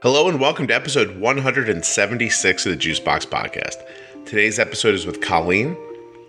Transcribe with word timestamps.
Hello 0.00 0.28
and 0.28 0.38
welcome 0.38 0.68
to 0.68 0.74
episode 0.76 1.18
176 1.18 2.66
of 2.66 2.70
the 2.70 2.78
Juicebox 2.78 3.26
Podcast. 3.26 3.84
Today's 4.26 4.60
episode 4.60 4.94
is 4.94 5.06
with 5.06 5.20
Colleen. 5.20 5.76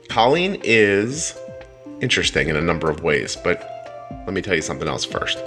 Colleen 0.08 0.60
is 0.64 1.38
interesting 2.02 2.48
in 2.48 2.56
a 2.56 2.62
number 2.62 2.90
of 2.90 3.04
ways, 3.04 3.36
but 3.36 4.10
let 4.26 4.34
me 4.34 4.42
tell 4.42 4.56
you 4.56 4.64
something 4.64 4.88
else 4.88 5.06
first. 5.06 5.38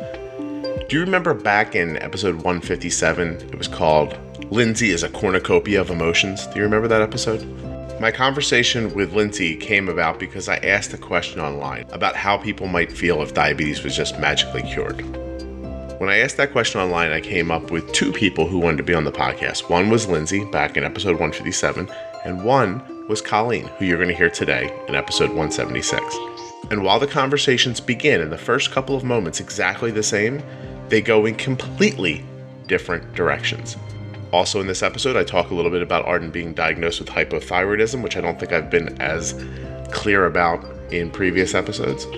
Do 0.89 0.97
you 0.97 1.01
remember 1.01 1.35
back 1.35 1.75
in 1.75 1.97
episode 1.97 2.37
157? 2.37 3.29
It 3.49 3.59
was 3.59 3.67
called 3.67 4.17
Lindsay 4.53 4.91
is 4.91 5.03
a 5.03 5.09
Cornucopia 5.09 5.81
of 5.81 5.91
Emotions. 5.91 6.47
Do 6.47 6.59
you 6.59 6.63
remember 6.63 6.87
that 6.87 7.03
episode? 7.03 7.45
My 8.01 8.13
conversation 8.13 8.95
with 8.95 9.15
Lindsay 9.15 9.57
came 9.57 9.89
about 9.89 10.21
because 10.21 10.49
I 10.49 10.59
asked 10.59 10.95
a 10.95 10.99
question 10.99 11.41
online 11.41 11.87
about 11.91 12.15
how 12.15 12.37
people 12.39 12.69
might 12.69 12.93
feel 12.93 13.21
if 13.21 13.35
diabetes 13.35 13.83
was 13.83 13.97
just 13.97 14.21
magically 14.21 14.63
cured. 14.63 15.22
When 16.03 16.11
I 16.11 16.19
asked 16.19 16.37
that 16.39 16.51
question 16.51 16.81
online, 16.81 17.13
I 17.13 17.21
came 17.21 17.53
up 17.53 17.71
with 17.71 17.93
two 17.93 18.11
people 18.11 18.49
who 18.49 18.59
wanted 18.59 18.79
to 18.79 18.83
be 18.83 18.93
on 18.93 19.05
the 19.05 19.13
podcast. 19.13 19.71
One 19.71 19.89
was 19.89 20.09
Lindsay 20.09 20.45
back 20.47 20.77
in 20.77 20.83
episode 20.83 21.13
157, 21.13 21.89
and 22.25 22.45
one 22.45 22.83
was 23.07 23.23
Colleen, 23.23 23.67
who 23.79 23.85
you're 23.85 23.99
going 23.99 24.09
to 24.09 24.15
hear 24.17 24.29
today 24.29 24.77
in 24.89 24.97
episode 24.97 25.29
176. 25.29 26.03
And 26.73 26.83
while 26.83 26.99
the 26.99 27.07
conversations 27.07 27.81
begin 27.81 28.21
in 28.21 28.31
the 28.31 28.37
first 28.37 28.73
couple 28.73 28.97
of 28.97 29.05
moments 29.05 29.39
exactly 29.39 29.93
the 29.93 30.03
same, 30.03 30.43
they 30.89 31.01
go 31.01 31.25
in 31.25 31.37
completely 31.37 32.25
different 32.67 33.15
directions. 33.15 33.77
Also, 34.33 34.61
in 34.61 34.67
this 34.67 34.83
episode, 34.83 35.17
I 35.17 35.23
talk 35.23 35.53
a 35.53 35.55
little 35.55 35.71
bit 35.71 35.83
about 35.83 36.05
Arden 36.05 36.33
being 36.33 36.53
diagnosed 36.53 36.99
with 36.99 37.11
hypothyroidism, 37.11 38.03
which 38.03 38.17
I 38.17 38.21
don't 38.21 38.41
think 38.41 38.53
I've 38.53 38.71
been 38.71 39.01
as 39.01 39.41
clear 39.93 40.27
about 40.27 40.65
in 40.91 41.13
previous 41.13 41.55
episodes. 41.55 42.09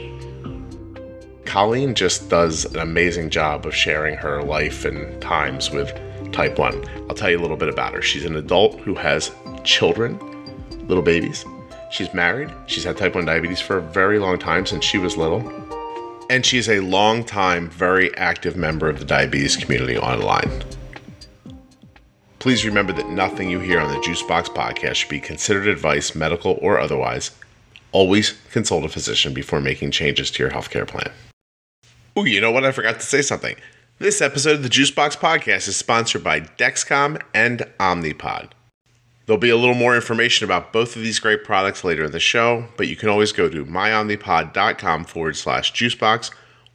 Colleen 1.47 1.95
just 1.95 2.29
does 2.29 2.65
an 2.65 2.81
amazing 2.81 3.31
job 3.31 3.67
of 3.67 3.75
sharing 3.75 4.17
her 4.17 4.43
life 4.43 4.85
and 4.85 5.21
times 5.21 5.71
with 5.71 5.93
type 6.33 6.59
1. 6.59 6.85
I'll 7.09 7.15
tell 7.15 7.31
you 7.31 7.39
a 7.39 7.43
little 7.43 7.57
bit 7.57 7.69
about 7.69 7.95
her. 7.95 8.03
She's 8.03 8.25
an 8.25 8.37
adult 8.37 8.81
who 8.81 8.95
has 8.95 9.31
children, 9.63 10.19
little 10.89 11.03
babies. 11.03 11.45
She's 11.91 12.13
married. 12.13 12.51
She's 12.67 12.85
had 12.85 12.97
type 12.97 13.15
1 13.15 13.25
diabetes 13.25 13.61
for 13.61 13.79
a 13.79 13.83
very 13.83 14.19
long 14.19 14.39
time 14.39 14.67
since 14.67 14.85
she 14.85 14.99
was 14.99 15.17
little. 15.17 15.49
And 16.31 16.45
she's 16.45 16.69
a 16.69 16.81
long 16.81 17.23
time, 17.23 17.71
very 17.71 18.17
active 18.17 18.57
member 18.57 18.89
of 18.89 18.99
the 18.99 19.05
diabetes 19.05 19.57
community 19.57 19.97
online. 19.97 20.65
Please 22.39 22.65
remember 22.65 22.93
that 22.93 23.09
nothing 23.09 23.49
you 23.49 23.61
hear 23.61 23.81
on 23.81 23.91
the 23.91 24.01
Juicebox 24.01 24.47
podcast 24.49 24.95
should 24.97 25.09
be 25.09 25.21
considered 25.21 25.67
advice, 25.67 26.15
medical 26.15 26.59
or 26.61 26.79
otherwise. 26.81 27.31
Always 27.93 28.35
consult 28.51 28.85
a 28.85 28.89
physician 28.89 29.33
before 29.33 29.61
making 29.61 29.93
changes 29.93 30.31
to 30.33 30.43
your 30.43 30.51
healthcare 30.51 30.87
plan. 30.87 31.13
Oh, 32.17 32.25
you 32.25 32.41
know 32.41 32.53
what? 32.53 32.65
I 32.65 32.71
forgot 32.71 33.01
to 33.01 33.07
say 33.07 33.23
something. 33.23 33.57
This 33.99 34.21
episode 34.21 34.57
of 34.57 34.63
the 34.63 34.69
Juicebox 34.69 35.19
Podcast 35.19 35.67
is 35.67 35.77
sponsored 35.77 36.23
by 36.23 36.41
Dexcom 36.41 37.21
and 37.35 37.61
Omnipod. 37.81 38.51
There'll 39.27 39.41
be 39.41 39.51
a 39.51 39.57
little 39.57 39.75
more 39.75 39.97
information 39.97 40.45
about 40.45 40.73
both 40.73 40.95
of 40.95 41.03
these 41.03 41.19
great 41.19 41.43
products 41.43 41.83
later 41.83 42.05
in 42.05 42.13
the 42.13 42.21
show, 42.21 42.69
but 42.77 42.87
you 42.87 42.95
can 42.95 43.09
always 43.09 43.33
go 43.33 43.49
to 43.49 43.65
myomnipod.com 43.65 45.05
forward 45.07 45.37
slash 45.37 45.73
juicebox 45.73 46.31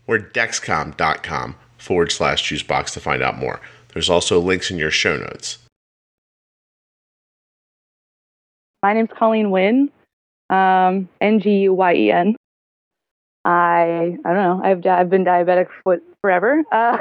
or 0.07 0.17
dexcom.com 0.17 1.55
forward 1.77 2.11
slash 2.11 2.43
juicebox 2.43 2.91
to 2.93 2.99
find 2.99 3.21
out 3.21 3.37
more. 3.37 3.61
There's 3.93 4.09
also 4.09 4.39
links 4.39 4.69
in 4.71 4.77
your 4.77 4.91
show 4.91 5.15
notes. 5.15 5.59
My 8.83 8.93
name's 8.93 9.09
Colleen 9.17 9.47
Nguyen, 9.47 9.89
um, 10.49 11.07
N 11.21 11.39
G 11.39 11.59
U 11.59 11.73
Y 11.73 11.93
E 11.93 12.11
N. 12.11 12.35
I 13.49 14.17
I 14.25 14.33
don't 14.33 14.35
know. 14.43 14.61
I've 14.63 14.85
I've 14.85 15.09
been 15.09 15.25
diabetic 15.25 15.67
for 15.83 15.97
forever, 16.21 16.63
uh, 16.71 16.97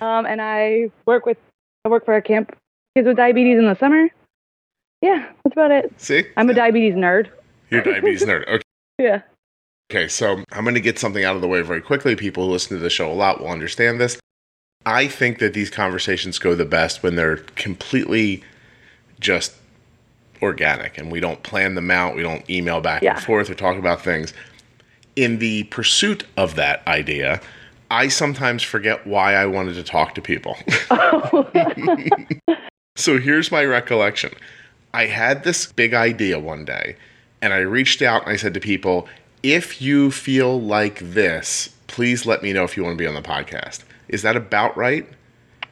um, 0.04 0.26
and 0.26 0.42
I 0.42 0.90
work 1.06 1.24
with 1.24 1.38
I 1.84 1.88
work 1.88 2.04
for 2.04 2.14
a 2.14 2.22
camp 2.22 2.54
kids 2.94 3.06
with 3.06 3.16
diabetes 3.16 3.58
in 3.58 3.64
the 3.66 3.74
summer. 3.76 4.08
Yeah, 5.02 5.26
that's 5.44 5.52
about 5.54 5.70
it. 5.70 5.92
See? 5.98 6.24
I'm 6.36 6.48
a 6.50 6.54
diabetes 6.54 6.94
nerd. 6.94 7.28
You're 7.70 7.80
a 7.82 7.84
diabetes 7.84 8.22
nerd. 8.24 8.44
Okay. 8.48 8.62
Yeah. 8.98 9.20
Okay, 9.92 10.08
so 10.08 10.42
I'm 10.52 10.64
going 10.64 10.74
to 10.74 10.80
get 10.80 10.98
something 10.98 11.22
out 11.22 11.36
of 11.36 11.42
the 11.42 11.48
way 11.48 11.60
very 11.60 11.82
quickly. 11.82 12.16
People 12.16 12.46
who 12.46 12.52
listen 12.52 12.76
to 12.76 12.82
the 12.82 12.88
show 12.90 13.12
a 13.12 13.14
lot 13.14 13.40
will 13.40 13.48
understand 13.50 14.00
this. 14.00 14.18
I 14.86 15.06
think 15.06 15.38
that 15.38 15.52
these 15.52 15.68
conversations 15.70 16.38
go 16.38 16.54
the 16.54 16.64
best 16.64 17.02
when 17.02 17.14
they're 17.14 17.36
completely 17.36 18.42
just 19.20 19.52
organic 20.42 20.96
and 20.98 21.12
we 21.12 21.20
don't 21.20 21.42
plan 21.42 21.74
them 21.74 21.90
out. 21.90 22.16
We 22.16 22.22
don't 22.22 22.48
email 22.48 22.80
back 22.80 23.02
Yeah. 23.02 23.16
and 23.16 23.22
forth 23.24 23.50
or 23.50 23.54
talk 23.54 23.76
about 23.76 24.00
things. 24.02 24.32
In 25.16 25.38
the 25.38 25.64
pursuit 25.64 26.24
of 26.36 26.54
that 26.54 26.86
idea, 26.86 27.40
I 27.90 28.08
sometimes 28.08 28.62
forget 28.62 29.06
why 29.06 29.34
I 29.34 29.46
wanted 29.46 29.74
to 29.74 29.82
talk 29.82 30.14
to 30.14 30.22
people. 30.22 30.56
so 32.96 33.18
here's 33.18 33.50
my 33.50 33.64
recollection 33.64 34.32
I 34.94 35.06
had 35.06 35.44
this 35.44 35.72
big 35.72 35.94
idea 35.94 36.38
one 36.38 36.64
day, 36.64 36.96
and 37.42 37.52
I 37.52 37.58
reached 37.58 38.02
out 38.02 38.22
and 38.22 38.32
I 38.32 38.36
said 38.36 38.54
to 38.54 38.60
people, 38.60 39.08
if 39.42 39.80
you 39.80 40.10
feel 40.10 40.60
like 40.60 40.98
this, 41.00 41.70
please 41.86 42.26
let 42.26 42.42
me 42.42 42.52
know 42.52 42.64
if 42.64 42.76
you 42.76 42.82
want 42.84 42.98
to 42.98 43.02
be 43.02 43.06
on 43.06 43.14
the 43.14 43.22
podcast. 43.22 43.84
Is 44.08 44.22
that 44.22 44.36
about 44.36 44.76
right? 44.76 45.06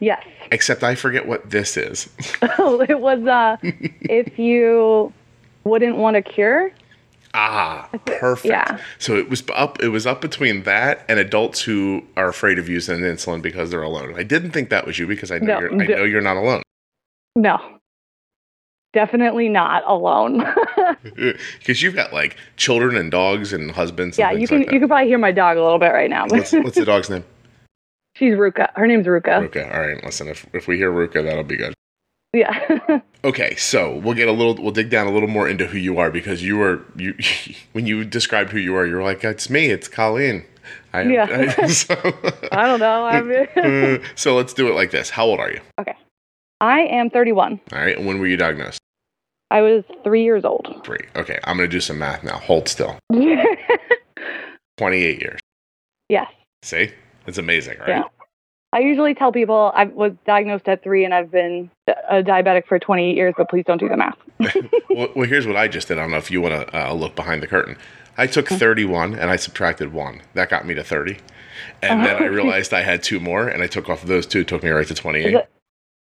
yes. 0.01 0.25
Except 0.53 0.85
I 0.85 0.95
forget 0.95 1.27
what 1.27 1.51
this 1.51 1.77
is. 1.77 2.09
Oh, 2.59 2.81
it 2.89 3.01
was 3.01 3.25
uh, 3.27 3.57
if 3.63 4.39
you 4.39 5.13
wouldn't 5.65 5.97
want 5.97 6.17
a 6.17 6.23
cure. 6.23 6.71
Ah, 7.35 7.89
perfect. 8.07 8.47
Yeah. 8.47 8.79
So 8.99 9.17
it 9.17 9.29
was 9.29 9.43
up 9.55 9.83
it 9.83 9.89
was 9.89 10.07
up 10.07 10.21
between 10.21 10.63
that 10.63 11.05
and 11.09 11.19
adults 11.19 11.61
who 11.61 12.03
are 12.17 12.29
afraid 12.29 12.59
of 12.59 12.69
using 12.69 13.01
insulin 13.01 13.43
because 13.43 13.71
they're 13.71 13.83
alone. 13.83 14.15
I 14.17 14.23
didn't 14.23 14.53
think 14.53 14.71
that 14.71 14.87
was 14.87 14.99
you 14.99 15.07
because 15.07 15.31
I 15.31 15.39
know 15.39 15.59
No, 15.59 15.61
you're 15.61 15.73
I 15.83 15.87
know 15.87 16.05
you're 16.05 16.21
not 16.21 16.37
alone. 16.37 16.63
No. 17.37 17.59
Definitely 18.93 19.49
not 19.49 19.83
alone. 19.87 20.45
Because 21.59 21.83
you've 21.83 21.95
got 21.95 22.13
like 22.13 22.37
children 22.57 22.97
and 22.97 23.11
dogs 23.11 23.53
and 23.53 23.71
husbands 23.71 24.19
and 24.19 24.25
yeah, 24.31 24.39
you 24.39 24.47
can 24.47 24.59
like 24.61 24.73
you 24.73 24.79
can 24.79 24.89
probably 24.89 25.09
hear 25.09 25.19
my 25.19 25.33
dog 25.33 25.57
a 25.57 25.63
little 25.63 25.79
bit 25.79 25.89
right 25.89 26.11
now. 26.11 26.27
what's, 26.29 26.53
what's 26.53 26.77
the 26.77 26.85
dog's 26.93 27.11
name? 27.11 27.25
She's 28.17 28.35
Ruka. 28.35 28.69
Her 28.75 28.87
name's 28.87 29.07
Ruka. 29.07 29.49
Ruka. 29.49 29.75
All 29.75 29.81
right, 29.81 30.03
listen. 30.05 30.29
If 30.29 30.47
if 30.53 30.69
we 30.69 30.77
hear 30.77 30.93
Ruka, 30.93 31.25
that'll 31.25 31.43
be 31.43 31.57
good. 31.57 31.75
Yeah. 32.35 33.01
Okay, 33.25 33.55
so 33.57 33.97
we'll 34.01 34.13
get 34.13 34.29
a 34.29 34.33
little. 34.33 34.55
We'll 34.63 34.71
dig 34.71 34.91
down 34.91 35.07
a 35.07 35.11
little 35.11 35.31
more 35.31 35.49
into 35.49 35.65
who 35.67 35.79
you 35.79 35.99
are 35.99 36.11
because 36.11 36.43
you 36.43 36.59
were 36.59 36.83
you 36.95 37.15
when 37.73 37.87
you 37.87 38.05
described 38.05 38.51
who 38.51 38.59
you 38.59 38.77
are, 38.77 38.85
you 38.87 38.97
were 38.97 39.03
like, 39.03 39.25
"It's 39.25 39.49
me. 39.49 39.71
It's 39.71 39.89
Colleen." 39.89 40.45
I, 40.93 41.03
Yeah. 41.05 41.55
I- 41.59 41.67
so, 41.69 41.95
I 42.53 42.67
don't 42.67 42.81
know. 42.81 43.07
I 43.07 43.23
mean, 43.23 44.03
so 44.15 44.37
let's 44.37 44.53
do 44.53 44.69
it 44.69 44.75
like 44.75 44.91
this. 44.91 45.09
How 45.09 45.25
old 45.25 45.41
are 45.41 45.51
you? 45.51 45.61
Okay, 45.81 45.95
I 46.61 46.81
am 46.81 47.09
31. 47.09 47.59
All 47.73 47.79
right. 47.79 47.97
And 47.97 48.07
when 48.07 48.19
were 48.19 48.27
you 48.27 48.37
diagnosed? 48.37 48.79
I 49.51 49.63
was 49.63 49.85
three 50.03 50.23
years 50.23 50.45
old. 50.45 50.83
Three. 50.85 51.07
Okay. 51.17 51.39
I'm 51.45 51.57
gonna 51.57 51.67
do 51.67 51.81
some 51.81 51.99
math 51.99 52.25
now. 52.25 52.37
Hold 52.37 52.69
still. 52.69 52.99
Twenty-eight 54.77 55.21
years. 55.23 55.41
yes. 56.11 56.31
See, 56.63 56.91
it's 57.27 57.39
amazing, 57.39 57.79
right? 57.79 57.89
Yeah. 57.89 58.03
I 58.75 58.81
usually 58.81 59.15
tell 59.15 59.31
people 59.31 59.71
I 59.73 59.85
was 59.85 60.15
diagnosed 60.27 60.69
at 60.69 60.83
three 60.83 61.05
and 61.05 61.15
I've 61.15 61.31
been 61.31 61.71
a 61.87 62.25
diabetic 62.25 62.67
for 62.67 62.81
28 62.81 63.15
years, 63.15 63.33
but 63.37 63.49
please 63.49 63.65
don't 63.65 63.79
do 63.79 63.89
the 63.89 63.97
math. 63.97 64.19
well, 64.91 65.09
well, 65.15 65.29
here's 65.29 65.47
what 65.47 65.55
I 65.57 65.69
just 65.69 65.87
did. 65.87 65.97
I 65.97 66.01
don't 66.01 66.11
know 66.11 66.17
if 66.17 66.29
you 66.29 66.41
want 66.41 66.55
to 66.55 66.89
uh, 66.89 66.93
look 66.93 67.15
behind 67.15 67.41
the 67.41 67.47
curtain. 67.47 67.77
I 68.19 68.27
took 68.27 68.49
31 68.49 69.15
and 69.15 69.31
I 69.31 69.37
subtracted 69.37 69.93
one. 69.93 70.23
That 70.35 70.51
got 70.51 70.67
me 70.67 70.75
to 70.75 70.83
30. 70.83 71.19
And 71.83 72.05
then 72.05 72.21
I 72.21 72.27
realized 72.27 72.75
I 72.75 72.83
had 72.83 73.05
two 73.05 73.21
more, 73.21 73.47
and 73.47 73.63
I 73.63 73.69
took 73.69 73.89
off 73.89 74.03
those 74.03 74.27
two. 74.27 74.43
Took 74.43 74.65
me 74.65 74.71
right 74.71 74.87
to 74.87 74.95
28. 74.95 75.37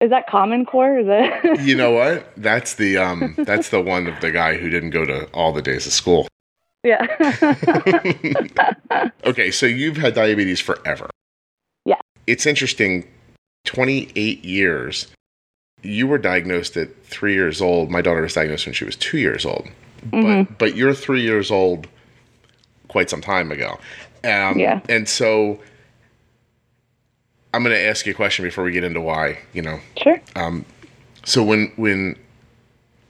Is, 0.00 0.10
that 0.10 0.26
Common 0.28 0.66
Core? 0.66 0.98
Is 0.98 1.06
it? 1.08 1.60
you 1.60 1.76
know 1.76 1.92
what? 1.92 2.32
That's 2.36 2.74
the 2.74 2.98
um 2.98 3.34
that's 3.38 3.68
the 3.68 3.80
one 3.80 4.08
of 4.08 4.20
the 4.20 4.32
guy 4.32 4.56
who 4.56 4.68
didn't 4.68 4.90
go 4.90 5.04
to 5.04 5.26
all 5.26 5.52
the 5.52 5.62
days 5.62 5.86
of 5.86 5.92
school. 5.92 6.26
yeah. 6.84 7.06
Okay, 9.24 9.50
so 9.50 9.66
you've 9.66 9.96
had 9.96 10.14
diabetes 10.14 10.60
forever. 10.60 11.08
It's 12.26 12.46
interesting 12.46 13.06
28 13.64 14.44
years. 14.44 15.08
You 15.82 16.06
were 16.06 16.18
diagnosed 16.18 16.76
at 16.76 16.88
3 17.04 17.34
years 17.34 17.60
old. 17.60 17.90
My 17.90 18.00
daughter 18.00 18.22
was 18.22 18.34
diagnosed 18.34 18.66
when 18.66 18.72
she 18.74 18.84
was 18.84 18.96
2 18.96 19.18
years 19.18 19.44
old. 19.44 19.68
Mhm. 20.10 20.46
But 20.48 20.58
but 20.58 20.76
you're 20.76 20.94
3 20.94 21.20
years 21.22 21.50
old 21.50 21.86
quite 22.88 23.10
some 23.10 23.20
time 23.20 23.50
ago. 23.52 23.78
Um 24.24 24.58
Yeah. 24.58 24.80
and 24.88 25.08
so 25.08 25.60
I'm 27.52 27.62
going 27.62 27.74
to 27.76 27.80
ask 27.80 28.04
you 28.04 28.10
a 28.12 28.16
question 28.16 28.44
before 28.44 28.64
we 28.64 28.72
get 28.72 28.82
into 28.82 29.00
why, 29.00 29.38
you 29.52 29.62
know, 29.62 29.78
sure. 29.96 30.20
so 31.24 31.42
when 31.42 31.72
when 31.76 32.16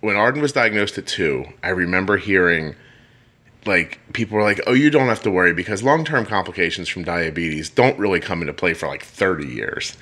when 0.00 0.17
Arden 0.17 0.43
was 0.43 0.52
diagnosed 0.52 0.99
at 0.99 1.06
two, 1.06 1.46
I 1.62 1.70
remember 1.70 2.19
hearing 2.19 2.75
like 3.66 3.99
people 4.12 4.37
were 4.37 4.43
like, 4.43 4.61
"Oh, 4.66 4.72
you 4.72 4.90
don't 4.90 5.08
have 5.08 5.22
to 5.22 5.31
worry 5.31 5.52
because 5.52 5.82
long-term 5.82 6.26
complications 6.26 6.88
from 6.88 7.05
diabetes 7.05 7.70
don't 7.70 7.99
really 7.99 8.20
come 8.20 8.40
into 8.40 8.52
play 8.52 8.75
for 8.75 8.87
like 8.87 9.02
30 9.02 9.46
years." 9.46 9.96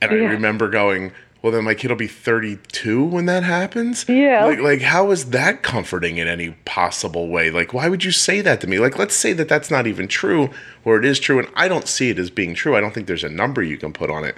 And 0.00 0.12
I 0.12 0.14
remember 0.14 0.68
going, 0.68 1.12
"Well, 1.42 1.52
then 1.52 1.64
my 1.64 1.74
kid 1.74 1.90
will 1.90 1.96
be 1.96 2.06
32 2.06 3.04
when 3.04 3.26
that 3.26 3.42
happens." 3.42 4.04
Yeah. 4.08 4.44
Like 4.44 4.60
like 4.60 4.80
how 4.82 5.10
is 5.10 5.30
that 5.30 5.62
comforting 5.62 6.18
in 6.18 6.28
any 6.28 6.50
possible 6.64 7.28
way? 7.28 7.50
Like 7.50 7.72
why 7.74 7.88
would 7.88 8.04
you 8.04 8.12
say 8.12 8.40
that 8.40 8.60
to 8.60 8.66
me? 8.66 8.78
Like 8.78 8.98
let's 8.98 9.14
say 9.14 9.32
that 9.32 9.48
that's 9.48 9.70
not 9.70 9.86
even 9.86 10.08
true 10.08 10.50
or 10.84 10.98
it 10.98 11.04
is 11.04 11.18
true 11.18 11.38
and 11.38 11.48
I 11.54 11.68
don't 11.68 11.88
see 11.88 12.10
it 12.10 12.18
as 12.18 12.30
being 12.30 12.54
true. 12.54 12.76
I 12.76 12.80
don't 12.80 12.94
think 12.94 13.06
there's 13.06 13.24
a 13.24 13.28
number 13.28 13.62
you 13.62 13.76
can 13.76 13.92
put 13.92 14.10
on 14.10 14.24
it. 14.24 14.36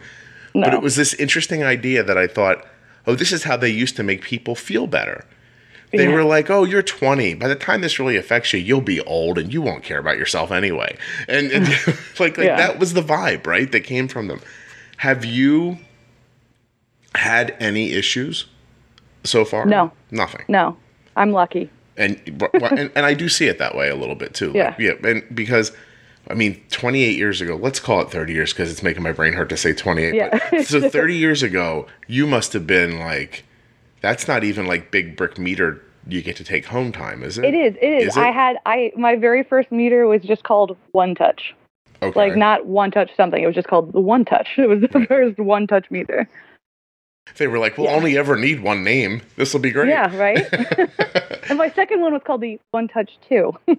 No. 0.55 0.65
But 0.65 0.75
it 0.75 0.83
was 0.83 0.97
this 0.97 1.15
interesting 1.15 1.63
idea 1.63 2.03
that 2.03 2.19
I 2.19 2.27
thought, 2.27 2.67
oh, 3.07 3.15
this 3.15 3.33
is 3.33 3.45
how 3.45 3.57
they 3.57 3.69
used 3.69 3.97
to 3.97 4.03
make 4.03 4.23
people 4.23 4.55
feel 4.55 4.87
better. 4.87 5.25
They 5.93 6.05
Yeah. 6.09 6.15
were 6.15 6.23
like, 6.25 6.51
"Oh, 6.51 6.65
you're 6.65 6.83
20. 6.83 7.35
By 7.35 7.49
the 7.49 7.55
time 7.57 7.81
this 7.81 7.99
really 7.99 8.17
affects 8.17 8.53
you, 8.53 8.61
you'll 8.61 8.81
be 8.81 9.01
old 9.01 9.39
and 9.39 9.53
you 9.53 9.61
won't 9.61 9.83
care 9.83 9.99
about 9.99 10.17
yourself 10.19 10.51
anyway." 10.53 10.97
And, 11.29 11.51
and 11.51 11.67
like, 12.21 12.39
like 12.39 12.47
Yeah. 12.47 12.57
that 12.57 12.79
was 12.79 12.95
the 12.95 13.03
vibe, 13.03 13.47
right? 13.47 13.71
That 13.73 13.81
came 13.81 14.07
from 14.09 14.29
them. 14.29 14.41
Have 14.99 15.25
you 15.25 15.79
had 17.15 17.57
any 17.61 17.93
issues 17.93 18.47
so 19.25 19.45
far? 19.45 19.67
No. 19.67 19.93
nothing. 20.11 20.45
no, 20.49 20.77
I'm 21.17 21.33
lucky. 21.33 21.71
And, 21.97 22.19
and 22.55 22.91
and 22.95 23.05
I 23.05 23.13
do 23.15 23.29
see 23.29 23.47
it 23.47 23.59
that 23.59 23.75
way 23.75 23.89
a 23.91 23.97
little 23.97 24.15
bit 24.15 24.33
too. 24.35 24.49
Like, 24.55 24.79
Yeah. 24.79 24.95
yeah. 25.03 25.09
And 25.11 25.25
because, 25.35 25.73
I 26.29 26.35
mean, 26.35 26.63
28 26.71 27.17
years 27.17 27.41
ago, 27.41 27.57
let's 27.57 27.81
call 27.81 28.01
it 28.01 28.11
30 28.11 28.33
years 28.33 28.53
because 28.53 28.71
it's 28.71 28.83
making 28.83 29.03
my 29.03 29.13
brain 29.13 29.33
hurt 29.35 29.49
to 29.51 29.57
say 29.57 29.73
28. 29.75 30.15
Yeah. 30.15 30.39
But, 30.51 30.67
so 30.67 30.89
30 30.89 31.17
years 31.17 31.43
ago, 31.43 31.87
you 32.07 32.27
must 32.27 32.53
have 32.55 32.67
been 32.67 32.99
like, 33.01 33.45
that's 34.01 34.27
not 34.29 34.45
even 34.45 34.67
like 34.67 34.91
big 34.91 35.17
brick 35.17 35.39
meter 35.39 35.83
you 36.09 36.23
get 36.23 36.37
to 36.37 36.45
take 36.45 36.65
home 36.65 36.93
time, 36.93 37.23
is 37.23 37.39
it? 37.39 37.45
It 37.45 37.55
is. 37.55 37.77
It 37.81 37.87
is. 37.87 38.07
Is 38.09 38.17
it? 38.17 38.21
I 38.21 38.31
had 38.31 38.57
I 38.67 38.93
my 38.97 39.17
very 39.17 39.43
first 39.43 39.71
meter 39.71 40.07
was 40.07 40.23
just 40.23 40.43
called 40.45 40.77
One 40.93 41.15
Touch. 41.15 41.55
Okay. 42.03 42.19
Like 42.19 42.37
not 42.37 42.67
One 42.67 42.91
Touch 42.91 43.11
something. 43.17 43.43
It 43.43 43.47
was 43.47 43.55
just 43.55 43.69
called 43.69 43.93
the 43.93 44.01
One 44.01 44.25
Touch. 44.25 44.49
It 44.59 44.69
was 44.69 44.81
the 44.81 44.89
Right. 44.99 45.09
first 45.09 45.39
One 45.39 45.67
Touch 45.67 45.91
meter. 45.91 46.29
they 47.37 47.47
were 47.47 47.59
like, 47.59 47.77
we'll 47.77 47.87
Yeah. 47.89 47.97
only 47.97 48.17
ever 48.19 48.37
need 48.37 48.63
one 48.63 48.83
name. 48.83 49.21
This 49.37 49.53
will 49.53 49.61
be 49.61 49.71
great. 49.71 49.89
Yeah, 49.91 50.15
right. 50.17 50.47
and 51.51 51.59
my 51.59 51.71
second 51.71 52.01
one 52.01 52.13
was 52.15 52.23
called 52.25 52.41
the 52.41 52.59
One 52.71 52.89
Touch 52.89 53.11
Two. 53.29 53.53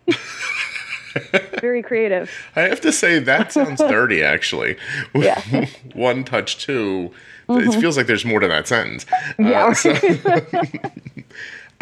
very 1.59 1.83
creative. 1.83 2.31
I 2.55 2.61
have 2.61 2.81
to 2.81 2.91
say 2.91 3.19
that 3.19 3.51
sounds 3.51 3.79
dirty, 3.81 4.23
actually. 4.23 4.77
Yeah. 5.13 5.65
One 5.93 6.23
touch 6.23 6.63
two. 6.63 7.11
It 7.59 7.79
feels 7.79 7.97
like 7.97 8.07
there's 8.07 8.25
more 8.25 8.39
to 8.39 8.47
that 8.47 8.67
sentence. 8.67 9.05
Uh, 9.11 9.43
Yeah. 9.43 9.73
so- 9.73 9.93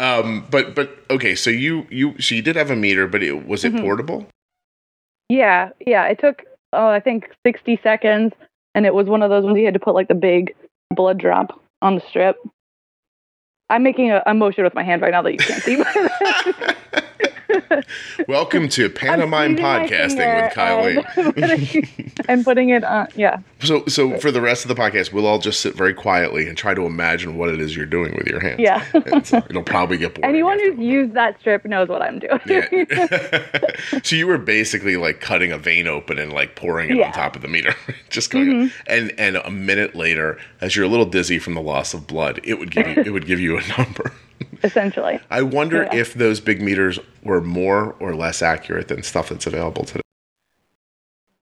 um, 0.00 0.46
but 0.50 0.74
but 0.74 0.90
okay, 1.10 1.34
so 1.34 1.50
you 1.50 1.86
you 1.90 2.14
so 2.20 2.34
you 2.34 2.42
did 2.42 2.56
have 2.56 2.70
a 2.70 2.76
meter, 2.76 3.06
but 3.06 3.22
it 3.22 3.46
was 3.46 3.64
Mm-hmm. 3.64 3.78
it 3.78 3.82
portable? 3.82 4.26
Yeah, 5.28 5.70
yeah. 5.86 6.06
It 6.06 6.18
took 6.18 6.44
oh, 6.72 6.88
I 6.88 7.00
think 7.00 7.28
sixty 7.46 7.78
seconds, 7.82 8.32
and 8.74 8.86
it 8.86 8.94
was 8.94 9.06
one 9.06 9.22
of 9.22 9.30
those 9.30 9.44
ones 9.44 9.58
you 9.58 9.64
had 9.64 9.74
to 9.74 9.80
put 9.80 9.94
like 9.94 10.08
the 10.08 10.14
big 10.14 10.54
blood 10.94 11.18
drop 11.18 11.60
on 11.82 11.94
the 11.94 12.00
strip. 12.08 12.36
I'm 13.68 13.82
making 13.84 14.10
a, 14.10 14.22
a 14.26 14.34
motion 14.34 14.64
with 14.64 14.74
my 14.74 14.82
hand 14.82 15.00
right 15.02 15.12
now 15.12 15.22
that 15.22 15.32
you 15.32 15.38
can't 15.38 15.62
see. 15.62 15.76
Welcome 18.28 18.68
to 18.70 18.88
Pantomime 18.90 19.56
Podcasting 19.56 20.42
with 20.42 20.52
Kyle 20.52 20.86
and 20.86 21.34
putting- 21.34 22.12
and 22.28 22.44
putting 22.44 22.68
it 22.70 22.84
on. 22.84 23.08
Yeah, 23.16 23.38
So 23.60 23.84
so 23.86 24.18
for 24.18 24.30
the 24.30 24.40
rest 24.40 24.64
of 24.64 24.68
the 24.68 24.74
podcast, 24.80 25.12
we'll 25.12 25.26
all 25.26 25.38
just 25.38 25.60
sit 25.60 25.74
very 25.74 25.92
quietly 25.94 26.48
and 26.48 26.56
try 26.56 26.74
to 26.74 26.82
imagine 26.82 27.36
what 27.36 27.48
it 27.50 27.60
is 27.60 27.76
you're 27.76 27.86
doing 27.86 28.14
with 28.16 28.26
your 28.26 28.40
hands. 28.40 28.60
yeah. 28.60 28.84
So 29.22 29.38
it'll 29.38 29.62
probably 29.62 29.96
get 29.98 30.14
boring. 30.14 30.28
Anyone 30.30 30.58
who's 30.58 30.78
used 30.78 31.14
that 31.14 31.38
strip 31.40 31.64
knows 31.64 31.88
what 31.88 32.02
I'm 32.02 32.18
doing. 32.18 32.40
Yeah. 32.46 33.46
so 34.02 34.16
you 34.16 34.26
were 34.26 34.38
basically 34.38 34.96
like 34.96 35.20
cutting 35.20 35.52
a 35.52 35.58
vein 35.58 35.86
open 35.86 36.18
and 36.18 36.32
like 36.32 36.56
pouring 36.56 36.90
it 36.90 36.92
on 36.92 36.98
Yeah. 36.98 37.10
Mm-hmm. 37.10 37.20
top 37.20 37.36
of 37.36 37.42
the 37.42 37.48
meter, 37.48 37.74
just 38.10 38.30
going. 38.30 38.70
And 38.86 39.12
and 39.18 39.36
a 39.36 39.50
minute 39.50 39.94
later, 39.94 40.38
as 40.60 40.76
you're 40.76 40.84
a 40.84 40.88
little 40.88 41.06
dizzy 41.06 41.38
from 41.38 41.54
the 41.54 41.62
loss 41.62 41.92
of 41.94 42.06
blood, 42.06 42.40
it 42.44 42.58
would 42.58 42.70
give 42.70 42.86
you 42.86 43.02
it 43.04 43.10
would 43.10 43.26
give 43.26 43.40
you 43.40 43.58
a 43.58 43.62
number. 43.78 44.12
Essentially, 44.62 45.20
I 45.30 45.42
wonder 45.42 45.84
Yeah. 45.84 45.98
if 46.00 46.14
those 46.14 46.40
big 46.40 46.60
meters 46.60 46.98
were 47.22 47.40
more 47.40 47.94
or 48.00 48.14
less 48.14 48.42
accurate 48.42 48.88
than 48.88 49.02
stuff 49.02 49.28
that's 49.30 49.46
available 49.46 49.84
today. 49.84 50.00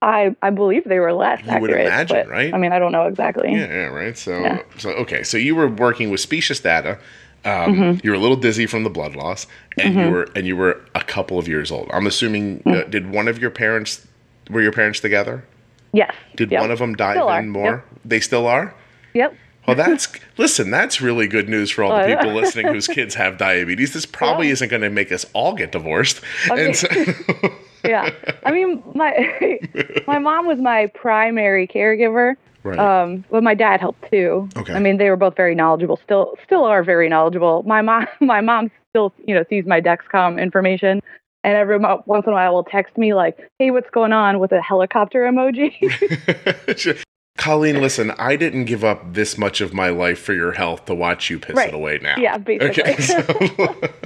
I 0.00 0.36
I 0.42 0.50
believe 0.50 0.84
they 0.84 1.00
were 1.00 1.12
less 1.12 1.42
You 1.44 1.58
would 1.60 1.70
imagine, 1.70 2.16
but, 2.16 2.28
right? 2.28 2.54
I 2.54 2.58
mean, 2.58 2.72
I 2.72 2.78
don't 2.78 2.92
know 2.92 3.06
exactly. 3.06 3.52
Yeah, 3.52 3.66
yeah, 3.66 3.84
right. 3.86 4.16
So 4.16 4.40
Yeah. 4.40 4.62
so 4.76 4.90
okay, 4.90 5.22
so 5.24 5.36
you 5.36 5.56
were 5.56 5.68
working 5.68 6.10
with 6.10 6.20
specious 6.20 6.60
data. 6.60 6.98
Um, 7.44 7.74
Mm-hmm. 7.74 8.00
You 8.04 8.10
were 8.10 8.16
a 8.16 8.20
little 8.20 8.36
dizzy 8.36 8.66
from 8.66 8.84
the 8.84 8.90
blood 8.90 9.16
loss, 9.16 9.46
and 9.78 9.94
you 9.94 10.10
were 10.10 10.28
and 10.36 10.46
you 10.46 10.56
were 10.56 10.80
a 10.94 11.02
couple 11.02 11.38
of 11.38 11.48
years 11.48 11.70
old. 11.72 11.88
I'm 11.92 12.06
assuming. 12.06 12.60
Mm. 12.60 12.74
Uh, 12.74 12.88
did 12.88 13.10
one 13.10 13.26
of 13.28 13.38
your 13.40 13.50
parents 13.50 14.06
were 14.50 14.60
your 14.62 14.72
parents 14.72 15.00
together? 15.00 15.44
Yes. 15.92 16.14
Did 16.36 16.50
Yep. 16.52 16.60
one 16.60 16.70
of 16.70 16.78
them 16.78 16.94
dive 16.94 17.14
Still 17.16 17.28
are. 17.28 17.40
in 17.40 17.48
more? 17.48 17.82
They 18.04 18.20
still 18.20 18.46
are. 18.46 18.74
Yep. 19.14 19.34
Well, 19.68 19.76
that's 19.76 20.08
listen. 20.38 20.70
That's 20.70 21.00
really 21.00 21.26
good 21.28 21.48
news 21.48 21.70
for 21.70 21.84
all 21.84 21.90
the 21.96 22.14
Oh, 22.14 22.16
people 22.16 22.32
listening 22.34 22.68
whose 22.68 22.86
kids 22.98 23.14
have 23.14 23.36
diabetes. 23.38 23.92
This 23.92 24.06
probably 24.06 24.48
isn't 24.48 24.68
going 24.68 24.82
to 24.82 24.90
make 24.90 25.12
us 25.12 25.26
all 25.34 25.54
get 25.54 25.72
divorced. 25.72 26.20
Okay. 26.50 26.66
And 26.66 26.74
so, 26.76 26.88
yeah. 27.84 28.10
I 28.44 28.50
mean, 28.50 28.82
my 28.94 29.60
my 30.06 30.18
mom 30.18 30.46
was 30.46 30.58
my 30.58 30.86
primary 30.94 31.66
caregiver. 31.68 32.34
right. 32.62 32.78
Um, 32.78 33.24
but 33.30 33.42
my 33.42 33.54
dad 33.54 33.80
helped 33.80 34.10
too. 34.10 34.48
Okay. 34.56 34.72
I 34.74 34.78
mean, 34.80 34.96
they 34.96 35.10
were 35.10 35.16
both 35.16 35.36
very 35.36 35.54
knowledgeable. 35.54 36.00
Still, 36.02 36.34
still 36.44 36.64
are 36.64 36.82
very 36.82 37.08
knowledgeable. 37.10 37.62
My 37.64 37.82
mom, 37.82 38.06
my 38.20 38.40
mom 38.40 38.70
still, 38.90 39.12
you 39.26 39.34
know, 39.34 39.44
sees 39.50 39.66
my 39.66 39.82
Dexcom 39.82 40.40
information, 40.40 41.02
and 41.44 41.54
every 41.54 41.76
once 41.78 42.24
in 42.26 42.32
a 42.32 42.34
while 42.34 42.54
will 42.54 42.64
text 42.64 42.96
me 42.96 43.12
like, 43.12 43.36
"Hey, 43.58 43.70
what's 43.70 43.90
going 43.90 44.12
on?" 44.14 44.38
with 44.38 44.52
a 44.52 44.62
helicopter 44.62 45.24
emoji. 45.30 47.04
Colleen, 47.38 47.80
listen. 47.80 48.10
I 48.18 48.36
didn't 48.36 48.66
give 48.66 48.84
up 48.84 49.14
this 49.14 49.38
much 49.38 49.60
of 49.62 49.72
my 49.72 49.88
life 49.88 50.18
for 50.20 50.34
your 50.34 50.52
health 50.52 50.84
to 50.86 50.94
watch 50.94 51.30
you 51.30 51.38
piss 51.38 51.56
Right. 51.56 51.68
it 51.68 51.74
away 51.74 51.98
now. 52.02 52.16
yeah, 52.18 52.36
basically. 52.36 52.82
Okay. 52.82 53.88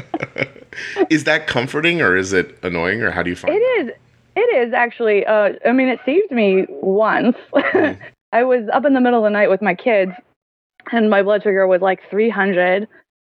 So, 0.95 1.05
is 1.11 1.25
that 1.25 1.47
comforting 1.47 2.01
or 2.01 2.17
is 2.17 2.33
it 2.33 2.59
annoying 2.63 3.03
or 3.03 3.11
how 3.11 3.23
do 3.23 3.29
you 3.29 3.37
find 3.37 3.53
it? 3.55 3.59
It 3.59 3.87
is. 3.89 3.93
It 4.37 4.69
is 4.69 4.73
actually. 4.73 5.27
Uh, 5.27 5.51
I 5.67 5.73
mean, 5.73 5.89
it 5.89 6.01
saved 6.07 6.31
me 6.31 6.65
once. 6.71 7.37
Mm-hmm. 7.55 8.01
I 8.33 8.45
was 8.45 8.67
up 8.73 8.87
in 8.87 8.95
the 8.95 9.01
middle 9.01 9.19
of 9.19 9.25
the 9.25 9.31
night 9.31 9.51
with 9.51 9.61
my 9.61 9.75
kids, 9.75 10.13
and 10.91 11.11
my 11.11 11.23
blood 11.23 11.43
sugar 11.43 11.67
was 11.67 11.83
like 11.83 12.01
300. 12.09 12.89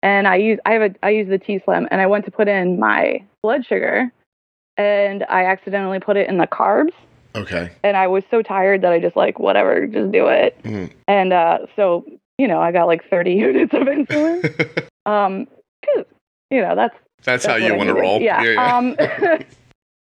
And 0.02 0.26
I 0.26 0.36
use 0.36 0.58
I 0.64 0.72
have 0.72 0.82
a 0.82 0.94
I 1.02 1.10
use 1.10 1.28
the 1.28 1.36
T 1.38 1.60
Slim, 1.64 1.86
and 1.90 2.00
I 2.00 2.06
went 2.06 2.24
to 2.24 2.30
put 2.30 2.48
in 2.48 2.80
my 2.80 3.22
blood 3.42 3.66
sugar, 3.66 4.10
and 4.78 5.24
I 5.28 5.44
accidentally 5.44 6.00
put 6.00 6.16
it 6.16 6.30
in 6.30 6.38
the 6.38 6.46
carbs. 6.46 6.92
Okay. 7.36 7.70
And 7.82 7.96
I 7.96 8.06
was 8.06 8.24
so 8.30 8.42
tired 8.42 8.82
that 8.82 8.92
I 8.92 8.98
just 8.98 9.16
like 9.16 9.38
whatever, 9.38 9.86
just 9.86 10.10
do 10.12 10.26
it. 10.28 10.60
Mhm. 10.62 10.90
And 11.06 11.32
uh, 11.32 11.58
so 11.76 12.04
you 12.38 12.46
know, 12.48 12.60
I 12.60 12.70
got 12.72 12.86
like 12.86 13.08
30 13.08 13.32
units 13.46 13.72
of 13.74 13.82
insulin. 13.82 14.86
um, 15.06 15.46
'cause, 15.84 16.04
you 16.50 16.60
know 16.60 16.74
that's 16.76 16.94
That's, 17.24 17.44
how 17.46 17.56
you 17.56 17.74
want 17.74 17.88
to 17.88 17.94
roll. 17.94 18.20
Yeah. 18.20 18.76
Um, 18.76 18.96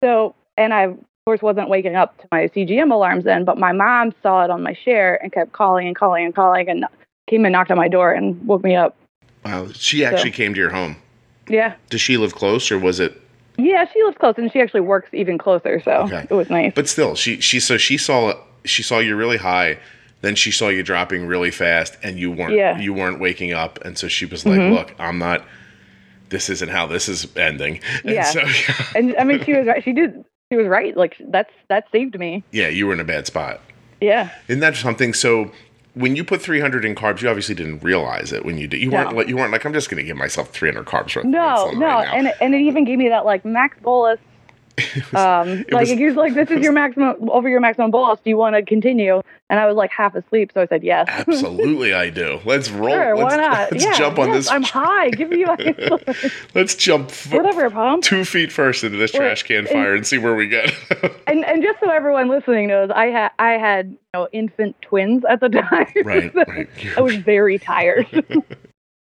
so, 0.04 0.34
and 0.56 0.72
I, 0.72 0.84
of 0.84 0.98
course, 1.26 1.42
wasn't 1.42 1.68
waking 1.68 1.96
up 1.96 2.16
to 2.18 2.28
my 2.32 2.48
CGM 2.48 2.90
alarms 2.92 3.24
then, 3.24 3.44
but 3.44 3.58
my 3.58 3.72
mom 3.72 4.12
saw 4.22 4.44
it 4.44 4.50
on 4.50 4.62
my 4.62 4.74
share 4.74 5.22
and 5.22 5.32
kept 5.32 5.52
calling 5.52 5.86
and 5.86 5.96
calling 5.96 6.24
and 6.24 6.34
calling 6.34 6.68
and 6.68 6.84
came 7.28 7.44
and 7.44 7.52
knocked 7.52 7.70
on 7.70 7.76
my 7.76 7.88
door 7.88 8.12
and 8.12 8.44
woke 8.46 8.62
me 8.64 8.74
up. 8.76 8.96
wow. 9.44 9.68
She 9.72 10.04
actually 10.04 10.30
came 10.32 10.54
to 10.54 10.60
your 10.60 10.70
home. 10.70 10.96
Yeah. 11.48 11.74
Does 11.90 12.00
she 12.00 12.16
live 12.16 12.34
close 12.34 12.70
or 12.70 12.78
was 12.78 13.00
it? 13.00 13.20
Yeah, 13.64 13.84
she 13.92 14.02
lives 14.02 14.16
close 14.18 14.34
and 14.38 14.50
she 14.52 14.60
actually 14.60 14.80
works 14.80 15.08
even 15.12 15.38
closer. 15.38 15.80
So 15.84 15.92
Okay. 16.02 16.26
it 16.28 16.34
was 16.34 16.50
nice. 16.50 16.72
But 16.74 16.88
still, 16.88 17.14
she 17.14 17.40
she 17.40 17.60
so 17.60 17.76
she 17.76 17.96
saw 17.98 18.34
she 18.64 18.82
saw 18.82 18.98
you 18.98 19.16
really 19.16 19.36
high, 19.38 19.78
then 20.22 20.34
she 20.34 20.50
saw 20.50 20.68
you 20.68 20.82
dropping 20.82 21.26
really 21.26 21.50
fast, 21.50 21.96
and 22.02 22.18
you 22.18 22.30
weren't 22.30 22.54
Yeah. 22.54 22.72
Mm-hmm. 22.74 22.82
you 22.82 22.92
weren't 22.94 23.20
waking 23.20 23.52
up, 23.52 23.78
and 23.84 23.96
so 23.98 24.08
she 24.08 24.26
was 24.26 24.44
like, 24.46 24.58
"Look, 24.58 24.94
I'm 24.98 25.18
not. 25.18 25.44
This 26.28 26.48
isn't 26.50 26.68
how 26.70 26.86
this 26.86 27.08
is 27.08 27.26
ending." 27.36 27.80
And 28.04 28.14
Yeah. 28.14 28.24
so 28.24 28.40
yeah, 28.44 28.74
and 28.94 29.16
I 29.18 29.24
mean, 29.24 29.42
she 29.44 29.52
was 29.54 29.66
right. 29.66 29.82
She 29.82 29.92
did. 29.92 30.24
She 30.52 30.56
was 30.56 30.66
right. 30.66 30.96
Like 30.96 31.16
that's 31.28 31.52
that 31.68 31.84
saved 31.92 32.18
me. 32.18 32.42
yeah, 32.52 32.68
you 32.68 32.86
were 32.86 32.92
in 32.92 33.00
a 33.00 33.04
bad 33.04 33.26
spot. 33.26 33.60
Yeah. 34.00 34.30
Isn't 34.48 34.60
that 34.60 34.76
something? 34.76 35.12
So 35.14 35.50
when 35.94 36.14
you 36.16 36.24
put 36.24 36.40
300 36.40 36.84
in 36.84 36.94
carbs, 36.94 37.20
you 37.22 37.28
obviously 37.28 37.54
didn't 37.54 37.82
realize 37.82 38.32
it 38.32 38.44
when 38.44 38.58
you 38.58 38.66
did. 38.68 38.80
You 38.80 38.90
No. 38.90 38.98
weren't 39.04 39.16
like 39.16 39.28
you 39.28 39.36
weren't 39.36 39.52
like 39.52 39.64
I'm 39.64 39.72
just 39.72 39.90
going 39.90 40.00
to 40.02 40.06
give 40.06 40.16
myself 40.16 40.50
300 40.50 40.86
carbs 40.86 41.16
right 41.16 41.24
No, 41.24 41.70
no, 41.72 41.86
right 41.86 42.08
and 42.08 42.28
it, 42.28 42.36
and 42.40 42.54
it 42.54 42.60
even 42.60 42.84
gave 42.84 42.98
me 42.98 43.08
that 43.08 43.24
like 43.24 43.44
max 43.44 43.76
bolus. 43.82 44.18
Um, 45.14 45.64
like 45.70 45.72
was- 45.72 45.90
it 45.90 45.96
gives 45.96 46.16
like 46.16 46.34
this 46.34 46.50
is 46.50 46.62
your 46.62 46.72
maximum 46.80 47.28
over 47.30 47.48
your 47.48 47.60
maximum 47.60 47.90
bolus. 47.90 48.20
Do 48.20 48.30
you 48.30 48.36
want 48.36 48.54
to 48.56 48.62
continue? 48.62 49.22
And 49.48 49.58
I 49.58 49.66
was 49.66 49.74
like 49.74 49.90
half 49.90 50.14
asleep, 50.14 50.52
so 50.54 50.60
I 50.62 50.66
said 50.66 50.84
yes. 50.84 51.08
Absolutely, 51.26 51.92
I 51.92 52.08
do. 52.10 52.38
Let's 52.44 52.70
roll. 52.70 52.90
Sure, 52.90 53.16
let's, 53.16 53.34
why 53.34 53.36
not? 53.36 53.72
Let's 53.72 53.84
yeah, 53.84 53.98
jump 53.98 54.18
on 54.20 54.28
yes, 54.28 54.36
this. 54.36 54.50
I'm 54.50 54.62
high. 54.62 55.10
Give 55.10 55.28
me 55.28 55.44
my 55.44 55.56
Let's 56.54 56.76
jump 56.76 57.08
f- 57.08 57.32
whatever, 57.32 57.68
pump. 57.68 58.04
two 58.04 58.24
feet 58.24 58.52
first 58.52 58.84
into 58.84 58.96
this 58.96 59.10
trash 59.10 59.42
can 59.42 59.66
fire 59.66 59.94
and 59.94 60.06
see 60.06 60.18
where 60.18 60.36
we 60.36 60.46
get. 60.46 60.72
And 61.26 61.44
and 61.44 61.62
just 61.62 61.80
so 61.80 61.90
everyone 61.90 62.28
listening 62.28 62.68
knows, 62.68 62.90
I 62.94 63.06
had 63.06 63.30
I 63.40 63.52
had 63.52 63.88
you 63.90 63.98
know 64.14 64.28
infant 64.32 64.76
twins 64.82 65.24
at 65.28 65.40
the 65.40 65.48
time. 65.48 65.86
right, 66.04 66.32
right. 66.34 66.68
I 66.96 67.00
was 67.00 67.16
very 67.16 67.58
tired. 67.58 68.06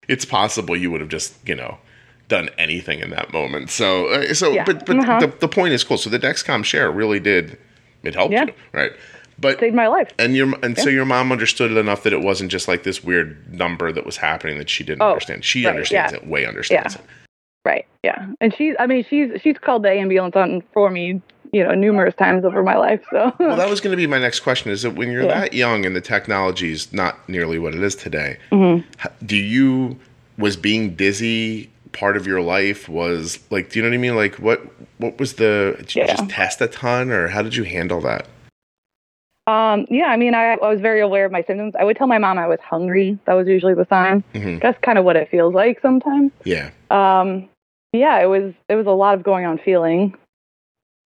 it's 0.07 0.25
possible 0.25 0.75
you 0.75 0.91
would 0.91 1.01
have 1.01 1.09
just 1.09 1.35
you 1.47 1.55
know 1.55 1.79
done 2.27 2.49
anything 2.57 2.99
in 2.99 3.09
that 3.11 3.31
moment. 3.31 3.69
So 3.69 4.07
uh, 4.07 4.33
so 4.33 4.51
Yeah. 4.51 4.63
but 4.65 4.85
but 4.85 4.97
Uh-huh. 4.97 5.19
the, 5.19 5.27
the 5.39 5.47
point 5.47 5.73
is 5.73 5.83
cool. 5.83 5.97
So 5.97 6.09
the 6.09 6.19
Dexcom 6.19 6.63
share 6.63 6.91
really 6.91 7.19
did 7.19 7.57
it 8.03 8.15
helped 8.15 8.33
Yeah. 8.33 8.45
you 8.45 8.53
right, 8.73 8.91
but. 9.39 9.59
Saved 9.59 9.75
my 9.75 9.87
life. 9.87 10.11
And 10.19 10.35
your 10.35 10.53
and 10.63 10.77
so 10.77 10.89
your 10.89 11.05
mom 11.05 11.31
understood 11.31 11.71
it 11.71 11.77
enough 11.77 12.03
that 12.03 12.13
it 12.13 12.21
wasn't 12.21 12.51
just 12.51 12.67
like 12.67 12.83
this 12.83 13.03
weird 13.03 13.53
number 13.53 13.91
that 13.91 14.05
was 14.05 14.17
happening 14.17 14.57
that 14.57 14.69
she 14.69 14.83
didn't 14.83 15.01
Oh, 15.01 15.09
understand. 15.11 15.43
She 15.45 15.65
right, 15.65 15.71
understands 15.71 16.13
yeah. 16.13 16.19
it, 16.19 16.27
way 16.27 16.45
understands 16.45 16.95
Yeah. 16.95 17.01
it. 17.01 17.07
Right. 17.65 17.85
Yeah. 18.03 18.27
And 18.41 18.53
she's 18.55 18.75
I 18.79 18.87
mean 18.87 19.05
she's 19.09 19.29
she's 19.41 19.57
called 19.57 19.83
the 19.83 19.91
ambulance 19.91 20.35
on 20.35 20.63
for 20.73 20.89
me. 20.89 21.21
you 21.53 21.63
know, 21.63 21.73
numerous 21.73 22.13
times 22.15 22.43
over 22.43 22.61
my 22.61 22.75
life. 22.75 23.01
So 23.09 23.31
well, 23.39 23.55
that 23.55 23.69
was 23.69 23.79
going 23.83 23.91
to 23.91 23.97
be 23.97 24.05
my 24.05 24.19
next 24.19 24.41
question: 24.41 24.69
is 24.69 24.81
that 24.81 24.95
when 24.95 25.09
you're 25.09 25.23
Yeah. 25.23 25.39
that 25.39 25.53
young 25.53 25.85
and 25.85 25.95
the 25.95 26.01
technology 26.01 26.73
is 26.73 26.91
not 26.91 27.17
nearly 27.29 27.57
what 27.57 27.73
it 27.73 27.81
is 27.81 27.95
today, 27.95 28.35
Mhm. 28.51 28.83
do 29.25 29.37
you 29.37 29.97
was 30.37 30.57
being 30.57 30.93
dizzy 30.95 31.69
part 31.97 32.15
of 32.17 32.27
your 32.27 32.41
life? 32.41 32.87
Was 32.87 33.39
like, 33.49 33.69
do 33.71 33.79
you 33.79 33.83
know 33.83 33.89
what 33.89 33.95
I 33.95 33.97
mean? 33.99 34.15
Like, 34.15 34.35
what 34.35 34.61
what 34.99 35.19
was 35.19 35.33
the? 35.33 35.75
Did 35.79 35.95
you 35.95 36.01
Yeah. 36.03 36.15
just 36.15 36.29
test 36.29 36.61
a 36.61 36.67
ton, 36.67 37.11
or 37.11 37.27
how 37.27 37.41
did 37.41 37.55
you 37.55 37.63
handle 37.63 38.01
that? 38.01 38.27
Um, 39.47 39.85
yeah, 39.89 40.07
I 40.07 40.17
mean, 40.17 40.33
I, 40.35 40.53
I 40.61 40.69
was 40.69 40.81
very 40.81 40.99
aware 40.99 41.25
of 41.25 41.31
my 41.31 41.41
symptoms. 41.43 41.73
I 41.79 41.85
would 41.85 41.95
tell 41.95 42.07
my 42.07 42.17
mom 42.17 42.37
I 42.37 42.47
was 42.47 42.59
hungry. 42.59 43.17
That 43.25 43.33
was 43.33 43.47
usually 43.47 43.73
the 43.75 43.85
sign. 43.89 44.21
hmm 44.35 44.57
That's 44.59 44.77
kind 44.81 44.97
of 44.97 45.05
what 45.05 45.15
it 45.15 45.29
feels 45.29 45.53
like 45.53 45.79
sometimes. 45.81 46.31
Yeah, 46.43 46.71
Um, 46.91 47.47
yeah, 47.93 48.19
it 48.21 48.25
was 48.25 48.53
it 48.67 48.75
was 48.75 48.85
a 48.87 48.91
lot 48.91 49.13
of 49.15 49.23
going 49.23 49.45
on 49.45 49.57
feeling 49.57 50.13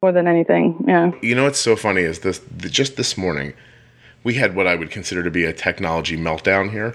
more 0.02 0.10
than 0.12 0.26
anything. 0.26 0.84
Yeah. 0.86 1.12
you 1.22 1.34
know 1.34 1.44
what's 1.44 1.60
so 1.60 1.76
funny 1.76 2.02
is 2.02 2.20
this? 2.20 2.40
The, 2.40 2.68
just 2.68 2.96
this 2.96 3.16
morning, 3.16 3.54
we 4.24 4.34
had 4.34 4.56
what 4.56 4.66
I 4.66 4.74
would 4.74 4.90
consider 4.90 5.22
to 5.22 5.30
be 5.30 5.44
a 5.44 5.52
technology 5.52 6.16
meltdown 6.16 6.70
here. 6.70 6.94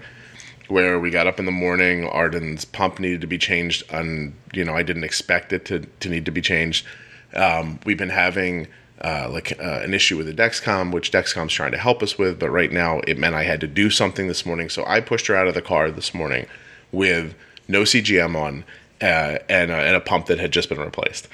Where 0.70 1.00
we 1.00 1.10
got 1.10 1.28
up 1.28 1.40
in 1.40 1.46
the 1.46 1.52
morning, 1.52 2.08
Arden's 2.08 2.64
pump 2.64 3.00
needed 3.00 3.22
to 3.22 3.28
be 3.28 3.38
changed, 3.38 3.84
and 3.92 4.34
you 4.54 4.64
know 4.64 4.76
I 4.76 4.84
didn't 4.84 5.04
expect 5.04 5.52
it 5.52 5.66
to, 5.66 5.80
to 5.80 6.10
need 6.10 6.26
to 6.26 6.32
be 6.32 6.42
changed. 6.42 6.86
Um, 7.34 7.80
we've 7.86 7.98
been 7.98 8.10
having 8.10 8.68
uh, 9.04 9.30
like 9.32 9.60
uh, 9.60 9.82
an 9.84 9.94
issue 9.94 10.18
with 10.18 10.28
the 10.28 10.34
Dexcom, 10.34 10.92
which 10.92 11.12
Dexcom's 11.12 11.54
trying 11.54 11.72
to 11.72 11.78
help 11.78 12.04
us 12.04 12.18
with, 12.18 12.40
but 12.40 12.50
right 12.50 12.72
now 12.72 13.00
it 13.08 13.18
meant 13.18 13.36
I 13.36 13.44
had 13.44 13.62
to 13.62 13.68
do 13.68 13.90
something 13.90 14.28
this 14.28 14.46
morning. 14.46 14.70
So 14.70 14.84
I 14.86 15.00
pushed 15.00 15.28
her 15.28 15.36
out 15.36 15.48
of 15.48 15.54
the 15.54 15.62
car 15.62 15.90
this 15.92 16.14
morning 16.14 16.48
with 16.92 17.36
no 17.68 17.84
CGM 17.84 18.36
on 18.36 18.66
uh, 19.02 19.40
and, 19.48 19.72
and 19.72 19.96
a 19.96 20.02
pump 20.02 20.26
that 20.26 20.40
had 20.40 20.52
just 20.52 20.70
been 20.70 20.80
replaced. 20.80 21.28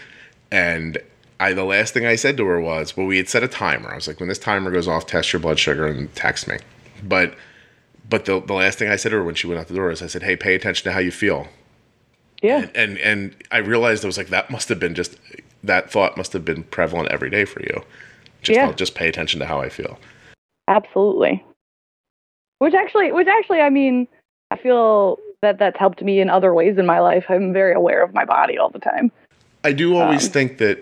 And 0.51 0.97
I 1.39 1.53
the 1.53 1.63
last 1.63 1.93
thing 1.93 2.05
I 2.05 2.15
said 2.15 2.37
to 2.37 2.45
her 2.45 2.61
was, 2.61 2.95
well, 2.95 3.07
we 3.07 3.17
had 3.17 3.29
set 3.29 3.43
a 3.43 3.47
timer. 3.47 3.91
I 3.91 3.95
was 3.95 4.07
like, 4.07 4.19
when 4.19 4.29
this 4.29 4.39
timer 4.39 4.71
goes 4.71 4.87
off, 4.87 5.07
test 5.07 5.33
your 5.33 5.39
blood 5.39 5.59
sugar 5.59 5.87
and 5.87 6.13
text 6.15 6.47
me. 6.47 6.59
But 7.03 7.35
but 8.09 8.25
the, 8.25 8.39
the 8.41 8.53
last 8.53 8.77
thing 8.77 8.89
I 8.89 8.95
said 8.95 9.09
to 9.09 9.17
her 9.17 9.23
when 9.23 9.35
she 9.35 9.47
went 9.47 9.59
out 9.59 9.67
the 9.67 9.73
door 9.75 9.91
is 9.91 10.01
I 10.01 10.07
said, 10.07 10.23
hey, 10.23 10.35
pay 10.35 10.55
attention 10.55 10.83
to 10.85 10.91
how 10.91 10.99
you 10.99 11.11
feel 11.11 11.47
Yeah. 12.41 12.69
and 12.75 12.97
and 12.99 13.35
I 13.51 13.57
realized 13.57 14.03
I 14.03 14.07
was 14.07 14.17
like 14.17 14.27
that 14.29 14.49
must 14.49 14.69
have 14.69 14.79
been 14.79 14.95
just 14.95 15.17
that 15.63 15.91
thought 15.91 16.15
must 16.17 16.33
have 16.33 16.45
been 16.45 16.63
prevalent 16.63 17.09
every 17.11 17.29
day 17.29 17.45
for 17.45 17.61
you. 17.61 17.83
Just 18.41 18.57
Yeah. 18.57 18.67
I'll 18.67 18.73
just 18.73 18.95
pay 18.95 19.07
attention 19.07 19.39
to 19.39 19.45
how 19.45 19.59
I 19.61 19.69
feel. 19.69 19.99
Absolutely. 20.67 21.43
Which 22.59 22.73
actually, 22.73 23.11
which 23.11 23.27
actually, 23.27 23.59
I 23.61 23.69
mean, 23.69 24.07
I 24.51 24.57
feel 24.57 25.17
that 25.41 25.59
that's 25.59 25.77
helped 25.77 26.01
me 26.01 26.19
in 26.19 26.29
other 26.29 26.53
ways 26.53 26.77
in 26.77 26.85
my 26.85 26.99
life. 26.99 27.25
I'm 27.29 27.51
very 27.53 27.73
aware 27.73 28.01
of 28.03 28.13
my 28.13 28.25
body 28.25 28.57
all 28.57 28.69
the 28.69 28.79
time. 28.79 29.11
I 29.63 29.73
do 29.73 29.97
always 29.97 30.25
Um, 30.27 30.31
think 30.31 30.57
that 30.59 30.79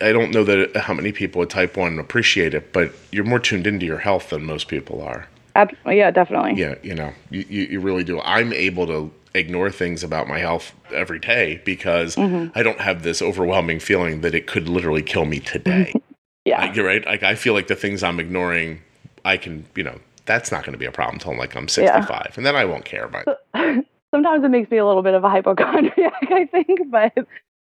I 0.00 0.12
don't 0.12 0.32
know 0.32 0.44
that 0.44 0.76
how 0.76 0.94
many 0.94 1.10
people 1.10 1.40
with 1.40 1.48
type 1.48 1.76
one 1.76 1.98
appreciate 1.98 2.54
it, 2.54 2.72
but 2.72 2.92
you're 3.10 3.24
more 3.24 3.40
tuned 3.40 3.66
into 3.66 3.84
your 3.86 3.98
health 3.98 4.30
than 4.30 4.44
most 4.44 4.68
people 4.68 5.02
are. 5.02 5.26
Ab- 5.54 5.76
yeah, 5.86 6.10
definitely. 6.10 6.54
Yeah, 6.54 6.74
you 6.82 6.94
know, 6.94 7.12
you, 7.30 7.44
you, 7.48 7.62
you 7.64 7.80
really 7.80 8.04
do. 8.04 8.20
I'm 8.20 8.52
able 8.52 8.86
to 8.88 9.12
ignore 9.34 9.70
things 9.70 10.02
about 10.04 10.28
my 10.28 10.38
health 10.38 10.72
every 10.92 11.18
day 11.18 11.60
because 11.64 12.16
Mm-hmm. 12.16 12.56
I 12.58 12.62
don't 12.62 12.80
have 12.80 13.02
this 13.02 13.20
overwhelming 13.22 13.80
feeling 13.80 14.20
that 14.22 14.34
it 14.34 14.46
could 14.46 14.68
literally 14.68 15.02
kill 15.02 15.24
me 15.24 15.40
today. 15.40 15.92
Yeah. 16.46 16.70
You're 16.74 16.84
right. 16.84 17.02
Like 17.06 17.22
I 17.22 17.36
feel 17.36 17.54
like 17.54 17.68
the 17.68 17.74
things 17.74 18.02
I'm 18.02 18.20
ignoring, 18.20 18.82
I 19.24 19.38
can, 19.38 19.64
you 19.74 19.82
know, 19.82 19.98
that's 20.26 20.52
not 20.52 20.60
going 20.62 20.72
to 20.74 20.78
be 20.78 20.84
a 20.84 20.92
problem 20.92 21.14
until 21.14 21.34
like 21.38 21.56
I'm 21.56 21.68
65, 21.68 22.34
and 22.36 22.44
then 22.44 22.54
I 22.54 22.66
won't 22.66 22.84
care 22.84 23.06
about. 23.06 23.24
it. 23.54 23.86
Sometimes 24.14 24.44
it 24.44 24.50
makes 24.50 24.70
me 24.70 24.76
a 24.76 24.84
little 24.84 25.02
bit 25.02 25.14
of 25.14 25.24
a 25.24 25.30
hypochondriac, 25.30 26.12
I 26.30 26.44
think, 26.44 26.80
but 26.90 27.14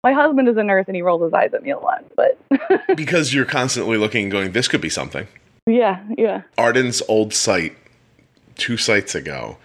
my 0.05 0.12
husband 0.12 0.49
is 0.50 0.59
a 0.59 0.62
nurse 0.62 0.85
and 0.88 0.95
he 0.95 1.00
rolls 1.00 1.23
his 1.23 1.33
eyes 1.33 1.55
at 1.55 1.62
me 1.62 1.71
a 1.71 1.78
lot. 1.78 2.05
But 2.16 2.38
because 2.95 3.33
you're 3.33 3.47
constantly 3.47 3.97
looking 3.97 4.25
and 4.25 4.31
going, 4.33 4.52
this 4.52 4.69
could 4.69 4.83
be 4.83 4.90
something. 4.90 5.26
Yeah, 5.66 6.02
yeah. 6.16 6.42
Arden's 6.58 7.02
old 7.08 7.35
site, 7.35 7.76
two 8.56 8.76
sites 8.76 9.14
ago. 9.14 9.56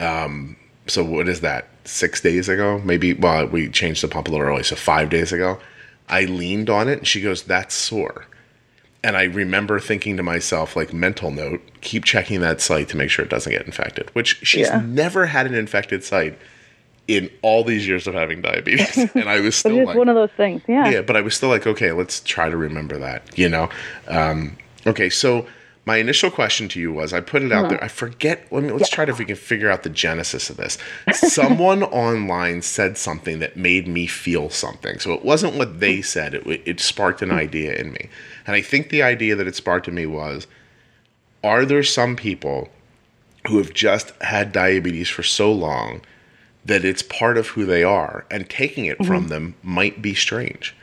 Um, 0.00 0.56
so 0.86 1.02
what 1.04 1.28
is 1.28 1.40
that? 1.40 1.68
Six 1.84 2.20
days 2.20 2.48
ago, 2.48 2.80
maybe. 2.84 3.12
Well, 3.12 3.46
we 3.46 3.68
changed 3.68 4.02
the 4.02 4.08
pump 4.08 4.28
a 4.28 4.30
little 4.30 4.46
early, 4.46 4.62
so 4.62 4.74
five 4.76 5.10
days 5.10 5.32
ago. 5.32 5.58
I 6.08 6.24
leaned 6.24 6.68
on 6.70 6.88
it, 6.88 6.98
and 6.98 7.06
she 7.06 7.20
goes, 7.20 7.42
"That's 7.44 7.74
sore." 7.74 8.26
And 9.02 9.16
I 9.18 9.24
remember 9.24 9.78
thinking 9.80 10.16
to 10.16 10.22
myself, 10.22 10.76
like 10.76 10.94
mental 10.94 11.30
note, 11.30 11.60
keep 11.82 12.04
checking 12.04 12.40
that 12.40 12.62
site 12.62 12.88
to 12.88 12.96
make 12.96 13.10
sure 13.10 13.22
it 13.22 13.30
doesn't 13.30 13.52
get 13.52 13.66
infected. 13.66 14.08
Which 14.14 14.38
she's 14.46 14.66
Yeah. 14.68 14.80
never 14.84 15.26
had 15.26 15.46
an 15.46 15.54
infected 15.54 16.02
site 16.02 16.38
in 17.06 17.30
all 17.42 17.64
these 17.64 17.86
years 17.86 18.06
of 18.06 18.14
having 18.14 18.40
diabetes, 18.40 18.96
and 19.14 19.28
I 19.28 19.40
was 19.40 19.54
still 19.56 19.78
it's 19.78 19.88
like, 19.88 19.96
one 19.96 20.08
of 20.08 20.14
those 20.14 20.30
things. 20.38 20.62
Yeah. 20.66 20.88
yeah, 20.88 21.02
but 21.02 21.16
I 21.16 21.20
was 21.20 21.34
still 21.34 21.50
like, 21.50 21.66
okay, 21.66 21.92
let's 21.92 22.20
try 22.20 22.48
to 22.48 22.56
remember 22.56 22.96
that, 22.96 23.38
you 23.38 23.46
know? 23.50 23.68
Um, 24.08 24.56
okay, 24.86 25.10
so 25.10 25.46
my 25.86 25.98
initial 25.98 26.30
question 26.30 26.68
to 26.70 26.80
you 26.80 26.92
was 26.92 27.12
I 27.12 27.20
put 27.20 27.42
it 27.42 27.52
out 27.52 27.68
there. 27.68 27.76
Mm-hmm. 27.78 27.84
I 27.84 27.88
forget. 27.88 28.50
Let 28.50 28.62
me, 28.62 28.70
let's 28.70 28.88
try 28.88 29.04
to 29.04 29.12
if 29.12 29.18
we 29.18 29.24
can 29.24 29.36
figure 29.36 29.70
out 29.70 29.82
the 29.82 29.90
genesis 29.90 30.48
of 30.48 30.56
this. 30.56 30.78
Someone 31.12 31.82
online 31.84 32.62
said 32.62 32.96
something 32.96 33.38
that 33.40 33.56
made 33.56 33.86
me 33.86 34.06
feel 34.06 34.48
something. 34.48 34.98
So 34.98 35.12
it 35.12 35.24
wasn't 35.24 35.56
what 35.56 35.80
they 35.80 35.96
mm-hmm. 35.96 36.02
said, 36.02 36.34
it, 36.34 36.62
it 36.64 36.80
sparked 36.80 37.20
an 37.20 37.28
mm-hmm. 37.28 37.38
idea 37.38 37.74
in 37.74 37.92
me. 37.92 38.08
And 38.46 38.56
I 38.56 38.62
think 38.62 38.88
the 38.88 39.02
idea 39.02 39.36
that 39.36 39.46
it 39.46 39.56
sparked 39.56 39.88
in 39.88 39.94
me 39.94 40.06
was 40.06 40.46
are 41.42 41.66
there 41.66 41.82
some 41.82 42.16
people 42.16 42.70
who 43.48 43.58
have 43.58 43.74
just 43.74 44.10
had 44.22 44.52
diabetes 44.52 45.10
for 45.10 45.22
so 45.22 45.52
long 45.52 46.00
that 46.64 46.84
it's 46.84 47.02
part 47.02 47.36
of 47.36 47.48
who 47.48 47.66
they 47.66 47.84
are 47.84 48.24
and 48.30 48.48
taking 48.48 48.86
it 48.86 49.04
from 49.04 49.28
them 49.28 49.54
might 49.62 50.00
be 50.00 50.14
strange 50.14 50.74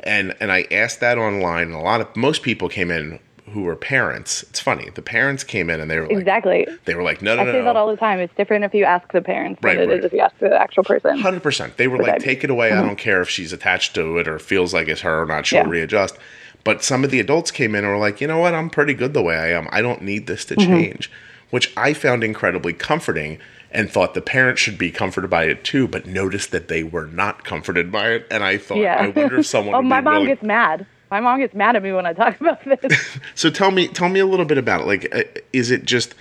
and 0.00 0.34
and 0.40 0.50
i 0.50 0.66
asked 0.72 0.98
that 0.98 1.16
online 1.16 1.68
and 1.68 1.74
a 1.74 1.80
lot 1.80 2.00
of 2.00 2.16
most 2.16 2.42
people 2.42 2.68
came 2.68 2.90
in 2.90 3.20
who 3.48 3.62
were 3.62 3.76
parents 3.76 4.42
it's 4.44 4.60
funny 4.60 4.90
the 4.90 5.02
parents 5.02 5.42
came 5.44 5.68
in 5.70 5.80
and 5.80 5.90
they 5.90 5.98
were 5.98 6.06
like 6.06 6.16
Exactly. 6.18 6.66
they 6.84 6.94
were 6.94 7.02
like 7.02 7.20
no 7.22 7.34
no 7.36 7.42
I 7.42 7.44
no, 7.46 7.52
say 7.52 7.58
no. 7.58 7.64
that 7.64 7.76
all 7.76 7.88
the 7.88 7.96
time. 7.96 8.18
It's 8.20 8.34
different 8.36 8.64
if 8.64 8.74
you 8.74 8.84
ask 8.84 9.10
the 9.12 9.20
parents 9.22 9.62
Right, 9.62 9.78
than 9.78 9.90
it 9.90 9.98
is 10.00 10.04
if 10.04 10.12
you 10.12 10.20
ask 10.20 10.36
the 10.38 10.54
actual 10.60 10.84
person. 10.84 11.18
Hundred 11.18 11.42
percent. 11.42 11.76
They 11.76 11.88
were 11.88 11.98
like, 11.98 12.20
take 12.20 12.44
it 12.44 12.50
away. 12.50 12.72
I 12.72 12.82
don't 12.82 12.96
care 12.98 13.20
if 13.22 13.28
she's 13.28 13.52
attached 13.52 13.94
to 13.96 14.18
it 14.18 14.28
or 14.28 14.38
feels 14.38 14.72
like 14.74 14.88
it's 14.88 15.00
her 15.02 15.22
or 15.22 15.26
not. 15.26 15.46
She'll 15.46 15.64
Yeah. 15.64 15.68
readjust. 15.68 16.16
But 16.64 16.82
some 16.84 17.04
of 17.04 17.10
the 17.10 17.20
adults 17.20 17.50
came 17.50 17.74
in 17.74 17.84
and 17.84 17.92
were 17.92 17.98
like, 17.98 18.20
you 18.20 18.26
know 18.26 18.38
what? 18.38 18.54
I'm 18.54 18.68
pretty 18.70 18.92
good 18.94 19.14
the 19.14 19.22
way 19.22 19.36
I 19.36 19.48
am. 19.52 19.68
I 19.70 19.80
don't 19.82 20.02
need 20.02 20.26
this 20.26 20.44
to 20.46 20.56
Mm-hmm. 20.56 20.70
change, 20.74 21.10
which 21.50 21.72
I 21.76 21.92
found 21.94 22.22
incredibly 22.24 22.72
comforting 22.72 23.38
and 23.70 23.90
thought 23.90 24.14
the 24.14 24.20
parents 24.22 24.60
should 24.60 24.76
be 24.78 24.90
comforted 24.90 25.30
by 25.30 25.44
it 25.44 25.62
too. 25.64 25.86
But 25.88 26.06
noticed 26.06 26.50
that 26.50 26.68
they 26.68 26.82
were 26.82 27.06
not 27.06 27.44
comforted 27.44 27.92
by 27.92 28.10
it, 28.10 28.26
and 28.30 28.42
I 28.42 28.58
thought, 28.58 28.78
Yeah. 28.78 28.96
I 29.00 29.08
wonder 29.08 29.38
if 29.38 29.46
someone. 29.46 29.74
oh, 29.76 29.82
my 29.82 30.00
be 30.00 30.04
mom 30.04 30.12
willing- 30.14 30.28
gets 30.28 30.42
mad. 30.42 30.86
My 31.10 31.20
mom 31.20 31.38
gets 31.38 31.54
mad 31.54 31.76
at 31.76 31.82
me 31.82 31.92
when 31.92 32.06
I 32.06 32.12
talk 32.12 32.40
about 32.40 32.62
this. 32.64 33.18
So 33.34 33.50
tell 33.50 33.70
me, 33.70 33.88
tell 33.88 34.08
me 34.08 34.20
a 34.20 34.26
little 34.26 34.46
bit 34.46 34.58
about 34.58 34.82
it. 34.82 34.86
Like, 34.86 35.14
uh, 35.14 35.24
is 35.52 35.70
it 35.70 35.84
just, 35.84 36.14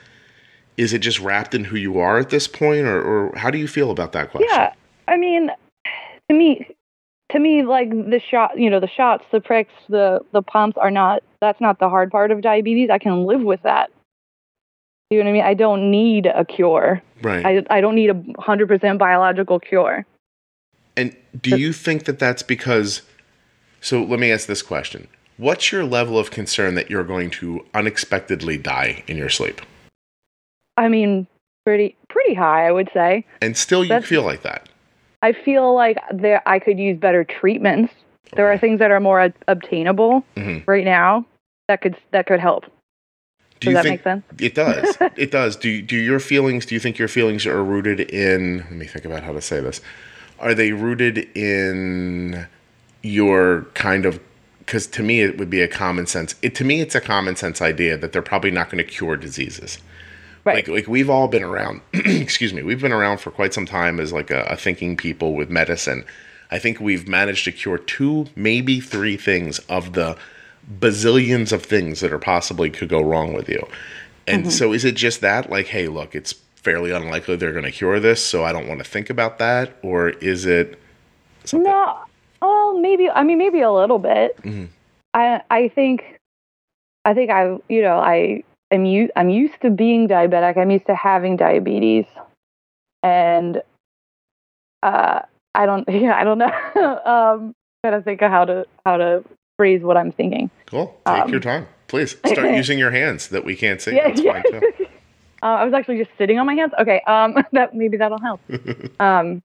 is 0.77 0.94
it 0.94 1.00
just 1.00 1.20
wrapped 1.20 1.53
in 1.53 1.65
who 1.65 1.77
you 1.77 2.00
are 2.00 2.17
at 2.20 2.29
this 2.29 2.48
point, 2.48 2.86
or, 2.86 3.01
or 3.01 3.36
how 3.36 3.50
do 3.50 3.58
you 3.58 3.67
feel 3.67 3.91
about 3.91 4.12
that 4.13 4.32
question? 4.32 4.50
yeah. 4.51 4.74
I 5.08 5.17
mean, 5.17 5.50
to 6.29 6.36
me, 6.36 6.67
to 7.32 7.39
me, 7.39 7.63
like 7.63 7.89
the 7.89 8.22
shot, 8.29 8.58
you 8.58 8.70
know, 8.70 8.79
the 8.79 8.88
shots, 8.88 9.24
the 9.32 9.41
pricks, 9.41 9.74
the 9.89 10.20
the 10.32 10.41
pumps 10.41 10.77
are 10.77 10.91
not. 10.91 11.24
That's 11.41 11.60
not 11.60 11.79
the 11.79 11.89
hard 11.89 12.12
part 12.12 12.32
of 12.32 12.41
diabetes. 12.41 12.89
I 12.89 12.98
can 12.98 13.25
live 13.25 13.41
with 13.41 13.62
that. 13.63 13.91
You 15.10 15.20
know 15.20 15.25
what 15.25 15.29
I 15.29 15.34
mean? 15.34 15.44
I 15.44 15.53
don't 15.53 15.91
need 15.91 16.25
a 16.25 16.46
cure. 16.46 17.01
Right. 17.22 17.46
I 17.46 17.63
I 17.70 17.82
don't 17.82 17.96
need 17.96 18.10
a 18.10 18.41
hundred 18.41 18.67
percent 18.67 19.00
biological 19.00 19.60
cure. 19.60 20.06
And 20.96 21.15
do 21.39 21.58
you 21.58 21.74
think 21.74 22.06
that 22.06 22.20
that's 22.20 22.44
because? 22.44 23.01
So 23.88 24.03
let 24.03 24.20
me 24.20 24.34
ask 24.34 24.48
this 24.48 24.62
question: 24.62 25.08
What's 25.38 25.72
your 25.72 25.86
level 25.86 26.20
of 26.20 26.29
concern 26.29 26.75
that 26.75 26.89
you're 26.89 27.06
going 27.06 27.29
to 27.39 27.65
unexpectedly 27.74 28.58
die 28.58 29.01
in 29.08 29.15
your 29.15 29.29
sleep, 29.29 29.62
I 30.75 30.89
mean, 30.89 31.25
pretty 31.65 31.96
pretty 32.10 32.34
high, 32.34 32.67
I 32.67 32.72
would 32.74 32.89
say. 32.94 33.24
and 33.41 33.56
still 33.56 33.84
you 33.84 33.89
That's- 33.89 34.10
feel 34.10 34.24
like 34.24 34.41
that? 34.41 34.67
I 35.22 35.32
feel 35.32 35.74
like 35.74 35.98
there 36.13 36.44
I 36.46 36.60
could 36.60 36.77
use 36.77 36.98
better 37.00 37.24
treatments. 37.24 37.94
There 38.36 38.51
are 38.51 38.58
things 38.58 38.79
that 38.79 38.91
are 38.91 39.00
more 39.00 39.22
ob- 39.22 39.34
obtainable 39.48 40.25
Mhm. 40.36 40.67
right 40.67 40.84
now 40.84 41.25
that 41.70 41.79
could 41.79 41.96
that 42.12 42.27
could 42.27 42.41
help. 42.41 42.65
Do 43.62 43.67
Does 43.67 43.74
that 43.75 43.84
think 43.84 43.94
make 43.94 44.03
sense? 44.03 44.24
it 44.38 44.53
does? 44.53 44.98
it 45.15 45.32
does. 45.32 45.56
Do 45.56 45.82
do 45.82 45.96
your 45.96 46.20
feelings? 46.20 46.65
Do 46.65 46.75
you 46.75 46.82
think 46.82 47.00
your 47.00 47.08
feelings 47.08 47.46
are 47.46 47.63
rooted 47.63 48.01
in? 48.01 48.58
Let 48.58 48.72
me 48.74 48.86
think 48.86 49.06
about 49.06 49.24
how 49.24 49.32
to 49.32 49.41
say 49.41 49.62
this. 49.62 49.79
Are 50.39 50.53
they 50.53 50.74
rooted 50.74 51.20
in 51.38 52.48
your 53.03 53.63
kind 53.73 54.05
of? 54.05 54.19
Because 54.59 54.87
to 54.87 55.03
me, 55.03 55.21
it 55.21 55.37
would 55.37 55.49
be 55.49 55.61
a 55.61 55.67
common 55.67 56.07
sense. 56.07 56.35
It 56.41 56.53
to 56.55 56.63
me, 56.65 56.81
it's 56.81 56.95
a 56.95 57.01
common 57.01 57.35
sense 57.35 57.61
idea 57.61 57.97
that 57.97 58.11
they're 58.11 58.21
probably 58.21 58.51
not 58.51 58.69
going 58.69 58.83
to 58.83 58.89
cure 58.89 59.15
diseases. 59.15 59.77
Right. 60.43 60.55
Like, 60.55 60.67
like 60.67 60.87
we've 60.87 61.09
all 61.09 61.27
been 61.27 61.43
around. 61.43 61.81
excuse 61.93 62.53
me. 62.53 62.63
We've 62.63 62.81
been 62.81 62.91
around 62.93 63.19
for 63.19 63.31
quite 63.31 63.53
some 63.53 63.65
time 63.65 63.99
as 63.99 64.11
like 64.13 64.29
a, 64.31 64.43
a 64.43 64.55
thinking 64.57 64.95
people 64.97 65.35
with 65.35 65.49
medicine. 65.49 66.05
I 66.51 66.59
think 66.59 66.79
we've 66.79 67.07
managed 67.07 67.43
to 67.45 67.51
cure 67.51 67.77
two, 67.77 68.27
maybe 68.35 68.79
three 68.79 69.17
things 69.17 69.59
of 69.67 69.93
the 69.93 70.17
bazillions 70.79 71.51
of 71.51 71.63
things 71.63 71.99
that 72.01 72.13
are 72.13 72.19
possibly 72.19 72.69
could 72.69 72.89
go 72.89 73.01
wrong 73.01 73.33
with 73.33 73.49
you. 73.49 73.65
And 74.25 74.43
Mm-hmm. 74.43 74.51
so, 74.51 74.73
is 74.73 74.83
it 74.83 74.95
just 74.95 75.21
that, 75.21 75.49
like, 75.49 75.67
hey, 75.67 75.87
look, 75.87 76.13
it's 76.15 76.33
fairly 76.55 76.91
unlikely 76.91 77.37
they're 77.37 77.53
going 77.53 77.63
to 77.63 77.71
cure 77.71 77.99
this, 77.99 78.21
so 78.23 78.43
I 78.43 78.51
don't 78.51 78.67
want 78.67 78.79
to 78.79 78.83
think 78.89 79.09
about 79.09 79.39
that, 79.39 79.77
or 79.81 80.09
is 80.09 80.45
it? 80.45 80.77
Something? 81.45 81.71
No. 81.71 81.97
Oh, 82.41 82.77
maybe. 82.82 83.10
I 83.10 83.24
mean, 83.24 83.38
maybe 83.38 83.62
a 83.62 83.72
little 83.72 84.00
bit. 84.00 84.38
Mm-hmm. 84.44 84.65
I 85.13 85.41
I 85.50 85.67
think 85.70 86.20
I 87.06 87.13
think 87.13 87.32
I 87.32 87.58
you 87.70 87.82
know 87.82 87.98
I 87.98 88.44
am 88.72 88.86
I'm 89.15 89.29
used 89.29 89.62
to 89.62 89.70
being 89.70 90.08
diabetic. 90.08 90.58
I'm 90.58 90.72
used 90.72 90.86
to 90.88 90.96
having 90.96 91.38
diabetes, 91.38 92.06
and 93.03 93.62
uh, 94.84 95.22
I 95.56 95.65
don't 95.65 95.88
yeah 95.89 96.15
I 96.15 96.24
don't 96.24 96.38
know. 96.38 96.46
um, 97.06 97.53
trying 97.84 98.00
to 98.00 98.03
think 98.03 98.22
of 98.22 98.29
how 98.32 98.46
to 98.46 98.65
how 98.86 98.98
to 98.98 99.24
phrase 99.58 99.82
what 99.82 99.98
I'm 99.98 100.12
thinking. 100.12 100.50
Cool. 100.67 100.88
Take 101.08 101.24
Um, 101.24 101.29
your 101.32 101.39
time, 101.39 101.67
please. 101.88 102.12
Start 102.25 102.56
using 102.56 102.77
your 102.77 102.91
hands 102.91 103.29
that 103.29 103.44
we 103.46 103.56
can't 103.56 103.82
see. 103.82 103.96
Yeah, 103.96 104.10
That's 104.10 104.22
yeah. 104.22 104.34
fine 104.34 104.44
too. 104.60 104.72
Uh, 105.41 105.46
I 105.46 105.65
was 105.65 105.74
actually 105.74 106.00
just 106.00 106.10
sitting 106.17 106.39
on 106.39 106.46
my 106.48 106.56
hands. 106.56 106.74
Okay, 106.79 107.00
um, 107.08 107.36
that 107.53 107.74
maybe 107.74 107.98
that'll 107.98 108.20
help. 108.20 108.41
um, 109.00 109.41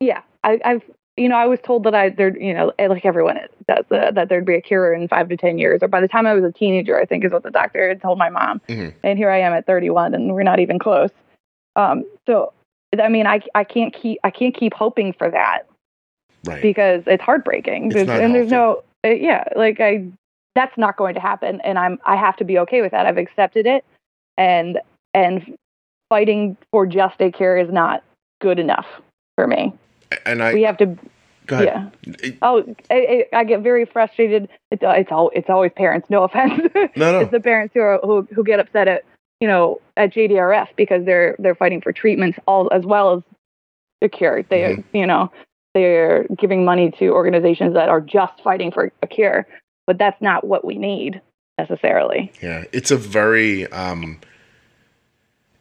yeah, 0.00 0.20
I, 0.46 0.60
I've 0.64 0.82
you 1.16 1.28
know 1.28 1.36
I 1.36 1.46
was 1.46 1.58
told 1.62 1.84
that 1.84 1.94
I 1.94 2.10
there 2.10 2.36
you 2.38 2.54
know 2.54 2.72
eh, 2.78 2.86
like 2.86 3.04
everyone 3.04 3.38
does 3.68 3.84
uh, 3.90 4.10
that 4.12 4.28
there'd 4.28 4.46
be 4.46 4.54
a 4.54 4.62
cure 4.62 4.94
in 4.94 5.08
five 5.08 5.28
to 5.28 5.36
ten 5.36 5.58
years, 5.58 5.82
or 5.82 5.88
by 5.88 6.00
the 6.00 6.08
time 6.08 6.26
I 6.26 6.32
was 6.32 6.44
a 6.44 6.52
teenager, 6.52 6.98
I 6.98 7.04
think 7.04 7.24
is 7.24 7.32
what 7.32 7.42
the 7.42 7.50
doctor 7.50 7.88
had 7.88 8.00
told 8.00 8.16
my 8.16 8.30
mom. 8.30 8.60
Mhm. 8.68 8.94
And 9.02 9.18
here 9.18 9.30
I 9.30 9.40
am 9.40 9.52
at 9.52 9.66
31, 9.66 10.14
and 10.14 10.32
we're 10.32 10.42
not 10.42 10.60
even 10.60 10.78
close. 10.78 11.10
Um, 11.74 12.04
so 12.26 12.52
I 12.98 13.08
mean, 13.08 13.26
I 13.26 13.42
I 13.54 13.64
can't 13.64 13.92
keep 13.92 14.18
I 14.24 14.30
can't 14.30 14.54
keep 14.54 14.72
hoping 14.72 15.12
for 15.12 15.30
that 15.30 15.66
Right. 16.46 16.62
because 16.62 17.02
it's 17.06 17.22
heartbreaking. 17.22 17.86
It's 17.86 17.94
There's, 17.94 18.08
and 18.08 18.32
there's 18.34 18.50
no, 18.50 18.84
uh, 19.04 19.08
yeah, 19.08 19.44
like 19.56 19.80
I, 19.80 20.06
that's 20.54 20.76
not 20.78 20.96
going 20.96 21.14
to 21.14 21.20
happen, 21.20 21.60
and 21.62 21.76
I'm, 21.76 21.98
I 22.06 22.14
have 22.14 22.36
to 22.36 22.44
be 22.44 22.56
okay 22.60 22.82
with 22.82 22.92
that. 22.92 23.04
I've 23.04 23.18
accepted 23.18 23.66
it, 23.66 23.84
and 24.38 24.80
and 25.12 25.56
fighting 26.08 26.56
for 26.70 26.86
just 26.86 27.20
a 27.20 27.32
cure 27.32 27.56
is 27.56 27.72
not 27.72 28.04
good 28.40 28.60
enough 28.60 28.86
for 29.34 29.48
me. 29.48 29.72
And 30.24 30.42
I 30.42 30.54
we 30.54 30.62
have 30.62 30.76
to, 30.78 30.96
go 31.46 31.56
ahead. 31.56 31.92
yeah. 32.06 32.14
It- 32.22 32.38
Oh, 32.42 32.62
I, 32.90 33.26
I 33.32 33.44
get 33.44 33.60
very 33.60 33.84
frustrated. 33.84 34.48
It's 34.70 34.82
it's 34.84 35.12
all 35.12 35.30
it's 35.34 35.48
always 35.50 35.72
parents. 35.76 36.08
No 36.10 36.24
offense. 36.24 36.60
No, 36.74 36.88
no. 37.12 37.20
it's 37.20 37.30
the 37.30 37.40
parents 37.40 37.74
who 37.74 37.80
are 37.80 37.98
who 38.02 38.22
who 38.34 38.44
get 38.44 38.60
upset 38.60 38.88
at 38.88 39.04
you 39.40 39.48
know 39.48 39.80
at 39.96 40.12
JDRF 40.12 40.68
because 40.76 41.04
they're 41.04 41.36
they're 41.38 41.54
fighting 41.54 41.80
for 41.80 41.92
treatments 41.92 42.38
all 42.46 42.72
as 42.72 42.84
well 42.84 43.14
as 43.16 43.22
the 44.00 44.08
cure. 44.08 44.42
They 44.42 44.60
Mhm. 44.76 44.84
you 44.92 45.06
know 45.06 45.30
they're 45.74 46.24
giving 46.38 46.64
money 46.64 46.90
to 46.98 47.08
organizations 47.10 47.74
that 47.74 47.88
are 47.88 48.00
just 48.00 48.40
fighting 48.42 48.70
for 48.72 48.90
a 49.02 49.06
cure, 49.06 49.46
but 49.86 49.98
that's 49.98 50.20
not 50.22 50.44
what 50.44 50.64
we 50.64 50.76
need 50.78 51.20
necessarily. 51.58 52.32
Yeah, 52.42 52.64
it's 52.72 52.90
a 52.90 52.96
very 52.96 53.66
um 53.72 54.20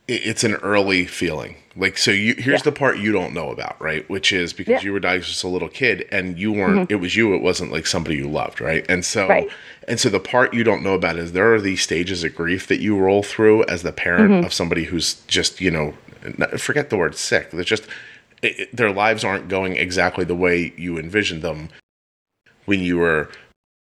it's 0.07 0.43
an 0.43 0.55
early 0.55 1.05
feeling. 1.05 1.55
Like 1.77 1.97
so 1.97 2.11
you 2.11 2.35
here's 2.37 2.61
Yeah. 2.61 2.65
the 2.65 2.71
part 2.71 2.99
you 2.99 3.11
don't 3.11 3.33
know 3.33 3.49
about, 3.49 3.79
right? 3.81 4.07
Which 4.09 4.31
is 4.31 4.53
because 4.53 4.71
Yeah. 4.71 4.77
Mm-hmm. 4.77 4.85
you 4.87 4.93
were 4.93 4.99
diagnosed 4.99 5.31
as 5.31 5.43
a 5.43 5.47
little 5.47 5.67
kid 5.67 6.07
and 6.11 6.37
you 6.37 6.51
weren't 6.53 6.89
it 6.91 6.95
was 6.95 7.15
you, 7.15 7.33
it 7.35 7.41
wasn't 7.41 7.71
like 7.71 7.85
somebody 7.85 8.15
you 8.15 8.29
loved, 8.29 8.61
right? 8.61 8.85
And 8.87 9.03
so 9.03 9.27
Right. 9.27 9.49
and 9.87 9.99
so 9.99 10.07
the 10.09 10.19
part 10.19 10.53
you 10.53 10.63
don't 10.63 10.83
know 10.83 10.93
about 10.93 11.17
is 11.17 11.31
there 11.33 11.53
are 11.53 11.59
these 11.59 11.81
stages 11.81 12.23
of 12.23 12.33
grief 12.35 12.67
that 12.67 12.79
you 12.79 12.97
roll 12.97 13.23
through 13.23 13.63
as 13.65 13.81
the 13.83 13.91
parent 13.91 14.31
Mm-hmm. 14.31 14.45
of 14.45 14.53
somebody 14.53 14.85
who's 14.85 15.15
just, 15.27 15.59
you 15.59 15.71
know, 15.71 15.93
forget 16.57 16.89
the 16.89 16.97
word 16.97 17.15
sick. 17.15 17.51
They're 17.51 17.63
just 17.63 17.83
it, 18.41 18.59
it- 18.59 18.75
their 18.75 18.91
lives 18.91 19.23
aren't 19.23 19.49
going 19.49 19.75
exactly 19.75 20.23
the 20.23 20.35
way 20.35 20.73
you 20.77 20.97
envisioned 20.97 21.41
them 21.41 21.69
when 22.65 22.79
you 22.79 22.97
were 22.97 23.29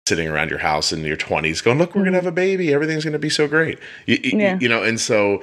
sitting 0.08 0.28
around 0.28 0.50
your 0.50 0.58
house 0.58 0.92
in 0.92 1.02
your 1.04 1.16
20s 1.16 1.62
going 1.64 1.78
look 1.78 1.94
we're 1.94 2.02
going 2.02 2.12
to 2.12 2.18
have 2.18 2.26
a 2.26 2.30
baby 2.32 2.74
everything's 2.74 3.04
going 3.04 3.14
to 3.14 3.18
be 3.18 3.30
so 3.30 3.48
great 3.48 3.78
you, 4.06 4.18
Mm-hmm. 4.18 4.40
Yeah. 4.40 4.58
you 4.60 4.68
know 4.68 4.82
and 4.82 5.00
so 5.00 5.42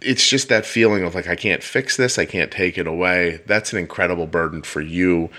it's 0.00 0.28
just 0.28 0.48
that 0.48 0.66
feeling 0.66 1.04
of 1.04 1.14
like 1.14 1.28
i 1.28 1.36
can't 1.36 1.62
fix 1.62 1.96
this 1.96 2.18
i 2.18 2.24
can't 2.24 2.50
take 2.50 2.76
it 2.76 2.86
away 2.86 3.40
that's 3.46 3.72
an 3.72 3.78
incredible 3.78 4.26
burden 4.26 4.62
for 4.62 4.80
you 4.80 5.30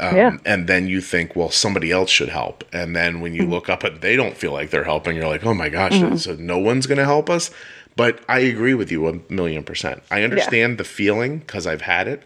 um, 0.00 0.16
Yeah. 0.16 0.36
and 0.46 0.66
then 0.66 0.88
you 0.88 1.00
think 1.00 1.36
well 1.36 1.50
somebody 1.50 1.90
else 1.92 2.08
should 2.10 2.30
help 2.30 2.64
and 2.72 2.96
then 2.96 3.20
when 3.20 3.34
you 3.34 3.42
Mm-hmm. 3.42 3.52
look 3.52 3.68
up 3.68 3.84
and 3.84 4.00
they 4.00 4.16
don't 4.16 4.36
feel 4.36 4.52
like 4.52 4.70
they're 4.70 4.84
helping 4.84 5.16
you're 5.16 5.28
like 5.28 5.44
oh 5.44 5.54
my 5.54 5.68
gosh 5.68 5.98
so 6.22 6.34
no 6.36 6.58
one's 6.58 6.86
going 6.86 6.98
to 6.98 7.04
help 7.04 7.28
us 7.28 7.50
but 7.94 8.20
i 8.28 8.38
agree 8.38 8.74
with 8.74 8.90
you 8.90 9.06
a 9.06 9.20
million 9.30 9.62
percent 9.62 10.02
i 10.10 10.22
understand 10.22 10.78
the 10.78 10.84
feeling 10.84 11.38
because 11.40 11.66
i've 11.66 11.82
had 11.82 12.08
it 12.08 12.22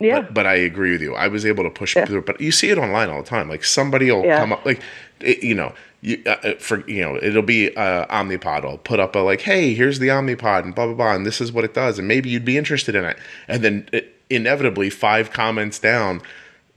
Yeah, 0.00 0.20
but, 0.22 0.34
but 0.34 0.46
I 0.46 0.56
agree 0.56 0.92
with 0.92 1.00
you. 1.00 1.14
I 1.14 1.28
was 1.28 1.46
able 1.46 1.64
to 1.64 1.70
push 1.70 1.96
Yeah. 1.96 2.04
through 2.04 2.18
it. 2.18 2.26
But 2.26 2.38
you 2.38 2.52
see 2.52 2.68
it 2.68 2.76
online 2.76 3.08
all 3.08 3.22
the 3.22 3.28
time. 3.36 3.48
Like 3.48 3.64
somebody 3.64 4.10
will 4.10 4.26
Yeah. 4.26 4.38
come 4.40 4.52
up, 4.52 4.62
like 4.66 4.82
it, 5.20 5.42
you 5.42 5.54
know, 5.54 5.72
you 6.02 6.22
uh, 6.26 6.30
uh, 6.42 6.54
for 6.58 6.88
you 6.88 7.00
know, 7.02 7.16
it'll 7.22 7.42
be 7.42 7.74
uh, 7.76 8.06
Omnipod. 8.06 8.64
I'll 8.64 8.78
put 8.78 9.00
up 9.00 9.14
a 9.16 9.20
like, 9.20 9.40
hey, 9.42 9.74
here's 9.74 9.98
the 9.98 10.08
Omnipod, 10.08 10.64
and 10.64 10.74
blah 10.74 10.86
blah 10.86 10.94
blah, 10.94 11.14
and 11.14 11.24
this 11.26 11.40
is 11.40 11.52
what 11.52 11.64
it 11.64 11.74
does, 11.74 11.98
and 11.98 12.06
maybe 12.06 12.28
you'd 12.30 12.44
be 12.44 12.58
interested 12.58 12.94
in 12.94 13.04
it. 13.04 13.16
And 13.48 13.62
then 13.64 13.88
it, 13.92 14.14
inevitably, 14.30 14.90
five 14.90 15.30
comments 15.32 15.78
down, 15.78 16.20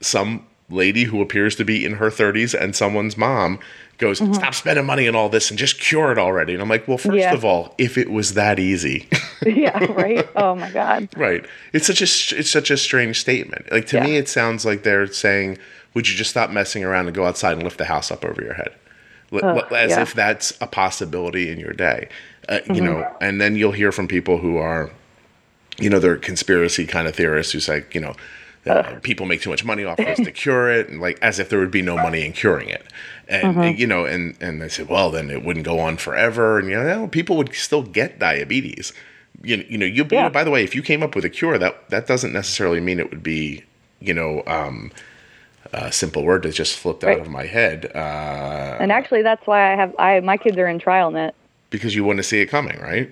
some 0.00 0.46
lady 0.68 1.04
who 1.04 1.20
appears 1.20 1.56
to 1.56 1.64
be 1.64 1.84
in 1.84 1.94
her 1.94 2.10
30s 2.10 2.54
and 2.58 2.76
someone's 2.76 3.16
mom 3.16 3.58
goes, 3.98 4.20
Mm-hmm. 4.20 4.34
stop 4.34 4.54
spending 4.54 4.86
money 4.86 5.08
on 5.08 5.16
all 5.16 5.28
this 5.28 5.50
and 5.50 5.58
just 5.58 5.80
cure 5.80 6.12
it 6.12 6.16
already. 6.18 6.52
And 6.52 6.62
I'm 6.62 6.68
like, 6.68 6.86
well, 6.86 6.96
first 6.96 7.16
Yeah. 7.18 7.34
of 7.34 7.44
all, 7.44 7.74
if 7.76 7.98
it 7.98 8.08
was 8.08 8.34
that 8.34 8.60
easy. 8.60 9.08
yeah, 9.44 9.76
right. 9.92 10.26
Oh 10.36 10.54
my 10.54 10.70
God. 10.70 11.08
Right. 11.16 11.44
It's 11.72 11.88
such 11.88 12.00
a 12.00 12.38
it's 12.38 12.50
such 12.50 12.70
a 12.70 12.76
strange 12.76 13.20
statement. 13.20 13.70
Like 13.72 13.86
to 13.88 13.96
Yeah. 13.96 14.04
me, 14.04 14.16
it 14.16 14.28
sounds 14.28 14.64
like 14.64 14.84
they're 14.84 15.08
saying, 15.08 15.58
"Would 15.94 16.08
you 16.08 16.14
just 16.16 16.30
stop 16.30 16.50
messing 16.50 16.84
around 16.84 17.06
and 17.08 17.16
go 17.16 17.26
outside 17.26 17.54
and 17.54 17.64
lift 17.64 17.78
the 17.78 17.84
house 17.86 18.10
up 18.12 18.24
over 18.24 18.40
your 18.40 18.54
head?" 18.54 18.72
L- 19.32 19.74
As 19.74 19.90
yeah. 19.90 20.02
if 20.02 20.14
that's 20.14 20.52
a 20.60 20.66
possibility 20.66 21.50
in 21.50 21.58
your 21.60 21.72
day, 21.72 22.08
uh, 22.48 22.54
Mm-hmm. 22.58 22.74
you 22.74 22.80
know. 22.80 23.16
And 23.20 23.40
then 23.40 23.56
you'll 23.56 23.72
hear 23.72 23.92
from 23.92 24.08
people 24.08 24.38
who 24.38 24.56
are, 24.56 24.90
you 25.78 25.88
know, 25.90 25.98
they're 26.00 26.16
conspiracy 26.16 26.86
kind 26.86 27.06
of 27.08 27.14
theorists 27.14 27.52
who 27.52 27.60
say, 27.60 27.84
you 27.92 28.00
know. 28.00 28.14
Uh, 28.66 28.98
people 29.02 29.24
make 29.24 29.40
too 29.40 29.48
much 29.48 29.64
money 29.64 29.84
off 29.86 29.96
this 29.96 30.18
to 30.18 30.30
cure 30.42 30.70
it, 30.70 30.90
and 30.90 31.00
like 31.00 31.18
as 31.22 31.38
if 31.38 31.48
there 31.48 31.58
would 31.58 31.70
be 31.70 31.80
no 31.80 31.96
money 31.96 32.26
in 32.26 32.32
curing 32.32 32.68
it, 32.68 32.84
and 33.26 33.56
Mm-hmm. 33.56 33.78
you 33.80 33.86
know, 33.86 34.04
and 34.04 34.36
and 34.42 34.60
they 34.60 34.68
said, 34.68 34.86
well, 34.88 35.10
then 35.10 35.30
it 35.30 35.42
wouldn't 35.42 35.64
go 35.64 35.78
on 35.80 35.96
forever, 35.96 36.58
and 36.58 36.68
you 36.68 36.76
know, 36.76 37.08
people 37.08 37.38
would 37.38 37.54
still 37.54 37.82
get 37.82 38.18
diabetes 38.18 38.92
you, 39.42 39.64
you 39.66 39.78
know 39.78 39.86
you, 39.86 40.04
you 40.04 40.20
know, 40.20 40.28
by 40.28 40.44
the 40.44 40.50
way 40.50 40.62
if 40.62 40.74
you 40.74 40.82
came 40.82 41.02
up 41.02 41.14
with 41.14 41.24
a 41.24 41.30
cure 41.30 41.56
that 41.56 41.88
that 41.88 42.06
doesn't 42.06 42.34
necessarily 42.34 42.78
mean 42.80 43.00
it 43.00 43.08
would 43.08 43.22
be 43.22 43.64
you 43.98 44.12
know 44.12 44.42
um 44.46 44.92
a 45.72 45.92
simple 45.92 46.24
word 46.24 46.42
that 46.42 46.52
just 46.54 46.76
flipped 46.76 47.04
out 47.04 47.20
of 47.20 47.28
my 47.28 47.46
head 47.46 47.90
uh 47.94 48.76
And 48.80 48.90
actually, 48.90 49.22
that's 49.22 49.46
why 49.46 49.72
I 49.72 49.76
have 49.76 49.94
I 49.98 50.20
my 50.20 50.36
kids 50.36 50.56
are 50.58 50.66
in 50.66 50.78
TrialNet. 50.78 51.32
because 51.70 51.94
you 51.94 52.04
want 52.04 52.16
to 52.18 52.22
see 52.22 52.40
it 52.40 52.46
coming 52.46 52.78
right 52.80 53.10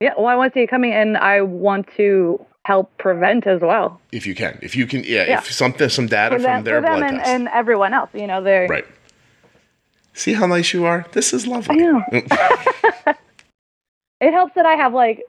Yeah, 0.00 0.14
well, 0.16 0.26
I 0.26 0.36
want 0.36 0.52
to 0.52 0.58
see 0.58 0.64
it 0.64 0.70
coming, 0.70 0.92
and 0.92 1.16
I 1.16 1.42
want 1.42 1.88
to 1.96 2.44
help 2.64 2.96
prevent 2.98 3.46
as 3.46 3.60
well. 3.60 4.00
if 4.12 4.26
you 4.26 4.34
can 4.34 4.58
if 4.62 4.76
you 4.76 4.86
can 4.86 5.02
yeah, 5.04 5.26
Yeah. 5.26 5.38
if 5.38 5.50
something 5.52 5.88
some 5.88 6.06
data 6.06 6.38
from 6.38 6.64
their 6.64 6.80
blood 6.80 7.02
and, 7.02 7.16
test 7.18 7.28
and 7.28 7.48
everyone 7.48 7.92
else. 7.94 8.10
You 8.14 8.26
know, 8.26 8.42
they're 8.42 8.68
right 8.68 8.86
see 10.12 10.34
how 10.34 10.46
nice 10.46 10.72
you 10.74 10.84
are 10.84 11.06
this 11.12 11.32
is 11.32 11.46
I 11.46 11.50
lovely 11.50 11.76
know. 11.76 12.02
it 14.20 14.32
helps 14.32 14.54
that 14.54 14.66
I 14.66 14.74
have 14.74 14.92
like 14.92 15.22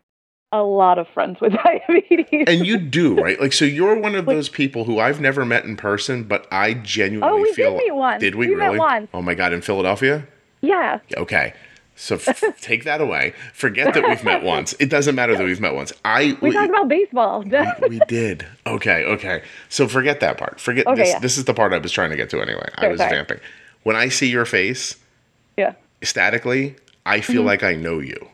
a 0.51 0.63
lot 0.63 0.97
of 0.99 1.07
friends 1.09 1.39
with 1.39 1.53
diabetes. 1.63 2.43
and 2.47 2.65
you 2.65 2.77
do 2.77 3.15
right 3.21 3.39
like 3.39 3.53
so 3.53 3.63
you're 3.65 3.97
one 3.99 4.15
of 4.15 4.25
those 4.25 4.49
people 4.49 4.83
who 4.83 4.99
i've 4.99 5.21
never 5.21 5.45
met 5.45 5.63
in 5.65 5.77
person 5.77 6.23
but 6.23 6.45
i 6.51 6.73
genuinely 6.73 7.39
Oh, 7.39 7.41
we 7.41 7.47
did 7.49 7.55
feel 7.55 7.77
meet 7.77 7.95
once. 7.95 8.19
did 8.19 8.35
we, 8.35 8.47
We 8.49 8.55
met 8.55 8.65
really 8.67 8.79
once. 8.79 9.09
oh 9.13 9.21
my 9.21 9.33
god 9.33 9.53
in 9.53 9.61
philadelphia 9.61 10.27
yeah, 10.61 10.99
Okay. 11.17 11.53
So 11.95 12.15
f- 12.15 12.41
take 12.61 12.83
that 12.85 13.01
away. 13.01 13.33
Forget 13.53 13.93
that 13.93 14.07
we've 14.07 14.23
met 14.23 14.43
once. 14.43 14.73
It 14.79 14.89
doesn't 14.89 15.13
matter 15.15 15.35
that 15.35 15.43
we've 15.43 15.59
met 15.59 15.73
once. 15.75 15.91
I 16.05 16.37
we 16.41 16.51
talked 16.51 16.69
about 16.69 16.87
baseball. 16.87 17.43
we 17.87 17.99
did. 18.07 18.45
Okay, 18.65 19.03
okay. 19.05 19.43
So 19.69 19.87
forget 19.87 20.19
that 20.21 20.37
part. 20.37 20.59
Forget 20.59 20.87
Okay, 20.87 21.01
this. 21.01 21.09
yeah. 21.09 21.19
This 21.19 21.37
is 21.37 21.45
the 21.45 21.53
part 21.53 21.73
I 21.73 21.77
was 21.79 21.91
trying 21.91 22.11
to 22.11 22.15
get 22.15 22.29
to 22.31 22.41
anyway. 22.41 22.69
I 22.77 22.87
was 22.87 22.99
sorry. 22.99 23.11
vamping. 23.11 23.39
When 23.83 23.95
I 23.95 24.09
see 24.09 24.29
your 24.29 24.45
face 24.45 24.95
yeah, 25.57 25.73
statically, 26.03 26.75
I 27.05 27.21
feel 27.21 27.37
mm-hmm. 27.41 27.47
like 27.47 27.63
I 27.63 27.73
know 27.75 27.99
you. 27.99 28.29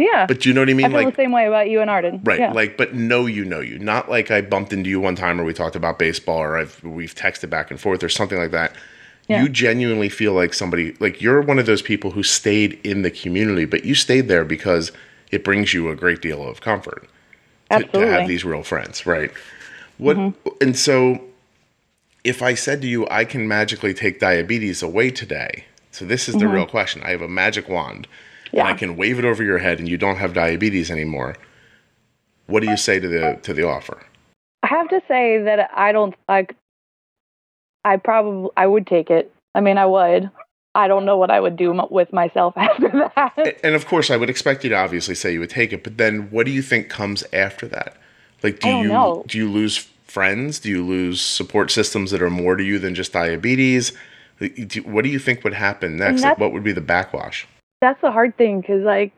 Yeah. 0.00 0.26
But 0.26 0.40
do 0.40 0.48
you 0.48 0.54
know 0.54 0.62
what 0.62 0.68
I 0.68 0.72
Mm-hmm. 0.72 0.84
I 0.84 0.88
mean? 0.88 0.90
feel 0.96 1.04
Like 1.06 1.16
the 1.16 1.22
same 1.22 1.32
way 1.32 1.46
about 1.46 1.68
you 1.70 1.80
and 1.80 1.90
Arden. 1.90 2.20
right, 2.24 2.38
Yeah. 2.40 2.52
like 2.52 2.76
but 2.76 2.94
know 2.94 3.26
you 3.26 3.44
know 3.44 3.60
you. 3.60 3.78
Not 3.78 4.08
like 4.10 4.30
I 4.30 4.40
bumped 4.40 4.72
into 4.72 4.88
you 4.90 5.00
one 5.00 5.14
time 5.16 5.40
or 5.40 5.44
we 5.44 5.52
talked 5.52 5.76
about 5.76 5.98
baseball 5.98 6.38
or 6.38 6.56
I've 6.56 6.82
we've 6.84 7.14
texted 7.14 7.50
back 7.50 7.70
and 7.70 7.80
forth 7.80 8.02
or 8.02 8.08
something 8.08 8.38
like 8.38 8.50
that. 8.52 8.72
Yeah. 9.28 9.42
You 9.42 9.48
genuinely 9.50 10.08
feel 10.08 10.32
like 10.32 10.54
somebody 10.54 10.94
like 11.00 11.20
you're 11.20 11.40
one 11.42 11.58
of 11.58 11.66
those 11.66 11.82
people 11.82 12.12
who 12.12 12.22
stayed 12.22 12.78
in 12.84 13.02
the 13.02 13.10
community, 13.10 13.64
but 13.66 13.84
you 13.84 13.94
stayed 13.94 14.28
there 14.28 14.44
because 14.44 14.90
it 15.30 15.44
brings 15.44 15.74
you 15.74 15.90
a 15.90 15.94
great 15.96 16.22
deal 16.22 16.42
of 16.48 16.60
comfort 16.62 17.06
to, 17.70 17.80
to 17.80 17.84
Mm-hmm. 17.88 18.10
have 18.10 18.26
these 18.28 18.44
real 18.44 18.62
friends, 18.62 19.04
right? 19.04 19.30
What 19.98 20.16
and 20.62 20.76
so 20.78 21.20
if 22.24 22.42
I 22.42 22.54
said 22.54 22.80
to 22.82 22.88
you, 22.88 23.06
I 23.10 23.24
can 23.24 23.46
magically 23.48 23.92
take 23.94 24.18
diabetes 24.20 24.82
away 24.82 25.10
today. 25.10 25.64
So 25.90 26.04
this 26.04 26.28
is 26.28 26.36
the 26.36 26.46
real 26.48 26.66
question. 26.66 27.02
I 27.04 27.10
have 27.10 27.22
a 27.22 27.28
magic 27.28 27.68
wand 27.68 28.06
Mm-hmm. 28.06 28.12
Yeah. 28.52 28.60
and 28.66 28.68
I 28.68 28.74
can 28.74 28.96
wave 28.96 29.18
it 29.18 29.24
over 29.24 29.42
your 29.42 29.58
head 29.58 29.78
and 29.78 29.88
you 29.88 29.96
don't 29.98 30.16
have 30.16 30.32
diabetes 30.34 30.90
anymore. 30.90 31.36
What 32.46 32.62
do 32.62 32.70
you 32.70 32.76
say 32.76 32.98
to 32.98 33.08
the 33.08 33.38
to 33.42 33.52
the 33.52 33.64
offer? 33.66 33.98
I 34.62 34.68
have 34.68 34.88
to 34.88 35.00
say 35.06 35.38
that 35.42 35.70
I 35.74 35.92
don't 35.92 36.14
like. 36.28 36.56
I 37.84 37.96
probably 37.96 38.50
I 38.56 38.66
would 38.66 38.86
take 38.86 39.10
it. 39.10 39.32
I 39.54 39.60
mean, 39.60 39.78
I 39.78 39.86
would. 39.86 40.30
I 40.74 40.86
don't 40.88 41.04
know 41.04 41.16
what 41.16 41.30
I 41.30 41.40
would 41.40 41.56
do 41.56 41.78
m- 41.78 41.86
with 41.90 42.12
myself 42.12 42.54
after 42.56 42.88
that. 43.16 43.58
And 43.64 43.74
of 43.74 43.86
course, 43.86 44.10
I 44.10 44.16
would 44.16 44.30
expect 44.30 44.64
you 44.64 44.70
to 44.70 44.76
obviously 44.76 45.14
say 45.14 45.32
you 45.32 45.40
would 45.40 45.50
take 45.50 45.72
it, 45.72 45.82
but 45.82 45.98
then 45.98 46.30
what 46.30 46.46
do 46.46 46.52
you 46.52 46.62
think 46.62 46.88
comes 46.88 47.24
after 47.32 47.66
that? 47.68 47.96
Like, 48.42 48.60
do 48.60 48.68
you 48.68 48.88
know. 48.88 49.24
do 49.26 49.38
you 49.38 49.50
lose 49.50 49.76
friends? 50.04 50.58
Do 50.60 50.68
you 50.68 50.84
lose 50.84 51.20
support 51.20 51.70
systems 51.70 52.10
that 52.12 52.22
are 52.22 52.30
more 52.30 52.56
to 52.56 52.62
you 52.62 52.78
than 52.78 52.94
just 52.94 53.12
diabetes? 53.12 53.92
What 54.84 55.02
do 55.02 55.10
you 55.10 55.18
think 55.18 55.42
would 55.42 55.54
happen 55.54 55.96
next? 55.96 56.22
Like, 56.22 56.38
what 56.38 56.52
would 56.52 56.62
be 56.62 56.72
the 56.72 56.80
backwash? 56.80 57.46
That's 57.80 58.00
the 58.00 58.10
hard 58.10 58.36
thing 58.36 58.60
because, 58.60 58.82
like, 58.82 59.12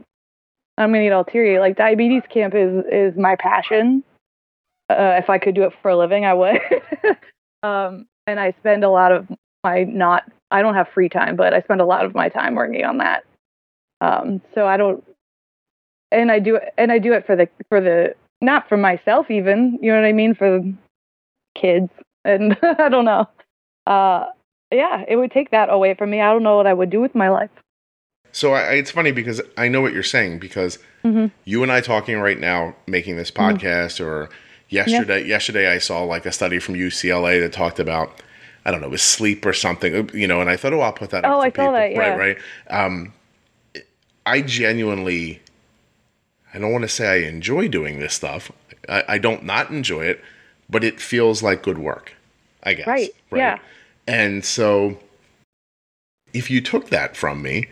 I'm 0.76 0.92
gonna 0.92 1.04
get 1.04 1.12
ulterior. 1.12 1.60
Like, 1.60 1.76
diabetes 1.76 2.22
camp 2.32 2.54
is 2.54 2.84
is 2.90 3.16
my 3.16 3.36
passion. 3.36 4.02
Uh, 4.90 5.16
if 5.18 5.30
I 5.30 5.38
could 5.38 5.54
do 5.54 5.62
it 5.64 5.72
for 5.82 5.90
a 5.90 5.96
living, 5.96 6.24
I 6.24 6.34
would. 6.34 6.58
um, 7.62 8.06
and 8.26 8.40
I 8.40 8.52
spend 8.60 8.84
a 8.84 8.90
lot 8.90 9.12
of 9.12 9.28
my 9.64 9.84
not. 9.84 10.24
I 10.50 10.62
don't 10.62 10.74
have 10.74 10.88
free 10.88 11.08
time, 11.08 11.36
but 11.36 11.54
I 11.54 11.60
spend 11.60 11.80
a 11.80 11.86
lot 11.86 12.04
of 12.04 12.14
my 12.14 12.28
time 12.28 12.54
working 12.54 12.84
on 12.84 12.98
that. 12.98 13.24
Um, 14.00 14.40
so 14.54 14.66
I 14.66 14.76
don't, 14.76 15.04
and 16.10 16.32
I 16.32 16.38
do, 16.40 16.58
and 16.76 16.90
I 16.90 16.98
do 16.98 17.12
it 17.12 17.26
for 17.26 17.36
the 17.36 17.48
for 17.68 17.80
the 17.80 18.14
not 18.40 18.68
for 18.68 18.76
myself 18.76 19.30
even. 19.30 19.78
You 19.80 19.92
know 19.92 20.00
what 20.00 20.06
I 20.06 20.12
mean? 20.12 20.34
For 20.34 20.60
kids, 21.54 21.90
and 22.24 22.56
I 22.62 22.88
don't 22.88 23.04
know. 23.04 23.28
Uh, 23.86 24.26
yeah, 24.72 25.04
it 25.08 25.16
would 25.16 25.32
take 25.32 25.50
that 25.50 25.68
away 25.70 25.94
from 25.94 26.10
me. 26.10 26.20
I 26.20 26.32
don't 26.32 26.42
know 26.42 26.56
what 26.56 26.66
I 26.66 26.74
would 26.74 26.90
do 26.90 27.00
with 27.00 27.14
my 27.14 27.28
life. 27.28 27.50
So 28.32 28.54
I, 28.54 28.72
it's 28.74 28.90
funny 28.90 29.12
because 29.12 29.40
I 29.56 29.68
know 29.68 29.80
what 29.80 29.92
you're 29.92 30.02
saying 30.02 30.38
because 30.38 30.78
mm-hmm. 31.04 31.26
you 31.44 31.62
and 31.62 31.72
I 31.72 31.80
talking 31.80 32.18
right 32.18 32.38
now, 32.38 32.74
making 32.86 33.16
this 33.16 33.30
mm-hmm. 33.30 33.56
podcast, 33.56 34.00
mm-hmm. 34.00 34.04
or 34.04 34.30
yesterday, 34.68 35.24
yesterday 35.24 35.72
I 35.72 35.78
saw 35.78 36.04
like 36.04 36.26
a 36.26 36.32
study 36.32 36.58
from 36.58 36.74
UCLA 36.74 37.40
that 37.40 37.52
talked 37.52 37.78
about 37.78 38.20
I 38.64 38.70
don't 38.70 38.80
know, 38.80 38.88
it 38.88 38.90
was 38.90 39.02
sleep 39.02 39.46
or 39.46 39.52
something, 39.52 40.10
you 40.12 40.26
know, 40.26 40.40
and 40.40 40.50
I 40.50 40.56
thought, 40.56 40.72
oh, 40.72 40.80
I'll 40.80 40.92
put 40.92 41.10
that. 41.10 41.24
Oh, 41.24 41.40
I 41.40 41.50
saw 41.50 41.72
that. 41.72 41.92
Yeah. 41.92 41.98
Right, 41.98 42.18
right. 42.18 42.38
Um, 42.68 43.14
I 44.26 44.42
genuinely, 44.42 45.40
I 46.52 46.58
don't 46.58 46.72
want 46.72 46.82
to 46.82 46.88
say 46.88 47.08
I 47.08 47.28
enjoy 47.28 47.68
doing 47.68 48.00
this 48.00 48.14
stuff. 48.14 48.52
I, 48.88 49.04
I 49.08 49.18
don't 49.18 49.44
not 49.44 49.70
enjoy 49.70 50.04
it, 50.04 50.22
but 50.68 50.84
it 50.84 51.00
feels 51.00 51.42
like 51.42 51.62
good 51.62 51.78
work. 51.78 52.14
I 52.62 52.74
guess. 52.74 52.86
Right. 52.86 53.10
right. 53.30 53.38
Yeah. 53.38 53.58
And 54.06 54.44
so, 54.44 54.98
if 56.34 56.50
you 56.50 56.60
took 56.60 56.90
that 56.90 57.16
from 57.16 57.40
me, 57.40 57.68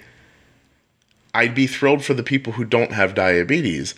I'd 1.39 1.55
be 1.55 1.67
thrilled 1.67 2.05
for 2.05 2.15
the 2.15 2.23
people 2.23 2.55
who 2.55 2.65
don't 2.65 2.93
have 2.93 3.15
diabetes 3.15 3.95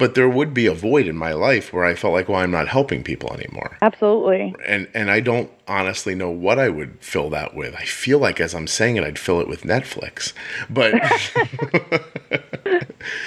but 0.00 0.14
there 0.14 0.30
would 0.30 0.54
be 0.54 0.64
a 0.64 0.72
void 0.72 1.06
in 1.06 1.14
my 1.14 1.34
life 1.34 1.74
where 1.74 1.84
I 1.84 1.94
felt 1.94 2.14
like, 2.14 2.26
well, 2.26 2.40
I'm 2.40 2.50
not 2.50 2.68
helping 2.68 3.04
people 3.04 3.34
anymore. 3.34 3.76
Absolutely. 3.82 4.54
And 4.66 4.88
and 4.94 5.10
I 5.10 5.20
don't 5.20 5.50
honestly 5.68 6.14
know 6.14 6.30
what 6.30 6.58
I 6.58 6.70
would 6.70 6.96
fill 7.00 7.28
that 7.30 7.54
with. 7.54 7.74
I 7.76 7.84
feel 7.84 8.18
like 8.18 8.40
as 8.40 8.54
I'm 8.54 8.66
saying 8.66 8.96
it, 8.96 9.04
I'd 9.04 9.18
fill 9.18 9.42
it 9.42 9.46
with 9.46 9.64
Netflix. 9.64 10.32
But 10.70 10.94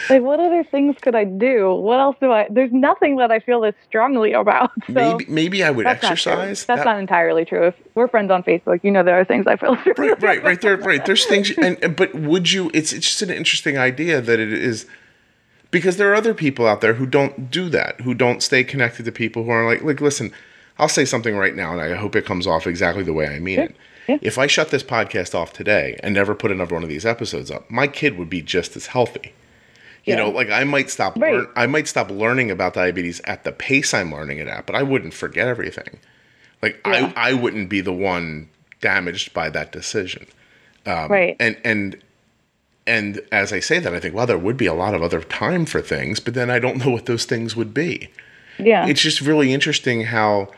like, 0.09 0.21
what 0.21 0.39
other 0.39 0.63
things 0.63 0.95
could 1.01 1.15
I 1.15 1.23
do? 1.23 1.73
What 1.73 1.99
else 1.99 2.15
do 2.19 2.31
I? 2.31 2.47
There's 2.49 2.71
nothing 2.71 3.17
that 3.17 3.31
I 3.31 3.39
feel 3.39 3.61
this 3.61 3.75
strongly 3.87 4.33
about. 4.33 4.71
So 4.87 4.93
maybe 4.93 5.25
maybe 5.31 5.63
I 5.63 5.71
would 5.71 5.85
that's 5.85 6.03
exercise. 6.03 6.67
Not 6.67 6.75
that's 6.75 6.85
that, 6.85 6.91
not 6.91 6.99
entirely 6.99 7.45
true. 7.45 7.67
If 7.67 7.75
we're 7.95 8.07
friends 8.07 8.29
on 8.31 8.43
Facebook, 8.43 8.83
you 8.83 8.91
know 8.91 9.01
there 9.01 9.19
are 9.19 9.23
things 9.23 9.47
I 9.47 9.55
feel. 9.55 9.77
Right, 9.97 10.21
right, 10.21 10.43
right 10.43 10.61
there, 10.61 10.77
right. 10.77 11.03
There's 11.05 11.25
things, 11.25 11.51
and 11.51 11.95
but 11.95 12.13
would 12.13 12.51
you? 12.51 12.69
It's 12.73 12.91
it's 12.91 13.07
just 13.07 13.21
an 13.21 13.29
interesting 13.29 13.77
idea 13.77 14.19
that 14.21 14.39
it 14.39 14.51
is 14.51 14.85
because 15.71 15.97
there 15.97 16.11
are 16.11 16.15
other 16.15 16.33
people 16.33 16.67
out 16.67 16.81
there 16.81 16.93
who 16.93 17.05
don't 17.05 17.49
do 17.49 17.69
that, 17.69 18.01
who 18.01 18.13
don't 18.13 18.43
stay 18.43 18.63
connected 18.63 19.05
to 19.05 19.11
people 19.11 19.43
who 19.43 19.49
are 19.49 19.65
like, 19.65 19.81
like, 19.81 20.01
listen, 20.01 20.31
I'll 20.77 20.89
say 20.89 21.05
something 21.05 21.35
right 21.35 21.55
now, 21.55 21.71
and 21.71 21.81
I 21.81 21.95
hope 21.95 22.15
it 22.15 22.25
comes 22.25 22.45
off 22.45 22.67
exactly 22.67 23.03
the 23.03 23.13
way 23.13 23.27
I 23.27 23.39
mean 23.39 23.59
it. 23.59 23.75
Yeah. 24.07 24.17
If 24.21 24.37
I 24.37 24.47
shut 24.47 24.69
this 24.69 24.83
podcast 24.83 25.33
off 25.33 25.53
today 25.53 25.97
and 26.03 26.13
never 26.13 26.35
put 26.35 26.51
another 26.51 26.75
one 26.75 26.83
of 26.83 26.89
these 26.89 27.05
episodes 27.05 27.49
up, 27.49 27.69
my 27.71 27.87
kid 27.87 28.17
would 28.17 28.29
be 28.29 28.41
just 28.41 28.75
as 28.75 28.87
healthy. 28.87 29.33
You 30.05 30.13
yeah. 30.13 30.19
know, 30.19 30.29
like 30.29 30.49
I 30.49 30.63
might 30.65 30.89
stop, 30.89 31.17
right. 31.17 31.33
lear- 31.33 31.49
I 31.55 31.65
might 31.65 31.87
stop 31.87 32.11
learning 32.11 32.51
about 32.51 32.73
diabetes 32.73 33.21
at 33.23 33.43
the 33.45 33.51
pace 33.51 33.93
I'm 33.93 34.11
learning 34.11 34.39
it 34.39 34.47
at, 34.47 34.65
but 34.65 34.75
I 34.75 34.83
wouldn't 34.83 35.13
forget 35.13 35.47
everything. 35.47 35.99
Like 36.61 36.79
yeah. 36.85 37.13
I, 37.15 37.29
I 37.29 37.33
wouldn't 37.33 37.69
be 37.69 37.81
the 37.81 37.93
one 37.93 38.49
damaged 38.81 39.33
by 39.33 39.49
that 39.49 39.71
decision. 39.71 40.27
Um, 40.85 41.09
right. 41.09 41.37
And 41.39 41.57
and 41.63 42.01
and 42.85 43.21
as 43.31 43.53
I 43.53 43.59
say 43.59 43.79
that, 43.79 43.93
I 43.93 43.99
think, 43.99 44.13
well, 44.13 44.27
there 44.27 44.37
would 44.37 44.57
be 44.57 44.65
a 44.65 44.73
lot 44.73 44.93
of 44.93 45.01
other 45.01 45.21
time 45.21 45.65
for 45.65 45.81
things, 45.81 46.19
but 46.19 46.33
then 46.33 46.49
I 46.49 46.59
don't 46.59 46.83
know 46.85 46.91
what 46.91 47.05
those 47.05 47.25
things 47.25 47.55
would 47.55 47.73
be. 47.73 48.09
Yeah. 48.59 48.87
It's 48.87 49.01
just 49.01 49.21
really 49.21 49.53
interesting 49.53 50.05
how 50.05 50.49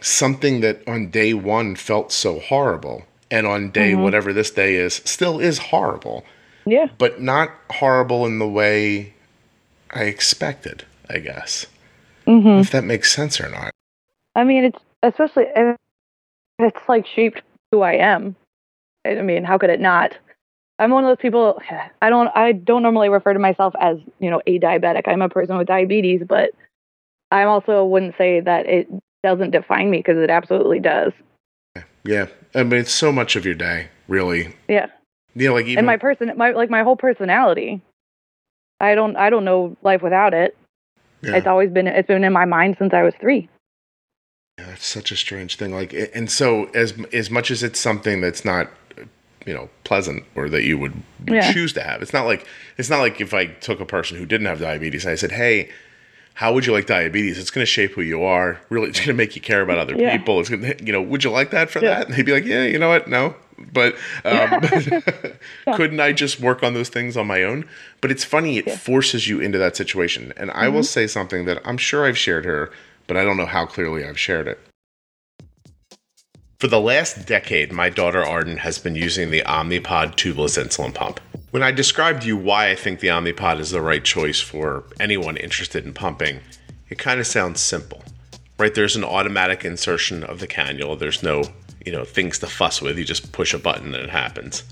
something 0.00 0.60
that 0.60 0.86
on 0.86 1.10
day 1.10 1.32
one 1.32 1.76
felt 1.76 2.12
so 2.12 2.38
horrible 2.38 3.04
and 3.30 3.46
on 3.46 3.70
day 3.70 3.92
mm-hmm. 3.92 4.02
whatever 4.02 4.32
this 4.32 4.50
day 4.50 4.74
is 4.74 4.96
still 5.04 5.40
is 5.40 5.58
horrible. 5.58 6.24
Yeah. 6.66 6.86
But 6.98 7.20
not 7.20 7.50
horrible 7.70 8.26
in 8.26 8.38
the 8.38 8.48
way 8.48 9.14
I 9.90 10.04
expected, 10.04 10.84
I 11.10 11.18
guess. 11.18 11.66
Mm-hmm. 12.26 12.60
If 12.60 12.70
that 12.70 12.84
makes 12.84 13.14
sense 13.14 13.40
or 13.40 13.48
not. 13.50 13.70
I 14.34 14.44
mean, 14.44 14.64
it's 14.64 14.78
especially, 15.02 15.46
it's 16.58 16.88
like 16.88 17.06
shaped 17.06 17.42
who 17.70 17.82
I 17.82 17.94
am. 17.94 18.34
I 19.06 19.20
mean, 19.20 19.44
how 19.44 19.58
could 19.58 19.70
it 19.70 19.80
not? 19.80 20.16
I'm 20.78 20.90
one 20.90 21.04
of 21.04 21.08
those 21.08 21.22
people. 21.22 21.60
I 22.02 22.10
don't. 22.10 22.28
I 22.34 22.52
don't 22.52 22.82
normally 22.82 23.08
refer 23.08 23.32
to 23.32 23.38
myself 23.38 23.74
as 23.80 23.98
you 24.18 24.30
know 24.30 24.40
a 24.46 24.58
diabetic. 24.58 25.06
I'm 25.06 25.22
a 25.22 25.28
person 25.28 25.56
with 25.56 25.66
diabetes, 25.66 26.22
but 26.26 26.50
I 27.30 27.44
also 27.44 27.84
wouldn't 27.84 28.16
say 28.16 28.40
that 28.40 28.66
it 28.66 28.88
doesn't 29.22 29.50
define 29.50 29.90
me 29.90 29.98
because 29.98 30.18
it 30.18 30.30
absolutely 30.30 30.80
does. 30.80 31.12
Yeah, 32.04 32.26
I 32.54 32.62
mean 32.62 32.80
it's 32.80 32.92
so 32.92 33.12
much 33.12 33.36
of 33.36 33.44
your 33.44 33.54
day, 33.54 33.88
really. 34.08 34.54
Yeah. 34.68 34.86
Yeah, 35.34 35.50
like 35.50 35.66
even 35.66 35.78
and 35.78 35.86
my 35.86 35.96
person, 35.96 36.32
my 36.36 36.52
like 36.52 36.70
my 36.70 36.82
whole 36.82 36.96
personality. 36.96 37.82
I 38.80 38.94
don't. 38.94 39.16
I 39.16 39.30
don't 39.30 39.44
know 39.44 39.76
life 39.82 40.02
without 40.02 40.34
it. 40.34 40.56
Yeah. 41.22 41.36
It's 41.36 41.46
always 41.46 41.70
been. 41.70 41.86
It's 41.86 42.06
been 42.06 42.24
in 42.24 42.32
my 42.32 42.44
mind 42.44 42.76
since 42.78 42.92
I 42.92 43.02
was 43.02 43.14
three. 43.20 43.48
Yeah, 44.58 44.66
that's 44.66 44.86
such 44.86 45.10
a 45.10 45.16
strange 45.16 45.56
thing. 45.56 45.74
Like, 45.74 45.92
and 46.14 46.30
so 46.30 46.66
as 46.74 46.94
as 47.12 47.30
much 47.30 47.50
as 47.50 47.62
it's 47.62 47.80
something 47.80 48.20
that's 48.20 48.44
not 48.44 48.70
you 49.46 49.52
know 49.52 49.68
pleasant 49.84 50.24
or 50.34 50.48
that 50.48 50.62
you 50.62 50.78
would 50.78 50.94
yeah. 51.26 51.52
choose 51.52 51.72
to 51.74 51.82
have. 51.82 52.02
It's 52.02 52.12
not 52.12 52.26
like 52.26 52.46
it's 52.76 52.90
not 52.90 53.00
like 53.00 53.20
if 53.20 53.34
I 53.34 53.46
took 53.46 53.80
a 53.80 53.86
person 53.86 54.18
who 54.18 54.26
didn't 54.26 54.46
have 54.46 54.60
diabetes 54.60 55.04
and 55.04 55.12
I 55.12 55.16
said, 55.16 55.32
"Hey, 55.32 55.70
how 56.34 56.52
would 56.52 56.66
you 56.66 56.72
like 56.72 56.86
diabetes? 56.86 57.38
It's 57.38 57.50
going 57.50 57.62
to 57.62 57.70
shape 57.70 57.92
who 57.92 58.02
you 58.02 58.24
are. 58.24 58.60
Really, 58.68 58.88
it's 58.88 58.98
going 58.98 59.08
to 59.08 59.14
make 59.14 59.36
you 59.36 59.42
care 59.42 59.62
about 59.62 59.78
other 59.78 59.94
yeah. 59.96 60.16
people. 60.16 60.40
It's 60.40 60.48
going 60.48 60.62
to, 60.62 60.84
you 60.84 60.92
know, 60.92 61.00
would 61.00 61.22
you 61.22 61.30
like 61.30 61.50
that 61.50 61.70
for 61.70 61.80
yeah. 61.80 61.94
that?" 61.94 62.06
And 62.06 62.14
they'd 62.14 62.26
be 62.26 62.32
like, 62.32 62.44
"Yeah, 62.44 62.64
you 62.64 62.78
know 62.78 62.88
what? 62.88 63.08
No." 63.08 63.34
But 63.72 63.94
um, 64.24 64.60
couldn't 65.76 66.00
I 66.00 66.12
just 66.12 66.40
work 66.40 66.64
on 66.64 66.74
those 66.74 66.88
things 66.88 67.16
on 67.16 67.28
my 67.28 67.44
own? 67.44 67.64
But 68.00 68.10
it's 68.10 68.24
funny; 68.24 68.58
it 68.58 68.70
forces 68.72 69.28
you 69.28 69.40
into 69.40 69.58
that 69.58 69.76
situation. 69.76 70.32
And 70.36 70.50
I 70.50 70.64
mm-hmm. 70.64 70.74
will 70.74 70.82
say 70.82 71.06
something 71.06 71.44
that 71.44 71.62
I'm 71.64 71.78
sure 71.78 72.04
I've 72.04 72.18
shared 72.18 72.44
here, 72.44 72.72
but 73.06 73.16
I 73.16 73.24
don't 73.24 73.36
know 73.36 73.46
how 73.46 73.64
clearly 73.64 74.04
I've 74.04 74.18
shared 74.18 74.48
it. 74.48 74.60
For 76.64 76.68
the 76.68 76.80
last 76.80 77.26
decade, 77.26 77.72
my 77.72 77.90
daughter 77.90 78.24
Arden 78.24 78.56
has 78.56 78.78
been 78.78 78.94
using 78.94 79.30
the 79.30 79.42
Omnipod 79.42 80.16
tubeless 80.16 80.56
insulin 80.56 80.94
pump. 80.94 81.20
When 81.50 81.62
I 81.62 81.70
described 81.70 82.22
to 82.22 82.26
you 82.26 82.38
why 82.38 82.70
I 82.70 82.74
think 82.74 83.00
the 83.00 83.08
Omnipod 83.08 83.60
is 83.60 83.70
the 83.70 83.82
right 83.82 84.02
choice 84.02 84.40
for 84.40 84.84
anyone 84.98 85.36
interested 85.36 85.84
in 85.84 85.92
pumping, 85.92 86.40
it 86.88 86.96
kind 86.96 87.20
of 87.20 87.26
sounds 87.26 87.60
simple. 87.60 88.02
Right? 88.58 88.74
There's 88.74 88.96
an 88.96 89.04
automatic 89.04 89.62
insertion 89.62 90.24
of 90.24 90.40
the 90.40 90.46
cannula. 90.46 90.98
There's 90.98 91.22
no, 91.22 91.44
you 91.84 91.92
know, 91.92 92.02
things 92.02 92.38
to 92.38 92.46
fuss 92.46 92.80
with. 92.80 92.96
You 92.96 93.04
just 93.04 93.30
push 93.30 93.52
a 93.52 93.58
button 93.58 93.94
and 93.94 94.02
it 94.02 94.08
happens. 94.08 94.64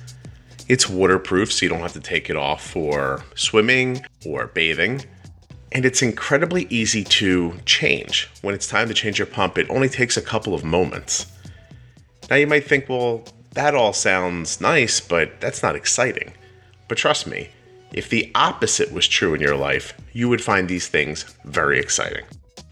It's 0.68 0.88
waterproof, 0.88 1.52
so 1.52 1.66
you 1.66 1.68
don't 1.68 1.80
have 1.80 1.92
to 1.92 2.00
take 2.00 2.30
it 2.30 2.36
off 2.36 2.66
for 2.66 3.22
swimming 3.34 4.02
or 4.24 4.46
bathing. 4.46 5.04
And 5.72 5.84
it's 5.84 6.00
incredibly 6.00 6.66
easy 6.70 7.04
to 7.04 7.58
change. 7.66 8.30
When 8.40 8.54
it's 8.54 8.66
time 8.66 8.88
to 8.88 8.94
change 8.94 9.18
your 9.18 9.26
pump, 9.26 9.58
it 9.58 9.68
only 9.68 9.90
takes 9.90 10.16
a 10.16 10.22
couple 10.22 10.54
of 10.54 10.64
moments. 10.64 11.26
Now 12.32 12.38
you 12.38 12.46
might 12.46 12.66
think, 12.66 12.88
well, 12.88 13.24
that 13.52 13.74
all 13.74 13.92
sounds 13.92 14.58
nice, 14.58 15.00
but 15.00 15.38
that's 15.38 15.62
not 15.62 15.76
exciting. 15.76 16.32
But 16.88 16.96
trust 16.96 17.26
me, 17.26 17.50
if 17.92 18.08
the 18.08 18.32
opposite 18.34 18.90
was 18.90 19.06
true 19.06 19.34
in 19.34 19.40
your 19.42 19.54
life, 19.54 19.92
you 20.14 20.30
would 20.30 20.42
find 20.42 20.66
these 20.66 20.88
things 20.88 21.24
very 21.44 21.78
exciting. 21.78 22.24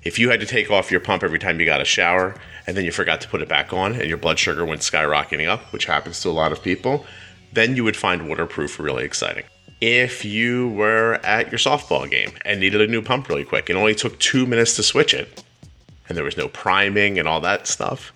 If 0.03 0.19
you 0.19 0.31
had 0.31 0.41
to 0.41 0.47
take 0.47 0.71
off 0.71 0.91
your 0.91 1.01
pump 1.01 1.23
every 1.23 1.39
time 1.39 1.61
you 1.61 1.67
got 1.67 1.83
a 1.83 1.85
shower 1.85 2.37
and 2.67 2.75
then 2.75 2.87
you 2.87 2.91
forgot 2.91 3.21
to 3.21 3.29
put 3.29 3.43
it 3.43 3.51
back 3.51 3.75
on 3.75 3.93
and 3.93 4.09
your 4.09 4.17
blood 4.17 4.39
sugar 4.39 4.65
went 4.65 4.81
skyrocketing 4.81 5.47
up, 5.47 5.61
which 5.75 5.85
happens 5.85 6.23
to 6.23 6.31
a 6.31 6.33
lot 6.33 6.53
of 6.53 6.63
people, 6.63 7.05
then 7.53 7.77
you 7.77 7.85
would 7.85 7.99
find 7.99 8.31
waterproof 8.31 8.81
really 8.81 9.05
exciting. 9.05 9.45
If 9.83 10.25
you 10.25 10.71
were 10.71 11.21
at 11.23 11.53
your 11.53 11.59
softball 11.59 12.11
game 12.11 12.33
and 12.47 12.61
needed 12.61 12.81
a 12.81 12.87
new 12.87 13.03
pump 13.03 13.29
really 13.29 13.45
quick 13.45 13.69
and 13.69 13.79
only 13.79 13.95
took 13.95 14.19
two 14.21 14.47
minutes 14.47 14.75
to 14.77 14.83
switch 14.83 15.13
it, 15.13 15.45
and 16.09 16.17
there 16.17 16.25
was 16.25 16.39
no 16.39 16.49
priming 16.49 17.19
and 17.19 17.29
all 17.29 17.43
that 17.43 17.67
stuff, 17.67 18.15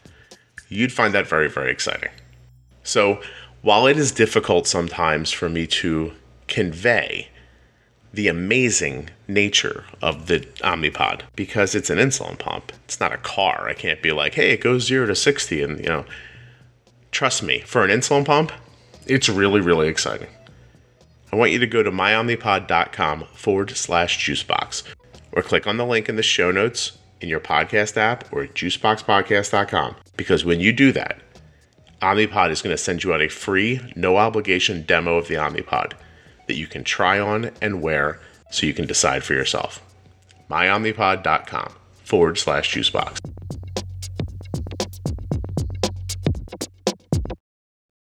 you'd 0.68 0.92
find 0.92 1.14
that 1.14 1.26
very, 1.26 1.48
very 1.48 1.70
exciting. 1.70 2.10
So, 2.82 3.20
while 3.62 3.86
it 3.86 3.96
is 3.96 4.12
difficult 4.12 4.66
sometimes 4.66 5.30
for 5.30 5.48
me 5.48 5.66
to 5.66 6.12
convey 6.48 7.28
the 8.12 8.28
amazing 8.28 9.10
nature 9.26 9.84
of 10.02 10.26
the 10.26 10.40
Omnipod 10.62 11.22
because 11.34 11.74
it's 11.74 11.90
an 11.90 11.98
insulin 11.98 12.38
pump, 12.38 12.72
it's 12.84 13.00
not 13.00 13.12
a 13.12 13.18
car. 13.18 13.66
I 13.68 13.74
can't 13.74 14.02
be 14.02 14.12
like, 14.12 14.34
hey, 14.34 14.50
it 14.50 14.60
goes 14.60 14.86
zero 14.86 15.06
to 15.06 15.14
60. 15.14 15.62
And, 15.62 15.80
you 15.80 15.86
know, 15.86 16.04
trust 17.10 17.42
me, 17.42 17.60
for 17.60 17.82
an 17.82 17.90
insulin 17.90 18.24
pump, 18.24 18.52
it's 19.06 19.28
really, 19.28 19.60
really 19.60 19.88
exciting. 19.88 20.28
I 21.32 21.36
want 21.36 21.50
you 21.50 21.58
to 21.58 21.66
go 21.66 21.82
to 21.82 21.90
myomnipod.com 21.90 23.24
forward 23.34 23.70
slash 23.76 24.24
juicebox 24.24 24.84
or 25.32 25.42
click 25.42 25.66
on 25.66 25.78
the 25.78 25.86
link 25.86 26.08
in 26.08 26.16
the 26.16 26.22
show 26.22 26.52
notes 26.52 26.98
in 27.20 27.28
your 27.28 27.40
podcast 27.40 27.96
app 27.96 28.32
or 28.32 28.44
juiceboxpodcast.com 28.44 29.96
because 30.16 30.44
when 30.44 30.60
you 30.60 30.72
do 30.72 30.92
that, 30.92 31.18
Omnipod 32.02 32.50
is 32.50 32.62
going 32.62 32.74
to 32.74 32.82
send 32.82 33.02
you 33.02 33.14
out 33.14 33.22
a 33.22 33.28
free, 33.28 33.80
no 33.96 34.16
obligation 34.16 34.82
demo 34.82 35.16
of 35.16 35.28
the 35.28 35.34
Omnipod 35.34 35.92
that 36.46 36.56
you 36.56 36.66
can 36.66 36.84
try 36.84 37.18
on 37.18 37.50
and 37.62 37.80
wear 37.80 38.20
so 38.50 38.66
you 38.66 38.74
can 38.74 38.86
decide 38.86 39.24
for 39.24 39.32
yourself. 39.32 39.82
MyOmnipod.com 40.50 41.74
forward 42.02 42.38
slash 42.38 42.74
juicebox. 42.74 43.18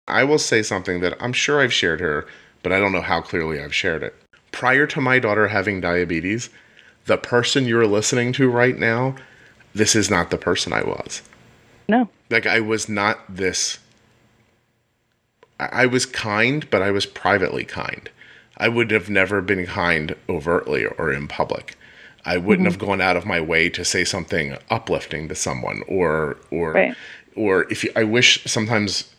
I 0.07 0.23
will 0.23 0.39
say 0.39 0.63
something 0.63 1.01
that 1.01 1.17
I'm 1.19 1.33
sure 1.33 1.59
I've 1.59 1.73
shared 1.73 1.99
here, 1.99 2.27
but 2.63 2.71
I 2.71 2.79
don't 2.79 2.93
know 2.93 3.01
how 3.01 3.21
clearly 3.21 3.61
I've 3.61 3.73
shared 3.75 4.03
it. 4.03 4.15
Prior 4.51 4.87
to 4.87 5.01
my 5.01 5.19
daughter 5.19 5.49
having 5.49 5.81
diabetes, 5.81 6.49
the 7.05 7.17
person 7.17 7.65
you're 7.65 7.87
listening 7.87 8.31
to 8.33 8.49
right 8.49 8.77
now, 8.77 9.15
this 9.73 9.95
is 9.95 10.09
not 10.09 10.29
the 10.29 10.37
person 10.37 10.71
I 10.71 10.83
was. 10.83 11.21
No. 11.87 12.09
Like 12.29 12.45
I 12.45 12.59
was 12.59 12.89
not 12.89 13.19
this. 13.29 13.79
I 15.59 15.85
was 15.87 16.05
kind, 16.05 16.69
but 16.69 16.81
I 16.81 16.91
was 16.91 17.05
privately 17.05 17.63
kind. 17.63 18.09
I 18.57 18.67
would 18.67 18.91
have 18.91 19.09
never 19.09 19.41
been 19.41 19.65
kind 19.65 20.15
overtly 20.29 20.85
or 20.85 21.11
in 21.11 21.27
public. 21.27 21.77
I 22.25 22.37
wouldn't 22.37 22.67
mm-hmm. 22.67 22.79
have 22.79 22.87
gone 22.87 23.01
out 23.01 23.15
of 23.15 23.25
my 23.25 23.39
way 23.39 23.69
to 23.69 23.85
say 23.85 24.03
something 24.03 24.57
uplifting 24.69 25.29
to 25.29 25.35
someone 25.35 25.81
or 25.87 26.37
or 26.51 26.73
Right. 26.73 26.95
or 27.35 27.71
if 27.71 27.83
you, 27.83 27.91
I 27.95 28.03
wish 28.03 28.43
sometimes 28.45 29.13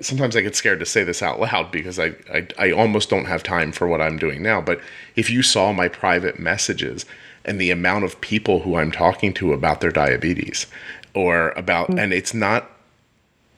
sometimes 0.00 0.34
I 0.34 0.40
get 0.40 0.56
scared 0.56 0.80
to 0.80 0.86
say 0.86 1.04
this 1.04 1.22
out 1.22 1.38
loud 1.40 1.70
because 1.70 1.98
I, 1.98 2.14
I 2.32 2.48
I 2.58 2.70
almost 2.72 3.08
don't 3.08 3.26
have 3.26 3.42
time 3.42 3.70
for 3.70 3.86
what 3.86 4.00
I'm 4.00 4.18
doing 4.18 4.42
now. 4.42 4.60
But 4.60 4.80
if 5.14 5.30
you 5.30 5.42
saw 5.42 5.72
my 5.72 5.88
private 5.88 6.38
messages 6.38 7.06
and 7.44 7.60
the 7.60 7.70
amount 7.70 8.04
of 8.04 8.20
people 8.20 8.60
who 8.60 8.76
I'm 8.76 8.92
talking 8.92 9.32
to 9.34 9.52
about 9.52 9.80
their 9.80 9.92
diabetes 9.92 10.66
or 11.14 11.50
about 11.50 11.88
mm. 11.90 11.98
and 12.02 12.12
it's 12.12 12.34
not 12.34 12.70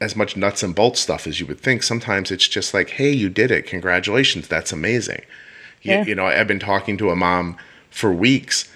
as 0.00 0.16
much 0.16 0.36
nuts 0.36 0.62
and 0.62 0.74
bolts 0.74 1.00
stuff 1.00 1.26
as 1.26 1.38
you 1.38 1.46
would 1.46 1.60
think. 1.60 1.82
Sometimes 1.82 2.30
it's 2.32 2.48
just 2.48 2.74
like, 2.74 2.90
hey, 2.90 3.10
you 3.12 3.28
did 3.28 3.50
it. 3.52 3.66
Congratulations. 3.66 4.48
That's 4.48 4.72
amazing. 4.72 5.22
You, 5.82 5.92
Yeah. 5.92 6.04
you 6.04 6.14
know, 6.16 6.26
I've 6.26 6.48
been 6.48 6.58
talking 6.58 6.96
to 6.98 7.10
a 7.10 7.16
mom 7.16 7.56
for 7.90 8.12
weeks 8.12 8.68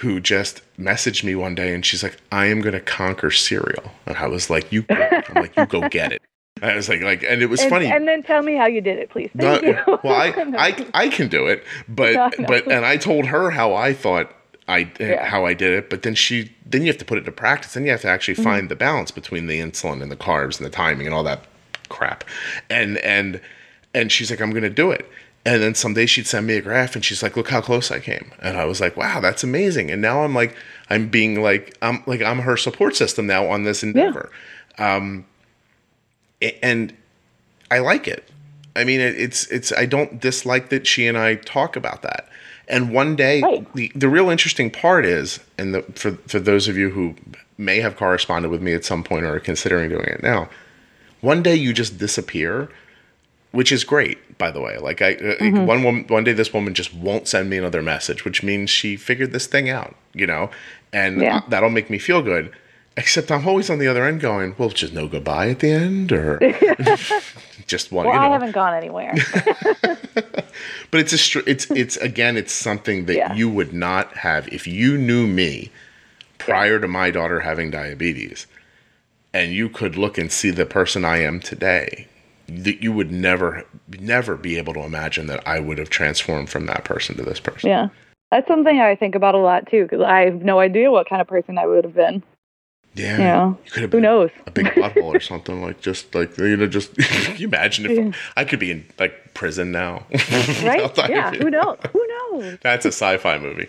who 0.00 0.20
just 0.20 0.60
messaged 0.78 1.24
me 1.24 1.34
one 1.34 1.54
day 1.54 1.74
and 1.74 1.84
she's 1.86 2.02
like, 2.02 2.18
I 2.30 2.46
am 2.46 2.60
going 2.60 2.74
to 2.74 2.80
conquer 2.80 3.30
cereal. 3.30 3.92
And 4.06 4.16
I 4.18 4.26
was 4.28 4.50
like, 4.50 4.70
you, 4.70 4.84
I'm 4.90 5.22
like, 5.34 5.56
you 5.56 5.66
go 5.66 5.88
get 5.88 6.12
it. 6.12 6.22
I 6.62 6.74
was 6.74 6.88
like, 6.88 7.00
like, 7.02 7.22
and 7.22 7.40
it 7.40 7.46
was 7.46 7.60
And, 7.60 7.70
funny. 7.70 7.86
and 7.86 8.06
then 8.06 8.22
tell 8.22 8.42
me 8.42 8.54
how 8.56 8.66
you 8.66 8.80
did 8.80 8.98
it, 8.98 9.10
please. 9.10 9.30
No, 9.34 9.56
Thank 9.58 9.64
you. 9.86 9.98
well, 10.04 10.14
I, 10.14 10.28
I, 10.58 10.86
I 10.92 11.08
can 11.08 11.28
do 11.28 11.46
it, 11.46 11.64
but, 11.88 12.14
I 12.16 12.30
know. 12.38 12.46
but, 12.46 12.70
and 12.70 12.84
I 12.84 12.96
told 12.96 13.26
her 13.26 13.50
how 13.50 13.74
I 13.74 13.92
thought 13.94 14.32
I, 14.68 14.90
Yeah. 15.00 15.24
how 15.24 15.46
I 15.46 15.54
did 15.54 15.72
it, 15.72 15.88
but 15.90 16.02
then 16.02 16.14
she, 16.14 16.52
then 16.66 16.82
you 16.82 16.88
have 16.88 16.98
to 16.98 17.04
put 17.04 17.16
it 17.18 17.22
into 17.22 17.32
practice. 17.32 17.72
Then 17.72 17.84
you 17.84 17.90
have 17.90 18.02
to 18.02 18.08
actually 18.08 18.34
Mm-hmm. 18.34 18.44
find 18.44 18.68
the 18.68 18.76
balance 18.76 19.10
between 19.10 19.46
the 19.46 19.58
insulin 19.60 20.02
and 20.02 20.10
the 20.12 20.16
carbs 20.16 20.58
and 20.58 20.66
the 20.66 20.70
timing 20.70 21.06
and 21.06 21.14
all 21.14 21.24
that 21.24 21.44
crap. 21.88 22.22
And, 22.68 22.98
and, 22.98 23.40
and 23.94 24.12
she's 24.12 24.30
like, 24.30 24.40
I'm 24.40 24.50
going 24.50 24.62
to 24.62 24.70
do 24.70 24.90
it. 24.90 25.10
And 25.46 25.62
then 25.62 25.74
someday 25.74 26.04
she'd 26.04 26.26
send 26.26 26.46
me 26.46 26.54
a 26.56 26.60
graph 26.60 26.94
and 26.94 27.02
she's 27.02 27.22
like, 27.22 27.34
look 27.36 27.48
how 27.48 27.62
close 27.62 27.90
I 27.90 28.00
came. 28.00 28.32
And 28.42 28.58
I 28.58 28.66
was 28.66 28.80
like, 28.80 28.96
wow, 28.98 29.20
that's 29.20 29.42
amazing. 29.42 29.90
And 29.90 30.02
now 30.02 30.22
I'm 30.22 30.34
like, 30.34 30.54
I'm 30.90 31.08
being 31.08 31.40
like, 31.42 31.74
I'm 31.80 32.02
like, 32.06 32.20
I'm 32.20 32.40
her 32.40 32.56
support 32.58 32.94
system 32.96 33.26
now 33.26 33.48
on 33.48 33.62
this 33.62 33.82
endeavor. 33.82 34.30
Um, 34.76 35.24
and 36.62 36.94
I 37.70 37.78
like 37.78 38.06
it. 38.06 38.28
I 38.76 38.84
mean, 38.84 39.00
it's 39.00 39.46
it's. 39.48 39.72
I 39.72 39.86
don't 39.86 40.20
dislike 40.20 40.68
that 40.68 40.86
she 40.86 41.06
and 41.08 41.18
I 41.18 41.34
talk 41.36 41.74
about 41.74 42.02
that. 42.02 42.27
And 42.68 42.90
one 42.92 43.16
day, 43.16 43.40
Right. 43.42 43.66
the 43.74 43.90
the 43.94 44.08
real 44.08 44.28
interesting 44.30 44.70
part 44.70 45.04
is, 45.06 45.40
and 45.56 45.74
the, 45.74 45.82
for 45.94 46.12
for 46.26 46.38
those 46.38 46.68
of 46.68 46.76
you 46.76 46.90
who 46.90 47.14
may 47.56 47.80
have 47.80 47.96
corresponded 47.96 48.50
with 48.50 48.60
me 48.62 48.72
at 48.74 48.84
some 48.84 49.02
point 49.02 49.24
or 49.24 49.34
are 49.34 49.40
considering 49.40 49.88
doing 49.88 50.04
it 50.04 50.22
now, 50.22 50.48
one 51.20 51.42
day 51.42 51.54
you 51.54 51.72
just 51.72 51.98
disappear, 51.98 52.68
which 53.52 53.72
is 53.72 53.84
great, 53.84 54.18
by 54.38 54.50
the 54.50 54.60
way. 54.60 54.76
Like 54.78 55.00
I, 55.02 55.14
uh 55.14 55.64
one 55.64 55.82
woman, 55.82 56.04
one 56.08 56.24
day 56.24 56.34
this 56.34 56.52
woman 56.52 56.74
just 56.74 56.92
won't 56.94 57.26
send 57.26 57.48
me 57.50 57.56
another 57.56 57.82
message, 57.82 58.24
which 58.24 58.42
means 58.42 58.68
she 58.70 58.96
figured 58.96 59.32
this 59.32 59.46
thing 59.46 59.70
out, 59.70 59.94
you 60.14 60.26
know, 60.26 60.50
and 60.92 61.20
Yeah. 61.22 61.40
that'll 61.48 61.70
make 61.70 61.88
me 61.90 61.98
feel 61.98 62.20
good. 62.22 62.52
Except 62.96 63.30
I'm 63.30 63.46
always 63.48 63.70
on 63.70 63.78
the 63.78 63.86
other 63.86 64.04
end 64.04 64.20
going, 64.20 64.54
well, 64.58 64.68
just 64.70 64.92
no 64.92 65.06
goodbye 65.08 65.48
at 65.50 65.60
the 65.60 65.70
end, 65.70 66.12
or 66.12 66.38
just 67.68 67.92
one. 67.92 68.06
Well, 68.06 68.14
you 68.14 68.20
know. 68.20 68.26
I 68.26 68.32
haven't 68.32 68.52
gone 68.52 68.74
anywhere. 68.74 69.14
But 70.90 71.00
it's 71.00 71.12
a 71.12 71.18
str- 71.18 71.40
it's 71.46 71.70
it's 71.82 71.96
again 71.98 72.36
it's 72.36 72.52
something 72.52 73.06
that 73.06 73.16
Yeah. 73.16 73.34
you 73.34 73.48
would 73.50 73.72
not 73.72 74.16
have 74.16 74.48
if 74.48 74.66
you 74.66 74.96
knew 74.98 75.26
me 75.26 75.70
prior 76.38 76.78
to 76.80 76.88
my 76.88 77.10
daughter 77.10 77.40
having 77.40 77.70
diabetes, 77.70 78.46
and 79.34 79.52
you 79.52 79.68
could 79.68 79.96
look 79.96 80.18
and 80.18 80.32
see 80.32 80.50
the 80.50 80.66
person 80.66 81.04
I 81.04 81.18
am 81.18 81.40
today. 81.40 82.06
That 82.48 82.82
you 82.82 82.92
would 82.92 83.12
never 83.12 83.64
never 84.00 84.34
be 84.36 84.56
able 84.56 84.72
to 84.74 84.80
imagine 84.80 85.26
that 85.26 85.46
I 85.46 85.60
would 85.60 85.76
have 85.78 85.90
transformed 85.90 86.48
from 86.48 86.64
that 86.66 86.84
person 86.84 87.16
to 87.18 87.22
this 87.22 87.40
person. 87.40 87.68
yeah. 87.70 87.88
That's 88.30 88.46
something 88.48 88.78
I 88.78 88.94
think 88.94 89.14
about 89.14 89.34
a 89.34 89.38
lot 89.38 89.66
too, 89.70 89.84
because 89.84 90.02
I 90.02 90.20
have 90.26 90.42
no 90.42 90.58
idea 90.58 90.90
what 90.90 91.08
kind 91.08 91.20
of 91.22 91.28
person 91.28 91.56
I 91.58 91.66
would 91.66 91.84
have 91.84 91.94
been. 91.94 92.22
Yeah, 92.98 93.18
Yeah. 93.18 93.48
you 93.64 93.70
could 93.70 93.82
have 93.82 93.90
been 93.90 93.98
Who 94.04 94.08
knows? 94.08 94.30
a 94.46 94.50
big 94.50 94.66
butthole 94.66 95.14
or 95.16 95.20
something 95.20 95.62
like 95.62 95.80
just 95.80 96.14
like 96.14 96.36
you 96.38 96.56
know 96.56 96.66
just 96.66 96.90
you 97.38 97.46
imagine 97.48 97.86
if 97.86 97.92
Yeah. 97.98 98.12
I 98.36 98.44
could 98.44 98.58
be 98.58 98.70
in 98.70 98.84
like 98.98 99.34
prison 99.34 99.70
now, 99.72 100.04
Right? 100.62 100.90
Yeah. 101.08 101.32
Who 101.34 101.48
knows? 101.50 101.78
Who 101.92 102.06
knows? 102.32 102.58
That's 102.62 102.84
a 102.84 102.88
sci-fi 102.92 103.38
movie. 103.38 103.68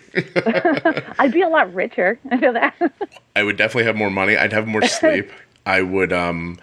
I'd 1.18 1.32
be 1.32 1.42
a 1.42 1.48
lot 1.48 1.72
richer. 1.74 2.18
I 2.30 2.38
feel 2.38 2.52
that. 2.54 2.74
I 3.36 3.42
would 3.42 3.56
definitely 3.56 3.84
have 3.84 3.96
more 3.96 4.10
money. 4.10 4.36
I'd 4.36 4.52
have 4.52 4.66
more 4.66 4.82
sleep. 4.82 5.30
I 5.66 5.82
would 5.82 6.12
um 6.12 6.58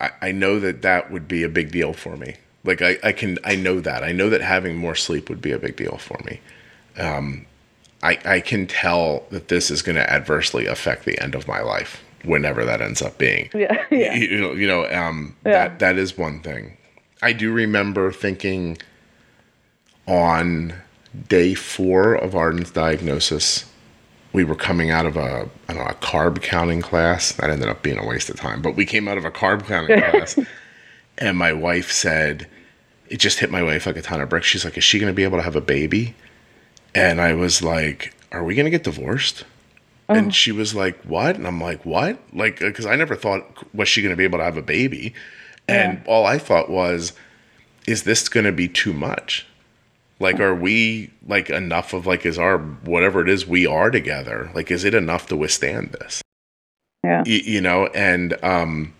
I, 0.00 0.10
I 0.20 0.32
know 0.32 0.58
that 0.60 0.82
that 0.82 1.10
would 1.10 1.28
be 1.28 1.42
a 1.42 1.48
big 1.48 1.70
deal 1.72 1.92
for 1.92 2.16
me. 2.16 2.36
Like 2.64 2.80
I, 2.82 2.96
I 3.02 3.12
can 3.12 3.38
I 3.44 3.54
know 3.56 3.80
that. 3.80 4.02
I 4.02 4.12
know 4.12 4.30
that 4.30 4.40
having 4.40 4.76
more 4.76 4.94
sleep 4.94 5.28
would 5.28 5.42
be 5.42 5.52
a 5.52 5.58
big 5.58 5.76
deal 5.76 5.98
for 5.98 6.18
me. 6.24 6.40
Um 6.96 7.46
I 8.02 8.18
I 8.24 8.40
can 8.40 8.66
tell 8.66 9.24
that 9.30 9.48
this 9.48 9.70
is 9.70 9.82
going 9.82 9.96
to 9.96 10.10
adversely 10.12 10.66
affect 10.66 11.04
the 11.04 11.18
end 11.20 11.34
of 11.34 11.46
my 11.48 11.60
life 11.60 12.02
whenever 12.24 12.64
that 12.64 12.80
ends 12.80 13.02
up 13.02 13.18
being. 13.18 13.50
yeah. 13.54 13.84
Yeah. 13.90 14.14
You, 14.14 14.28
you 14.28 14.40
know, 14.40 14.52
you 14.52 14.66
know 14.66 14.84
um 14.92 15.36
Yeah. 15.44 15.52
that 15.52 15.78
that 15.80 15.96
is 15.98 16.16
one 16.18 16.40
thing. 16.40 16.76
I 17.22 17.32
do 17.32 17.52
remember 17.52 18.10
thinking 18.12 18.78
on 20.06 20.74
day 21.28 21.54
4 21.54 22.14
of 22.14 22.34
Arden's 22.34 22.70
diagnosis 22.70 23.66
we 24.32 24.44
were 24.44 24.54
coming 24.54 24.90
out 24.90 25.04
of 25.04 25.16
a 25.16 25.48
I 25.68 25.74
don't 25.74 25.84
know 25.84 25.90
a 25.90 25.94
carb 25.94 26.40
counting 26.42 26.80
class. 26.80 27.32
That 27.32 27.50
ended 27.50 27.68
up 27.68 27.82
being 27.82 27.98
a 27.98 28.06
waste 28.06 28.30
of 28.30 28.36
time. 28.36 28.62
But 28.62 28.76
we 28.76 28.86
came 28.86 29.06
out 29.06 29.18
of 29.18 29.26
a 29.26 29.30
carb 29.30 29.66
counting 29.66 30.00
class, 30.10 30.38
and 31.18 31.36
my 31.36 31.52
wife 31.52 31.92
said, 31.92 32.48
it 33.10 33.18
just 33.18 33.40
hit 33.40 33.50
my 33.50 33.62
wife 33.62 33.84
like 33.84 33.96
a 33.98 34.00
ton 34.02 34.22
of 34.22 34.30
bricks. 34.30 34.46
She's 34.46 34.64
like, 34.64 34.78
"Is 34.78 34.84
she 34.84 34.98
going 34.98 35.12
to 35.12 35.14
be 35.14 35.22
able 35.24 35.36
to 35.36 35.42
have 35.44 35.54
a 35.54 35.60
baby?" 35.60 36.14
And 36.94 37.20
I 37.20 37.34
was 37.34 37.62
like, 37.62 38.14
"Are 38.32 38.44
we 38.44 38.54
going 38.54 38.64
to 38.66 38.70
get 38.70 38.84
divorced?" 38.84 39.44
And 40.08 40.34
she 40.34 40.52
was 40.52 40.74
like, 40.74 41.00
"What?" 41.04 41.36
And 41.36 41.46
I'm 41.46 41.60
like, 41.60 41.86
"What?" 41.86 42.18
Like, 42.34 42.58
because 42.58 42.84
I 42.86 42.96
never 42.96 43.16
thought 43.16 43.74
was 43.74 43.88
she 43.88 44.02
going 44.02 44.12
to 44.12 44.16
be 44.16 44.24
able 44.24 44.38
to 44.38 44.44
have 44.44 44.56
a 44.58 44.62
baby, 44.62 45.14
and 45.68 46.02
all 46.06 46.26
I 46.26 46.38
thought 46.38 46.68
was, 46.68 47.12
"Is 47.86 48.02
this 48.02 48.28
going 48.28 48.44
to 48.44 48.52
be 48.52 48.68
too 48.68 48.92
much?" 48.92 49.46
Like, 50.20 50.38
are 50.38 50.54
we 50.54 51.10
like 51.26 51.50
enough 51.50 51.92
of 51.94 52.06
like, 52.06 52.24
is 52.24 52.38
our 52.38 52.58
whatever 52.58 53.22
it 53.22 53.28
is 53.28 53.46
we 53.46 53.66
are 53.66 53.90
together? 53.90 54.50
Like, 54.54 54.70
is 54.70 54.84
it 54.84 54.94
enough 54.94 55.26
to 55.28 55.36
withstand 55.36 55.96
this? 55.98 56.22
Yeah. 57.02 57.24
Y- 57.26 57.42
you 57.44 57.60
know, 57.60 57.86
and 57.88 58.36
um, 58.44 58.94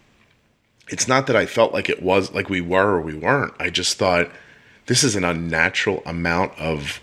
it's 0.89 1.07
not 1.07 1.29
that 1.29 1.37
I 1.37 1.47
felt 1.47 1.73
like 1.73 1.89
it 1.89 2.03
was 2.03 2.33
like 2.33 2.49
we 2.51 2.61
were 2.61 2.97
or 2.97 3.01
we 3.01 3.15
weren't. 3.15 3.55
I 3.61 3.71
just 3.71 3.99
thought 3.99 4.31
this 4.87 5.05
is 5.05 5.15
an 5.15 5.25
unnatural 5.25 6.03
amount 6.05 6.59
of 6.59 7.01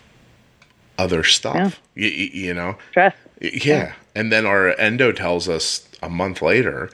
other 1.00 1.24
stuff. 1.24 1.80
Y- 1.96 2.04
y- 2.04 2.30
you 2.34 2.54
know, 2.54 2.76
Stress. 2.92 3.16
yeah. 3.42 3.94
And 4.16 4.32
then 4.32 4.46
our 4.46 4.70
endo 4.80 5.12
tells 5.12 5.48
us 5.50 5.88
a 6.02 6.10
month 6.10 6.42
later 6.42 6.90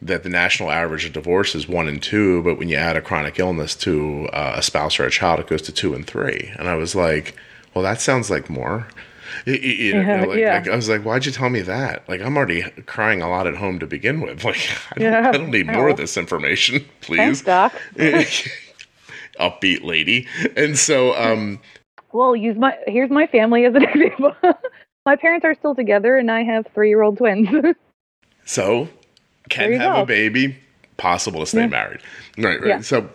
that 0.00 0.22
the 0.22 0.28
national 0.28 0.70
average 0.70 1.04
of 1.04 1.12
divorce 1.12 1.54
is 1.54 1.68
one 1.68 1.88
and 1.88 2.02
two, 2.02 2.42
but 2.42 2.58
when 2.58 2.68
you 2.68 2.76
add 2.76 2.96
a 2.96 3.00
chronic 3.02 3.38
illness 3.38 3.74
to 3.76 4.28
uh, 4.32 4.54
a 4.56 4.62
spouse 4.62 4.98
or 4.98 5.04
a 5.04 5.10
child, 5.10 5.40
it 5.40 5.46
goes 5.46 5.62
to 5.62 5.72
two 5.72 5.94
and 5.94 6.06
three. 6.06 6.52
And 6.58 6.68
I 6.68 6.74
was 6.74 6.94
like, 6.94 7.36
well, 7.74 7.84
that 7.84 8.00
sounds 8.00 8.30
like 8.30 8.48
more. 8.50 8.86
You 9.46 9.94
know, 9.94 10.00
Yeah, 10.02 10.24
like, 10.24 10.38
yeah. 10.38 10.54
like, 10.58 10.68
I 10.68 10.76
was 10.76 10.88
like, 10.88 11.02
why'd 11.02 11.24
you 11.24 11.32
tell 11.32 11.48
me 11.50 11.62
that? 11.62 12.06
Like, 12.08 12.20
I'm 12.20 12.36
already 12.36 12.62
crying 12.86 13.22
a 13.22 13.28
lot 13.30 13.46
at 13.46 13.56
home 13.56 13.78
to 13.78 13.86
begin 13.86 14.20
with. 14.20 14.44
Like, 14.44 14.58
I 14.90 14.98
don't, 14.98 15.12
Yeah. 15.12 15.28
I 15.28 15.32
don't 15.32 15.50
need 15.50 15.66
more 15.68 15.88
of 15.88 15.96
this 15.96 16.16
information, 16.16 16.80
Thanks, 17.00 17.40
please. 17.40 17.42
Doc. 17.42 17.72
Upbeat 19.40 19.82
lady. 19.84 20.26
And 20.56 20.78
so, 20.78 21.14
um, 21.16 21.60
Well, 22.12 22.36
use 22.36 22.56
my 22.58 22.76
here's 22.86 23.10
my 23.10 23.26
family 23.26 23.64
as 23.64 23.74
an 23.74 23.82
example. 23.94 24.34
my 25.06 25.16
parents 25.16 25.44
are 25.44 25.54
still 25.54 25.74
together, 25.74 26.16
and 26.16 26.30
I 26.30 26.42
have 26.44 26.66
three-year-old 26.74 27.18
twins. 27.18 27.48
So, 28.44 28.88
can 29.50 29.72
have 29.74 29.94
go. 29.94 30.02
a 30.02 30.04
baby, 30.06 30.56
possible 30.96 31.40
to 31.40 31.46
stay 31.46 31.60
Yeah. 31.60 31.66
married. 31.68 32.00
Right, 32.36 32.60
right. 32.60 32.68
Yeah. 32.68 32.80
So, 32.80 33.08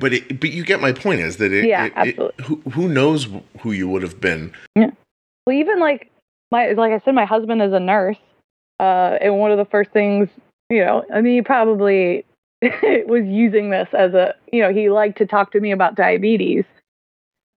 but 0.00 0.12
it, 0.12 0.40
but 0.40 0.50
you 0.50 0.64
get 0.64 0.80
my 0.80 0.90
point 0.92 1.20
is 1.20 1.36
that 1.36 1.52
it, 1.52 1.66
Yeah, 1.66 1.84
it- 1.86 1.92
absolutely. 1.94 2.44
who 2.44 2.56
who 2.72 2.88
knows 2.88 3.28
who 3.60 3.70
you 3.70 3.88
would 3.88 4.02
have 4.02 4.20
been? 4.20 4.52
Yeah. 4.74 4.90
Well, 5.46 5.54
even 5.56 5.78
like 5.78 6.10
my 6.50 6.72
like 6.72 6.92
I 6.92 6.98
said, 7.04 7.14
my 7.14 7.24
husband 7.24 7.62
is 7.62 7.72
a 7.72 7.78
nurse, 7.78 8.16
uh, 8.80 9.16
and 9.20 9.38
one 9.38 9.52
of 9.52 9.58
the 9.58 9.64
first 9.66 9.90
things 9.92 10.28
you 10.70 10.84
know, 10.84 11.04
I 11.14 11.20
mean, 11.20 11.34
he 11.34 11.42
probably 11.42 12.24
was 12.62 13.24
using 13.26 13.70
this 13.70 13.88
as 13.96 14.12
a, 14.14 14.34
you 14.52 14.60
know, 14.62 14.72
he 14.72 14.90
liked 14.90 15.18
to 15.18 15.26
talk 15.26 15.52
to 15.52 15.60
me 15.60 15.70
about 15.70 15.94
diabetes 15.94 16.64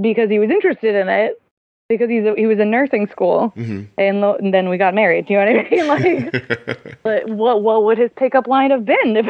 because 0.01 0.29
he 0.29 0.39
was 0.39 0.49
interested 0.49 0.95
in 0.95 1.07
it 1.09 1.41
because 1.87 2.09
he's 2.09 2.25
a, 2.25 2.33
he 2.35 2.47
was 2.47 2.59
in 2.59 2.71
nursing 2.71 3.07
school 3.07 3.49
hmm 3.49 3.83
and, 3.97 4.21
lo- 4.21 4.35
and 4.35 4.53
then 4.53 4.69
we 4.69 4.77
got 4.77 4.93
married. 4.93 5.29
You 5.29 5.37
know 5.37 5.45
what 5.45 5.65
I 5.65 5.69
mean? 5.69 5.87
Like, 6.35 6.97
but 7.03 7.29
what 7.29 7.61
what 7.63 7.83
would 7.85 7.97
his 7.97 8.11
pickup 8.15 8.47
line 8.47 8.71
have 8.71 8.85
been? 8.85 9.15
If, 9.15 9.25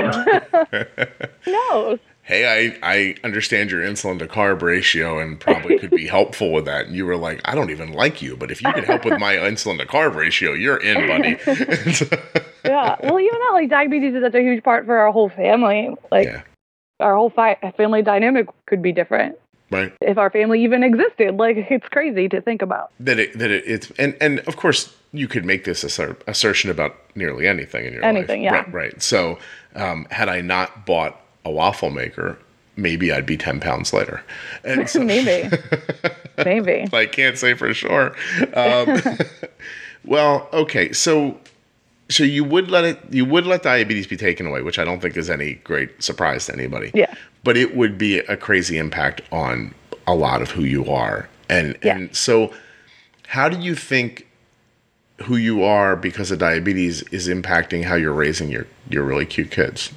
knows? 1.45 1.99
hey, 2.23 2.73
I, 2.81 2.95
I 2.95 3.15
understand 3.23 3.69
your 3.69 3.81
insulin 3.81 4.17
to 4.19 4.27
carb 4.27 4.61
ratio 4.61 5.19
and 5.19 5.39
probably 5.39 5.77
could 5.77 5.91
be 5.91 6.07
helpful 6.07 6.51
with 6.51 6.65
that. 6.65 6.87
And 6.87 6.95
you 6.95 7.05
were 7.05 7.17
like, 7.17 7.41
I 7.45 7.53
don't 7.53 7.69
even 7.69 7.91
like 7.91 8.21
you, 8.21 8.35
but 8.35 8.49
if 8.49 8.61
you 8.61 8.73
can 8.73 8.83
help 8.83 9.05
with 9.05 9.19
my 9.19 9.35
insulin 9.35 9.77
to 9.79 9.85
carb 9.85 10.15
ratio, 10.15 10.53
you're 10.53 10.77
in, 10.77 11.07
buddy. 11.07 11.37
Yeah. 12.65 12.95
Well, 13.03 13.19
even 13.19 13.39
that, 13.39 13.51
like 13.53 13.69
diabetes 13.69 14.15
is 14.15 14.23
such 14.23 14.33
a 14.33 14.41
huge 14.41 14.63
part 14.63 14.87
for 14.87 14.97
our 14.97 15.11
whole 15.11 15.29
family. 15.29 15.89
Like 16.11 16.25
yeah, 16.25 16.41
our 16.99 17.15
whole 17.15 17.29
fi- 17.29 17.59
family 17.77 18.01
dynamic 18.01 18.47
could 18.65 18.81
be 18.81 18.91
different 18.91 19.37
right. 19.71 19.93
if 20.01 20.17
our 20.17 20.29
family 20.29 20.63
even 20.63 20.83
existed. 20.83 21.35
Like 21.37 21.57
it's 21.57 21.87
crazy 21.89 22.27
to 22.29 22.41
think 22.41 22.61
about. 22.61 22.91
That 22.99 23.19
it 23.19 23.37
that 23.39 23.51
it, 23.51 23.63
it's 23.67 23.91
and 23.97 24.15
and 24.21 24.39
of 24.41 24.57
course 24.57 24.95
you 25.11 25.27
could 25.27 25.45
make 25.45 25.63
this 25.63 25.83
asser- 25.83 26.17
assertion 26.27 26.69
about 26.69 26.95
nearly 27.15 27.47
anything 27.47 27.85
in 27.85 27.93
your 27.93 28.03
Anything, 28.03 28.43
life. 28.43 28.51
yeah. 28.51 28.59
Right, 28.59 28.73
right. 28.73 29.01
So 29.01 29.39
um, 29.75 30.05
had 30.11 30.27
I 30.29 30.41
not 30.41 30.85
bought 30.85 31.19
a 31.45 31.51
waffle 31.51 31.89
maker, 31.89 32.37
maybe 32.75 33.11
I'd 33.13 33.25
be 33.25 33.37
ten 33.37 33.59
pounds 33.61 33.93
lighter. 33.93 34.21
And 34.63 34.89
so, 34.89 34.99
Maybe. 35.03 35.49
Maybe. 36.43 36.85
I 36.91 37.05
can't 37.05 37.37
say 37.37 37.53
for 37.53 37.73
sure. 37.73 38.13
Um, 38.53 39.01
well, 40.05 40.49
okay, 40.51 40.91
so 40.91 41.39
so 42.09 42.23
you 42.23 42.43
would 42.43 42.69
let 42.69 42.83
it 42.83 42.99
you 43.09 43.25
would 43.25 43.45
let 43.45 43.63
diabetes 43.63 44.07
be 44.07 44.17
taken 44.17 44.45
away, 44.45 44.61
which 44.61 44.79
I 44.79 44.85
don't 44.85 45.01
think 45.01 45.17
is 45.17 45.29
any 45.29 45.55
great 45.55 46.01
surprise 46.03 46.45
to 46.47 46.53
anybody. 46.53 46.91
Yeah. 46.93 47.13
But 47.43 47.57
it 47.57 47.75
would 47.75 47.97
be 47.97 48.19
a 48.19 48.37
crazy 48.37 48.77
impact 48.77 49.21
on 49.31 49.73
a 50.07 50.15
lot 50.15 50.41
of 50.41 50.51
who 50.51 50.63
you 50.63 50.89
are. 50.91 51.27
And 51.49 51.77
Yeah. 51.83 51.95
and 51.97 52.15
so 52.15 52.53
how 53.27 53.49
do 53.49 53.59
you 53.59 53.75
think 53.75 54.27
who 55.23 55.35
you 55.37 55.63
are 55.63 55.95
because 55.95 56.29
of 56.29 56.39
diabetes 56.39 57.01
is 57.11 57.27
impacting 57.27 57.83
how 57.83 57.95
you're 57.95 58.13
raising 58.13 58.49
your 58.49 58.67
your 58.89 59.03
really 59.03 59.25
cute 59.25 59.51
kids? 59.51 59.91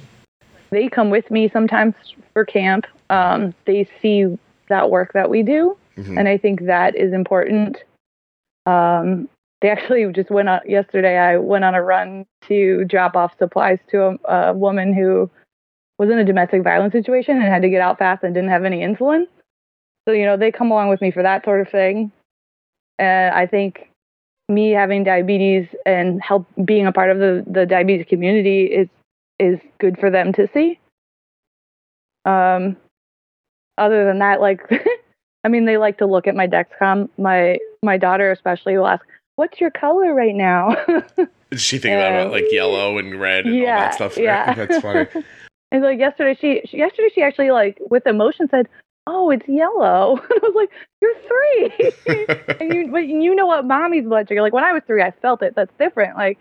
They 0.71 0.87
come 0.89 1.09
with 1.09 1.29
me 1.31 1.49
sometimes 1.51 1.95
for 2.33 2.45
camp. 2.45 2.85
Um, 3.09 3.53
they 3.65 3.87
see 4.01 4.37
that 4.67 4.91
work 4.91 5.13
that 5.13 5.29
we 5.31 5.41
do, 5.41 5.75
Mhm. 5.97 6.17
and 6.19 6.27
I 6.29 6.37
think 6.37 6.65
that 6.65 6.95
is 6.95 7.11
important. 7.11 7.83
Um, 8.67 9.27
they 9.61 9.69
actually 9.69 10.05
just 10.13 10.31
went 10.31 10.49
on 10.49 10.61
yesterday. 10.65 11.17
I 11.17 11.37
went 11.37 11.65
on 11.65 11.75
a 11.75 11.83
run 11.83 12.25
to 12.47 12.85
drop 12.85 13.15
off 13.15 13.37
supplies 13.37 13.79
to 13.91 14.17
a, 14.25 14.33
a 14.33 14.53
woman 14.53 14.93
who 14.93 15.29
was 15.97 16.09
in 16.09 16.17
a 16.17 16.25
domestic 16.25 16.63
violence 16.63 16.93
situation 16.93 17.35
and 17.37 17.45
had 17.45 17.61
to 17.61 17.69
get 17.69 17.81
out 17.81 17.99
fast 17.99 18.23
and 18.23 18.33
didn't 18.33 18.49
have 18.49 18.63
any 18.63 18.79
insulin. 18.79 19.25
So 20.07 20.13
you 20.13 20.25
know 20.25 20.37
they 20.37 20.51
come 20.51 20.71
along 20.71 20.89
with 20.89 21.01
me 21.01 21.11
for 21.11 21.23
that 21.23 21.43
sort 21.43 21.61
of 21.61 21.69
thing, 21.69 22.11
and 22.97 23.33
I 23.35 23.45
think 23.45 23.89
me 24.47 24.71
having 24.71 25.03
diabetes 25.03 25.67
and 25.85 26.21
help 26.21 26.47
being 26.65 26.87
a 26.87 26.91
part 26.91 27.11
of 27.11 27.19
the 27.19 27.43
the 27.47 27.65
diabetes 27.65 28.07
community 28.09 28.65
is 28.65 28.87
is 29.39 29.59
good 29.79 29.97
for 29.99 30.09
them 30.09 30.33
to 30.33 30.47
see. 30.53 30.79
Um, 32.25 32.75
other 33.77 34.05
than 34.05 34.19
that, 34.19 34.41
like, 34.41 34.61
I 35.43 35.47
mean, 35.47 35.65
they 35.65 35.77
like 35.77 35.97
to 35.99 36.05
look 36.05 36.27
at 36.27 36.35
my 36.35 36.47
Dexcom. 36.47 37.09
My 37.17 37.57
my 37.83 37.97
daughter 37.97 38.31
especially 38.31 38.77
will 38.77 38.87
ask, 38.87 39.05
"What's 39.39 39.61
your 39.61 39.71
color 39.71 40.13
right 40.13 40.35
now?" 40.35 40.75
Does 41.49 41.61
she 41.69 41.77
think 41.77 41.93
about 41.95 42.29
like 42.31 42.45
yellow 42.51 42.97
and 42.97 43.19
red 43.19 43.45
and 43.45 43.55
all 43.55 43.61
yeah, 43.61 43.79
that 43.79 43.93
stuff? 43.95 44.17
yeah. 44.17 44.53
That's 44.59 44.79
funny. 44.79 45.07
and 45.71 45.81
like 45.81 45.97
yesterday, 45.97 46.37
she, 46.39 46.61
she 46.67 46.77
yesterday 46.77 47.07
she 47.15 47.21
actually 47.23 47.51
like 47.51 47.77
with 47.89 48.05
emotion 48.05 48.49
said, 48.49 48.67
"Oh, 49.07 49.29
it's 49.29 49.47
yellow." 49.47 50.17
And 50.29 50.39
I 50.43 50.47
was 50.47 50.55
like, 50.55 50.69
"You're 51.01 51.15
three, 51.29 52.57
and 52.59 52.73
you 52.73 52.91
but 52.91 53.07
you 53.07 53.33
know 53.33 53.47
what 53.47 53.63
mommy's 53.65 54.03
blood 54.05 54.27
sugar 54.27 54.41
like 54.41 54.51
when 54.53 54.65
I 54.65 54.73
was 54.73 54.83
three, 54.85 55.01
I 55.01 55.11
felt 55.21 55.41
it. 55.41 55.55
That's 55.55 55.73
different. 55.79 56.17
Like." 56.17 56.37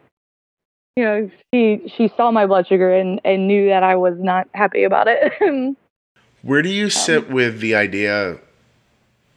You 0.96 1.04
know, 1.04 1.30
she 1.54 1.92
she 1.96 2.12
saw 2.16 2.32
my 2.32 2.44
blood 2.44 2.66
sugar 2.66 2.92
and, 2.92 3.20
and 3.24 3.46
knew 3.46 3.68
that 3.68 3.84
I 3.84 3.94
was 3.94 4.14
not 4.18 4.48
happy 4.52 4.82
about 4.82 5.06
it. 5.06 5.32
Where 6.42 6.60
do 6.60 6.68
Um, 6.68 6.74
you 6.74 6.90
sit 6.90 7.30
with 7.30 7.60
the 7.60 7.76
idea, 7.76 8.40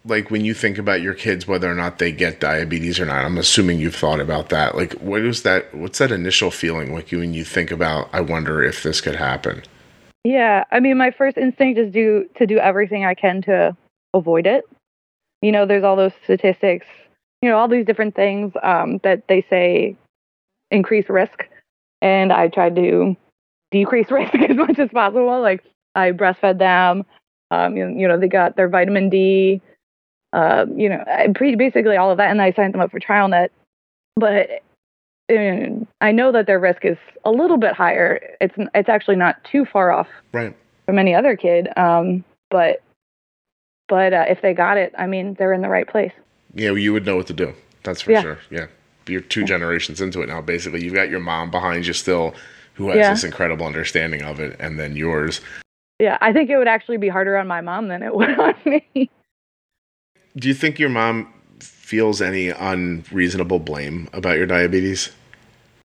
like 0.06 0.32
when 0.32 0.44
you 0.44 0.54
think 0.54 0.78
about 0.78 1.02
your 1.02 1.14
kids, 1.14 1.48
whether 1.48 1.72
or 1.72 1.76
not 1.76 2.00
they 2.00 2.12
get 2.12 2.40
diabetes 2.40 3.00
or 3.00 3.06
not? 3.06 3.24
I'm 3.24 3.38
assuming 3.38 3.80
you've 3.80 3.96
thought 3.96 4.20
about 4.20 4.50
that. 4.50 4.76
Like, 4.76 4.94
what 4.94 5.22
is 5.22 5.44
that? 5.44 5.74
What's 5.74 6.00
that 6.00 6.12
initial 6.12 6.52
feeling 6.52 6.94
like 6.94 7.12
when 7.12 7.34
you 7.34 7.44
think 7.44 7.72
about? 7.72 8.10
I 8.14 8.22
wonder 8.22 8.64
if 8.64 8.84
this 8.84 9.02
could 9.02 9.16
happen. 9.16 9.64
Yeah, 10.24 10.66
I 10.72 10.80
mean, 10.80 10.98
my 10.98 11.12
first 11.12 11.38
instinct 11.38 11.80
is 11.80 11.92
do 11.92 12.26
to 12.38 12.46
do 12.46 12.58
everything 12.58 13.06
I 13.06 13.14
can 13.14 13.42
to 13.44 13.76
avoid 14.14 14.48
it. 14.48 14.66
You 15.42 15.52
know, 15.52 15.66
there's 15.66 15.84
all 15.84 15.96
those 15.96 16.14
statistics, 16.24 16.86
you 17.42 17.50
know, 17.50 17.58
all 17.58 17.68
these 17.68 17.86
different 17.86 18.16
things 18.16 18.54
um, 18.62 19.00
that 19.04 19.28
they 19.28 19.46
say 19.50 19.96
increase 20.70 21.10
risk, 21.10 21.48
and 22.02 22.32
I 22.32 22.48
tried 22.48 22.76
to 22.76 23.16
decrease 23.72 24.12
risk 24.12 24.36
as 24.36 24.56
much 24.56 24.80
as 24.80 24.90
possible. 24.90 25.42
Like 25.42 25.64
I 25.96 26.12
breastfed 26.12 26.60
them, 26.60 27.06
um, 27.52 27.76
you, 27.76 27.88
you 27.90 28.08
know, 28.08 28.18
they 28.18 28.28
got 28.28 28.56
their 28.56 28.70
vitamin 28.70 29.10
D, 29.10 29.62
uh, 30.34 30.65
you 30.76 30.89
know, 30.89 31.04
I, 31.08 31.28
pre- 31.34 31.56
basically 31.56 31.98
all 31.98 32.12
of 32.12 32.17
that, 32.17 32.32
and 32.32 32.41
I 32.41 32.52
signed 32.54 32.74
them 32.74 32.82
up 32.82 32.91
for 32.91 33.00
TrialNet. 33.00 33.50
But 34.15 34.50
uh, 35.32 35.86
I 36.02 36.12
know 36.12 36.32
that 36.32 36.48
their 36.48 36.60
risk 36.60 36.84
is 36.86 36.98
a 37.26 37.32
little 37.32 37.58
bit 37.58 37.74
higher. 37.74 38.20
It's 38.41 38.56
it's 38.76 38.89
actually 38.89 39.15
not 39.17 39.44
too 39.44 39.65
far 39.65 39.91
off 39.91 40.08
Right. 40.34 40.56
from 40.86 41.00
any 41.00 41.13
other 41.15 41.36
kid. 41.36 41.67
Um, 41.78 42.24
but 42.50 42.82
but 43.88 44.13
uh, 44.13 44.26
if 44.30 44.41
they 44.41 44.54
got 44.54 44.78
it, 44.78 44.94
I 44.98 45.08
mean, 45.08 45.36
they're 45.38 45.54
in 45.54 45.62
the 45.62 45.70
right 45.70 45.88
place. 45.88 46.12
Yeah, 46.54 46.72
you 46.72 46.94
would 46.94 47.06
know 47.06 47.15
what 47.17 47.28
to 47.28 47.34
do. 47.34 47.54
That's 47.84 48.02
for 48.02 48.12
Yeah. 48.12 48.22
sure. 48.22 48.38
Yeah. 48.50 48.67
You're 49.08 49.22
two 49.22 49.44
generations 49.44 50.00
into 50.02 50.22
it 50.22 50.28
now. 50.30 50.41
Basically, 50.41 50.84
you've 50.84 50.94
got 50.94 51.10
your 51.10 51.20
mom 51.20 51.50
behind 51.52 51.88
you 51.88 51.94
still, 51.94 52.34
who 52.76 52.89
has 52.89 52.98
Yeah. 52.98 53.10
this 53.10 53.24
incredible 53.24 53.65
understanding 53.65 54.22
of 54.22 54.39
it, 54.39 54.56
and 54.60 54.80
then 54.80 54.96
yours. 54.96 55.41
Yeah, 56.00 56.17
I 56.22 56.32
think 56.34 56.50
it 56.50 56.58
would 56.58 56.67
actually 56.67 56.98
be 56.98 57.08
harder 57.10 57.36
on 57.38 57.48
my 57.48 57.62
mom 57.62 57.88
than 57.88 58.04
it 58.04 58.13
would 58.15 58.30
on 58.39 58.54
me. 58.65 59.10
Do 60.36 60.48
you 60.48 60.54
think 60.54 60.80
your 60.80 60.89
mom 60.89 61.34
feels 61.60 62.22
any 62.22 62.50
unreasonable 62.50 63.60
blame 63.60 64.10
about 64.13 64.38
your 64.38 64.46
diabetes? 64.46 65.12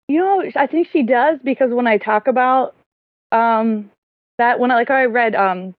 You 0.08 0.20
know, 0.20 0.44
I 0.56 0.68
think 0.68 0.88
she 0.92 1.04
does 1.04 1.40
because 1.44 1.72
when 1.72 1.88
I 1.88 1.98
talk 1.98 2.28
about 2.28 2.76
um, 3.32 3.90
that, 4.38 4.60
when 4.60 4.72
I 4.72 4.76
like 4.76 4.90
I 4.90 5.06
read 5.06 5.36
um, 5.36 5.74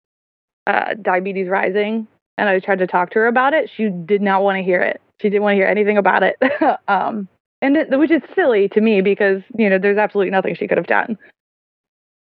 uh, 0.66 0.94
diabetes 0.94 1.48
rising, 1.48 2.06
and 2.38 2.48
I 2.48 2.60
tried 2.60 2.78
to 2.78 2.86
talk 2.86 3.10
to 3.10 3.18
her 3.18 3.26
about 3.26 3.52
it, 3.52 3.70
she 3.76 3.88
did 3.88 4.22
not 4.22 4.42
want 4.42 4.56
to 4.56 4.62
hear 4.62 4.80
it. 4.80 5.00
She 5.20 5.28
didn't 5.28 5.42
want 5.42 5.52
to 5.52 5.56
hear 5.56 5.66
anything 5.66 5.98
about 5.98 6.22
it, 6.22 6.36
um, 6.88 7.28
and 7.60 7.76
it, 7.76 7.90
which 7.98 8.10
is 8.10 8.22
silly 8.34 8.68
to 8.70 8.80
me 8.80 9.00
because 9.00 9.42
you 9.56 9.68
know 9.68 9.78
there's 9.78 9.98
absolutely 9.98 10.30
nothing 10.30 10.54
she 10.54 10.66
could 10.66 10.78
have 10.78 10.86
done. 10.86 11.18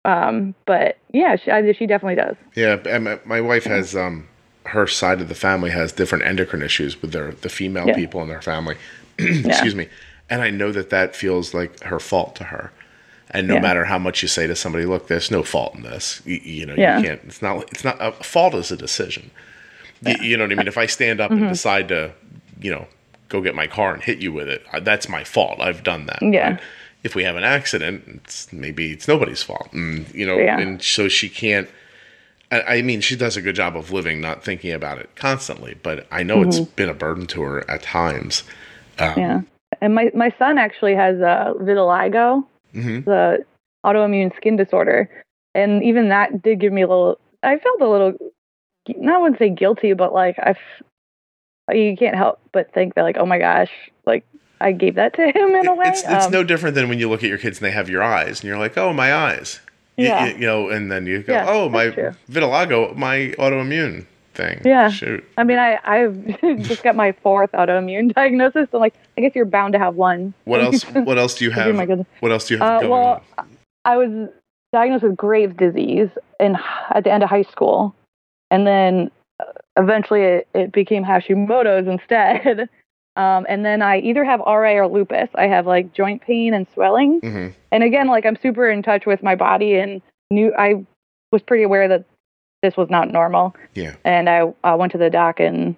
Um, 0.05 0.55
but 0.67 0.99
yeah, 1.13 1.37
she, 1.37 1.51
I, 1.51 1.73
she 1.73 1.87
definitely 1.87 2.15
does. 2.15 2.37
Yeah, 2.55 2.79
and 2.87 3.05
my, 3.05 3.21
my 3.25 3.41
wife 3.41 3.65
has 3.65 3.95
um 3.95 4.27
her 4.67 4.87
side 4.87 5.21
of 5.21 5.29
the 5.29 5.35
family 5.35 5.71
has 5.71 5.93
different 5.93 6.25
endocrine 6.25 6.63
issues 6.63 7.01
with 7.01 7.13
their 7.13 7.33
the 7.33 7.49
female 7.49 7.87
Yeah. 7.89 7.95
people 7.95 8.23
in 8.23 8.29
their 8.29 8.43
family. 8.43 8.77
Excuse 9.19 9.75
me. 9.75 9.89
And 10.31 10.43
I 10.43 10.51
know 10.51 10.73
that 10.73 10.91
that 10.91 11.17
feels 11.17 11.55
like 11.55 11.81
her 11.85 11.99
fault 11.99 12.37
to 12.37 12.45
her. 12.45 12.71
And 13.31 13.47
no 13.49 13.55
Yeah. 13.55 13.61
matter 13.61 13.85
how 13.85 13.99
much 13.99 14.23
you 14.23 14.29
say 14.29 14.47
to 14.47 14.55
somebody, 14.57 14.85
look, 14.85 15.09
there's 15.09 15.31
no 15.31 15.43
fault 15.43 15.75
in 15.75 15.83
this. 15.83 16.23
You, 16.25 16.37
you 16.43 16.67
know, 16.67 16.75
Yeah. 16.77 16.99
you 16.99 17.05
can't. 17.05 17.21
It's 17.25 17.43
not. 17.43 17.63
It's 17.73 17.85
not 17.85 17.97
a 18.01 18.13
fault 18.13 18.55
is 18.55 18.71
a 18.71 18.77
decision. 18.77 19.31
You, 20.07 20.15
you 20.23 20.37
know 20.37 20.45
what 20.45 20.53
I 20.53 20.57
mean? 20.57 20.69
If 20.69 20.79
I 20.79 20.87
stand 20.87 21.21
up 21.21 21.31
Mm-hmm. 21.31 21.43
and 21.45 21.53
decide 21.53 21.89
to, 21.89 22.13
you 22.61 22.71
know, 22.71 22.87
go 23.29 23.41
get 23.41 23.55
my 23.55 23.67
car 23.67 23.93
and 23.95 24.03
hit 24.03 24.19
you 24.19 24.33
with 24.33 24.49
it, 24.49 24.65
that's 24.83 25.09
my 25.09 25.25
fault. 25.25 25.61
I've 25.61 25.83
done 25.83 26.07
that. 26.07 26.21
Yeah. 26.23 26.59
If 27.05 27.15
we 27.15 27.23
have 27.25 27.37
an 27.37 27.45
accident, 27.45 28.03
it's 28.25 28.53
maybe 28.53 28.93
it's 28.93 29.07
nobody's 29.09 29.43
fault. 29.43 29.69
And 29.73 30.07
you 30.15 30.27
know, 30.27 30.37
Yeah. 30.39 30.59
and 30.59 30.83
so 30.83 31.09
she 31.09 31.29
can't. 31.29 31.69
I 32.51 32.63
I 32.63 32.83
mean, 32.83 33.01
she 33.01 33.17
does 33.17 33.37
a 33.37 33.43
good 33.43 33.55
job 33.55 33.77
of 33.77 33.93
living, 33.93 34.21
not 34.21 34.45
thinking 34.45 34.73
about 34.73 34.99
it 34.99 35.11
constantly. 35.17 35.75
But 35.83 36.07
I 36.11 36.23
know 36.23 36.43
it's 36.43 36.61
been 36.61 36.89
a 36.89 36.95
burden 36.95 37.27
to 37.29 37.43
her 37.43 37.71
at 37.71 37.83
times. 37.83 38.45
Um, 38.99 39.15
Yeah. 39.17 39.41
And 39.81 39.95
my, 39.95 40.11
my 40.15 40.35
son 40.39 40.59
actually 40.59 40.95
has 40.95 41.21
uh, 41.21 41.53
vitiligo, 41.61 42.45
mhm. 42.75 43.05
the 43.05 43.45
autoimmune 43.85 44.35
skin 44.37 44.57
disorder. 44.57 45.09
And 45.55 45.85
even 45.85 46.09
that 46.09 46.43
did 46.43 46.59
give 46.59 46.73
me 46.73 46.83
a 46.83 46.89
little, 46.89 47.21
I 47.43 47.59
felt 47.59 47.81
a 47.81 47.89
little, 47.89 48.15
not 48.97 49.21
want 49.21 49.35
to 49.35 49.39
say 49.39 49.51
guilty, 49.51 49.93
but 49.93 50.13
like, 50.13 50.37
I, 50.39 50.51
f- 50.51 51.77
you 51.77 51.97
can't 51.97 52.17
help 52.17 52.41
but 52.53 52.73
think 52.73 52.95
that, 52.95 53.03
like, 53.03 53.19
oh 53.19 53.27
my 53.27 53.39
gosh, 53.39 53.71
like, 54.07 54.25
I 54.61 54.73
gave 54.73 54.97
that 54.97 55.15
to 55.15 55.27
him 55.27 55.55
in 55.55 55.69
a 55.69 55.75
way. 55.75 55.87
It's 55.89 56.03
it's 56.03 56.27
Um, 56.27 56.33
no 56.33 56.43
different 56.43 56.75
than 56.75 56.89
when 56.89 56.99
you 56.99 57.09
look 57.09 57.23
at 57.23 57.29
your 57.29 57.39
kids 57.39 57.59
and 57.59 57.67
they 57.67 57.71
have 57.71 57.89
your 57.89 58.03
eyes, 58.03 58.41
and 58.41 58.49
you're 58.49 58.59
like, 58.59 58.77
oh, 58.77 58.93
my 58.93 59.15
eyes. 59.15 59.61
You- 59.99 60.07
Yeah. 60.07 60.27
You, 60.27 60.33
you 60.35 60.47
know, 60.47 60.69
and 60.71 60.91
then 60.91 61.07
you 61.07 61.23
go, 61.23 61.33
Yeah, 61.35 61.47
oh, 61.49 61.69
my 61.69 61.91
true. 61.91 62.13
vitiligo, 62.31 62.97
my 62.97 63.35
autoimmune 63.39 64.07
thing. 64.35 64.61
Yeah. 64.65 64.89
Shoot. 64.91 65.25
I 65.37 65.43
mean, 65.45 65.59
I, 65.59 65.79
I've 65.85 66.41
just 66.63 66.83
got 66.85 66.95
my 66.97 67.13
fourth 67.13 67.51
autoimmune 67.53 68.15
diagnosis. 68.21 68.69
So, 68.71 68.79
like, 68.79 68.95
I 69.17 69.21
guess 69.23 69.33
you're 69.35 69.45
bound 69.45 69.73
to 69.75 69.79
have 69.79 69.97
one. 69.97 70.33
What 70.45 70.63
else? 70.63 70.83
What 70.95 71.19
else 71.19 71.35
do 71.35 71.45
you 71.45 71.51
Oh 71.51 71.55
have? 71.55 71.75
my 71.75 71.85
goodness. 71.87 72.07
What 72.21 72.33
else 72.33 72.47
do 72.47 72.55
you 72.55 72.61
have 72.61 72.77
Uh, 72.77 72.79
going 72.81 72.91
well, 72.93 73.23
on? 73.37 73.49
I 73.85 73.97
was 73.97 74.29
diagnosed 74.73 75.03
with 75.03 75.17
Graves' 75.17 75.55
disease 75.57 76.09
in 76.39 76.57
at 76.95 77.03
the 77.05 77.11
end 77.11 77.23
of 77.25 77.29
high 77.31 77.43
school, 77.43 77.95
and 78.51 78.67
then 78.67 79.11
uh, 79.41 79.45
eventually 79.77 80.23
it, 80.23 80.49
it 80.55 80.73
became 80.73 81.05
Hashimoto's 81.05 81.89
instead. 81.89 82.69
Um, 83.19 83.47
and 83.49 83.65
then 83.65 83.83
I 83.83 83.99
either 83.99 84.25
have 84.25 84.39
RA 84.41 84.75
or 84.75 84.87
lupus. 84.87 85.29
I 85.35 85.49
have 85.49 85.67
like 85.67 85.93
joint 85.93 86.23
pain 86.23 86.55
and 86.55 86.67
swelling. 86.73 87.19
hmm 87.21 87.49
And 87.73 87.83
again, 87.83 88.07
like 88.07 88.25
I'm 88.25 88.37
super 88.41 88.71
in 88.71 88.81
touch 88.83 89.07
with 89.07 89.25
my 89.25 89.35
body 89.35 89.75
and 89.75 90.01
knew 90.31 90.55
I 90.57 90.87
was 91.33 91.43
pretty 91.43 91.65
aware 91.65 91.89
that 91.89 92.05
this 92.63 92.77
was 92.77 92.89
not 92.91 93.11
normal. 93.11 93.57
Yeah. 93.75 93.97
And 94.05 94.31
I 94.31 94.43
uh, 94.63 94.77
went 94.79 94.93
to 94.93 94.99
the 94.99 95.11
doc 95.11 95.41
and 95.41 95.75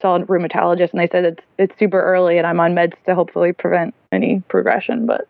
saw 0.00 0.16
a 0.16 0.20
rheumatologist, 0.20 0.90
and 0.92 1.00
they 1.00 1.08
said 1.08 1.24
it's 1.24 1.44
it's 1.56 1.78
super 1.78 2.02
early, 2.02 2.36
and 2.36 2.46
I'm 2.46 2.58
on 2.58 2.74
meds 2.74 2.94
to 3.06 3.14
hopefully 3.14 3.52
prevent 3.52 3.94
any 4.10 4.42
progression. 4.48 5.06
But 5.06 5.28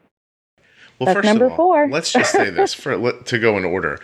Well, 0.99 1.15
That's 1.15 1.25
number 1.25 1.51
all, 1.51 1.57
four. 1.57 1.89
let's 1.91 2.13
just 2.13 2.33
say 2.33 2.49
this 2.49 2.73
for 2.83 3.13
to 3.13 3.39
go 3.39 3.59
in 3.59 3.65
order. 3.67 3.99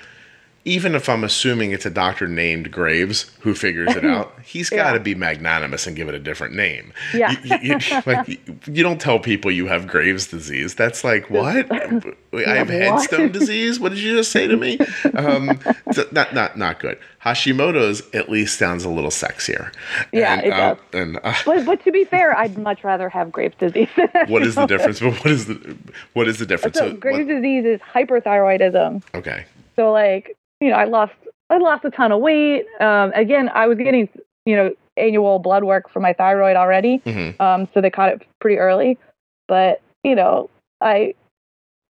Even 0.65 0.95
if 0.95 1.09
I'm 1.09 1.25
assuming 1.25 1.71
it's 1.73 1.87
a 1.87 1.91
doctor 1.91 2.29
named 2.29 2.71
Graves 2.71 3.31
who 3.41 3.55
figures 3.55 3.95
it 3.97 4.05
out, 4.15 4.33
he's 4.45 4.69
got 4.69 4.91
to 4.93 4.97
Yeah. 4.99 5.03
be 5.03 5.15
magnanimous 5.15 5.87
and 5.87 5.97
give 5.97 6.09
it 6.09 6.15
a 6.15 6.19
different 6.19 6.55
name. 6.55 6.93
Yeah. 7.15 7.37
You, 7.43 7.57
you- 7.63 7.79
you- 7.79 8.03
like, 8.07 8.29
you 8.67 8.83
don't 8.83 9.01
tell 9.01 9.19
people 9.19 9.51
you 9.51 9.67
have 9.67 9.87
Graves' 9.87 10.27
disease. 10.27 10.75
That's 10.75 11.05
like, 11.05 11.31
what? 11.31 11.71
I 11.73 11.79
have 11.79 12.69
What? 12.69 12.69
headstone 12.69 13.33
disease? 13.33 13.81
What 13.81 13.91
did 13.91 13.99
you 14.01 14.17
just 14.17 14.31
say 14.31 14.47
to 14.47 14.57
me? 14.57 14.79
Um, 15.15 15.59
so 15.93 16.05
not, 16.13 16.35
not, 16.35 16.59
not 16.59 16.81
good. 16.81 16.99
Hashimoto's 17.25 18.03
at 18.15 18.29
least 18.29 18.59
sounds 18.59 18.85
a 18.85 18.89
little 18.91 19.11
sexier. 19.11 19.73
Yeah, 20.13 20.35
and, 20.35 20.45
it 20.47 20.53
uh, 20.53 20.75
does. 20.75 20.79
and 20.93 21.19
uh, 21.25 21.35
but, 21.47 21.65
but 21.67 21.83
to 21.85 21.93
be 21.93 22.05
fair, 22.05 22.37
I'd 22.37 22.59
much 22.59 22.85
rather 22.85 23.09
have 23.09 23.33
Graves' 23.33 23.55
disease. 23.59 23.89
what 24.29 24.43
is 24.43 24.55
the 24.55 24.67
difference? 24.67 25.01
But 25.01 25.15
what 25.15 25.27
is 25.31 25.47
the 25.47 25.77
what 26.13 26.29
is 26.29 26.39
the 26.39 26.47
difference? 26.47 26.77
So 26.79 26.89
what- 26.91 27.01
Graves' 27.01 27.29
disease 27.29 27.65
is 27.65 27.81
hyperthyroidism. 27.81 29.03
okay. 29.15 29.47
So 29.77 29.93
like, 29.93 30.37
you 30.61 30.71
know, 30.71 30.77
I 30.77 30.85
lost 30.85 31.13
I 31.51 31.59
lost 31.59 31.85
a 31.85 31.91
ton 31.91 32.13
of 32.13 32.21
weight. 32.21 32.67
Um, 32.81 33.13
again, 33.15 33.51
I 33.55 33.67
was 33.67 33.79
getting 33.79 34.09
you 34.47 34.57
know 34.57 34.75
annual 34.97 35.39
blood 35.39 35.65
work 35.65 35.89
for 35.91 36.01
my 36.01 36.13
thyroid 36.13 36.57
already. 36.57 36.97
hmm 36.99 37.31
Um, 37.41 37.69
so 37.73 37.81
they 37.81 37.91
caught 37.91 38.11
it 38.13 38.23
pretty 38.41 38.59
early. 38.59 38.99
But 39.47 39.81
you 40.05 40.15
know, 40.15 40.51
I, 40.81 41.15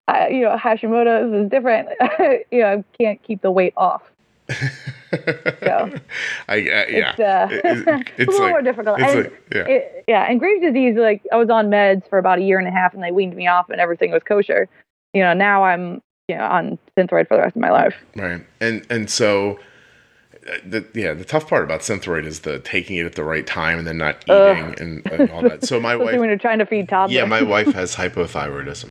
I 0.06 0.28
you 0.28 0.42
know, 0.42 0.56
Hashimoto's 0.56 1.44
is 1.44 1.50
different. 1.50 1.88
you 2.50 2.60
know, 2.60 2.78
I 2.78 2.84
can't 3.02 3.22
keep 3.22 3.42
the 3.42 3.50
weight 3.50 3.74
off. 3.76 4.02
So 4.50 4.54
I, 6.48 6.56
uh, 6.58 6.84
yeah. 6.88 7.12
it's 7.16 7.20
uh, 7.20 7.48
It- 7.50 7.64
it- 7.64 7.88
it's, 7.88 8.10
it's 8.18 8.28
a 8.28 8.30
little 8.30 8.40
like- 8.46 8.50
more 8.50 8.62
difficult. 8.62 9.00
and, 9.00 9.24
like- 9.24 9.42
yeah. 9.54 9.66
it- 9.66 10.04
yeah, 10.08 10.22
and 10.30 10.38
Graves' 10.40 10.62
disease, 10.62 10.96
like 10.96 11.22
I 11.32 11.36
was 11.36 11.50
on 11.50 11.68
meds 11.68 12.08
for 12.08 12.18
about 12.18 12.38
a 12.38 12.42
year 12.42 12.58
and 12.58 12.66
a 12.68 12.70
half, 12.70 12.94
and 12.94 13.02
they 13.02 13.10
weaned 13.12 13.34
me 13.36 13.46
off, 13.46 13.68
and 13.70 13.80
everything 13.80 14.10
was 14.10 14.22
kosher. 14.22 14.68
You 15.14 15.22
know, 15.22 15.32
now 15.34 15.64
I'm 15.64 16.00
you 16.28 16.36
know 16.36 16.44
on 16.44 16.78
Synthroid 16.96 17.26
for 17.28 17.36
the 17.36 17.42
rest 17.42 17.56
of 17.56 17.62
my 17.62 17.70
life. 17.70 17.94
Right. 18.14 18.44
And 18.60 18.86
and 18.90 19.10
so 19.10 19.58
uh, 20.46 20.58
the 20.64 20.86
yeah, 20.94 21.14
the 21.14 21.24
tough 21.24 21.48
part 21.48 21.64
about 21.64 21.80
Synthroid 21.80 22.24
is 22.26 22.40
the 22.40 22.58
taking 22.60 22.96
it 22.96 23.06
at 23.06 23.14
the 23.14 23.24
right 23.24 23.46
time 23.46 23.78
and 23.78 23.86
then 23.86 23.98
not 23.98 24.22
eating 24.28 24.74
and, 24.78 25.06
and 25.10 25.30
all 25.30 25.42
that. 25.42 25.64
So 25.64 25.80
my 25.80 25.96
wife 25.96 26.18
when 26.18 26.28
you're 26.28 26.38
trying 26.38 26.58
to 26.58 26.66
feed 26.66 26.88
toddlers. 26.88 27.14
Yeah, 27.14 27.24
my 27.24 27.42
wife 27.42 27.68
has 27.74 27.96
hypothyroidism. 27.96 28.88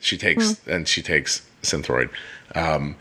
She 0.00 0.16
takes 0.18 0.58
Hmm. 0.60 0.70
and 0.70 0.88
she 0.88 1.02
takes 1.02 1.46
Synthroid. 1.62 2.10
Um 2.54 2.96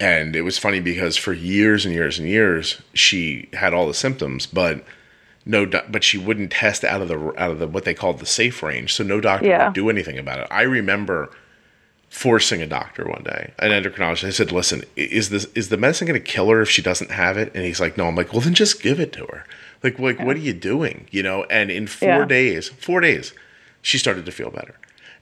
and 0.00 0.34
it 0.34 0.42
was 0.42 0.58
funny 0.58 0.80
because 0.80 1.16
for 1.16 1.32
years 1.32 1.84
and 1.86 1.94
years 1.94 2.18
and 2.18 2.28
years 2.28 2.82
she 2.94 3.48
had 3.52 3.72
all 3.72 3.86
the 3.86 3.94
symptoms, 3.94 4.46
but 4.46 4.84
no, 5.46 5.66
do- 5.66 5.80
but 5.88 6.02
she 6.02 6.16
wouldn't 6.18 6.50
test 6.52 6.84
out 6.84 7.00
of 7.02 7.08
the 7.08 7.18
out 7.38 7.50
of 7.50 7.58
the 7.58 7.66
what 7.68 7.84
they 7.84 7.94
called 7.94 8.18
the 8.18 8.26
safe 8.26 8.62
range. 8.62 8.94
So 8.94 9.04
no 9.04 9.20
doctor 9.20 9.46
Yeah. 9.46 9.66
would 9.66 9.74
do 9.74 9.90
anything 9.90 10.18
about 10.18 10.40
it. 10.40 10.48
I 10.50 10.62
remember 10.62 11.30
forcing 12.14 12.62
a 12.62 12.66
doctor 12.66 13.04
one 13.04 13.24
day, 13.24 13.52
an 13.58 13.72
endocrinologist. 13.72 14.24
I 14.24 14.30
said, 14.30 14.52
"Listen, 14.52 14.84
is 14.94 15.30
this 15.30 15.46
is 15.56 15.68
the 15.68 15.76
medicine 15.76 16.06
going 16.06 16.20
to 16.22 16.24
kill 16.24 16.48
her 16.50 16.62
if 16.62 16.70
she 16.70 16.80
doesn't 16.80 17.10
have 17.10 17.36
it?" 17.36 17.50
And 17.54 17.64
he's 17.64 17.80
like, 17.80 17.98
"No." 17.98 18.06
I'm 18.06 18.14
like, 18.14 18.32
"Well, 18.32 18.40
then 18.40 18.54
just 18.54 18.80
give 18.80 19.00
it 19.00 19.12
to 19.14 19.26
her." 19.26 19.44
Like, 19.82 19.98
like, 19.98 20.20
what 20.20 20.36
are 20.36 20.40
you 20.40 20.54
doing? 20.54 21.08
You 21.10 21.22
know? 21.22 21.44
And 21.50 21.70
in 21.70 21.86
four 21.88 22.20
Yeah. 22.20 22.24
days, 22.24 22.68
four 22.68 23.00
days, 23.00 23.34
she 23.82 23.98
started 23.98 24.24
to 24.26 24.32
feel 24.32 24.50
better, 24.50 24.76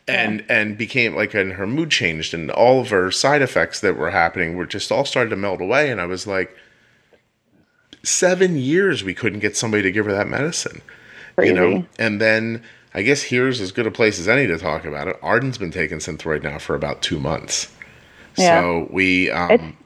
and 0.07 0.45
and 0.51 0.77
became 0.77 1.17
like, 1.17 1.33
and 1.35 1.55
her 1.55 1.67
mood 1.67 1.91
changed, 1.91 2.35
and 2.35 2.51
all 2.51 2.81
of 2.83 2.91
her 2.91 3.11
side 3.11 3.41
effects 3.43 3.81
that 3.81 3.97
were 3.97 4.11
happening 4.11 4.55
were 4.55 4.67
just 4.67 4.93
all 4.93 5.07
started 5.07 5.31
to 5.31 5.37
melt 5.37 5.63
away. 5.63 5.91
And 5.91 5.99
I 6.01 6.05
was 6.07 6.27
like, 6.27 6.55
seven 8.05 8.57
years 8.59 9.03
we 9.03 9.15
couldn't 9.15 9.39
get 9.41 9.57
somebody 9.57 9.83
to 9.83 9.91
give 9.93 10.05
her 10.05 10.13
that 10.13 10.29
medicine 10.29 10.83
you 11.41 11.53
know 11.53 11.87
and 12.01 12.21
then 12.21 12.61
i 12.95 13.03
guess 13.03 13.23
here's 13.23 13.61
as 13.61 13.73
good 13.73 13.87
a 13.87 13.91
place 13.91 14.19
as 14.19 14.29
any 14.29 14.47
to 14.47 14.59
talk 14.59 14.85
about 14.85 15.09
it 15.09 15.17
arden's 15.23 15.59
been 15.59 15.71
taking 15.71 15.99
synthroid 15.99 16.43
now 16.43 16.59
for 16.59 16.75
about 16.75 17.03
two 17.03 17.19
months 17.19 17.71
Yeah. 18.37 18.61
so 18.61 18.89
we 18.91 19.31
um 19.31 19.77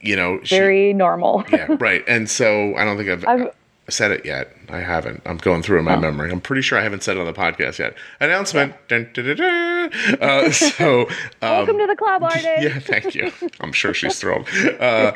you 0.00 0.16
know 0.16 0.40
she, 0.42 0.56
Very 0.58 0.92
normal. 0.92 1.44
yeah 1.52 1.66
right 1.80 2.04
and 2.06 2.28
so 2.28 2.74
i 2.76 2.84
don't 2.84 2.96
think 2.96 3.08
i've, 3.10 3.26
I've- 3.26 3.50
said 3.90 4.10
it 4.10 4.26
yet 4.26 4.54
i 4.68 4.80
haven't 4.80 5.22
i'm 5.24 5.38
going 5.38 5.62
through 5.62 5.78
in 5.78 5.84
my 5.86 5.96
memory 5.96 6.30
i'm 6.30 6.42
pretty 6.42 6.60
sure 6.60 6.78
i 6.78 6.82
haven't 6.82 7.02
said 7.02 7.16
it 7.16 7.20
on 7.20 7.24
the 7.24 7.32
podcast 7.32 7.78
yet 7.78 7.94
announcement 8.20 8.74
Dun, 8.86 9.08
dun, 9.14 9.24
dun, 9.24 9.36
dun. 9.36 9.92
Uh, 10.20 10.50
so 10.52 11.00
um, 11.02 11.08
Welcome 11.40 11.78
to 11.78 11.86
the 11.86 11.96
club, 11.96 12.22
Arden. 12.30 12.56
yeah, 12.62 12.78
thank 12.78 13.14
you. 13.14 13.32
I'm 13.60 13.72
sure 13.72 13.94
she's 13.94 14.20
thrilled. 14.20 14.46
Uh, 14.78 15.12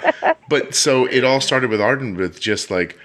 but 0.48 0.74
so 0.74 1.04
it 1.04 1.24
all 1.24 1.42
started 1.42 1.68
with 1.68 1.78
Arden 1.82 2.14
with 2.14 2.40
just 2.40 2.70
like, 2.70 2.98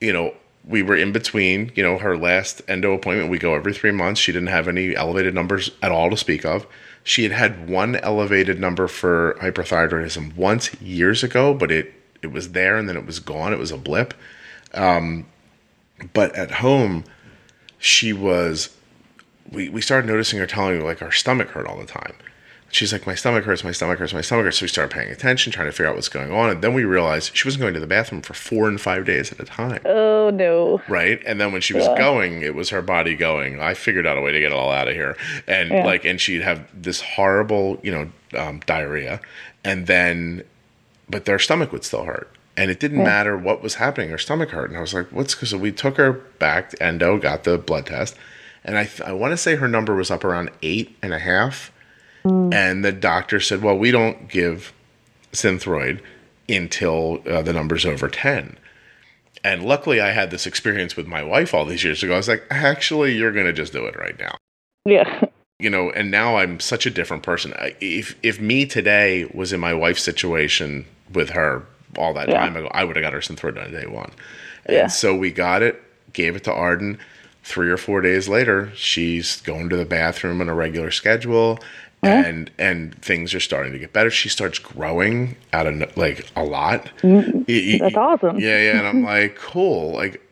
you 0.00 0.12
know, 0.12 0.34
we 0.66 0.82
were 0.82 0.96
in 0.96 1.12
between, 1.12 1.70
you 1.74 1.82
know, 1.82 1.98
her 1.98 2.16
last 2.18 2.60
endo 2.66 2.92
appointment. 2.92 3.30
We 3.30 3.38
go 3.38 3.54
every 3.54 3.72
three 3.72 3.92
months. 3.92 4.20
She 4.20 4.32
didn't 4.32 4.48
have 4.48 4.66
any 4.66 4.96
elevated 4.96 5.34
numbers 5.34 5.70
at 5.80 5.92
all 5.92 6.10
to 6.10 6.16
speak 6.16 6.44
of. 6.44 6.66
She 7.04 7.22
had 7.22 7.32
had 7.32 7.68
one 7.68 7.96
elevated 7.96 8.58
number 8.58 8.88
for 8.88 9.36
hyperthyroidism 9.40 10.34
once 10.34 10.74
years 10.80 11.22
ago, 11.22 11.54
but 11.54 11.70
it, 11.70 11.94
it 12.20 12.32
was 12.32 12.50
there 12.50 12.76
and 12.76 12.88
then 12.88 12.96
it 12.96 13.06
was 13.06 13.20
gone. 13.20 13.52
It 13.52 13.60
was 13.60 13.70
a 13.70 13.76
blip. 13.76 14.12
Um, 14.74 15.26
but 16.12 16.34
at 16.34 16.50
home, 16.50 17.04
she 17.78 18.12
was 18.12 18.76
we, 19.52 19.68
we 19.68 19.80
started 19.80 20.08
noticing 20.08 20.38
her 20.38 20.46
telling 20.46 20.78
me 20.78 20.84
like 20.84 21.02
our 21.02 21.12
stomach 21.12 21.48
hurt 21.50 21.66
all 21.66 21.78
the 21.78 21.86
time. 21.86 22.14
She's 22.70 22.92
like, 22.92 23.06
my 23.06 23.14
stomach 23.14 23.44
hurts, 23.44 23.62
my 23.64 23.70
stomach 23.72 23.98
hurts, 23.98 24.12
my 24.12 24.20
stomach 24.20 24.44
hurts. 24.44 24.58
So 24.58 24.64
we 24.64 24.68
started 24.68 24.92
paying 24.92 25.08
attention, 25.10 25.52
trying 25.52 25.68
to 25.68 25.72
figure 25.72 25.86
out 25.88 25.94
what's 25.94 26.08
going 26.08 26.32
on. 26.32 26.50
And 26.50 26.62
then 26.62 26.74
we 26.74 26.84
realized 26.84 27.34
she 27.34 27.46
wasn't 27.46 27.62
going 27.62 27.74
to 27.74 27.80
the 27.80 27.86
bathroom 27.86 28.22
for 28.22 28.34
four 28.34 28.68
and 28.68 28.78
five 28.80 29.04
days 29.06 29.30
at 29.32 29.38
a 29.40 29.44
time. 29.44 29.80
Oh 29.86 30.30
no. 30.30 30.82
Right. 30.88 31.22
And 31.24 31.40
then 31.40 31.52
when 31.52 31.60
she 31.60 31.74
was 31.74 31.84
Yeah. 31.86 31.96
going, 31.96 32.42
it 32.42 32.54
was 32.54 32.70
her 32.70 32.82
body 32.82 33.14
going, 33.14 33.60
I 33.60 33.74
figured 33.74 34.06
out 34.06 34.18
a 34.18 34.20
way 34.20 34.32
to 34.32 34.40
get 34.40 34.46
it 34.52 34.52
all 34.52 34.72
out 34.72 34.88
of 34.88 34.94
here. 34.94 35.16
And 35.46 35.70
Yeah. 35.70 35.84
like, 35.86 36.04
and 36.04 36.20
she'd 36.20 36.42
have 36.42 36.68
this 36.74 37.00
horrible, 37.00 37.78
you 37.82 37.92
know, 37.92 38.10
um, 38.38 38.60
diarrhea. 38.66 39.20
And 39.64 39.86
then, 39.86 40.42
but 41.08 41.24
their 41.24 41.38
stomach 41.38 41.72
would 41.72 41.84
still 41.84 42.04
hurt. 42.04 42.30
And 42.58 42.70
it 42.70 42.80
didn't 42.80 43.02
matter 43.04 43.36
what 43.36 43.62
was 43.62 43.74
happening. 43.76 44.10
Her 44.10 44.18
stomach 44.18 44.50
hurt. 44.50 44.70
And 44.70 44.78
I 44.78 44.80
was 44.80 44.92
like, 44.92 45.06
what's 45.12 45.34
because 45.34 45.54
we 45.54 45.70
took 45.72 45.98
her 45.98 46.12
back 46.12 46.70
to 46.70 46.82
endo, 46.82 47.16
got 47.18 47.44
the 47.44 47.58
blood 47.58 47.86
test. 47.86 48.16
And 48.64 48.76
I, 48.76 48.84
th- 48.84 49.02
I 49.02 49.12
want 49.12 49.32
to 49.32 49.36
say 49.36 49.54
her 49.56 49.68
number 49.68 49.94
was 49.94 50.10
up 50.10 50.24
around 50.24 50.50
eight 50.62 50.96
and 51.02 51.14
a 51.14 51.18
half. 51.20 51.70
And 52.26 52.84
the 52.84 52.92
doctor 52.92 53.40
said, 53.40 53.62
well, 53.62 53.76
we 53.76 53.90
don't 53.90 54.28
give 54.28 54.72
Synthroid 55.32 56.00
until 56.48 57.22
uh, 57.28 57.42
the 57.42 57.52
number's 57.52 57.84
over 57.86 58.08
10. 58.08 58.56
And 59.44 59.62
luckily, 59.64 60.00
I 60.00 60.10
had 60.10 60.30
this 60.30 60.46
experience 60.46 60.96
with 60.96 61.06
my 61.06 61.22
wife 61.22 61.54
all 61.54 61.64
these 61.64 61.84
years 61.84 62.02
ago. 62.02 62.14
I 62.14 62.16
was 62.16 62.28
like, 62.28 62.44
actually, 62.50 63.14
you're 63.16 63.32
going 63.32 63.46
to 63.46 63.52
just 63.52 63.72
do 63.72 63.84
it 63.86 63.96
right 63.96 64.18
now. 64.18 64.36
Yeah. 64.84 65.22
You 65.58 65.70
know, 65.70 65.90
and 65.90 66.10
now 66.10 66.36
I'm 66.36 66.60
such 66.60 66.84
a 66.86 66.90
different 66.90 67.22
person. 67.22 67.54
If 67.80 68.14
if 68.22 68.40
me 68.40 68.66
today 68.66 69.24
was 69.32 69.52
in 69.52 69.60
my 69.60 69.72
wife's 69.72 70.02
situation 70.02 70.84
with 71.12 71.30
her 71.30 71.64
all 71.96 72.12
that 72.14 72.28
Yeah. 72.28 72.40
time 72.40 72.56
ago, 72.56 72.68
I 72.72 72.84
would 72.84 72.96
have 72.96 73.02
got 73.02 73.12
her 73.12 73.20
Synthroid 73.20 73.62
on 73.62 73.72
day 73.72 73.86
one. 73.86 74.10
And 74.66 74.76
Yeah. 74.76 74.86
so 74.88 75.14
we 75.14 75.30
got 75.30 75.62
it, 75.62 75.82
gave 76.12 76.36
it 76.36 76.44
to 76.44 76.52
Arden. 76.52 76.98
Three 77.42 77.70
or 77.70 77.76
four 77.76 78.00
days 78.00 78.28
later, 78.28 78.72
she's 78.74 79.40
going 79.42 79.68
to 79.68 79.76
the 79.76 79.84
bathroom 79.84 80.40
on 80.40 80.48
a 80.48 80.54
regular 80.54 80.90
schedule, 80.90 81.60
and 82.02 82.50
and 82.58 82.94
things 83.02 83.34
are 83.34 83.40
starting 83.40 83.72
to 83.72 83.78
get 83.78 83.92
better. 83.92 84.10
She 84.10 84.28
starts 84.28 84.58
growing 84.58 85.36
out 85.52 85.66
of 85.66 85.96
like 85.96 86.26
a 86.36 86.44
lot. 86.44 86.88
Y- 87.02 87.78
That's 87.80 87.96
awesome. 87.96 88.38
yeah, 88.38 88.58
yeah, 88.60 88.78
and 88.78 88.86
I'm 88.86 89.02
like, 89.14 89.36
cool. 89.36 89.92
Like 89.92 90.22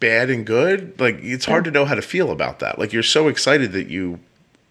bad 0.00 0.30
and 0.30 0.44
good. 0.44 0.98
Like 1.00 1.16
it's 1.22 1.44
hard 1.44 1.64
to 1.64 1.70
know 1.70 1.84
how 1.84 1.94
to 1.94 2.02
feel 2.02 2.30
about 2.30 2.58
that. 2.58 2.78
Like 2.78 2.92
you're 2.92 3.02
so 3.04 3.28
excited 3.28 3.72
that 3.72 3.88
you 3.88 4.18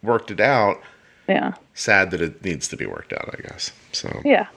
worked 0.03 0.31
it 0.31 0.39
out. 0.41 0.81
Yeah. 1.29 1.53
Sad 1.73 2.11
that 2.11 2.21
it 2.21 2.43
needs 2.43 2.67
to 2.69 2.75
be 2.77 2.85
worked 2.85 3.13
out. 3.13 3.33
I 3.37 3.41
guess. 3.41 3.71
So 3.93 4.21
Yeah. 4.25 4.47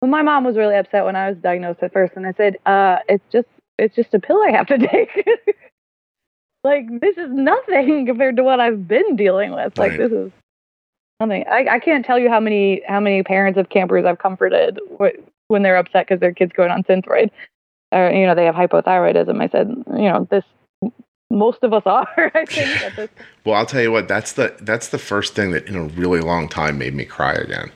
Well, 0.00 0.10
my 0.10 0.22
mom 0.22 0.44
was 0.44 0.56
really 0.56 0.76
upset 0.76 1.04
when 1.04 1.16
I 1.16 1.28
was 1.28 1.38
diagnosed 1.38 1.82
at 1.82 1.92
first, 1.92 2.12
and 2.16 2.26
I 2.26 2.32
said, 2.32 2.56
uh, 2.64 2.98
"It's 3.08 3.24
just, 3.32 3.48
it's 3.78 3.94
just 3.94 4.14
a 4.14 4.18
pill 4.20 4.40
I 4.42 4.50
have 4.52 4.66
to 4.68 4.78
take. 4.86 5.10
like 6.64 6.86
this 7.00 7.16
is 7.18 7.30
nothing 7.30 8.06
compared 8.06 8.36
to 8.36 8.42
what 8.42 8.60
I've 8.60 8.86
been 8.86 9.16
dealing 9.16 9.52
with. 9.52 9.76
Like 9.78 9.90
Right. 9.92 9.98
this 9.98 10.12
is 10.12 10.32
nothing. 11.20 11.44
I, 11.48 11.66
I 11.70 11.78
can't 11.78 12.04
tell 12.04 12.18
you 12.18 12.28
how 12.28 12.40
many, 12.40 12.82
how 12.88 13.00
many 13.00 13.22
parents 13.22 13.58
of 13.58 13.68
campers 13.68 14.04
I've 14.04 14.18
comforted 14.18 14.80
when 15.48 15.62
they're 15.62 15.76
upset 15.76 16.06
because 16.06 16.20
their 16.20 16.32
kids 16.32 16.52
going 16.54 16.70
on 16.70 16.82
Synthroid, 16.84 17.30
or 17.92 18.10
you 18.10 18.26
know 18.26 18.34
they 18.34 18.46
have 18.46 18.54
hypothyroidism. 18.54 19.40
I 19.40 19.48
said, 19.48 19.68
you 19.68 20.08
know, 20.08 20.26
this, 20.30 20.44
most 21.30 21.58
of 21.62 21.72
us 21.72 21.82
are. 21.86 22.08
I 22.34 22.44
think. 22.46 23.10
Well, 23.44 23.54
I'll 23.54 23.66
tell 23.66 23.80
you 23.80 23.90
what. 23.90 24.06
That's 24.06 24.34
the 24.34 24.54
that's 24.60 24.88
the 24.88 24.98
first 24.98 25.34
thing 25.34 25.52
that 25.52 25.66
in 25.66 25.74
a 25.74 25.84
really 25.84 26.20
long 26.20 26.48
time 26.48 26.76
made 26.76 26.94
me 26.94 27.04
cry 27.04 27.32
again. 27.32 27.72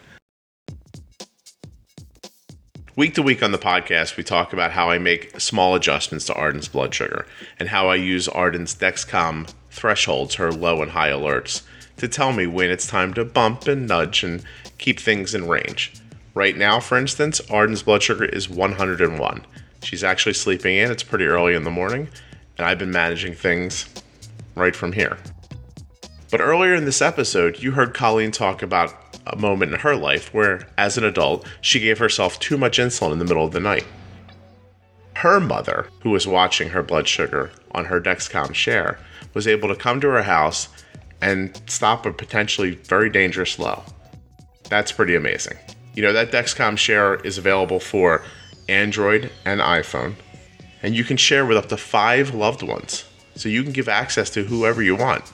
Week 2.97 3.15
to 3.15 3.23
week 3.23 3.43
on 3.43 3.51
the 3.51 3.59
podcast, 3.59 4.17
we 4.17 4.23
talk 4.23 4.53
about 4.53 4.71
how 4.71 4.89
I 4.89 4.99
make 4.99 5.41
small 5.41 5.75
adjustments 5.75 6.27
to 6.27 6.35
Arden's 6.35 6.69
blood 6.69 6.95
sugar 6.95 7.27
and 7.59 7.69
how 7.69 7.89
I 7.89 7.97
use 7.97 8.29
Arden's 8.29 8.73
Dexcom 8.75 9.53
thresholds, 9.71 10.37
her 10.37 10.53
low 10.53 10.81
and 10.81 10.93
high 10.93 11.09
alerts, 11.09 11.63
to 11.97 12.09
tell 12.09 12.33
me 12.33 12.47
when 12.47 12.71
it's 12.71 12.87
time 12.87 13.15
to 13.15 13.25
bump 13.25 13.67
and 13.69 13.87
nudge 13.87 14.25
and 14.25 14.43
keep 14.79 14.99
things 14.99 15.35
in 15.35 15.49
range. 15.49 15.93
Right 16.35 16.57
now, 16.57 16.81
for 16.81 16.99
instance, 16.99 17.41
Arden's 17.51 17.83
blood 17.83 18.03
sugar 18.03 18.25
is 18.25 18.49
101. 18.49 19.47
She's 19.83 20.03
actually 20.03 20.35
sleeping 20.35 20.77
in, 20.77 20.91
it's 20.91 21.03
pretty 21.03 21.27
early 21.27 21.55
in 21.55 21.65
the 21.65 21.71
morning, 21.71 22.09
and 22.59 22.67
I've 22.67 22.79
been 22.79 22.91
managing 22.91 23.35
things 23.35 23.89
right 24.55 24.75
from 24.75 24.93
here. 24.93 25.19
But 26.31 26.41
earlier 26.41 26.75
in 26.75 26.85
this 26.85 27.03
episode, 27.03 27.63
you 27.63 27.73
heard 27.73 27.95
Colleen 27.95 28.33
talk 28.33 28.63
about 28.63 28.93
a 29.27 29.37
moment 29.37 29.73
in 29.73 29.81
her 29.81 29.95
life 29.95 30.35
where, 30.35 30.67
as 30.77 30.99
an 30.99 31.05
adult, 31.05 31.47
she 31.61 31.81
gave 31.81 31.99
herself 31.99 32.39
too 32.41 32.59
much 32.59 32.79
insulin 32.79 33.13
in 33.13 33.19
the 33.19 33.25
middle 33.25 33.45
of 33.45 33.53
the 33.53 33.61
night. 33.61 33.87
Her 35.17 35.39
mother, 35.39 35.89
who 36.01 36.11
was 36.11 36.27
watching 36.27 36.71
her 36.71 36.83
blood 36.83 37.07
sugar 37.07 37.53
on 37.71 37.85
her 37.85 38.01
Dexcom 38.01 38.55
share, 38.55 38.99
was 39.33 39.47
able 39.47 39.69
to 39.69 39.77
come 39.77 40.01
to 40.01 40.09
her 40.09 40.25
house 40.25 40.69
and 41.25 41.59
stop 41.67 42.05
a 42.05 42.13
potentially 42.13 42.73
very 42.73 43.09
dangerous 43.09 43.59
low. 43.59 43.83
That's 44.69 44.93
pretty 44.93 45.15
amazing. 45.15 45.57
You 45.95 46.03
know, 46.03 46.13
that 46.13 46.31
Dexcom 46.31 46.77
share 46.77 47.15
is 47.17 47.39
available 47.39 47.81
for 47.81 48.23
Android 48.69 49.31
and 49.47 49.61
iPhone, 49.61 50.17
and 50.83 50.95
you 50.95 51.03
can 51.03 51.17
share 51.17 51.47
with 51.47 51.57
up 51.57 51.71
to 51.71 51.79
five 51.79 52.35
loved 52.35 52.63
ones. 52.63 53.05
So 53.37 53.49
you 53.49 53.63
can 53.63 53.73
give 53.73 53.89
access 53.89 54.29
to 54.31 54.45
whoever 54.45 54.83
you 54.83 54.97
want. 54.97 55.25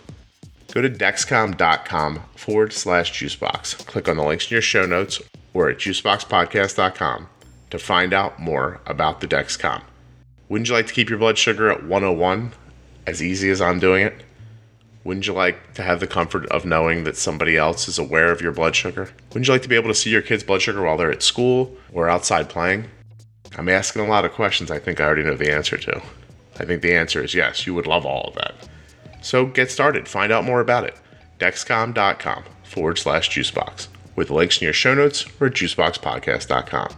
Go 0.72 0.80
to 0.80 0.88
dexcom.com 0.88 2.22
forward 2.36 2.72
slash 2.72 3.12
juicebox. 3.12 3.84
Click 3.86 4.08
on 4.08 4.16
the 4.16 4.22
links 4.22 4.48
in 4.48 4.54
your 4.54 4.62
show 4.62 4.86
notes 4.86 5.20
or 5.52 5.68
at 5.68 5.78
juiceboxpodcast.com 5.78 7.28
to 7.70 7.78
find 7.78 8.14
out 8.14 8.38
more 8.38 8.80
about 8.86 9.20
the 9.20 9.26
Dexcom. 9.26 9.82
Wouldn't 10.48 10.68
you 10.68 10.74
like 10.74 10.86
to 10.86 10.94
keep 10.94 11.10
your 11.10 11.18
blood 11.18 11.36
sugar 11.36 11.68
at 11.68 11.82
101 11.82 12.52
as 13.06 13.22
easy 13.22 13.50
as 13.50 13.60
I'm 13.60 13.80
doing 13.80 14.06
it? 14.06 14.24
Wouldn't 15.02 15.26
you 15.26 15.32
like 15.32 15.74
to 15.74 15.82
have 15.82 16.00
the 16.00 16.06
comfort 16.06 16.46
of 16.46 16.66
knowing 16.66 17.04
that 17.04 17.16
somebody 17.16 17.56
else 17.56 17.88
is 17.88 17.98
aware 17.98 18.30
of 18.30 18.42
your 18.42 18.52
blood 18.52 18.76
sugar? 18.76 19.10
Wouldn't 19.28 19.46
you 19.46 19.52
like 19.52 19.62
to 19.62 19.68
be 19.68 19.76
able 19.76 19.88
to 19.88 19.94
see 19.94 20.10
your 20.10 20.22
kid's 20.22 20.44
blood 20.44 20.60
sugar 20.60 20.82
while 20.82 20.96
they're 20.98 21.10
at 21.10 21.22
school 21.22 21.76
or 21.92 22.08
outside 22.08 22.50
playing? 22.50 22.84
I'm 23.56 23.68
asking 23.68 24.02
a 24.02 24.08
lot 24.08 24.24
of 24.24 24.32
questions 24.32 24.70
I 24.70 24.78
think 24.78 25.00
I 25.00 25.04
already 25.04 25.24
know 25.24 25.36
the 25.36 25.52
answer 25.52 25.78
to. 25.78 26.02
I 26.58 26.64
think 26.66 26.82
the 26.82 26.94
answer 26.94 27.24
is 27.24 27.34
yes, 27.34 27.66
you 27.66 27.74
would 27.74 27.86
love 27.86 28.04
all 28.04 28.28
of 28.28 28.34
that. 28.34 28.54
So 29.22 29.46
get 29.46 29.70
started. 29.70 30.06
Find 30.06 30.30
out 30.30 30.44
more 30.44 30.60
about 30.60 30.84
it. 30.84 30.96
Dexcom.com 31.38 32.44
forward 32.64 32.98
slash 32.98 33.30
juicebox 33.30 33.88
with 34.14 34.30
links 34.30 34.60
in 34.60 34.64
your 34.64 34.74
show 34.74 34.94
notes 34.94 35.24
or 35.40 35.48
juiceboxpodcast.com. 35.48 36.94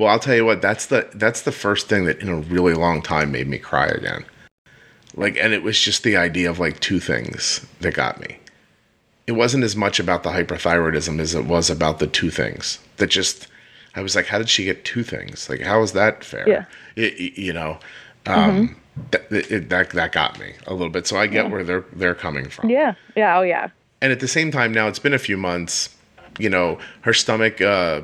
Well, 0.00 0.08
I'll 0.08 0.18
tell 0.18 0.34
you 0.34 0.46
what, 0.46 0.62
that's 0.62 0.86
the 0.86 1.10
that's 1.12 1.42
the 1.42 1.52
first 1.52 1.90
thing 1.90 2.06
that 2.06 2.22
in 2.22 2.30
a 2.30 2.36
really 2.36 2.72
long 2.72 3.02
time 3.02 3.30
made 3.30 3.46
me 3.46 3.58
cry 3.58 3.84
again. 3.84 4.24
Like 5.14 5.36
and 5.36 5.52
it 5.52 5.62
was 5.62 5.78
just 5.78 6.04
the 6.04 6.16
idea 6.16 6.48
of 6.48 6.58
like 6.58 6.80
two 6.80 7.00
things 7.00 7.66
that 7.80 7.92
got 7.92 8.18
me. 8.18 8.38
It 9.26 9.32
wasn't 9.32 9.62
as 9.62 9.76
much 9.76 10.00
about 10.00 10.22
the 10.22 10.30
hyperthyroidism 10.30 11.20
as 11.20 11.34
it 11.34 11.44
was 11.44 11.68
about 11.68 11.98
the 11.98 12.06
two 12.06 12.30
things 12.30 12.78
that 12.96 13.08
just 13.08 13.46
I 13.94 14.00
was 14.00 14.16
like, 14.16 14.24
how 14.24 14.38
did 14.38 14.48
she 14.48 14.64
get 14.64 14.86
two 14.86 15.02
things? 15.02 15.50
Like, 15.50 15.60
how 15.60 15.82
is 15.82 15.92
that 15.92 16.24
fair? 16.24 16.48
Yeah. 16.48 16.64
It, 16.96 17.36
you 17.36 17.52
know, 17.52 17.78
um, 18.24 18.80
that, 19.10 19.30
it, 19.30 19.68
that 19.68 19.90
that 19.90 20.12
got 20.12 20.40
me 20.40 20.54
a 20.66 20.72
little 20.72 20.88
bit. 20.88 21.06
So 21.06 21.18
I 21.18 21.26
get 21.26 21.50
where 21.50 21.62
they're 21.62 21.84
they're 21.92 22.14
coming 22.14 22.48
from. 22.48 22.70
Yeah. 22.70 22.94
Yeah. 23.16 23.38
Oh, 23.38 23.42
yeah. 23.42 23.68
And 24.00 24.12
at 24.12 24.20
the 24.20 24.28
same 24.28 24.50
time, 24.50 24.72
now 24.72 24.88
it's 24.88 24.98
been 24.98 25.12
a 25.12 25.18
few 25.18 25.36
months. 25.36 25.94
You 26.38 26.48
know, 26.48 26.78
her 27.02 27.12
stomach. 27.12 27.60
Uh, 27.60 28.00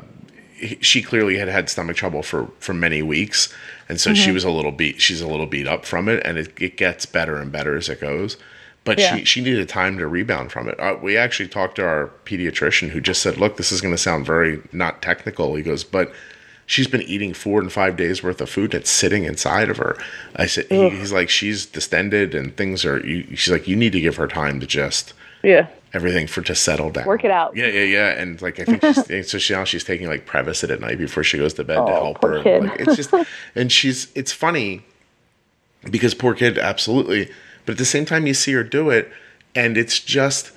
she 0.81 1.03
clearly 1.03 1.37
had 1.37 1.49
had 1.49 1.69
stomach 1.69 1.97
trouble 1.97 2.23
for 2.23 2.49
for 2.59 2.73
many 2.75 3.03
weeks, 3.03 3.53
and 3.89 4.01
so 4.01 4.15
she 4.15 4.33
was 4.33 4.45
a 4.45 4.51
little 4.51 4.73
beat. 4.73 5.01
She's 5.01 5.21
a 5.21 5.27
little 5.29 5.47
beat 5.47 5.67
up 5.67 5.85
from 5.85 6.09
it, 6.09 6.23
and 6.25 6.39
it, 6.39 6.53
it 6.61 6.77
gets 6.77 7.07
better 7.07 7.37
and 7.37 7.53
better 7.53 7.77
as 7.77 7.89
it 7.89 8.01
goes. 8.01 8.37
But 8.85 8.99
Yeah. 8.99 9.17
she 9.17 9.25
she 9.25 9.41
needed 9.43 9.69
time 9.69 9.99
to 9.99 10.07
rebound 10.07 10.53
from 10.53 10.69
it. 10.69 10.79
Uh, 10.79 10.97
we 11.03 11.17
actually 11.17 11.49
talked 11.49 11.77
to 11.77 11.85
our 11.87 12.11
pediatrician, 12.25 12.91
who 12.91 13.01
just 13.01 13.21
said, 13.23 13.37
"Look, 13.37 13.57
this 13.57 13.73
is 13.73 13.81
going 13.81 13.95
to 13.95 13.99
sound 13.99 14.25
very 14.27 14.61
not 14.73 15.03
technical." 15.03 15.55
He 15.57 15.63
goes, 15.63 15.85
"But." 15.85 16.13
She's 16.69 16.89
been 16.89 17.03
eating 17.03 17.33
four 17.33 17.61
and 17.61 17.73
five 17.73 17.97
days 17.97 18.25
worth 18.25 18.41
of 18.41 18.51
food 18.51 18.73
that's 18.73 18.91
sitting 18.91 19.23
inside 19.23 19.71
of 19.71 19.77
her. 19.77 19.97
I 20.35 20.47
said, 20.47 20.67
he, 20.69 20.89
he's 20.91 21.13
like, 21.13 21.29
she's 21.31 21.65
distended 21.65 22.35
and 22.35 22.57
things 22.57 22.85
are. 22.85 22.99
You, 23.07 23.37
she's 23.37 23.53
like, 23.53 23.69
you 23.69 23.77
need 23.77 23.93
to 23.93 24.01
give 24.01 24.17
her 24.17 24.27
time 24.27 24.59
to 24.59 24.67
just 24.67 25.13
Yeah. 25.45 25.69
Everything 25.97 26.27
for 26.29 26.43
to 26.43 26.55
settle 26.55 26.91
down. 26.91 27.07
Work 27.07 27.25
it 27.25 27.31
out. 27.31 27.57
Yeah, 27.57 27.67
yeah, 27.67 27.83
yeah. 27.85 28.09
And 28.11 28.41
like 28.43 28.61
I 28.61 28.65
think 28.65 28.85
she's, 28.85 29.31
so 29.31 29.39
she, 29.39 29.55
now 29.55 29.65
she's 29.65 29.83
taking 29.83 30.07
like 30.09 30.27
Prevacid 30.27 30.71
at 30.71 30.81
night 30.81 30.99
before 30.99 31.25
she 31.25 31.39
goes 31.39 31.55
to 31.55 31.65
bed 31.65 31.77
to 31.77 31.81
Oh, 31.83 31.87
help 32.05 32.21
poor 32.21 32.37
her. 32.39 32.43
kid. 32.43 32.63
Like, 32.65 32.81
it's 32.81 32.97
just 32.97 33.13
and 33.57 33.73
she's 33.73 34.13
it's 34.15 34.31
funny 34.33 34.83
because 35.91 36.15
poor 36.15 36.35
kid, 36.35 36.59
absolutely. 36.59 37.31
But 37.65 37.73
at 37.73 37.79
the 37.79 37.85
same 37.85 38.05
time, 38.05 38.27
you 38.27 38.35
see 38.35 38.53
her 38.53 38.63
do 38.63 38.91
it, 38.91 39.11
and 39.55 39.77
it's 39.77 39.99
just 39.99 40.53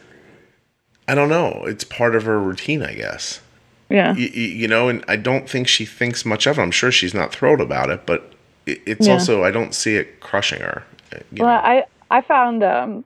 I 1.07 1.15
don't 1.15 1.29
know. 1.29 1.63
It's 1.65 1.83
part 1.83 2.15
of 2.15 2.23
her 2.23 2.39
routine, 2.39 2.83
I 2.83 2.93
guess. 2.93 3.41
Yeah. 3.89 4.13
You, 4.15 4.27
you 4.27 4.67
know, 4.67 4.87
and 4.89 5.03
I 5.07 5.15
don't 5.15 5.49
think 5.49 5.67
she 5.67 5.83
thinks 5.85 6.23
much 6.23 6.45
of 6.45 6.59
it. 6.59 6.61
I'm 6.61 6.69
sure 6.69 6.91
she's 6.91 7.15
not 7.15 7.31
thrilled 7.33 7.61
about 7.61 7.89
it, 7.89 8.05
but 8.05 8.33
it, 8.67 8.79
it's 8.85 9.07
Yeah. 9.07 9.13
also 9.13 9.43
I 9.43 9.49
don't 9.49 9.73
see 9.73 9.95
it 9.95 10.19
crushing 10.19 10.61
her. 10.61 10.83
you 11.31 11.43
Well, 11.43 11.47
know. 11.47 11.67
I 11.67 11.85
I 12.11 12.21
found 12.21 12.63
um, 12.63 13.05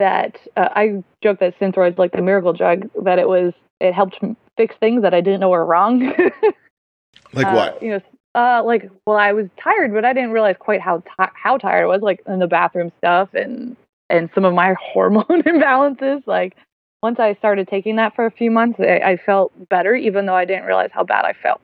that 0.00 0.36
uh, 0.56 0.70
I 0.74 1.04
joke 1.22 1.38
that 1.38 1.56
Synthroid's 1.60 1.98
like 1.98 2.12
the 2.12 2.22
miracle 2.22 2.52
drug 2.52 2.90
that 3.04 3.20
it 3.20 3.28
was 3.28 3.52
it 3.80 3.94
helped 3.94 4.18
fix 4.56 4.74
things 4.80 5.02
that 5.02 5.14
I 5.14 5.20
didn't 5.20 5.40
know 5.40 5.50
were 5.50 5.64
wrong. 5.64 6.00
like 7.32 7.46
Uh, 7.46 7.54
what? 7.54 7.82
You 7.82 7.90
know, 7.90 8.00
uh, 8.34 8.62
like 8.64 8.90
well, 9.06 9.16
I 9.16 9.32
was 9.32 9.46
tired, 9.62 9.92
but 9.92 10.04
I 10.04 10.12
didn't 10.12 10.32
realize 10.32 10.56
quite 10.58 10.80
how 10.80 10.98
ti- 10.98 11.32
how 11.34 11.58
tired 11.58 11.84
I 11.84 11.86
was, 11.86 12.00
like 12.00 12.22
in 12.26 12.40
the 12.40 12.48
bathroom 12.48 12.90
stuff 12.98 13.28
and 13.34 13.76
and 14.08 14.28
some 14.34 14.44
of 14.44 14.54
my 14.54 14.74
hormone 14.80 15.24
imbalances. 15.28 16.26
Like 16.26 16.56
once 17.02 17.20
I 17.20 17.34
started 17.34 17.68
taking 17.68 17.96
that 17.96 18.16
for 18.16 18.26
a 18.26 18.30
few 18.30 18.50
months, 18.50 18.80
I, 18.80 18.98
I 19.12 19.16
felt 19.16 19.52
better, 19.68 19.94
even 19.94 20.26
though 20.26 20.34
I 20.34 20.44
didn't 20.44 20.64
realize 20.64 20.90
how 20.92 21.04
bad 21.04 21.24
I 21.24 21.34
felt. 21.34 21.60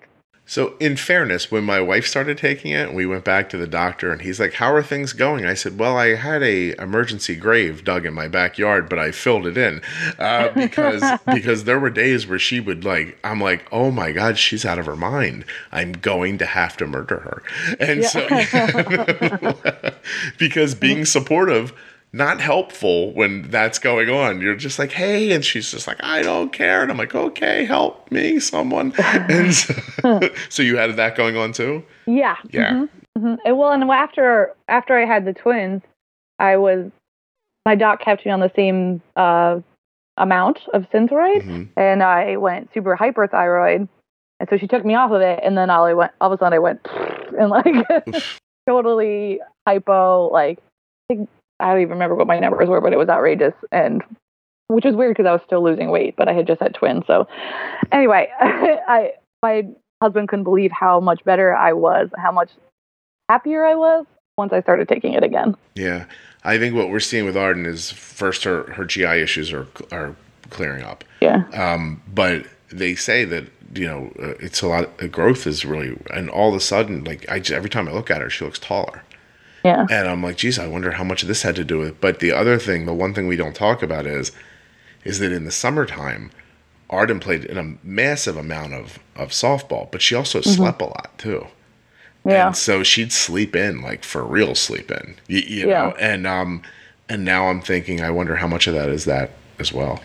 So, 0.48 0.74
in 0.78 0.96
fairness, 0.96 1.50
when 1.50 1.64
my 1.64 1.80
wife 1.80 2.06
started 2.06 2.38
taking 2.38 2.70
it, 2.70 2.94
we 2.94 3.04
went 3.04 3.24
back 3.24 3.50
to 3.50 3.56
the 3.56 3.66
doctor, 3.66 4.12
and 4.12 4.22
he's 4.22 4.38
like, 4.38 4.54
"How 4.54 4.72
are 4.72 4.82
things 4.82 5.12
going?" 5.12 5.44
I 5.44 5.54
said, 5.54 5.76
"Well, 5.76 5.96
I 5.96 6.14
had 6.14 6.40
a 6.44 6.80
emergency 6.80 7.34
grave 7.34 7.82
dug 7.82 8.06
in 8.06 8.14
my 8.14 8.28
backyard, 8.28 8.88
but 8.88 9.00
I 9.00 9.10
filled 9.10 9.48
it 9.48 9.58
in 9.58 9.82
uh, 10.20 10.48
because 10.54 11.02
because 11.34 11.64
there 11.64 11.80
were 11.80 11.90
days 11.90 12.28
where 12.28 12.38
she 12.38 12.60
would 12.60 12.84
like, 12.84 13.18
I'm 13.24 13.40
like, 13.40 13.66
oh 13.72 13.90
my 13.90 14.12
god, 14.12 14.38
she's 14.38 14.64
out 14.64 14.78
of 14.78 14.86
her 14.86 14.94
mind. 14.94 15.44
I'm 15.72 15.90
going 15.92 16.38
to 16.38 16.46
have 16.46 16.76
to 16.76 16.86
murder 16.86 17.18
her, 17.18 17.42
and 17.80 18.04
so 18.04 18.24
because 20.38 20.76
being 20.76 21.04
supportive." 21.04 21.72
Not 22.12 22.40
helpful 22.40 23.12
when 23.12 23.50
that's 23.50 23.78
going 23.78 24.08
on. 24.08 24.40
You're 24.40 24.54
just 24.56 24.78
like, 24.78 24.92
hey, 24.92 25.32
and 25.32 25.44
she's 25.44 25.70
just 25.70 25.86
like, 25.86 26.02
I 26.02 26.22
don't 26.22 26.52
care, 26.52 26.80
and 26.82 26.90
I'm 26.90 26.96
like, 26.96 27.14
okay, 27.14 27.64
help 27.64 28.10
me, 28.10 28.40
someone. 28.40 28.94
And 29.28 29.52
so, 29.52 29.74
so 30.48 30.62
you 30.62 30.76
had 30.78 30.96
that 30.96 31.14
going 31.16 31.36
on 31.36 31.52
too? 31.52 31.84
Yeah. 32.06 32.36
Yeah. 32.52 32.86
hmm 33.18 33.34
And 33.44 33.58
well, 33.58 33.72
and 33.72 33.82
after 33.90 34.54
after 34.68 34.96
I 34.98 35.04
had 35.04 35.24
the 35.24 35.34
twins, 35.34 35.82
I 36.38 36.56
was 36.56 36.90
my 37.66 37.74
doc 37.74 38.00
kept 38.00 38.24
me 38.24 38.30
on 38.32 38.40
the 38.40 38.52
same 38.54 39.02
uh, 39.16 39.60
amount 40.16 40.60
of 40.72 40.88
Synthroid, 40.90 41.42
Mhm. 41.42 41.68
and 41.76 42.02
I 42.02 42.36
went 42.36 42.70
super 42.72 42.96
hyperthyroid, 42.96 43.88
and 44.40 44.48
so 44.48 44.56
she 44.56 44.68
took 44.68 44.84
me 44.84 44.94
off 44.94 45.10
of 45.10 45.20
it, 45.20 45.40
and 45.42 45.58
then 45.58 45.68
all 45.68 45.84
I 45.84 45.92
went 45.92 46.12
all 46.20 46.32
of 46.32 46.38
a 46.38 46.42
sudden 46.42 46.54
I 46.54 46.60
went 46.60 46.80
and 47.38 47.50
like 47.50 48.24
totally 48.66 49.40
hypo, 49.66 50.30
like 50.32 50.60
I, 51.60 51.72
don't 51.72 51.82
even 51.82 51.92
remember 51.92 52.14
what 52.14 52.26
my 52.26 52.38
numbers 52.38 52.68
were, 52.68 52.80
but 52.80 52.92
it 52.92 52.98
was 52.98 53.08
outrageous, 53.08 53.54
and 53.72 54.02
which 54.68 54.84
was 54.84 54.94
weird 54.94 55.16
because 55.16 55.28
I 55.28 55.32
was 55.32 55.42
still 55.46 55.62
losing 55.62 55.90
weight, 55.90 56.14
but 56.16 56.28
I 56.28 56.32
had 56.32 56.46
just 56.46 56.60
had 56.60 56.74
twins. 56.74 57.04
So 57.06 57.26
anyway, 57.92 58.28
I 58.40 59.12
my 59.42 59.64
husband 60.02 60.28
couldn't 60.28 60.44
believe 60.44 60.72
how 60.72 61.00
much 61.00 61.24
better 61.24 61.54
I 61.54 61.72
was, 61.72 62.10
how 62.16 62.32
much 62.32 62.50
happier 63.28 63.64
I 63.64 63.74
was 63.74 64.06
once 64.36 64.52
I 64.52 64.60
started 64.60 64.88
taking 64.88 65.14
it 65.14 65.22
again. 65.22 65.56
Yeah. 65.74 66.06
I 66.44 66.58
think 66.58 66.74
what 66.74 66.90
we're 66.90 67.00
seeing 67.00 67.24
with 67.24 67.36
Arden 67.36 67.66
is 67.66 67.90
first 67.90 68.44
her, 68.44 68.64
her 68.74 68.84
GI 68.84 69.04
issues 69.04 69.52
are 69.52 69.66
are 69.90 70.14
clearing 70.50 70.84
up. 70.84 71.04
Yeah. 71.20 71.44
Um, 71.52 72.02
but 72.06 72.46
they 72.70 72.94
say 72.94 73.24
that 73.24 73.46
you 73.74 73.86
know 73.86 74.12
uh, 74.20 74.34
it's 74.38 74.62
a 74.62 74.68
lot. 74.68 74.90
Uh, 75.02 75.06
growth 75.08 75.46
is 75.46 75.64
really, 75.64 75.98
and 76.10 76.30
all 76.30 76.50
of 76.50 76.54
a 76.54 76.60
sudden, 76.60 77.04
like 77.04 77.28
I 77.28 77.40
just, 77.40 77.52
every 77.52 77.70
time 77.70 77.88
I 77.88 77.92
look 77.92 78.10
at 78.10 78.22
her, 78.22 78.30
she 78.30 78.44
looks 78.44 78.58
taller, 78.60 79.02
Yeah. 79.66 79.86
and 79.90 80.08
I'm 80.08 80.22
like, 80.22 80.36
geez, 80.36 80.58
I 80.58 80.66
wonder 80.66 80.92
how 80.92 81.04
much 81.04 81.22
of 81.22 81.28
this 81.28 81.42
had 81.42 81.56
to 81.56 81.64
do 81.64 81.78
with. 81.78 81.88
it. 81.88 82.00
But 82.00 82.20
the 82.20 82.32
other 82.32 82.58
thing, 82.58 82.86
the 82.86 82.94
one 82.94 83.12
thing 83.14 83.26
we 83.26 83.36
don't 83.36 83.54
talk 83.54 83.82
about 83.82 84.06
is, 84.06 84.32
is 85.04 85.18
that 85.18 85.32
in 85.32 85.44
the 85.44 85.50
summertime, 85.50 86.30
Arden 86.88 87.18
played 87.20 87.44
in 87.44 87.58
a 87.58 87.76
massive 87.86 88.36
amount 88.36 88.72
of 88.74 88.98
of 89.16 89.30
softball, 89.30 89.90
but 89.90 90.00
she 90.02 90.14
also 90.14 90.38
Mm-hmm. 90.40 90.50
slept 90.50 90.80
a 90.82 90.86
lot 90.86 91.10
too. 91.18 91.46
Yeah. 92.24 92.48
And 92.48 92.56
so 92.56 92.82
she'd 92.82 93.12
sleep 93.12 93.54
in 93.56 93.82
like 93.82 94.04
for 94.04 94.24
real 94.24 94.54
sleep 94.54 94.90
in, 94.90 95.14
you, 95.28 95.40
you 95.40 95.68
Yeah. 95.68 95.82
know. 95.88 95.90
And 95.98 96.26
um, 96.26 96.62
and 97.08 97.24
now 97.24 97.48
I'm 97.48 97.60
thinking, 97.60 98.00
I 98.02 98.10
wonder 98.10 98.36
how 98.36 98.46
much 98.48 98.66
of 98.66 98.74
that 98.74 98.88
is 98.88 99.04
that 99.04 99.30
as 99.58 99.72
well, 99.72 100.00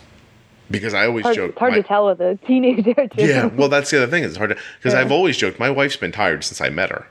because 0.70 0.93
I 0.93 1.05
always 1.07 1.24
hard, 1.24 1.36
joke. 1.36 1.49
it's 1.51 1.59
hard 1.59 1.72
my- 1.74 1.82
to 1.82 1.88
tell 1.88 2.05
with 2.07 2.20
a 2.22 2.38
teenager 2.47 2.93
too. 2.93 3.09
yeah, 3.26 3.45
well, 3.45 3.70
that's 3.70 3.89
the 3.91 3.97
other 4.01 4.07
thing. 4.12 4.24
It's 4.24 4.38
hard 4.38 4.51
to 4.51 4.57
because 4.80 4.93
Yeah. 4.93 5.01
I've 5.01 5.12
always 5.12 5.36
joked. 5.38 5.59
My 5.59 5.70
wife's 5.70 5.97
been 5.97 6.12
tired 6.12 6.43
since 6.43 6.62
I 6.62 6.70
met 6.70 6.89
her. 6.89 7.05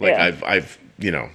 Like 0.00 0.12
Yeah. 0.14 0.24
I've 0.26 0.44
I've 0.44 0.78
you 0.98 1.10
know 1.12 1.28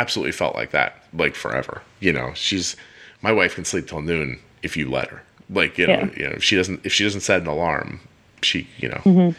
absolutely 0.00 0.32
felt 0.32 0.54
like 0.54 0.70
that 0.70 1.02
like 1.12 1.34
forever. 1.34 1.82
You 2.00 2.12
know, 2.12 2.32
she's 2.34 2.76
my 3.22 3.32
wife 3.32 3.54
can 3.54 3.64
sleep 3.64 3.86
till 3.88 4.00
noon 4.02 4.38
if 4.62 4.76
you 4.76 4.90
let 4.90 5.08
her. 5.08 5.22
Like 5.50 5.78
you 5.78 5.86
know, 5.86 5.92
Yeah. 5.94 6.10
you 6.16 6.24
know 6.28 6.34
if 6.36 6.44
she 6.44 6.56
doesn't 6.56 6.84
if 6.84 6.92
she 6.92 7.04
doesn't 7.04 7.20
set 7.22 7.40
an 7.40 7.46
alarm, 7.46 8.00
she 8.42 8.68
you 8.78 8.88
know. 8.88 9.00
Mm-hmm. 9.04 9.38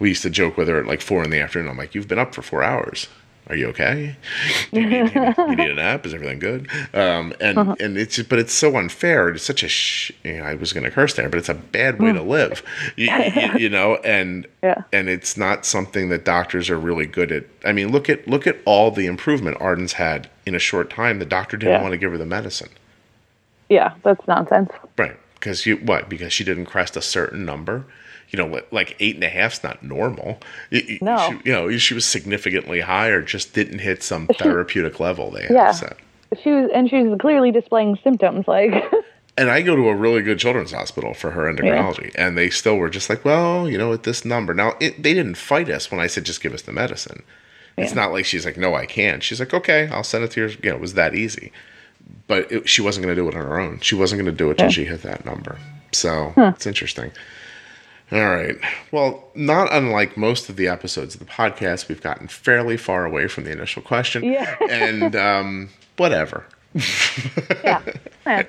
We 0.00 0.10
used 0.10 0.22
to 0.22 0.30
joke 0.30 0.56
with 0.56 0.68
her 0.68 0.78
at 0.80 0.86
like 0.86 1.00
four 1.00 1.24
in 1.24 1.30
the 1.30 1.40
afternoon. 1.40 1.68
I'm 1.68 1.76
like, 1.76 1.94
you've 1.94 2.06
been 2.06 2.20
up 2.20 2.32
for 2.34 2.42
four 2.42 2.62
hours. 2.62 3.08
Are 3.48 3.56
you 3.56 3.68
okay? 3.68 4.14
You 4.72 4.84
need, 4.86 5.14
you 5.14 5.56
need- 5.56 5.70
a 5.70 5.74
nap? 5.74 6.04
Is 6.04 6.12
everything 6.12 6.38
good? 6.38 6.68
Um, 6.92 7.32
and 7.40 7.56
Uh-huh. 7.58 7.76
and 7.80 7.96
it's 7.96 8.22
but 8.22 8.38
it's 8.38 8.52
so 8.52 8.76
unfair. 8.76 9.30
It's 9.30 9.42
such 9.42 9.62
a 9.62 9.68
sh- 9.68 10.12
you 10.22 10.34
know, 10.38 10.44
I 10.44 10.54
was 10.54 10.74
going 10.74 10.84
to 10.84 10.90
curse 10.90 11.14
there, 11.14 11.28
but 11.30 11.38
it's 11.38 11.48
a 11.48 11.54
bad 11.54 11.98
way 11.98 12.12
to 12.12 12.22
live. 12.22 12.62
You, 12.96 13.10
you, 13.10 13.50
you 13.56 13.68
know, 13.70 13.96
and 14.04 14.46
Yeah. 14.62 14.82
and 14.92 15.08
it's 15.08 15.36
not 15.38 15.64
something 15.64 16.10
that 16.10 16.24
doctors 16.26 16.68
are 16.68 16.78
really 16.78 17.06
good 17.06 17.32
at. 17.32 17.44
I 17.64 17.72
mean, 17.72 17.90
look 17.90 18.10
at 18.10 18.28
look 18.28 18.46
at 18.46 18.58
all 18.66 18.90
the 18.90 19.06
improvement 19.06 19.56
Arden's 19.60 19.94
had 19.94 20.28
in 20.44 20.54
a 20.54 20.58
short 20.58 20.90
time. 20.90 21.18
The 21.18 21.24
doctor 21.24 21.56
didn't 21.56 21.74
Yeah. 21.76 21.82
want 21.82 21.92
to 21.92 21.98
give 21.98 22.10
her 22.12 22.18
the 22.18 22.26
medicine, 22.26 22.68
Yeah, 23.70 23.94
that's 24.02 24.26
nonsense. 24.28 24.70
right? 24.98 25.16
Because 25.34 25.64
you 25.64 25.76
what? 25.76 26.10
Because 26.10 26.32
she 26.34 26.44
didn't 26.44 26.66
crest 26.66 26.96
a 26.96 27.02
certain 27.02 27.46
number. 27.46 27.84
You 28.30 28.38
know, 28.38 28.60
like 28.70 28.96
eight 29.00 29.14
and 29.14 29.24
a 29.24 29.28
half's 29.28 29.62
not 29.64 29.82
normal. 29.82 30.38
You, 30.70 30.80
you- 30.86 30.98
No. 31.00 31.16
she, 31.42 31.48
you 31.48 31.52
know, 31.52 31.76
she 31.78 31.94
was 31.94 32.04
significantly 32.04 32.80
higher, 32.80 33.22
just 33.22 33.54
didn't 33.54 33.78
hit 33.78 34.02
some 34.02 34.26
therapeutic 34.38 35.00
level 35.00 35.30
they 35.30 35.42
have 35.42 35.50
Yeah. 35.50 35.70
set. 35.72 35.96
She 36.42 36.50
was, 36.50 36.70
and 36.74 36.90
she 36.90 37.02
was 37.02 37.18
clearly 37.20 37.50
displaying 37.50 37.98
symptoms 38.04 38.46
like, 38.46 38.72
And 39.38 39.50
I 39.50 39.62
go 39.62 39.76
to 39.76 39.88
a 39.88 39.94
really 39.94 40.20
good 40.20 40.40
children's 40.40 40.72
hospital 40.72 41.14
for 41.14 41.30
her 41.30 41.44
endocrinology, 41.44 42.12
and 42.16 42.36
they 42.36 42.50
still 42.50 42.74
were 42.76 42.90
just 42.90 43.08
like, 43.08 43.24
well, 43.24 43.68
you 43.68 43.78
know, 43.78 43.92
at 43.92 44.02
this 44.02 44.24
number. 44.24 44.52
Now, 44.52 44.72
it, 44.80 45.00
they 45.00 45.14
didn't 45.14 45.36
fight 45.36 45.70
us 45.70 45.92
when 45.92 46.00
I 46.00 46.08
said, 46.08 46.24
just 46.24 46.42
give 46.42 46.52
us 46.52 46.62
the 46.62 46.72
medicine. 46.72 47.22
It's 47.76 47.94
not 47.94 48.10
like 48.10 48.24
she's 48.24 48.44
like, 48.44 48.56
no, 48.56 48.74
I 48.74 48.84
can't. 48.86 49.22
She's 49.22 49.38
like, 49.38 49.54
okay, 49.54 49.88
I'll 49.92 50.02
send 50.02 50.24
it 50.24 50.32
to 50.32 50.40
your, 50.40 50.48
you 50.50 50.70
know, 50.70 50.74
it 50.74 50.80
was 50.80 50.94
that 50.94 51.14
easy. 51.14 51.52
But 52.26 52.50
it, 52.50 52.68
she 52.68 52.82
wasn't 52.82 53.06
going 53.06 53.14
to 53.14 53.22
do 53.22 53.28
it 53.28 53.36
on 53.36 53.40
her 53.46 53.60
own. 53.60 53.78
She 53.78 53.94
wasn't 53.94 54.20
going 54.20 54.30
to 54.30 54.36
do 54.36 54.50
it 54.50 54.58
till 54.58 54.66
Yeah. 54.66 54.70
she 54.72 54.84
hit 54.86 55.02
that 55.02 55.24
number. 55.24 55.56
So 55.92 56.32
it's 56.36 56.66
interesting. 56.66 57.12
All 58.10 58.28
right. 58.28 58.56
Well, 58.90 59.28
not 59.34 59.72
unlike 59.72 60.16
most 60.16 60.48
of 60.48 60.56
the 60.56 60.68
episodes 60.68 61.14
of 61.14 61.20
the 61.20 61.26
podcast, 61.26 61.88
we've 61.88 62.00
gotten 62.02 62.28
fairly 62.28 62.76
far 62.76 63.04
away 63.04 63.28
from 63.28 63.44
the 63.44 63.52
initial 63.52 63.82
question. 63.82 64.24
Yeah. 64.24 64.56
and 64.70 65.14
um, 65.14 65.68
whatever. 65.96 66.46
yeah. 67.64 67.82
Yeah. 68.26 68.42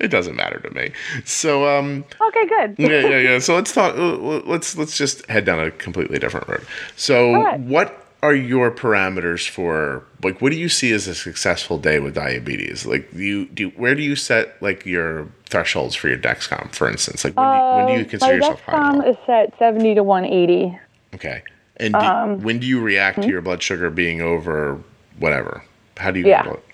It 0.00 0.08
doesn't 0.08 0.34
matter 0.34 0.58
to 0.58 0.70
me. 0.70 0.90
So, 1.24 1.66
um, 1.68 2.04
Okay, 2.20 2.46
good. 2.48 2.74
yeah, 2.78 3.08
yeah, 3.08 3.18
yeah. 3.18 3.38
So 3.38 3.54
let's 3.54 3.72
talk. 3.72 3.94
Let's 3.96 4.76
let's 4.76 4.98
just 4.98 5.24
head 5.26 5.44
down 5.44 5.60
a 5.60 5.70
completely 5.70 6.18
different 6.18 6.48
road. 6.48 6.66
So, 6.96 7.32
right. 7.32 7.60
what 7.60 8.04
are 8.22 8.34
your 8.34 8.70
parameters 8.72 9.48
for 9.48 10.02
like? 10.22 10.42
What 10.42 10.50
do 10.50 10.58
you 10.58 10.68
see 10.68 10.92
as 10.92 11.06
a 11.06 11.14
successful 11.14 11.78
day 11.78 12.00
with 12.00 12.14
diabetes? 12.14 12.84
Like, 12.84 13.10
do 13.12 13.22
you 13.22 13.46
do? 13.46 13.68
Where 13.70 13.94
do 13.94 14.02
you 14.02 14.16
set 14.16 14.60
like 14.60 14.84
your 14.84 15.28
thresholds 15.54 15.94
for 15.94 16.08
your 16.08 16.18
Dexcom, 16.18 16.74
for 16.74 16.90
instance? 16.90 17.24
Like, 17.24 17.36
when, 17.36 17.46
do, 17.48 17.54
you, 17.56 17.62
when 17.76 17.86
do 17.86 17.92
you 17.92 18.00
Uh, 18.06 18.10
consider 18.10 18.32
my 18.32 18.36
yourself 18.38 18.60
high? 18.62 18.72
and 18.90 19.02
Dexcom 19.02 19.08
is 19.10 19.16
set 19.24 19.54
70 19.56 19.94
to 19.94 20.02
180. 20.02 20.80
Okay. 21.14 21.42
And 21.76 21.94
do, 21.94 22.00
um, 22.00 22.42
when 22.42 22.58
do 22.58 22.66
you 22.66 22.80
react 22.80 23.18
hmm? 23.18 23.22
to 23.22 23.28
your 23.28 23.40
blood 23.40 23.62
sugar 23.62 23.88
being 23.88 24.20
over 24.20 24.80
whatever? 25.20 25.62
How 25.96 26.10
do 26.10 26.18
you 26.18 26.26
Yeah. 26.26 26.42
handle 26.42 26.54
it? 26.56 26.64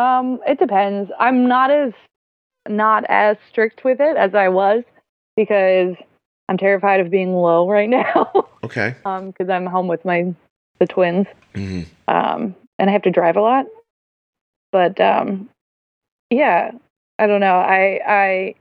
Um, 0.00 0.38
it 0.46 0.60
depends. 0.60 1.10
I'm 1.18 1.48
not 1.48 1.72
as 1.72 1.92
not 2.68 3.04
as 3.08 3.36
strict 3.50 3.82
with 3.82 4.00
it 4.00 4.16
as 4.16 4.36
I 4.36 4.48
was 4.48 4.84
because 5.36 5.96
I'm 6.48 6.56
terrified 6.56 7.00
of 7.00 7.10
being 7.10 7.34
low 7.34 7.68
right 7.68 7.88
now. 8.00 8.30
Okay. 8.62 8.94
um, 9.04 9.32
because 9.32 9.50
I'm 9.50 9.66
home 9.66 9.88
with 9.88 10.04
my 10.04 10.32
the 10.78 10.86
twins. 10.86 11.26
hmm 11.56 11.82
Um, 12.06 12.54
and 12.78 12.88
I 12.88 12.92
have 12.92 13.02
to 13.02 13.10
drive 13.10 13.36
a 13.36 13.40
lot. 13.40 13.66
But 14.70 15.00
um, 15.00 15.48
yeah, 16.30 16.70
I 17.18 17.26
don't 17.26 17.40
know. 17.40 17.56
I 17.56 18.00
I 18.06 18.54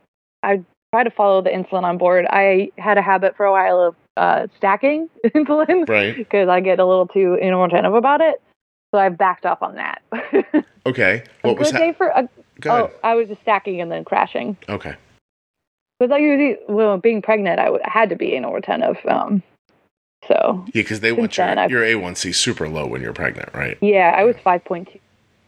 I 0.43 0.63
try 0.93 1.03
to 1.03 1.11
follow 1.11 1.41
the 1.41 1.49
insulin 1.49 1.83
on 1.83 1.97
board. 1.97 2.25
I 2.29 2.71
had 2.77 2.97
a 2.97 3.01
habit 3.01 3.35
for 3.37 3.45
a 3.45 3.51
while 3.51 3.79
of 3.81 3.95
uh, 4.17 4.47
stacking 4.57 5.09
insulin 5.25 5.87
Right. 5.87 6.15
because 6.15 6.49
I 6.49 6.59
get 6.59 6.79
a 6.79 6.85
little 6.85 7.07
too 7.07 7.35
inattentive 7.41 7.93
about 7.93 8.21
it. 8.21 8.41
So 8.93 8.99
I've 8.99 9.17
backed 9.17 9.45
off 9.45 9.61
on 9.61 9.75
that. 9.75 10.01
Okay. 10.83 11.23
a 11.43 11.47
What 11.47 11.59
was 11.59 11.67
good 11.71 11.75
that? 11.75 11.79
day 11.79 11.93
for 11.93 12.07
a, 12.07 12.27
oh, 12.65 12.89
I 13.03 13.13
was 13.13 13.27
just 13.27 13.39
stacking 13.43 13.81
and 13.81 13.91
then 13.91 14.03
crashing. 14.03 14.57
Okay. 14.67 14.95
Because 15.99 16.11
I 16.11 16.17
usually, 16.17 16.57
well, 16.67 16.97
being 16.97 17.21
pregnant, 17.21 17.59
I 17.59 17.69
had 17.83 18.09
to 18.09 18.15
be 18.15 18.33
anal 18.33 18.51
retentive. 18.51 18.97
Um, 19.07 19.43
so 20.27 20.65
Yeah, 20.73 20.81
because 20.81 21.01
they 21.01 21.11
want 21.11 21.37
your, 21.37 21.45
I've- 21.47 21.71
your 21.71 21.83
A1C 21.83 22.33
super 22.33 22.67
low 22.67 22.87
when 22.87 22.99
you're 23.03 23.13
pregnant, 23.13 23.53
right? 23.53 23.77
yeah, 23.79 24.11
I 24.17 24.23
was 24.23 24.35
five 24.43 24.65
point 24.65 24.89
two 24.91 24.99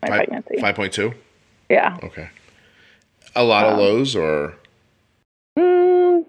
my 0.03 0.09
Five- 0.09 0.17
pregnancy. 0.27 0.55
5.2? 0.57 1.15
Yeah. 1.71 1.97
Okay. 2.03 2.29
A 3.35 3.43
lot 3.43 3.65
of 3.65 3.73
Um, 3.73 3.79
lows 3.79 4.15
or 4.15 4.53
Mm, 5.57 6.25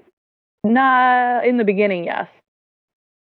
nah, 0.65 1.41
in 1.43 1.57
the 1.57 1.65
beginning, 1.65 2.05
yes, 2.05 2.29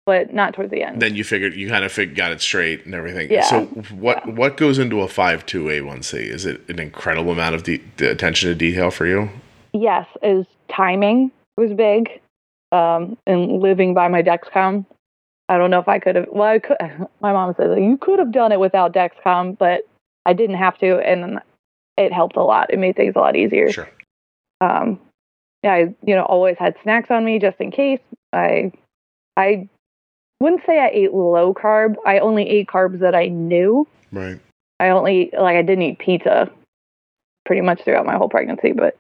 but 0.07 0.33
not 0.33 0.55
towards 0.55 0.71
the 0.71 0.83
end. 0.83 1.01
then 1.01 1.15
you 1.15 1.25
figured 1.25 1.55
you 1.55 1.69
kind 1.69 1.85
of 1.85 1.93
fig- 1.93 2.15
got 2.15 2.33
it 2.33 2.41
straight 2.41 2.85
and 2.85 2.95
everything. 2.95 3.31
Yeah. 3.31 3.43
So 3.43 3.65
what 3.95 4.25
Yeah. 4.27 4.33
what 4.35 4.57
goes 4.57 4.79
into 4.79 5.01
a 5.03 5.09
five 5.09 5.45
two 5.47 5.71
A 5.71 5.81
one 5.81 6.03
C? 6.03 6.19
Is 6.19 6.47
it 6.47 6.61
an 6.69 6.79
incredible 6.79 7.33
amount 7.33 7.55
of 7.55 7.63
de- 7.65 7.81
attention 8.01 8.49
to 8.49 8.55
detail 8.55 8.91
for 8.91 9.07
you? 9.07 9.29
yes, 9.73 10.07
is 10.23 10.47
timing 10.69 11.31
was 11.57 11.73
big, 11.73 12.21
um, 12.73 13.17
and 13.27 13.61
living 13.61 13.93
by 13.95 14.07
my 14.09 14.23
Dexcom. 14.23 14.85
I 15.49 15.59
don't 15.59 15.71
know 15.71 15.79
if 15.81 15.89
I 15.89 15.99
could 15.99 16.17
have. 16.17 16.29
Well, 16.31 16.49
I 16.49 16.59
could. 16.59 16.77
My 17.21 17.33
mom 17.33 17.55
said 17.57 17.77
you 17.79 17.97
could 17.99 18.19
have 18.19 18.33
done 18.33 18.51
it 18.53 18.59
without 18.61 18.93
Dexcom, 18.95 19.59
but 19.59 19.87
I 20.27 20.33
didn't 20.33 20.57
have 20.57 20.79
to, 20.79 20.99
and 21.01 21.41
it 21.97 22.13
helped 22.13 22.37
a 22.37 22.43
lot. 22.43 22.73
It 22.73 22.79
made 22.79 22.97
things 22.97 23.15
a 23.17 23.19
lot 23.21 23.37
easier. 23.37 23.71
Sure. 23.73 23.89
um 24.61 25.01
yeah 25.63 25.73
i 25.73 25.79
you 26.07 26.15
know 26.15 26.23
always 26.25 26.57
had 26.59 26.75
snacks 26.83 27.11
on 27.11 27.25
me 27.25 27.39
just 27.39 27.59
in 27.61 27.71
case 27.71 28.01
i 28.33 28.71
i 29.37 29.69
wouldn't 30.41 30.63
say 30.67 30.79
i 30.79 30.89
ate 30.93 31.13
low 31.15 31.53
carb 31.55 31.95
i 32.07 32.19
only 32.19 32.49
ate 32.49 32.69
carbs 32.69 33.01
that 33.01 33.15
i 33.15 33.27
knew 33.29 33.87
Right. 34.13 34.39
i 34.79 34.91
only 34.91 35.31
like 35.33 35.57
i 35.57 35.63
didn't 35.63 35.83
eat 35.83 35.99
pizza 35.99 36.51
pretty 37.47 37.63
much 37.63 37.83
throughout 37.83 38.07
my 38.07 38.15
whole 38.17 38.29
pregnancy 38.29 38.73
but 38.73 38.97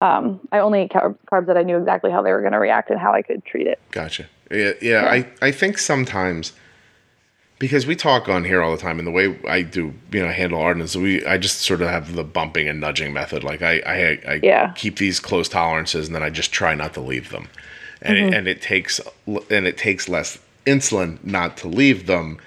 um 0.00 0.40
i 0.52 0.58
only 0.60 0.80
ate 0.82 0.92
carb, 0.92 1.16
carbs 1.30 1.46
that 1.46 1.56
i 1.58 1.62
knew 1.62 1.76
exactly 1.76 2.10
how 2.10 2.22
they 2.22 2.32
were 2.32 2.40
going 2.40 2.52
to 2.52 2.58
react 2.60 2.88
and 2.90 2.98
how 3.00 3.12
i 3.12 3.20
could 3.22 3.44
treat 3.44 3.66
it 3.66 3.80
Gotcha. 3.90 4.26
Yeah, 4.50 4.72
yeah, 4.80 5.02
Yeah. 5.02 5.10
I, 5.10 5.26
I 5.42 5.50
think 5.50 5.76
sometimes 5.78 6.52
because 7.58 7.86
we 7.86 7.96
talk 7.96 8.28
on 8.28 8.44
here 8.44 8.62
all 8.62 8.70
the 8.70 8.80
time, 8.80 8.98
and 8.98 9.06
the 9.06 9.12
way 9.12 9.38
I 9.48 9.62
do, 9.62 9.94
you 10.12 10.22
know, 10.22 10.30
handle 10.30 10.60
Arden 10.60 10.82
is 10.82 10.96
we 10.96 11.24
I 11.24 11.38
just 11.38 11.60
sort 11.60 11.80
of 11.82 11.88
have 11.88 12.14
the 12.14 12.24
bumping 12.24 12.68
and 12.68 12.80
nudging 12.80 13.12
method. 13.12 13.44
Like 13.44 13.62
I 13.62 13.78
I, 13.86 14.18
I 14.32 14.40
Yeah. 14.42 14.72
keep 14.76 14.98
these 14.98 15.20
close 15.20 15.48
tolerances, 15.48 16.06
and 16.06 16.14
then 16.14 16.22
I 16.22 16.30
just 16.30 16.52
try 16.52 16.74
not 16.74 16.94
to 16.94 17.00
leave 17.00 17.30
them, 17.30 17.48
and 18.02 18.16
Mm-hmm. 18.16 18.28
it, 18.28 18.34
and 18.34 18.48
it 18.48 18.62
takes 18.62 19.00
and 19.26 19.66
it 19.66 19.78
takes 19.78 20.08
less 20.08 20.38
insulin 20.66 21.22
not 21.24 21.56
to 21.58 21.68
leave 21.68 22.06
them, 22.06 22.38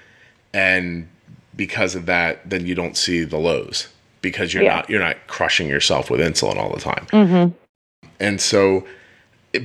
and 0.54 1.08
because 1.56 1.94
of 1.94 2.06
that, 2.06 2.48
then 2.48 2.66
you 2.66 2.74
don't 2.74 2.96
see 2.96 3.24
the 3.24 3.36
lows 3.38 3.88
because 4.22 4.54
you're 4.54 4.62
Yeah. 4.62 4.76
not 4.76 4.90
you're 4.90 5.00
not 5.00 5.16
crushing 5.26 5.68
yourself 5.68 6.10
with 6.10 6.20
insulin 6.20 6.56
all 6.56 6.72
the 6.72 6.80
time. 6.80 7.06
mm-hmm. 7.12 7.52
And 8.20 8.40
so, 8.40 8.86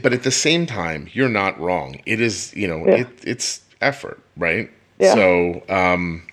but 0.02 0.14
at 0.14 0.24
the 0.24 0.32
same 0.32 0.66
time, 0.66 1.10
you're 1.14 1.30
not 1.30 1.60
wrong. 1.60 2.02
It 2.06 2.20
is, 2.22 2.54
you 2.56 2.68
know, 2.68 2.86
Yeah. 2.88 3.02
it, 3.02 3.08
it's 3.24 3.62
effort, 3.82 4.22
right? 4.38 4.72
Yeah. 5.00 5.14
So, 5.14 5.64
um, 5.70 6.24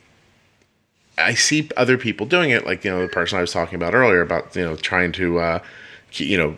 I 1.19 1.35
see 1.35 1.69
other 1.77 1.99
people 1.99 2.27
doing 2.27 2.51
it, 2.51 2.65
like, 2.65 2.85
you 2.85 2.91
know, 2.91 3.03
the 3.03 3.09
person 3.09 3.39
I 3.39 3.43
was 3.43 3.53
talking 3.53 3.77
about 3.77 3.95
earlier 3.95 4.23
about, 4.23 4.55
you 4.57 4.63
know, 4.63 4.77
trying 4.77 5.13
to, 5.13 5.39
uh, 5.39 5.59
you 6.15 6.39
know, 6.39 6.57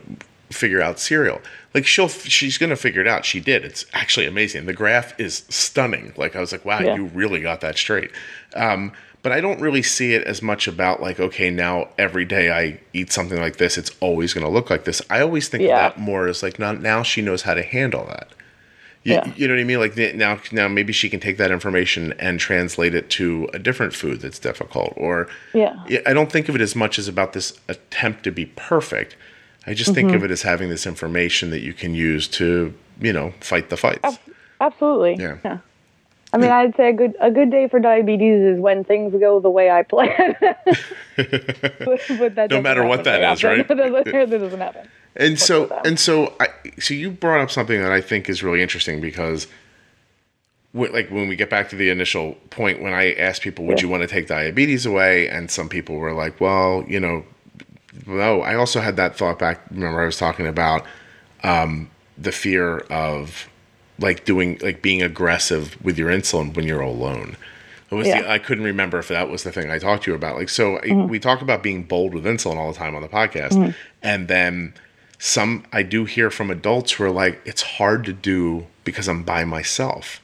figure 0.51 0.81
out 0.81 1.01
cereal. 1.01 1.41
Like 1.75 1.87
she'll, 1.87 2.09
she's 2.09 2.57
going 2.57 2.71
to 2.71 2.77
figure 2.77 3.01
it 3.01 3.09
out. 3.09 3.25
She 3.25 3.41
did. 3.41 3.65
It's 3.65 3.85
actually 3.93 4.27
amazing. 4.27 4.67
The 4.67 4.73
graph 4.73 5.19
is 5.19 5.45
stunning. 5.49 6.13
Like 6.17 6.37
I 6.37 6.41
was 6.41 6.53
like, 6.53 6.65
wow, 6.65 6.81
Yeah. 6.81 6.95
you 6.95 7.07
really 7.07 7.41
got 7.41 7.61
that 7.63 7.77
straight. 7.77 8.13
Um, 8.55 8.93
but 9.23 9.33
I 9.33 9.41
don't 9.41 9.61
really 9.61 9.83
see 9.83 10.15
it 10.15 10.23
as 10.25 10.41
much 10.43 10.69
about 10.69 11.01
like, 11.03 11.19
okay, 11.19 11.51
now 11.51 11.89
every 11.99 12.25
day 12.25 12.53
I 12.53 12.79
eat 12.93 13.11
something 13.11 13.41
like 13.41 13.57
this, 13.57 13.77
it's 13.77 13.91
always 14.01 14.33
going 14.35 14.47
to 14.47 14.53
look 14.53 14.71
like 14.71 14.85
this. 14.85 15.03
I 15.11 15.21
always 15.21 15.49
think 15.49 15.65
Yeah. 15.65 15.87
of 15.87 15.95
that 15.95 16.01
more 16.01 16.29
as 16.29 16.43
like 16.43 16.59
now, 16.61 16.73
now 16.73 17.03
she 17.03 17.23
knows 17.23 17.43
how 17.43 17.55
to 17.55 17.63
handle 17.63 18.05
that. 18.07 18.29
You, 19.05 19.15
Yeah. 19.15 19.33
you 19.37 19.47
know 19.47 19.55
what 19.55 19.61
I 19.61 19.65
mean? 19.65 19.79
Like 19.79 19.97
now, 20.17 20.41
now 20.51 20.67
maybe 20.67 20.93
she 20.93 21.11
can 21.11 21.21
take 21.21 21.37
that 21.37 21.51
information 21.51 22.15
and 22.19 22.41
translate 22.41 22.95
it 22.95 23.11
to 23.11 23.49
a 23.53 23.59
different 23.59 23.95
food 23.95 24.21
that's 24.21 24.39
difficult. 24.39 24.95
Or 24.97 25.29
Yeah. 25.53 25.77
I 26.07 26.13
don't 26.15 26.33
think 26.33 26.49
of 26.49 26.55
it 26.55 26.61
as 26.63 26.75
much 26.75 26.99
as 26.99 27.07
about 27.07 27.35
this 27.35 27.59
attempt 27.69 28.25
to 28.25 28.33
be 28.33 28.47
perfect. 28.47 29.17
I 29.67 29.75
just 29.75 29.95
think 29.95 30.09
mm-hmm. 30.09 30.17
of 30.17 30.25
it 30.25 30.31
as 30.31 30.43
having 30.43 30.69
this 30.69 30.87
information 30.87 31.51
that 31.51 31.61
you 31.61 31.73
can 31.73 31.95
use 31.95 32.29
to, 32.29 32.75
you 33.01 33.13
know, 33.13 33.33
fight 33.41 33.71
the 33.71 33.77
fights. 33.77 34.19
Absolutely. 34.61 35.17
Yeah. 35.19 35.37
yeah. 35.45 35.59
I 36.35 36.37
mean, 36.37 36.51
I'd 36.51 36.75
say 36.77 36.89
a 36.91 36.93
good 36.93 37.15
a 37.21 37.31
good 37.31 37.51
day 37.53 37.69
for 37.69 37.79
diabetes 37.79 38.41
is 38.43 38.59
when 38.59 38.83
things 38.83 39.15
go 39.21 39.39
the 39.39 39.49
way 39.51 39.71
I 39.71 39.85
plan. 39.85 40.35
but, 41.17 42.51
No 42.51 42.61
matter 42.61 42.85
what 42.85 43.05
that 43.05 43.23
is, 43.33 43.45
right? 43.45 43.67
that 43.69 43.77
doesn't 43.77 44.05
that 44.13 44.31
doesn't 44.31 44.61
happen. 44.61 44.89
And 45.17 45.39
so, 45.39 45.63
with 45.63 45.73
and 45.87 46.01
so, 46.01 46.35
I, 46.41 46.49
so 46.81 46.93
you 46.93 47.13
brought 47.13 47.41
up 47.41 47.51
something 47.53 47.81
that 47.81 47.93
I 47.93 48.01
think 48.01 48.29
is 48.29 48.43
really 48.43 48.63
interesting 48.63 49.01
because, 49.01 49.47
wh- 50.73 50.91
like 50.93 51.09
when 51.09 51.29
we 51.29 51.37
get 51.37 51.49
back 51.51 51.69
to 51.69 51.77
the 51.77 51.89
initial 51.91 52.33
point, 52.51 52.83
when 52.83 52.93
I 52.93 53.13
asked 53.13 53.43
people, 53.43 53.65
"Would 53.67 53.79
Yeah. 53.79 53.85
you 53.87 53.89
want 53.91 54.03
to 54.03 54.09
take 54.09 54.27
diabetes 54.27 54.85
away?" 54.85 55.29
and 55.29 55.49
some 55.53 55.69
people 55.69 55.95
were 55.97 56.13
like, 56.13 56.41
"Well, 56.41 56.85
you 56.89 56.99
know, 56.99 57.23
no." 58.09 58.43
I 58.43 58.57
also 58.57 58.81
had 58.81 58.97
that 58.97 59.17
thought 59.17 59.39
back. 59.39 59.61
Remember, 59.71 60.03
I 60.03 60.07
was 60.07 60.19
talking 60.19 60.49
about 60.49 60.85
um, 61.45 61.91
the 62.19 62.33
fear 62.33 62.79
of 62.91 63.49
like 63.99 64.25
doing, 64.25 64.59
like 64.63 64.83
being 64.83 65.03
aggressive 65.03 65.77
with 65.85 65.99
your 65.99 66.11
insulin 66.11 66.55
when 66.57 66.67
you're 66.67 66.81
alone. 66.81 67.37
It 67.91 67.95
was 67.95 68.07
Yeah. 68.09 68.23
the, 68.23 68.31
I 68.31 68.39
couldn't 68.39 68.65
remember 68.65 68.99
if 68.99 69.09
that 69.09 69.29
was 69.31 69.43
the 69.45 69.53
thing 69.53 69.71
I 69.71 69.79
talked 69.79 70.05
to 70.05 70.11
you 70.11 70.15
about. 70.17 70.37
Like, 70.37 70.49
so 70.49 70.79
Mm-hmm. 70.79 71.09
we 71.09 71.19
talk 71.19 71.43
about 71.43 71.63
being 71.63 71.85
bold 71.85 72.13
with 72.15 72.25
insulin 72.25 72.57
all 72.57 72.73
the 72.73 72.79
time 72.79 72.95
on 72.97 73.03
the 73.03 73.09
podcast, 73.09 73.75
and 74.03 74.27
then 74.29 74.75
some 75.19 75.65
I 75.73 75.83
do 75.83 76.05
hear 76.05 76.31
from 76.31 76.51
adults 76.51 76.93
who 76.93 77.05
are 77.05 77.11
like, 77.11 77.41
it's 77.45 77.63
hard 77.63 78.05
to 78.07 78.13
do 78.13 78.67
because 78.85 79.07
I'm 79.09 79.23
by 79.23 79.45
myself. 79.45 80.21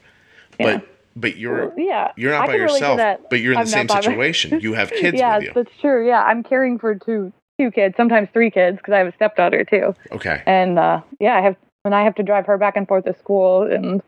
Yeah. 0.59 0.79
But 0.79 0.87
but 1.17 1.37
you're 1.37 1.73
Yeah, 1.79 2.13
you're 2.17 2.33
not 2.33 2.45
I 2.45 2.47
by 2.47 2.53
can 2.55 2.61
relate 2.63 2.79
to 2.81 2.87
yourself, 2.87 3.21
but 3.31 3.41
you're 3.41 3.53
in 3.53 3.59
I'm 3.59 3.65
the 3.65 3.71
same 3.71 3.89
situation. 3.89 4.61
You 4.61 4.75
have 4.75 4.91
kids 4.91 5.19
yeah, 5.19 5.39
with 5.39 5.47
you. 5.47 5.53
that's 5.55 5.71
true. 5.81 6.07
Yeah, 6.07 6.23
I'm 6.23 6.43
caring 6.43 6.79
for 6.79 6.95
two 6.97 7.33
two 7.59 7.71
kids, 7.71 7.95
sometimes 7.97 8.29
three 8.33 8.51
kids, 8.51 8.79
because 8.79 8.93
I 8.95 8.99
have 8.99 9.07
a 9.07 9.15
stepdaughter 9.15 9.65
too. 9.65 9.95
Okay. 10.13 10.43
And 10.47 10.79
uh, 10.79 11.03
yeah, 11.21 11.37
I 11.37 11.43
have 11.43 11.57
and 11.85 11.95
I 11.95 12.05
have 12.05 12.15
to 12.17 12.23
drive 12.23 12.47
her 12.47 12.59
back 12.59 12.77
and 12.77 12.87
forth 12.87 13.05
to 13.05 13.17
school, 13.19 13.63
and 13.63 14.03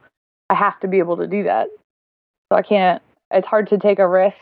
I 0.51 0.55
have 0.55 0.79
to 0.81 0.89
be 0.89 0.99
able 0.99 1.17
to 1.19 1.27
do 1.27 1.45
that. 1.45 1.69
So 2.53 2.59
I 2.59 2.63
can't. 2.63 3.03
It's 3.31 3.47
hard 3.47 3.69
to 3.71 3.79
take 3.79 3.99
a 3.99 4.07
risk 4.09 4.37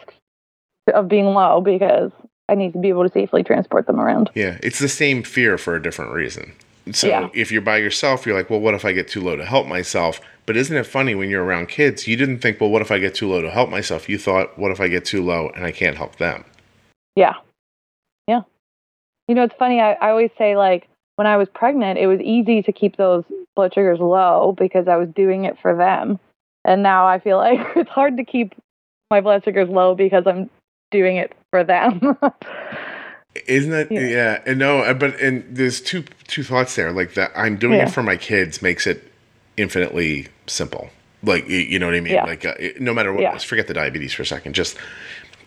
of 0.92 1.08
being 1.08 1.26
low 1.26 1.60
because 1.60 2.10
I 2.48 2.56
need 2.56 2.72
to 2.72 2.78
be 2.80 2.88
able 2.88 3.04
to 3.06 3.12
safely 3.12 3.44
transport 3.44 3.86
them 3.86 4.00
around. 4.00 4.30
Yeah, 4.34 4.58
it's 4.62 4.80
the 4.80 4.88
same 4.88 5.22
fear 5.22 5.56
for 5.56 5.76
a 5.76 5.82
different 5.82 6.12
reason. 6.12 6.52
So 6.92 7.06
Yeah. 7.06 7.28
if 7.34 7.52
you're 7.52 7.62
by 7.62 7.76
yourself, 7.76 8.26
you're 8.26 8.36
like, 8.36 8.50
well, 8.50 8.58
what 8.58 8.74
if 8.74 8.84
I 8.84 8.92
get 8.92 9.06
too 9.06 9.20
low 9.20 9.36
to 9.36 9.44
help 9.44 9.68
myself? 9.68 10.20
But 10.46 10.56
isn't 10.56 10.76
it 10.76 10.86
funny 10.86 11.14
when 11.14 11.30
you're 11.30 11.44
around 11.44 11.68
kids, 11.68 12.08
you 12.08 12.16
didn't 12.16 12.38
think, 12.38 12.60
well, 12.60 12.70
what 12.70 12.82
if 12.82 12.90
I 12.90 12.98
get 12.98 13.14
too 13.14 13.28
low 13.28 13.40
to 13.42 13.50
help 13.50 13.70
myself? 13.70 14.08
You 14.08 14.18
thought, 14.18 14.58
what 14.58 14.72
if 14.72 14.80
I 14.80 14.88
get 14.88 15.04
too 15.04 15.22
low 15.22 15.50
and 15.54 15.64
I 15.64 15.70
can't 15.70 15.96
help 15.96 16.16
them? 16.16 16.44
Yeah. 17.14 17.34
Yeah. 18.26 18.40
You 19.28 19.36
know, 19.36 19.44
it's 19.44 19.54
funny. 19.56 19.80
I, 19.80 19.92
I 19.92 20.10
always 20.10 20.30
say, 20.36 20.56
like, 20.56 20.88
when 21.20 21.26
I 21.26 21.36
was 21.36 21.48
pregnant, 21.52 21.98
it 21.98 22.06
was 22.06 22.18
easy 22.22 22.62
to 22.62 22.72
keep 22.72 22.96
those 22.96 23.24
blood 23.54 23.74
sugars 23.74 24.00
low 24.00 24.54
because 24.56 24.88
I 24.88 24.96
was 24.96 25.10
doing 25.10 25.44
it 25.44 25.58
for 25.60 25.76
them. 25.76 26.18
And 26.64 26.82
now 26.82 27.06
I 27.06 27.18
feel 27.18 27.36
like 27.46 27.60
it's 27.76 27.90
hard 27.90 28.16
to 28.16 28.24
keep 28.24 28.54
my 29.10 29.20
blood 29.20 29.44
sugars 29.44 29.68
low 29.68 29.94
because 29.94 30.26
I'm 30.26 30.48
doing 30.90 31.16
it 31.18 31.34
for 31.50 31.62
them. 31.62 32.16
Isn't 33.46 33.70
that 33.70 33.92
yeah. 33.92 34.00
Yeah. 34.00 34.42
And 34.46 34.58
no, 34.58 34.78
uh, 34.78 34.94
but 34.94 35.20
and 35.20 35.44
there's 35.46 35.82
two 35.82 36.04
two 36.26 36.42
thoughts 36.42 36.74
there. 36.74 36.90
Like 36.90 37.12
that, 37.14 37.32
I'm 37.36 37.58
doing 37.58 37.74
Yeah. 37.74 37.88
it 37.88 37.90
for 37.90 38.02
my 38.02 38.16
kids 38.16 38.62
makes 38.62 38.86
it 38.86 39.12
infinitely 39.58 40.28
simple. 40.46 40.88
Like 41.22 41.46
you 41.50 41.78
know 41.78 41.84
what 41.84 41.96
I 41.96 42.00
mean. 42.00 42.14
Yeah. 42.14 42.24
Like 42.24 42.46
uh, 42.46 42.54
no 42.80 42.94
matter 42.94 43.12
what, 43.12 43.24
let's 43.24 43.44
forget 43.44 43.66
the 43.66 43.74
diabetes 43.74 44.14
for 44.14 44.22
a 44.22 44.26
second. 44.26 44.54
Just 44.54 44.78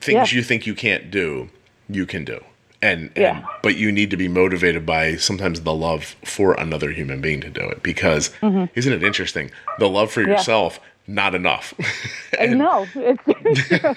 things 0.01 0.31
you 0.31 0.43
think 0.43 0.67
you 0.67 0.75
can't 0.75 1.09
do, 1.09 1.49
you 1.89 2.05
can 2.05 2.25
do. 2.25 2.43
And, 2.83 3.11
and 3.17 3.45
but 3.61 3.77
you 3.77 3.91
need 3.91 4.09
to 4.11 4.17
be 4.17 4.27
motivated 4.27 4.85
by 4.85 5.15
sometimes 5.15 5.61
the 5.61 5.73
love 5.73 6.15
for 6.25 6.53
another 6.55 6.91
human 6.91 7.21
being 7.21 7.39
to 7.41 7.49
do 7.49 7.61
it 7.61 7.81
because 7.81 8.29
isn't 8.75 8.93
it 8.93 9.03
interesting? 9.03 9.51
The 9.79 9.87
love 9.87 10.11
for 10.11 10.19
Mm-hmm. 10.21 10.31
Yeah. 10.31 10.37
yourself 10.37 10.79
not 11.07 11.33
enough. 11.35 11.73
I 12.39 12.47
know. 12.47 12.85
It's, 12.95 13.23
it's 13.27 13.67
true. 13.67 13.95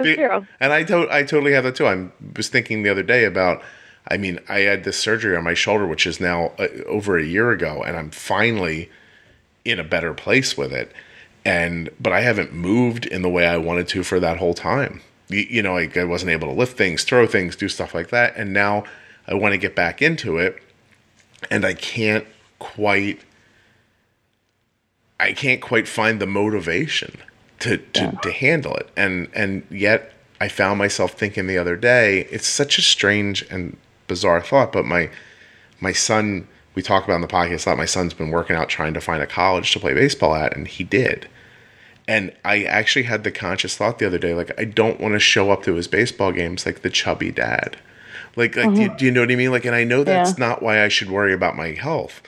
It's 0.00 0.16
true. 0.18 0.46
And 0.60 0.72
I 0.72 0.82
to- 0.84 1.08
I 1.10 1.22
totally 1.22 1.52
have 1.52 1.64
that 1.64 1.76
too. 1.76 1.86
I 1.86 2.06
was 2.36 2.48
thinking 2.48 2.82
the 2.82 2.90
other 2.90 3.02
day 3.02 3.24
about. 3.24 3.62
I 4.06 4.18
mean, 4.18 4.38
I 4.50 4.58
had 4.60 4.84
this 4.84 4.98
surgery 4.98 5.34
on 5.34 5.44
my 5.44 5.54
shoulder, 5.54 5.86
which 5.86 6.06
is 6.06 6.20
now 6.20 6.52
uh, 6.58 6.68
over 6.86 7.16
a 7.16 7.24
year 7.24 7.52
ago, 7.52 7.82
and 7.82 7.96
I'm 7.96 8.10
finally 8.10 8.90
in 9.64 9.80
a 9.80 9.84
better 9.84 10.12
place 10.12 10.58
with 10.58 10.74
it. 10.74 10.92
And 11.44 11.88
but 11.98 12.12
I 12.12 12.20
haven't 12.20 12.52
moved 12.52 13.06
in 13.06 13.22
the 13.22 13.30
way 13.30 13.46
I 13.46 13.56
wanted 13.56 13.88
to 13.88 14.02
for 14.02 14.20
that 14.20 14.36
whole 14.38 14.52
time. 14.54 15.00
You, 15.28 15.46
you 15.48 15.62
know, 15.62 15.74
like 15.74 15.96
I 15.96 16.04
wasn't 16.04 16.32
able 16.32 16.48
to 16.48 16.54
lift 16.54 16.76
things, 16.76 17.04
throw 17.04 17.26
things, 17.26 17.56
do 17.56 17.68
stuff 17.68 17.94
like 17.94 18.08
that. 18.10 18.36
And 18.36 18.52
now 18.52 18.84
I 19.26 19.34
want 19.34 19.52
to 19.52 19.58
get 19.58 19.74
back 19.74 20.02
into 20.02 20.38
it, 20.38 20.62
and 21.50 21.64
I 21.64 21.74
can't 21.74 22.26
quite. 22.58 23.20
I 25.20 25.32
can't 25.32 25.62
quite 25.62 25.86
find 25.86 26.20
the 26.20 26.26
motivation 26.26 27.16
to 27.60 27.78
to, 27.78 28.18
to 28.22 28.32
handle 28.32 28.74
it. 28.74 28.90
And 28.96 29.28
and 29.34 29.66
yet 29.70 30.12
I 30.40 30.48
found 30.48 30.78
myself 30.78 31.12
thinking 31.12 31.46
the 31.46 31.58
other 31.58 31.76
day, 31.76 32.26
it's 32.30 32.46
such 32.46 32.78
a 32.78 32.82
strange 32.82 33.46
and 33.50 33.76
bizarre 34.06 34.42
thought, 34.42 34.72
but 34.72 34.84
my 34.84 35.10
my 35.80 35.92
son 35.92 36.46
we 36.74 36.82
talk 36.82 37.04
about 37.04 37.16
in 37.16 37.20
the 37.20 37.28
podcast 37.28 37.64
that 37.64 37.78
my 37.78 37.84
son's 37.84 38.14
been 38.14 38.30
working 38.30 38.56
out 38.56 38.68
trying 38.68 38.94
to 38.94 39.00
find 39.00 39.22
a 39.22 39.26
college 39.26 39.72
to 39.72 39.80
play 39.80 39.94
baseball 39.94 40.34
at, 40.34 40.56
and 40.56 40.66
he 40.66 40.84
did. 40.84 41.28
And 42.06 42.34
I 42.44 42.64
actually 42.64 43.04
had 43.04 43.24
the 43.24 43.30
conscious 43.30 43.76
thought 43.76 43.98
the 43.98 44.06
other 44.06 44.18
day, 44.18 44.34
like 44.34 44.58
I 44.58 44.64
don't 44.64 45.00
want 45.00 45.14
to 45.14 45.18
show 45.18 45.50
up 45.50 45.62
to 45.64 45.74
his 45.74 45.88
baseball 45.88 46.32
games 46.32 46.66
like 46.66 46.82
the 46.82 46.90
chubby 46.90 47.30
dad. 47.30 47.78
Like, 48.36 48.56
like 48.56 48.74
do, 48.74 48.80
you, 48.80 48.88
mm-hmm. 48.88 48.96
do 48.96 49.04
you 49.04 49.10
know 49.10 49.20
what 49.20 49.30
I 49.30 49.36
mean? 49.36 49.50
Like, 49.50 49.64
and 49.64 49.74
I 49.74 49.84
know 49.84 50.04
that's 50.04 50.38
Yeah. 50.38 50.46
not 50.46 50.62
why 50.62 50.82
I 50.82 50.88
should 50.88 51.10
worry 51.10 51.32
about 51.32 51.56
my 51.56 51.68
health, 51.72 52.20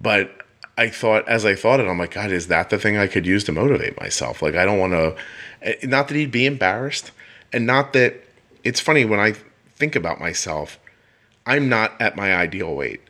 but 0.00 0.40
I 0.78 0.88
thought, 0.88 1.28
as 1.28 1.44
I 1.44 1.54
thought 1.54 1.80
it, 1.80 1.86
I'm 1.86 1.98
like, 1.98 2.12
God, 2.12 2.32
is 2.32 2.46
that 2.46 2.70
the 2.70 2.78
thing 2.78 2.96
I 2.96 3.06
could 3.06 3.26
use 3.26 3.44
to 3.44 3.52
motivate 3.52 4.00
myself? 4.00 4.40
Like, 4.40 4.54
I 4.54 4.64
don't 4.64 4.78
want 4.78 4.94
to, 4.94 5.14
eh, 5.60 5.74
not 5.82 6.08
that 6.08 6.14
he'd 6.14 6.30
be 6.30 6.46
embarrassed, 6.46 7.10
and 7.52 7.66
not 7.66 7.92
that 7.92 8.24
it's 8.64 8.80
funny 8.80 9.04
when 9.04 9.20
I 9.20 9.34
think 9.76 9.94
about 9.94 10.18
myself, 10.18 10.78
I'm 11.44 11.68
not 11.68 12.00
at 12.00 12.16
my 12.16 12.34
ideal 12.34 12.74
weight. 12.74 13.02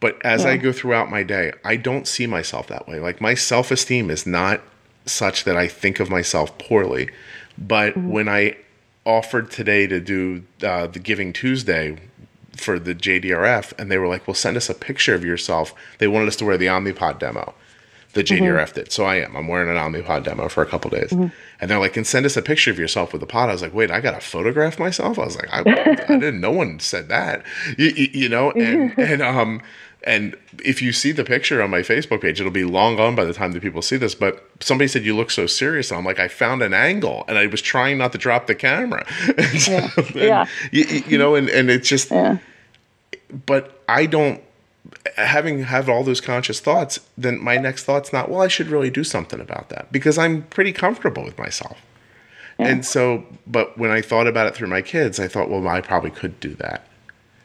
But 0.00 0.20
as 0.24 0.44
I 0.44 0.56
go 0.56 0.72
throughout 0.72 1.08
my 1.08 1.22
day, 1.22 1.52
I 1.64 1.76
don't 1.76 2.06
see 2.06 2.26
myself 2.26 2.66
that 2.66 2.88
way. 2.88 2.98
Like, 2.98 3.20
my 3.20 3.34
self 3.34 3.70
esteem 3.70 4.10
is 4.10 4.26
not 4.26 4.60
such 5.06 5.44
that 5.44 5.56
I 5.56 5.68
think 5.68 6.00
of 6.00 6.10
myself 6.10 6.56
poorly. 6.58 7.10
But 7.56 7.96
when 7.96 8.28
I 8.28 8.56
offered 9.04 9.50
today 9.50 9.86
to 9.86 10.00
do 10.00 10.44
uh, 10.62 10.86
the 10.86 10.98
Giving 10.98 11.32
Tuesday 11.32 11.98
for 12.56 12.78
the 12.78 12.94
JDRF, 12.94 13.72
and 13.78 13.90
they 13.90 13.98
were 13.98 14.08
like, 14.08 14.26
"Well, 14.26 14.34
send 14.34 14.56
us 14.56 14.68
a 14.70 14.74
picture 14.74 15.14
of 15.14 15.24
yourself." 15.24 15.74
They 15.98 16.08
wanted 16.08 16.28
us 16.28 16.36
to 16.36 16.44
wear 16.44 16.56
the 16.56 16.66
Omnipod 16.66 17.18
demo. 17.18 17.54
The 18.12 18.22
JDRF 18.22 18.74
did, 18.74 18.92
so 18.92 19.04
I 19.04 19.16
am. 19.16 19.36
I'm 19.36 19.48
wearing 19.48 19.68
an 19.68 19.76
Omnipod 19.76 20.22
demo 20.22 20.48
for 20.48 20.62
a 20.62 20.66
couple 20.66 20.88
days, 20.90 21.10
and 21.12 21.32
they're 21.60 21.80
like, 21.80 21.96
"And 21.96 22.06
send 22.06 22.24
us 22.26 22.36
a 22.36 22.42
picture 22.42 22.70
of 22.70 22.78
yourself 22.78 23.12
with 23.12 23.20
the 23.20 23.26
pod." 23.26 23.50
I 23.50 23.52
was 23.52 23.62
like, 23.62 23.74
"Wait, 23.74 23.90
I 23.90 24.00
got 24.00 24.12
to 24.12 24.20
photograph 24.20 24.78
myself?" 24.78 25.18
I 25.18 25.24
was 25.24 25.36
like, 25.36 25.48
"I, 25.52 25.60
I 25.60 26.06
didn't. 26.18 26.40
No 26.40 26.52
one 26.52 26.78
said 26.78 27.08
that." 27.08 27.44
You, 27.76 27.88
you, 27.88 28.08
you 28.12 28.28
know, 28.28 28.50
and 28.52 28.96
and 28.98 29.22
um. 29.22 29.60
And 30.06 30.36
if 30.62 30.82
you 30.82 30.92
see 30.92 31.12
the 31.12 31.24
picture 31.24 31.62
on 31.62 31.70
my 31.70 31.80
Facebook 31.80 32.20
page, 32.20 32.38
it'll 32.38 32.52
be 32.52 32.64
long 32.64 32.96
gone 32.96 33.14
by 33.14 33.24
the 33.24 33.32
time 33.32 33.52
that 33.52 33.62
people 33.62 33.80
see 33.80 33.96
this. 33.96 34.14
But 34.14 34.46
somebody 34.60 34.86
said 34.86 35.02
you 35.04 35.16
look 35.16 35.30
so 35.30 35.46
serious, 35.46 35.90
and 35.90 35.96
I'm 35.98 36.04
like, 36.04 36.18
I 36.20 36.28
found 36.28 36.62
an 36.62 36.74
angle, 36.74 37.24
and 37.26 37.38
I 37.38 37.46
was 37.46 37.62
trying 37.62 37.96
not 37.98 38.12
to 38.12 38.18
drop 38.18 38.46
the 38.46 38.54
camera. 38.54 39.06
So- 39.58 39.72
Yeah. 40.14 40.22
Yeah. 40.24 40.46
You, 40.72 40.84
you 41.06 41.18
know, 41.18 41.34
and 41.34 41.48
and 41.48 41.70
it's 41.70 41.88
just 41.88 42.10
Yeah. 42.10 42.36
but 43.46 43.82
I 43.88 44.06
don't 44.06 44.42
having 45.16 45.62
have 45.64 45.88
all 45.88 46.04
those 46.04 46.20
conscious 46.20 46.60
thoughts, 46.60 47.00
then 47.16 47.42
my 47.42 47.56
next 47.56 47.84
thought's 47.84 48.12
not, 48.12 48.30
well, 48.30 48.42
I 48.42 48.48
should 48.48 48.68
really 48.68 48.90
do 48.90 49.02
something 49.04 49.40
about 49.40 49.70
that 49.70 49.90
because 49.90 50.18
I'm 50.18 50.42
pretty 50.44 50.72
comfortable 50.72 51.24
with 51.24 51.38
myself. 51.38 51.80
And 52.58 52.84
so, 52.86 53.24
but 53.46 53.76
when 53.78 53.90
I 53.90 54.00
thought 54.00 54.26
about 54.28 54.46
it 54.46 54.54
through 54.54 54.68
my 54.68 54.80
kids, 54.82 55.18
I 55.18 55.26
thought, 55.26 55.50
well, 55.50 55.66
I 55.66 55.80
probably 55.80 56.10
could 56.10 56.38
do 56.38 56.54
that. 56.56 56.86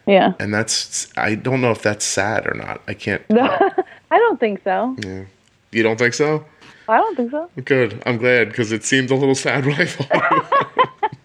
Yeah. 0.06 0.34
And 0.40 0.54
that's, 0.54 1.08
I 1.18 1.36
don't 1.36 1.62
know 1.62 1.72
if 1.72 1.82
that's 1.82 2.06
sad 2.06 2.48
or 2.48 2.54
not. 2.56 2.82
I 2.88 2.94
can't. 2.94 3.22
I 3.32 3.84
don't 4.18 4.40
think 4.40 4.62
so. 4.64 4.96
Yeah. 5.06 5.26
You 5.72 5.84
don't 5.84 5.98
think 5.98 6.14
so? 6.16 6.44
I 6.88 6.98
don't 6.98 7.16
think 7.16 7.30
so. 7.32 7.50
Good. 7.64 8.02
I'm 8.06 8.18
glad 8.18 8.50
because 8.50 8.72
it 8.72 8.84
seemed 8.84 9.12
a 9.12 9.16
little 9.16 9.36
sad 9.36 9.66
when 9.66 9.80
I 9.80 9.86
thought. 9.86 10.46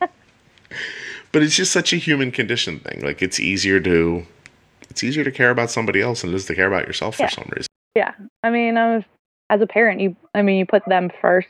but 1.32 1.42
it's 1.42 1.56
just 1.56 1.72
such 1.72 1.92
a 1.92 1.96
human 1.96 2.30
condition 2.30 2.78
thing. 2.80 3.00
Like 3.02 3.22
it's 3.22 3.40
easier 3.40 3.80
to, 3.80 4.24
it's 4.90 5.02
easier 5.02 5.24
to 5.24 5.32
care 5.32 5.50
about 5.50 5.70
somebody 5.70 6.00
else 6.02 6.20
than 6.22 6.30
it 6.30 6.36
is 6.36 6.44
to 6.46 6.54
care 6.54 6.68
about 6.68 6.86
yourself 6.86 7.18
Yeah. 7.18 7.28
for 7.28 7.32
some 7.34 7.50
reason. 7.56 7.68
Yeah. 7.96 8.12
I 8.42 8.50
mean, 8.50 8.76
I 8.76 8.96
was, 8.96 9.04
as 9.50 9.60
a 9.60 9.66
parent, 9.66 10.00
you. 10.00 10.16
I 10.34 10.42
mean, 10.42 10.58
you 10.58 10.66
put 10.66 10.84
them 10.86 11.10
first. 11.22 11.48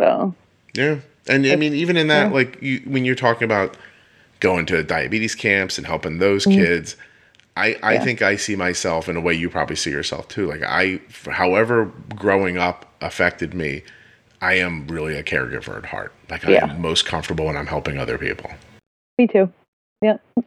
So 0.00 0.34
Yeah. 0.74 0.96
And 1.28 1.46
I 1.46 1.56
mean, 1.56 1.74
even 1.74 1.96
in 1.96 2.08
that, 2.08 2.28
yeah. 2.28 2.32
like 2.34 2.60
you, 2.62 2.80
when 2.86 3.04
you're 3.04 3.14
talking 3.14 3.44
about 3.44 3.76
going 4.40 4.66
to 4.66 4.82
diabetes 4.82 5.34
camps 5.34 5.78
and 5.78 5.86
helping 5.86 6.18
those 6.18 6.44
Mm-hmm. 6.46 6.58
kids, 6.58 6.96
I, 7.56 7.76
I 7.82 7.98
think 7.98 8.22
I 8.22 8.36
see 8.36 8.56
myself 8.56 9.08
in 9.08 9.16
a 9.16 9.20
way 9.20 9.34
you 9.34 9.50
probably 9.50 9.76
see 9.76 9.90
yourself 9.90 10.28
too. 10.28 10.46
Like 10.46 10.62
I, 10.62 11.00
however, 11.30 11.92
growing 12.16 12.56
up 12.58 12.92
affected 13.02 13.54
me, 13.54 13.82
I 14.40 14.54
am 14.54 14.86
really 14.86 15.16
a 15.16 15.22
caregiver 15.22 15.76
at 15.76 15.84
heart. 15.86 16.14
Like 16.30 16.46
I'm 16.48 16.80
most 16.80 17.04
comfortable 17.04 17.46
when 17.46 17.56
I'm 17.56 17.66
helping 17.66 17.98
other 17.98 18.16
people. 18.18 18.50
me 19.18 19.26
too. 19.26 19.52
Yeah. 20.00 20.16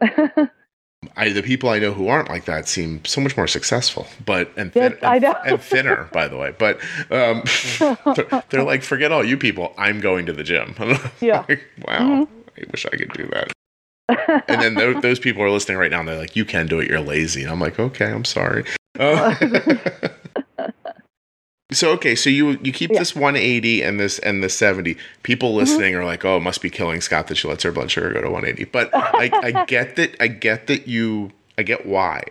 I, 1.16 1.28
the 1.28 1.42
people 1.42 1.68
I 1.68 1.78
know 1.78 1.92
who 1.92 2.08
aren't 2.08 2.30
like 2.30 2.46
that 2.46 2.66
seem 2.66 3.04
so 3.04 3.20
much 3.20 3.36
more 3.36 3.46
successful, 3.46 4.06
but 4.24 4.50
and, 4.56 4.72
Yes, 4.74 4.94
thin, 4.94 5.04
I 5.04 5.14
and, 5.16 5.22
know. 5.22 5.34
and 5.44 5.60
thinner, 5.60 6.08
by 6.12 6.28
the 6.28 6.38
way. 6.38 6.54
But 6.58 6.80
um, 7.10 7.42
they're, 8.16 8.42
they're 8.48 8.64
like, 8.64 8.82
forget 8.82 9.12
all 9.12 9.22
you 9.22 9.36
people. 9.36 9.74
I'm 9.76 10.00
going 10.00 10.24
to 10.26 10.32
the 10.32 10.42
gym. 10.42 10.74
Yeah. 11.20 11.44
Like, 11.48 11.62
wow. 11.86 12.26
I 12.58 12.64
wish 12.72 12.86
I 12.86 12.96
could 12.96 13.12
do 13.12 13.26
that. 13.32 13.52
And 14.08 14.60
then 14.62 14.74
those, 14.74 14.96
those 15.02 15.18
people 15.18 15.42
are 15.42 15.50
listening 15.50 15.78
right 15.78 15.90
now, 15.90 16.00
and 16.00 16.08
they're 16.08 16.18
like, 16.18 16.36
"You 16.36 16.44
can 16.44 16.66
do 16.66 16.80
it. 16.80 16.88
You're 16.88 17.00
lazy." 17.00 17.42
And 17.42 17.50
I'm 17.50 17.60
like, 17.60 17.78
"Okay, 17.78 18.06
I'm 18.10 18.24
sorry." 18.24 18.64
Uh, 18.98 19.34
so 21.72 21.90
okay, 21.92 22.14
so 22.14 22.30
you 22.30 22.58
you 22.62 22.72
keep 22.72 22.90
Yeah. 22.92 22.98
this 23.00 23.14
180 23.16 23.82
and 23.82 23.98
this 23.98 24.18
and 24.20 24.42
this 24.42 24.56
70. 24.56 24.96
People 25.22 25.54
listening 25.54 25.94
are 25.94 26.04
like, 26.04 26.24
"Oh, 26.24 26.36
it 26.36 26.40
must 26.40 26.60
be 26.62 26.70
killing 26.70 27.00
Scott 27.00 27.26
that 27.28 27.36
she 27.36 27.48
lets 27.48 27.62
her 27.64 27.72
blood 27.72 27.90
sugar 27.90 28.10
go 28.12 28.20
to 28.20 28.30
180." 28.30 28.64
But 28.70 28.90
I, 28.94 29.30
I 29.42 29.64
get 29.66 29.96
that. 29.96 30.14
I 30.20 30.28
get 30.28 30.66
that 30.68 30.86
you. 30.86 31.32
I 31.58 31.62
get 31.62 31.86
why. 31.86 32.22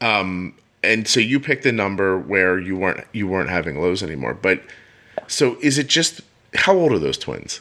Um, 0.00 0.54
and 0.82 1.06
so 1.06 1.20
you 1.20 1.38
picked 1.40 1.64
a 1.66 1.72
number 1.72 2.18
where 2.18 2.58
you 2.58 2.76
weren't 2.76 3.04
you 3.12 3.26
weren't 3.26 3.50
having 3.50 3.80
lows 3.80 4.02
anymore. 4.02 4.34
But 4.34 4.62
so 5.26 5.56
is 5.60 5.78
it 5.78 5.88
just 5.88 6.20
how 6.54 6.74
old 6.74 6.92
are 6.92 6.98
those 6.98 7.18
twins? 7.18 7.60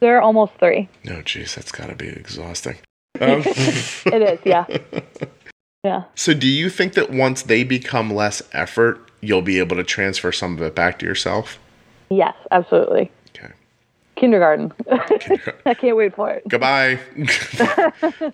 They're 0.00 0.20
almost 0.20 0.52
three. 0.58 0.88
Oh, 1.08 1.22
jeez, 1.22 1.54
that's 1.54 1.72
got 1.72 1.88
to 1.88 1.94
be 1.94 2.08
exhausting. 2.08 2.76
Um, 3.20 3.42
It 3.44 4.22
is, 4.22 4.38
yeah. 4.46 4.64
Yeah. 5.84 6.04
so, 6.14 6.32
do 6.34 6.46
you 6.46 6.68
think 6.70 6.92
that 6.94 7.10
once 7.10 7.42
they 7.42 7.64
become 7.64 8.10
less 8.12 8.42
effort, 8.52 9.10
you'll 9.22 9.40
be 9.42 9.58
able 9.58 9.76
to 9.76 9.84
transfer 9.84 10.30
some 10.30 10.54
of 10.54 10.62
it 10.62 10.74
back 10.74 10.98
to 11.00 11.06
yourself? 11.06 11.58
Yes, 12.10 12.34
absolutely. 12.50 13.10
Okay. 13.34 13.52
Kindergarten. 14.16 14.72
I 15.66 15.72
can't 15.74 15.96
wait 15.96 16.14
for 16.14 16.30
it. 16.30 16.46
Goodbye. 16.48 16.96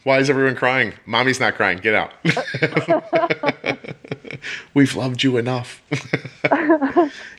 Why 0.02 0.18
is 0.18 0.28
everyone 0.28 0.56
crying? 0.56 0.92
Mommy's 1.06 1.38
not 1.40 1.54
crying. 1.54 1.78
Get 1.78 1.94
out. 1.94 2.12
We've 4.74 4.94
loved 4.96 5.22
you 5.22 5.36
enough. 5.36 5.82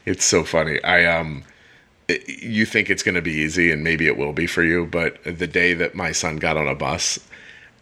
it's 0.05 0.23
so 0.25 0.43
funny. 0.43 0.81
I 0.83 1.05
um 1.05 1.43
you 2.07 2.65
think 2.65 2.89
it's 2.89 3.03
going 3.03 3.15
to 3.15 3.21
be 3.21 3.33
easy 3.33 3.71
and 3.71 3.83
maybe 3.83 4.07
it 4.07 4.17
will 4.17 4.33
be 4.33 4.47
for 4.47 4.63
you, 4.63 4.85
but 4.85 5.17
the 5.23 5.47
day 5.47 5.73
that 5.73 5.95
my 5.95 6.11
son 6.11 6.37
got 6.37 6.57
on 6.57 6.67
a 6.67 6.75
bus 6.75 7.19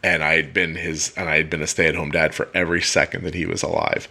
and 0.03 0.23
I 0.23 0.35
had 0.35 0.53
been 0.53 0.75
his 0.75 1.13
and 1.15 1.29
I 1.29 1.37
had 1.37 1.49
been 1.49 1.61
a 1.61 1.67
stay-at-home 1.67 2.11
dad 2.11 2.33
for 2.33 2.49
every 2.53 2.81
second 2.81 3.23
that 3.23 3.35
he 3.35 3.45
was 3.45 3.63
alive. 3.63 4.07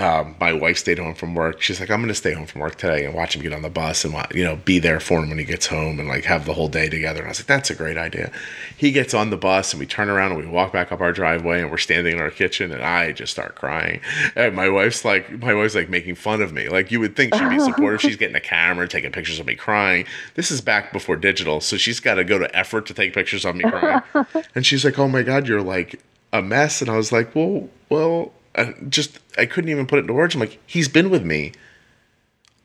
Um, 0.00 0.34
my 0.40 0.54
wife 0.54 0.78
stayed 0.78 0.98
home 0.98 1.14
from 1.14 1.34
work. 1.34 1.60
She's 1.60 1.78
like, 1.78 1.90
I'm 1.90 2.00
going 2.00 2.08
to 2.08 2.14
stay 2.14 2.32
home 2.32 2.46
from 2.46 2.62
work 2.62 2.76
today 2.76 3.04
and 3.04 3.14
watch 3.14 3.36
him 3.36 3.42
get 3.42 3.52
on 3.52 3.60
the 3.60 3.68
bus 3.68 4.02
and 4.02 4.14
you 4.32 4.42
know 4.42 4.56
be 4.56 4.78
there 4.78 4.98
for 4.98 5.18
him 5.18 5.28
when 5.28 5.38
he 5.38 5.44
gets 5.44 5.66
home 5.66 6.00
and 6.00 6.08
like 6.08 6.24
have 6.24 6.46
the 6.46 6.54
whole 6.54 6.68
day 6.68 6.88
together. 6.88 7.18
And 7.18 7.26
I 7.26 7.30
was 7.30 7.40
like, 7.40 7.46
that's 7.46 7.68
a 7.68 7.74
great 7.74 7.98
idea. 7.98 8.32
He 8.78 8.92
gets 8.92 9.12
on 9.12 9.28
the 9.28 9.36
bus 9.36 9.74
and 9.74 9.80
we 9.80 9.84
turn 9.84 10.08
around 10.08 10.32
and 10.32 10.40
we 10.40 10.46
walk 10.46 10.72
back 10.72 10.90
up 10.90 11.02
our 11.02 11.12
driveway 11.12 11.60
and 11.60 11.70
we're 11.70 11.76
standing 11.76 12.14
in 12.14 12.20
our 12.20 12.30
kitchen 12.30 12.72
and 12.72 12.82
I 12.82 13.12
just 13.12 13.30
start 13.30 13.56
crying. 13.56 14.00
And 14.34 14.56
my 14.56 14.70
wife's 14.70 15.04
like, 15.04 15.30
my 15.38 15.52
wife's 15.52 15.74
like 15.74 15.90
making 15.90 16.14
fun 16.14 16.40
of 16.40 16.52
me. 16.52 16.70
Like 16.70 16.90
you 16.90 16.98
would 17.00 17.14
think 17.14 17.34
she'd 17.34 17.50
be 17.50 17.60
supportive. 17.60 18.00
She's 18.00 18.16
getting 18.16 18.36
a 18.36 18.40
camera, 18.40 18.88
taking 18.88 19.12
pictures 19.12 19.38
of 19.38 19.44
me 19.44 19.54
crying. 19.54 20.06
This 20.34 20.50
is 20.50 20.62
back 20.62 20.94
before 20.94 21.16
digital, 21.16 21.60
so 21.60 21.76
she's 21.76 22.00
got 22.00 22.14
to 22.14 22.24
go 22.24 22.38
to 22.38 22.56
effort 22.56 22.86
to 22.86 22.94
take 22.94 23.12
pictures 23.12 23.44
of 23.44 23.54
me 23.54 23.64
crying. 23.64 24.02
and 24.54 24.64
she's 24.64 24.82
like, 24.82 24.98
oh 24.98 25.08
my 25.08 25.22
god, 25.22 25.46
you're 25.46 25.62
like 25.62 26.00
a 26.32 26.40
mess. 26.40 26.80
And 26.80 26.90
I 26.90 26.96
was 26.96 27.12
like, 27.12 27.34
well, 27.34 27.68
well, 27.90 28.32
I 28.56 28.74
just 28.88 29.18
I 29.38 29.46
couldn't 29.46 29.70
even 29.70 29.86
put 29.86 29.98
it 29.98 30.02
into 30.02 30.12
words. 30.14 30.34
I'm 30.34 30.40
like, 30.40 30.58
he's 30.66 30.88
been 30.88 31.10
with 31.10 31.24
me 31.24 31.52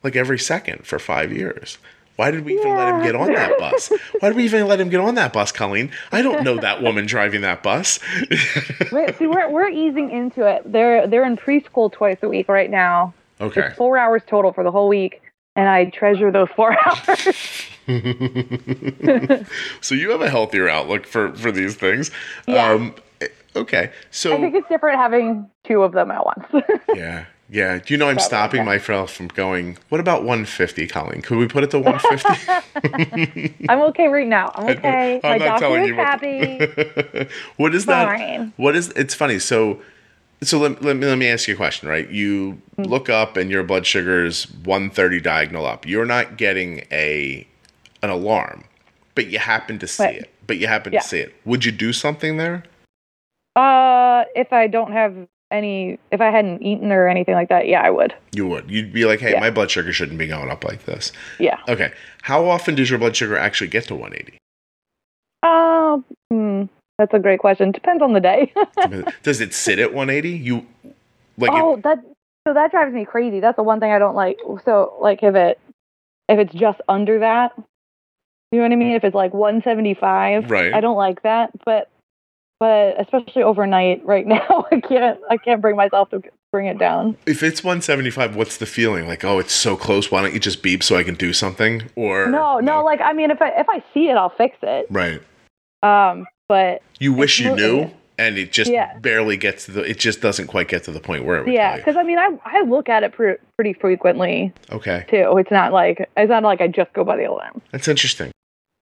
like 0.02 0.16
every 0.16 0.38
second 0.38 0.86
for 0.86 0.98
five 0.98 1.32
years. 1.32 1.78
Why 2.16 2.30
did 2.30 2.46
we 2.46 2.54
even 2.58 2.74
let 2.74 2.88
him 2.88 3.02
get 3.02 3.14
on 3.14 3.30
that 3.34 3.58
bus? 3.58 3.92
Why 4.20 4.30
did 4.30 4.36
we 4.36 4.44
even 4.44 4.66
let 4.66 4.80
him 4.80 4.88
get 4.88 5.00
on 5.00 5.16
that 5.16 5.34
bus, 5.34 5.52
Colleen? 5.52 5.90
I 6.10 6.22
don't 6.22 6.44
know 6.44 6.56
that 6.58 6.82
woman 6.82 7.04
driving 7.04 7.42
that 7.42 7.62
bus. 7.62 7.98
Wait, 8.92 9.18
see, 9.18 9.26
we're 9.26 9.50
we're 9.50 9.68
easing 9.68 10.10
into 10.10 10.46
it. 10.46 10.62
They're 10.70 11.06
they're 11.06 11.26
in 11.26 11.36
preschool 11.36 11.92
twice 11.92 12.16
a 12.22 12.28
week 12.28 12.48
right 12.48 12.70
now. 12.70 13.12
okay. 13.38 13.66
It's 13.66 13.76
four 13.76 13.98
hours 13.98 14.22
total 14.26 14.54
for 14.54 14.64
the 14.64 14.70
whole 14.70 14.88
week, 14.88 15.20
and 15.56 15.68
I 15.68 15.86
treasure 15.90 16.32
those 16.32 16.48
four 16.56 16.74
hours. 16.86 17.28
So 19.80 19.94
you 19.94 20.10
have 20.10 20.20
a 20.22 20.30
healthier 20.30 20.68
outlook 20.68 21.06
for 21.06 21.32
for 21.34 21.52
these 21.52 21.76
things. 21.76 22.10
Yeah. 22.48 22.72
Um, 22.72 22.94
okay. 23.56 23.90
So 24.10 24.34
I 24.36 24.40
think 24.40 24.54
it's 24.54 24.68
different 24.68 24.98
having 24.98 25.50
two 25.64 25.82
of 25.82 25.92
them 25.92 26.10
at 26.10 26.24
once. 26.24 26.44
yeah. 26.94 27.26
Yeah. 27.48 27.78
Do 27.78 27.94
you 27.94 27.98
know 27.98 28.08
I'm 28.08 28.18
stopping 28.18 28.60
okay. 28.60 28.66
myself 28.66 29.12
from 29.12 29.28
going, 29.28 29.78
what 29.88 30.00
about 30.00 30.22
150, 30.24 30.86
Colleen? 30.88 31.22
Could 31.22 31.38
we 31.38 31.46
put 31.46 31.62
it 31.64 31.70
to 31.70 31.78
150? 31.78 33.54
I'm 33.68 33.80
okay 33.82 34.08
right 34.08 34.26
now. 34.26 34.50
I'm 34.54 34.68
okay. 34.76 35.20
My 35.22 35.34
I'm 35.34 35.38
not 35.38 35.60
doctor 35.60 35.80
is 35.80 35.90
happy. 35.96 37.28
what 37.56 37.74
is 37.74 37.86
that? 37.86 38.50
What 38.56 38.74
is 38.76 38.88
it's 38.90 39.14
funny. 39.14 39.38
So 39.38 39.80
so 40.42 40.58
let, 40.58 40.82
let, 40.82 40.96
me, 40.96 41.06
let 41.06 41.16
me 41.16 41.28
ask 41.28 41.48
you 41.48 41.54
a 41.54 41.56
question, 41.56 41.88
right? 41.88 42.08
You 42.10 42.60
Hmm. 42.76 42.82
look 42.82 43.08
up 43.08 43.38
and 43.38 43.50
your 43.50 43.62
blood 43.62 43.86
sugar 43.86 44.22
is 44.26 44.44
130 44.64 45.20
diagonal 45.22 45.64
up. 45.64 45.86
You're 45.86 46.04
not 46.04 46.36
getting 46.36 46.84
a 46.92 47.46
an 48.02 48.10
alarm, 48.10 48.64
but 49.14 49.28
you 49.28 49.38
happen 49.38 49.78
to 49.78 49.86
see 49.86 50.02
Right. 50.04 50.16
it. 50.16 50.30
But 50.46 50.58
you 50.58 50.66
happen 50.66 50.92
Yeah. 50.92 51.00
to 51.00 51.06
see 51.08 51.20
it. 51.20 51.34
Would 51.46 51.64
you 51.64 51.72
do 51.72 51.92
something 51.94 52.36
there? 52.36 52.64
Uh, 53.56 54.24
if 54.34 54.52
I 54.52 54.66
don't 54.66 54.92
have 54.92 55.16
any, 55.50 55.98
if 56.10 56.20
I 56.20 56.30
hadn't 56.30 56.62
eaten 56.62 56.92
or 56.92 57.08
anything 57.08 57.34
like 57.34 57.48
that, 57.48 57.66
yeah, 57.68 57.80
I 57.82 57.90
would. 57.90 58.14
You 58.34 58.46
would. 58.48 58.70
You'd 58.70 58.92
be 58.92 59.04
like, 59.06 59.20
"Hey, 59.20 59.32
Yeah. 59.32 59.40
my 59.40 59.50
blood 59.50 59.70
sugar 59.70 59.92
shouldn't 59.92 60.18
be 60.18 60.26
going 60.26 60.50
up 60.50 60.62
like 60.64 60.84
this." 60.84 61.12
Yeah. 61.38 61.58
Okay. 61.68 61.92
How 62.22 62.44
often 62.46 62.74
does 62.74 62.90
your 62.90 62.98
blood 62.98 63.16
sugar 63.16 63.36
actually 63.36 63.68
get 63.68 63.84
to 63.84 63.94
180? 63.94 64.38
Um, 65.42 66.04
hmm, 66.30 66.64
that's 66.98 67.14
a 67.14 67.18
great 67.18 67.40
question. 67.40 67.72
Depends 67.72 68.02
on 68.02 68.12
the 68.12 68.20
day. 68.20 68.52
does 69.22 69.40
it 69.40 69.54
sit 69.54 69.78
at 69.78 69.94
180? 69.94 70.30
You 70.30 70.66
like 71.38 71.52
it- 71.52 71.54
oh, 71.54 71.76
that 71.84 71.98
so 72.46 72.54
that 72.54 72.70
drives 72.70 72.92
me 72.94 73.04
crazy. 73.04 73.40
That's 73.40 73.56
the 73.56 73.62
one 73.62 73.80
thing 73.80 73.90
I 73.90 73.98
don't 73.98 74.14
like. 74.14 74.38
So, 74.64 74.94
like, 75.00 75.22
if 75.22 75.34
it 75.34 75.58
if 76.28 76.38
it's 76.38 76.52
just 76.54 76.80
under 76.88 77.20
that, 77.20 77.52
you 78.52 78.58
know 78.58 78.62
what 78.64 78.72
I 78.72 78.76
mean? 78.76 78.92
If 78.92 79.04
it's 79.04 79.14
like 79.14 79.32
175, 79.32 80.50
Right. 80.50 80.74
I 80.74 80.80
don't 80.80 80.96
like 80.96 81.22
that. 81.22 81.50
But 81.64 81.88
but 82.60 83.00
especially 83.00 83.42
overnight, 83.42 84.04
right 84.04 84.26
now, 84.26 84.66
I 84.72 84.80
can't 84.80 85.18
I 85.30 85.36
can't 85.36 85.60
bring 85.60 85.76
myself 85.76 86.10
to 86.10 86.22
bring 86.52 86.66
it 86.66 86.78
down. 86.78 87.16
if 87.26 87.42
it's 87.42 87.62
175, 87.62 88.34
what's 88.36 88.56
the 88.56 88.66
feeling? 88.66 89.06
Like, 89.06 89.24
oh, 89.24 89.38
it's 89.38 89.52
so 89.52 89.76
close. 89.76 90.10
Why 90.10 90.22
don't 90.22 90.32
you 90.32 90.40
just 90.40 90.62
beep 90.62 90.82
so 90.82 90.96
I 90.96 91.02
can 91.02 91.14
do 91.14 91.32
something? 91.32 91.82
Or 91.96 92.28
No, 92.28 92.58
no, 92.60 92.82
like 92.84 93.00
I 93.00 93.12
mean, 93.12 93.30
if 93.30 93.42
I 93.42 93.48
if 93.50 93.68
I 93.68 93.82
see 93.92 94.08
it, 94.08 94.16
I'll 94.16 94.30
fix 94.36 94.56
it. 94.62 94.86
right. 94.90 95.20
Um, 95.82 96.26
but 96.48 96.82
You 96.98 97.12
wish 97.12 97.38
you 97.40 97.54
knew, 97.54 97.90
and 98.18 98.38
it 98.38 98.52
just 98.52 98.70
Yeah. 98.70 98.96
barely 98.98 99.36
gets 99.36 99.66
to 99.66 99.72
the. 99.72 99.82
It 99.82 99.98
just 99.98 100.20
doesn't 100.20 100.46
quite 100.46 100.68
get 100.68 100.84
to 100.84 100.90
the 100.92 101.00
point 101.00 101.24
where 101.24 101.38
it 101.38 101.44
would 101.44 101.52
yeah, 101.54 101.76
because 101.76 101.96
I 101.96 102.02
mean, 102.02 102.18
I 102.18 102.30
I 102.44 102.62
look 102.62 102.88
at 102.88 103.02
it 103.02 103.12
pre- 103.12 103.36
pretty 103.56 103.74
frequently 103.74 104.52
Okay, 104.72 105.04
too. 105.10 105.36
It's 105.36 105.50
not 105.50 105.72
like 105.72 106.08
it's 106.16 106.30
not 106.30 106.42
like 106.42 106.60
I 106.60 106.68
just 106.68 106.92
go 106.94 107.04
by 107.04 107.16
the 107.16 107.24
alarm. 107.24 107.60
that's 107.72 107.88
interesting. 107.88 108.30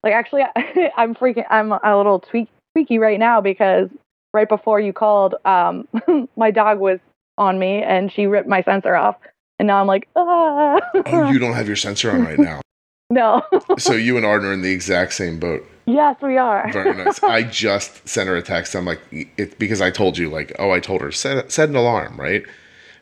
Like 0.02 0.12
actually, 0.12 0.42
I'm 0.96 1.14
freaking. 1.14 1.44
I'm 1.50 1.72
a 1.72 1.96
little 1.96 2.20
tweak, 2.20 2.48
tweaky 2.76 2.98
right 2.98 3.18
now 3.18 3.40
because 3.40 3.88
right 4.32 4.48
before 4.48 4.80
you 4.80 4.92
called, 4.92 5.34
um, 5.44 5.86
my 6.36 6.50
dog 6.50 6.78
was 6.78 6.98
on 7.38 7.58
me 7.58 7.82
and 7.82 8.12
she 8.12 8.26
ripped 8.26 8.48
my 8.48 8.62
sensor 8.62 8.94
off, 8.94 9.16
and 9.58 9.66
now 9.66 9.80
I'm 9.80 9.86
like, 9.86 10.08
ah. 10.16 10.78
Oh, 11.06 11.30
you 11.30 11.38
don't 11.38 11.54
have 11.54 11.66
your 11.66 11.76
sensor 11.76 12.10
on 12.10 12.24
right 12.24 12.38
now, 12.38 12.60
no. 13.10 13.42
so 13.78 13.92
you 13.92 14.16
and 14.16 14.26
Arden 14.26 14.48
are 14.48 14.52
in 14.52 14.62
the 14.62 14.72
exact 14.72 15.12
same 15.14 15.38
boat. 15.38 15.64
yes, 15.86 16.16
we 16.22 16.36
are. 16.36 16.70
Very 16.72 16.94
nice. 17.04 17.22
I 17.22 17.42
just 17.42 18.06
sent 18.08 18.28
her 18.28 18.36
a 18.36 18.42
text. 18.42 18.74
I'm 18.74 18.84
like, 18.84 19.00
it 19.10 19.58
because 19.58 19.80
I 19.80 19.90
told 19.90 20.16
you, 20.18 20.30
like, 20.30 20.54
oh, 20.58 20.70
I 20.70 20.80
told 20.80 21.00
her 21.00 21.12
set 21.12 21.50
set 21.52 21.68
an 21.68 21.76
alarm, 21.76 22.18
right? 22.20 22.42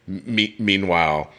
Me- 0.07 0.57
meanwhile, 0.59 1.31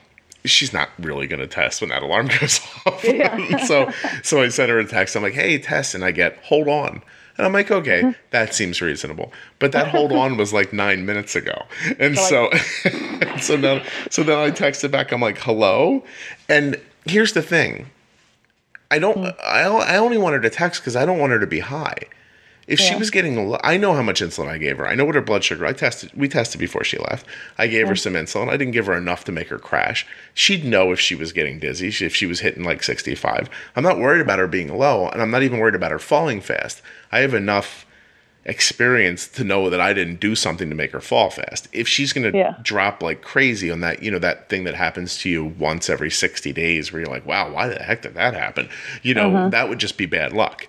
she's 0.45 0.71
not 0.73 0.89
really 0.99 1.27
going 1.27 1.39
to 1.41 1.47
test 1.47 1.81
when 1.81 1.89
that 1.89 2.01
alarm 2.01 2.27
goes 2.39 2.59
off. 2.85 3.03
Yeah. 3.03 3.57
so 3.65 3.91
so 4.23 4.41
I 4.41 4.49
sent 4.49 4.69
her 4.69 4.79
a 4.79 4.85
text. 4.85 5.15
I'm 5.15 5.23
like, 5.23 5.33
hey, 5.33 5.57
test, 5.57 5.95
and 5.95 6.03
I 6.05 6.11
get 6.11 6.37
hold 6.43 6.67
on. 6.67 7.01
And 7.37 7.47
I'm 7.47 7.53
like, 7.53 7.71
okay, 7.71 8.01
hmm. 8.01 8.11
that 8.29 8.53
seems 8.53 8.81
reasonable. 8.81 9.31
But 9.59 9.71
that 9.71 9.87
hold 9.87 10.11
on 10.23 10.37
was 10.37 10.53
like 10.53 10.73
nine 10.73 11.05
minutes 11.05 11.35
ago. 11.35 11.65
And 11.99 12.17
so 12.17 12.49
so 13.39 13.55
now 13.55 13.83
so 14.09 14.23
then 14.23 14.37
I 14.37 14.51
texted 14.51 14.91
back, 14.91 15.11
I'm 15.11 15.21
like, 15.21 15.39
hello? 15.39 16.03
And 16.47 16.79
here's 17.05 17.33
the 17.33 17.41
thing. 17.41 17.87
I 18.91 18.99
don't 18.99 19.17
hmm. 19.17 19.25
I, 19.43 19.63
I 19.63 19.97
only 19.97 20.17
want 20.17 20.35
her 20.35 20.41
to 20.41 20.49
text 20.49 20.81
because 20.81 20.95
I 20.95 21.05
don't 21.05 21.19
want 21.19 21.31
her 21.31 21.39
to 21.39 21.47
be 21.47 21.59
high. 21.59 21.97
If 22.65 22.79
she 22.79 22.95
was 22.95 23.09
getting, 23.09 23.57
I 23.61 23.75
know 23.75 23.93
how 23.93 24.01
much 24.01 24.21
insulin 24.21 24.47
I 24.47 24.57
gave 24.57 24.77
her. 24.77 24.87
I 24.87 24.95
know 24.95 25.03
what 25.03 25.15
her 25.15 25.21
blood 25.21 25.43
sugar. 25.43 25.65
I 25.65 25.73
tested. 25.73 26.11
We 26.15 26.29
tested 26.29 26.59
before 26.59 26.83
she 26.83 26.97
left. 26.97 27.25
I 27.57 27.67
gave 27.67 27.89
her 27.89 27.95
some 27.95 28.13
insulin. 28.13 28.47
I 28.47 28.55
didn't 28.55 28.71
give 28.71 28.85
her 28.85 28.97
enough 28.97 29.25
to 29.25 29.33
make 29.33 29.49
her 29.49 29.59
crash. 29.59 30.05
She'd 30.33 30.63
know 30.63 30.91
if 30.93 30.99
she 30.99 31.13
was 31.13 31.33
getting 31.33 31.59
dizzy. 31.59 31.87
If 32.05 32.15
she 32.15 32.25
was 32.25 32.39
hitting 32.39 32.63
like 32.63 32.81
sixty-five. 32.81 33.49
I'm 33.75 33.83
not 33.83 33.99
worried 33.99 34.21
about 34.21 34.39
her 34.39 34.47
being 34.47 34.77
low, 34.77 35.09
and 35.09 35.21
I'm 35.21 35.31
not 35.31 35.43
even 35.43 35.59
worried 35.59 35.75
about 35.75 35.91
her 35.91 35.99
falling 35.99 36.39
fast. 36.39 36.81
I 37.11 37.19
have 37.19 37.33
enough 37.33 37.85
experience 38.45 39.27
to 39.27 39.43
know 39.43 39.69
that 39.69 39.79
I 39.79 39.93
didn't 39.93 40.19
do 40.19 40.35
something 40.35 40.69
to 40.69 40.75
make 40.75 40.91
her 40.91 40.99
fall 40.99 41.29
fast. 41.29 41.67
If 41.71 41.87
she's 41.87 42.11
going 42.11 42.29
to 42.29 42.37
Yeah. 42.37 42.55
drop 42.61 43.01
like 43.01 43.21
crazy 43.21 43.71
on 43.71 43.79
that, 43.81 44.03
you 44.03 44.11
know, 44.11 44.19
that 44.19 44.49
thing 44.49 44.65
that 44.65 44.75
happens 44.75 45.17
to 45.19 45.29
you 45.29 45.45
once 45.45 45.89
every 45.89 46.11
60 46.11 46.51
days 46.51 46.91
where 46.91 47.01
you're 47.01 47.09
like, 47.09 47.25
wow, 47.25 47.49
why 47.51 47.67
the 47.67 47.81
heck 47.81 48.01
did 48.01 48.15
that 48.15 48.33
happen? 48.33 48.67
You 49.01 49.13
know, 49.13 49.29
mm-hmm. 49.31 49.49
that 49.51 49.69
would 49.69 49.79
just 49.79 49.97
be 49.97 50.05
bad 50.05 50.33
luck. 50.33 50.67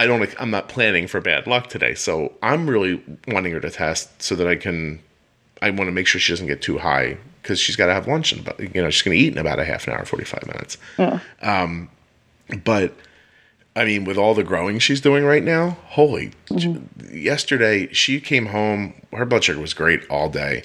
I 0.00 0.06
don't. 0.06 0.34
I'm 0.40 0.50
not 0.50 0.70
planning 0.70 1.06
for 1.06 1.20
bad 1.20 1.46
luck 1.46 1.68
today, 1.68 1.94
so 1.94 2.32
I'm 2.42 2.70
really 2.70 3.02
wanting 3.28 3.52
her 3.52 3.60
to 3.60 3.70
test 3.70 4.22
so 4.22 4.34
that 4.34 4.46
I 4.46 4.56
can. 4.56 4.98
I 5.60 5.68
want 5.68 5.88
to 5.88 5.92
make 5.92 6.06
sure 6.06 6.18
she 6.18 6.32
doesn't 6.32 6.46
get 6.46 6.62
too 6.62 6.78
high 6.78 7.18
because 7.42 7.60
she's 7.60 7.76
got 7.76 7.86
to 7.86 7.92
have 7.92 8.08
lunch 8.08 8.32
in 8.32 8.38
about 8.38 8.58
you 8.58 8.80
know 8.80 8.88
she's 8.88 9.02
going 9.02 9.18
to 9.18 9.22
eat 9.22 9.34
in 9.34 9.38
about 9.38 9.58
a 9.58 9.64
half 9.66 9.86
an 9.86 9.92
hour, 9.92 10.06
forty 10.06 10.24
five 10.24 10.46
minutes. 10.46 10.78
Yeah. 10.98 11.20
Um, 11.42 11.90
but 12.64 12.94
I 13.76 13.84
mean, 13.84 14.06
with 14.06 14.16
all 14.16 14.32
the 14.32 14.42
growing 14.42 14.78
she's 14.78 15.02
doing 15.02 15.22
right 15.22 15.44
now, 15.44 15.76
holy! 15.88 16.32
Yesterday 17.12 17.92
she 17.92 18.22
came 18.22 18.46
home. 18.46 18.94
Her 19.12 19.26
blood 19.26 19.44
sugar 19.44 19.60
was 19.60 19.74
great 19.74 20.08
all 20.08 20.30
day. 20.30 20.64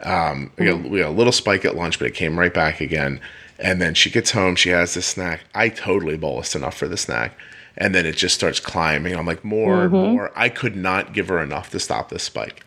Um, 0.00 0.52
we, 0.58 0.66
got, 0.66 0.82
we 0.82 0.98
got 0.98 1.08
a 1.08 1.10
little 1.10 1.32
spike 1.32 1.64
at 1.64 1.74
lunch, 1.74 1.98
but 1.98 2.06
it 2.06 2.14
came 2.14 2.38
right 2.38 2.52
back 2.52 2.82
again. 2.82 3.18
And 3.58 3.80
then 3.80 3.94
she 3.94 4.10
gets 4.10 4.32
home, 4.32 4.56
she 4.56 4.68
has 4.70 4.92
this 4.92 5.06
snack. 5.06 5.40
I 5.54 5.70
totally 5.70 6.18
bolused 6.18 6.54
enough 6.54 6.76
for 6.76 6.86
the 6.86 6.98
snack. 6.98 7.32
And 7.76 7.94
then 7.94 8.06
it 8.06 8.16
just 8.16 8.34
starts 8.34 8.60
climbing. 8.60 9.16
I'm 9.16 9.26
like, 9.26 9.44
more 9.44 9.84
and 9.84 9.92
more. 9.92 10.32
I 10.36 10.48
could 10.48 10.76
not 10.76 11.12
give 11.12 11.28
her 11.28 11.42
enough 11.42 11.70
to 11.70 11.80
stop 11.80 12.08
this 12.08 12.22
spike. 12.22 12.64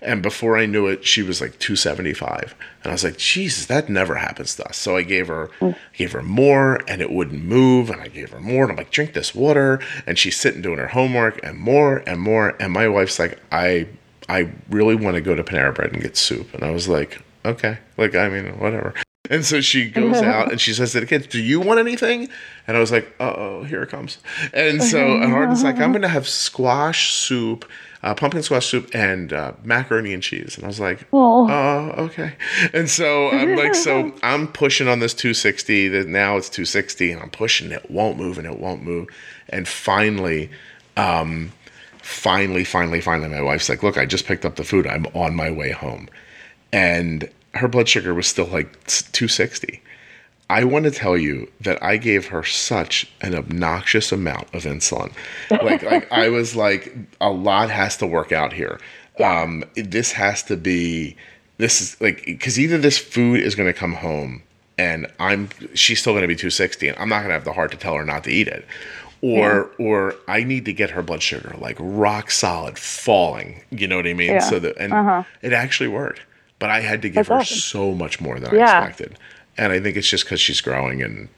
And 0.00 0.22
before 0.22 0.56
I 0.56 0.66
knew 0.66 0.86
it, 0.86 1.04
she 1.04 1.22
was 1.22 1.40
like 1.40 1.58
275. 1.58 2.54
And 2.82 2.90
I 2.90 2.94
was 2.94 3.02
like, 3.02 3.18
Jesus, 3.18 3.66
that 3.66 3.88
never 3.88 4.14
happens 4.14 4.54
to 4.56 4.68
us. 4.68 4.76
So 4.76 4.96
I 4.96 5.02
gave 5.02 5.26
her 5.26 5.50
mm. 5.60 5.76
gave 5.92 6.12
her 6.12 6.22
more 6.22 6.80
and 6.86 7.02
it 7.02 7.10
wouldn't 7.10 7.44
move. 7.44 7.90
And 7.90 8.00
I 8.00 8.08
gave 8.08 8.30
her 8.30 8.40
more. 8.40 8.62
And 8.62 8.72
I'm 8.72 8.76
like, 8.76 8.90
drink 8.90 9.12
this 9.12 9.34
water. 9.34 9.80
And 10.06 10.16
she's 10.16 10.36
sitting 10.36 10.62
doing 10.62 10.78
her 10.78 10.88
homework 10.88 11.40
and 11.42 11.58
more 11.58 12.04
and 12.06 12.20
more. 12.20 12.54
And 12.60 12.72
my 12.72 12.86
wife's 12.86 13.18
like, 13.18 13.40
I 13.50 13.88
I 14.28 14.52
really 14.70 14.94
want 14.94 15.16
to 15.16 15.20
go 15.20 15.34
to 15.34 15.42
Panera 15.42 15.74
Bread 15.74 15.92
and 15.92 16.02
get 16.02 16.16
soup. 16.16 16.54
And 16.54 16.62
I 16.62 16.70
was 16.70 16.86
like, 16.86 17.20
okay. 17.44 17.78
Like, 17.96 18.14
I 18.14 18.28
mean, 18.28 18.58
whatever. 18.58 18.94
And 19.28 19.44
so 19.44 19.60
she 19.60 19.90
goes 19.90 20.16
out 20.16 20.50
and 20.50 20.60
she 20.60 20.72
says 20.72 20.92
to 20.92 21.00
the 21.00 21.06
kids, 21.06 21.26
Do 21.26 21.40
you 21.40 21.60
want 21.60 21.80
anything? 21.80 22.28
And 22.66 22.76
I 22.76 22.80
was 22.80 22.90
like, 22.90 23.14
Uh 23.20 23.34
oh, 23.36 23.62
here 23.64 23.82
it 23.82 23.90
comes. 23.90 24.18
And 24.52 24.82
so 24.82 25.18
and 25.20 25.32
Arden's 25.32 25.62
like, 25.62 25.78
I'm 25.78 25.92
going 25.92 26.02
to 26.02 26.08
have 26.08 26.26
squash 26.26 27.12
soup, 27.12 27.68
uh, 28.02 28.14
pumpkin 28.14 28.42
squash 28.42 28.66
soup, 28.66 28.90
and 28.94 29.32
uh, 29.32 29.52
macaroni 29.62 30.14
and 30.14 30.22
cheese. 30.22 30.56
And 30.56 30.64
I 30.64 30.68
was 30.68 30.80
like, 30.80 31.06
Oh. 31.12 31.48
Oh, 31.50 32.04
okay. 32.04 32.34
And 32.72 32.88
so 32.88 33.28
I'm 33.30 33.54
like, 33.56 33.74
So 33.74 34.14
I'm 34.22 34.48
pushing 34.48 34.88
on 34.88 35.00
this 35.00 35.12
260. 35.12 35.88
That 35.88 36.08
now 36.08 36.36
it's 36.36 36.48
260, 36.48 37.12
and 37.12 37.20
I'm 37.20 37.30
pushing 37.30 37.70
it, 37.70 37.90
won't 37.90 38.16
move, 38.16 38.38
and 38.38 38.46
it 38.46 38.58
won't 38.58 38.82
move. 38.82 39.08
And 39.50 39.68
finally, 39.68 40.50
um, 40.96 41.52
finally, 41.98 42.64
finally, 42.64 43.00
finally, 43.02 43.28
my 43.28 43.42
wife's 43.42 43.68
like, 43.68 43.82
Look, 43.82 43.98
I 43.98 44.06
just 44.06 44.24
picked 44.24 44.46
up 44.46 44.56
the 44.56 44.64
food. 44.64 44.86
I'm 44.86 45.06
on 45.14 45.34
my 45.34 45.50
way 45.50 45.70
home. 45.70 46.08
And 46.72 47.30
her 47.54 47.68
blood 47.68 47.88
sugar 47.88 48.14
was 48.14 48.26
still 48.26 48.46
like 48.46 48.72
260. 48.86 49.82
I 50.50 50.64
want 50.64 50.86
to 50.86 50.90
tell 50.90 51.16
you 51.16 51.50
that 51.60 51.82
I 51.82 51.98
gave 51.98 52.28
her 52.28 52.42
such 52.42 53.10
an 53.20 53.34
obnoxious 53.34 54.12
amount 54.12 54.54
of 54.54 54.64
insulin. 54.64 55.12
Like, 55.50 55.82
like 55.82 56.10
I 56.10 56.28
was 56.30 56.56
like, 56.56 56.94
a 57.20 57.30
lot 57.30 57.70
has 57.70 57.98
to 57.98 58.06
work 58.06 58.32
out 58.32 58.54
here. 58.54 58.80
Um, 59.22 59.64
this 59.74 60.12
has 60.12 60.42
to 60.44 60.56
be, 60.56 61.16
this 61.58 61.82
is 61.82 62.00
like, 62.00 62.24
because 62.24 62.58
either 62.58 62.78
this 62.78 62.96
food 62.96 63.40
is 63.40 63.54
going 63.54 63.66
to 63.66 63.78
come 63.78 63.94
home 63.94 64.42
and 64.78 65.06
I'm, 65.18 65.50
she's 65.74 66.00
still 66.00 66.12
going 66.14 66.22
to 66.22 66.28
be 66.28 66.36
260 66.36 66.88
and 66.88 66.98
I'm 66.98 67.08
not 67.10 67.18
going 67.18 67.28
to 67.28 67.34
have 67.34 67.44
the 67.44 67.52
heart 67.52 67.70
to 67.72 67.76
tell 67.76 67.94
her 67.94 68.04
not 68.04 68.24
to 68.24 68.30
eat 68.30 68.48
it. 68.48 68.64
Or, 69.20 69.68
or 69.78 70.14
I 70.28 70.44
need 70.44 70.64
to 70.66 70.72
get 70.72 70.90
her 70.90 71.02
blood 71.02 71.22
sugar 71.24 71.52
like 71.58 71.76
rock 71.80 72.30
solid 72.30 72.78
falling. 72.78 73.64
You 73.70 73.88
know 73.88 73.96
what 73.96 74.06
I 74.06 74.14
mean? 74.14 74.30
Yeah. 74.30 74.38
So 74.38 74.60
that, 74.60 74.76
and 74.78 74.92
it 75.42 75.52
actually 75.52 75.88
worked. 75.88 76.20
But 76.58 76.70
I 76.70 76.80
had 76.80 77.02
to 77.02 77.08
give 77.08 77.14
That's 77.26 77.28
her 77.28 77.34
awesome. 77.36 77.56
so 77.58 77.94
much 77.94 78.20
more 78.20 78.38
than 78.40 78.52
I 78.58 78.62
expected. 78.62 79.18
And 79.56 79.72
I 79.72 79.80
think 79.80 79.96
it's 79.96 80.08
just 80.08 80.24
because 80.24 80.40
she's 80.40 80.60
growing 80.60 81.02
and 81.02 81.28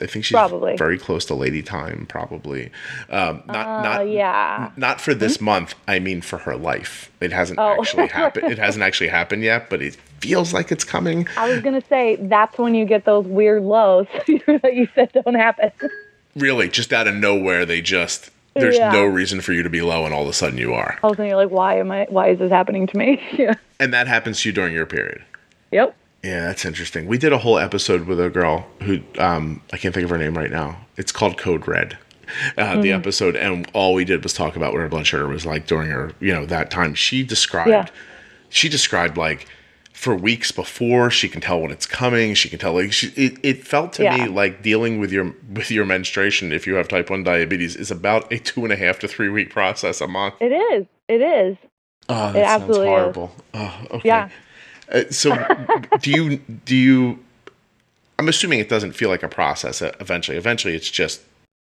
I 0.00 0.06
think 0.06 0.24
she's 0.24 0.34
Probably. 0.34 0.76
very 0.76 0.98
close 0.98 1.24
to 1.26 1.34
lady 1.34 1.62
time, 1.62 2.06
probably. 2.08 2.72
Um, 3.10 3.42
not 3.46 3.66
Uh, 3.66 3.82
not 3.82 4.08
yeah. 4.08 4.70
not 4.76 5.00
for 5.00 5.14
this 5.14 5.40
month. 5.40 5.74
I 5.86 6.00
mean 6.00 6.20
for 6.20 6.38
her 6.38 6.56
life. 6.56 7.10
It 7.20 7.32
hasn't 7.32 7.58
Oh. 7.60 7.76
actually 7.80 8.08
happened. 8.08 8.50
It 8.50 8.58
hasn't 8.66 8.82
actually 8.82 9.08
happened 9.08 9.42
yet, 9.44 9.70
but 9.70 9.82
it 9.82 9.96
feels 10.20 10.52
like 10.52 10.72
it's 10.72 10.82
coming. 10.84 11.28
I 11.36 11.48
was 11.48 11.60
gonna 11.60 11.82
say 11.88 12.16
that's 12.16 12.58
when 12.58 12.74
you 12.74 12.84
get 12.86 13.04
those 13.04 13.24
weird 13.26 13.62
lows 13.62 14.06
that 14.26 14.72
you 14.74 14.88
said 14.96 15.12
don't 15.12 15.34
happen. 15.36 15.70
Really, 16.34 16.68
just 16.68 16.92
out 16.92 17.06
of 17.06 17.14
nowhere, 17.14 17.64
they 17.64 17.80
just 17.80 18.30
there's 18.54 18.76
Yeah. 18.76 18.92
no 18.92 19.04
reason 19.04 19.40
for 19.40 19.52
you 19.52 19.62
to 19.62 19.70
be 19.70 19.82
low, 19.82 20.04
and 20.04 20.14
all 20.14 20.22
of 20.22 20.28
a 20.28 20.32
sudden 20.32 20.58
you 20.58 20.74
are. 20.74 20.98
All 21.02 21.10
of 21.10 21.14
a 21.14 21.16
sudden 21.18 21.28
you're 21.30 21.36
like, 21.42 21.50
why 21.50 21.78
am 21.78 21.90
I? 21.90 22.06
Why 22.08 22.28
is 22.28 22.38
this 22.38 22.50
happening 22.50 22.86
to 22.86 22.96
me? 22.96 23.20
yeah. 23.38 23.54
And 23.80 23.92
that 23.92 24.06
happens 24.06 24.40
to 24.42 24.48
you 24.48 24.52
during 24.52 24.72
your 24.74 24.86
period. 24.86 25.22
Yep. 25.72 25.96
Yeah, 26.22 26.40
that's 26.46 26.64
interesting. 26.64 27.06
We 27.06 27.18
did 27.18 27.32
a 27.32 27.38
whole 27.38 27.58
episode 27.58 28.06
with 28.06 28.18
a 28.18 28.30
girl 28.30 28.66
who 28.82 29.00
um, 29.18 29.60
I 29.72 29.76
can't 29.76 29.92
think 29.94 30.04
of 30.04 30.10
her 30.10 30.16
name 30.18 30.36
right 30.38 30.50
now. 30.50 30.78
It's 30.96 31.12
called 31.12 31.36
Code 31.36 31.66
Red. 31.68 31.98
Uh, 32.56 32.80
The 32.80 32.90
episode, 32.92 33.36
and 33.36 33.68
all 33.74 33.92
we 33.92 34.06
did 34.06 34.22
was 34.22 34.32
talk 34.32 34.56
about 34.56 34.72
what 34.72 34.80
her 34.80 34.88
blood 34.88 35.06
sugar 35.06 35.28
was 35.28 35.44
like 35.44 35.66
during 35.66 35.90
her, 35.90 36.12
you 36.20 36.32
know, 36.32 36.46
that 36.46 36.70
time. 36.70 36.94
She 36.94 37.22
described, 37.22 37.68
Yeah. 37.68 37.84
she 38.48 38.70
described 38.70 39.18
like 39.18 39.46
for 40.04 40.14
weeks 40.14 40.52
before 40.52 41.10
she 41.10 41.28
can 41.30 41.40
tell 41.40 41.60
when 41.62 41.70
it's 41.70 41.86
coming. 41.86 42.34
She 42.34 42.50
can 42.50 42.58
tell 42.58 42.74
like 42.74 42.92
she, 42.92 43.08
it. 43.16 43.38
It 43.42 43.66
felt 43.66 43.94
to 43.94 44.02
Yeah. 44.04 44.16
me 44.26 44.28
like 44.28 44.62
dealing 44.62 45.00
with 45.00 45.10
your 45.10 45.34
with 45.52 45.70
your 45.70 45.86
menstruation 45.86 46.52
if 46.52 46.66
you 46.66 46.74
have 46.74 46.88
type 46.88 47.08
one 47.08 47.24
diabetes 47.24 47.74
is 47.74 47.90
about 47.90 48.30
a 48.30 48.38
two 48.38 48.64
and 48.64 48.72
a 48.72 48.76
half 48.76 48.98
to 49.00 49.08
three 49.08 49.30
week 49.30 49.50
process 49.50 50.02
a 50.02 50.06
month. 50.06 50.34
It 50.40 50.52
is. 50.52 50.86
It 51.08 51.22
is. 51.22 51.56
Oh, 52.10 52.32
that 52.32 52.36
It 52.36 52.44
sounds 52.46 52.62
absolutely 52.62 52.86
is. 52.86 52.90
horrible. 52.90 53.34
Oh, 53.54 53.86
okay. 53.92 54.08
Yeah. 54.08 54.28
Uh, 54.92 55.04
so 55.10 55.34
do 56.02 56.10
you 56.10 56.36
do 56.66 56.76
you 56.76 57.18
i'm 58.18 58.28
assuming 58.28 58.58
it 58.60 58.68
doesn't 58.68 58.92
feel 58.92 59.08
like 59.08 59.22
a 59.22 59.28
process 59.28 59.80
uh, 59.80 59.90
eventually 59.98 60.36
eventually 60.36 60.74
it's 60.74 60.90
just 60.90 61.22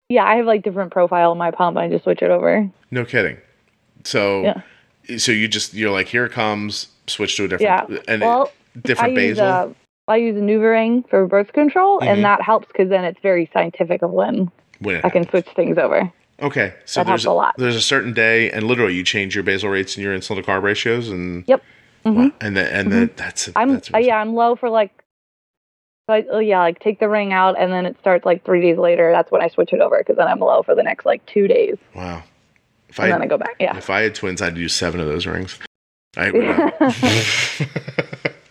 Yeah, 0.08 0.24
I 0.24 0.34
have 0.36 0.46
like 0.46 0.62
different 0.64 0.90
profile 0.92 1.30
in 1.30 1.38
my 1.38 1.52
pump. 1.52 1.76
I 1.78 1.88
just 1.88 2.02
switch 2.02 2.20
it 2.20 2.30
over. 2.30 2.68
no 2.90 3.04
kidding 3.04 3.36
so 4.02 4.42
Yeah. 4.42 4.60
so 5.18 5.30
you 5.30 5.46
just 5.46 5.72
you're 5.72 5.92
like 5.92 6.08
here 6.08 6.24
it 6.26 6.32
comes 6.32 6.88
switch 7.08 7.36
to 7.36 7.44
a 7.44 7.48
different 7.48 7.90
Yeah. 7.90 7.98
and 8.08 8.22
well, 8.22 8.50
different 8.82 9.16
I 9.18 9.20
use 9.22 9.36
basal 9.38 9.46
uh, 9.52 9.68
I 10.08 10.16
use 10.16 10.36
NuvaRing 10.36 11.08
for 11.08 11.26
birth 11.26 11.52
control, 11.52 12.00
Mhm. 12.00 12.06
and 12.08 12.24
that 12.24 12.40
helps 12.42 12.66
because 12.68 12.88
then 12.88 13.04
it's 13.04 13.18
very 13.20 13.50
scientific 13.52 14.02
of 14.02 14.10
when 14.10 14.50
when 14.80 15.00
I 15.04 15.10
can 15.10 15.28
switch 15.28 15.48
things 15.56 15.78
over. 15.78 16.10
okay 16.42 16.74
so 16.84 17.00
that 17.00 17.06
there's 17.06 17.24
a 17.24 17.32
lot. 17.32 17.54
there's 17.56 17.76
a 17.76 17.80
certain 17.80 18.12
day 18.12 18.50
and 18.50 18.66
literally 18.66 18.94
you 18.94 19.02
change 19.02 19.34
your 19.34 19.42
basal 19.42 19.70
rates 19.70 19.96
and 19.96 20.04
your 20.04 20.16
insulin 20.16 20.36
to 20.36 20.42
carb 20.42 20.62
ratios 20.62 21.08
and 21.08 21.44
Yep. 21.46 21.62
Mhm. 22.04 22.14
Wow. 22.16 22.30
and 22.40 22.56
then 22.56 22.66
and 22.72 22.92
then 22.92 23.10
that's 23.16 23.48
I'm 23.56 23.72
that's 23.74 23.92
uh, 23.94 23.98
yeah, 23.98 24.16
I'm 24.20 24.34
low 24.34 24.54
for 24.56 24.68
like. 24.68 24.90
So 26.08 26.14
I, 26.14 26.24
oh 26.30 26.38
yeah, 26.38 26.60
like 26.60 26.78
take 26.78 27.00
the 27.00 27.08
ring 27.08 27.32
out, 27.32 27.56
and 27.58 27.72
then 27.72 27.84
it 27.84 27.96
starts 27.98 28.24
like 28.24 28.44
three 28.44 28.60
days 28.60 28.78
later. 28.78 29.10
That's 29.10 29.32
when 29.32 29.42
I 29.42 29.48
switch 29.48 29.72
it 29.72 29.80
over 29.80 29.98
because 29.98 30.16
then 30.16 30.28
I'm 30.28 30.38
low 30.38 30.62
for 30.62 30.76
the 30.76 30.84
next 30.84 31.04
like 31.04 31.24
two 31.26 31.48
days, 31.48 31.76
wow 31.96 32.22
if 32.88 33.00
and 33.00 33.06
I, 33.06 33.10
then 33.10 33.22
I 33.22 33.26
go 33.26 33.36
back. 33.38 33.56
Yeah, 33.58 33.76
if 33.76 33.90
I 33.90 34.02
had 34.02 34.14
twins 34.14 34.40
I'd 34.40 34.56
use 34.56 34.72
seven 34.72 35.00
of 35.00 35.08
those 35.08 35.26
rings 35.26 35.58
I 36.16 36.30
would 36.30 37.68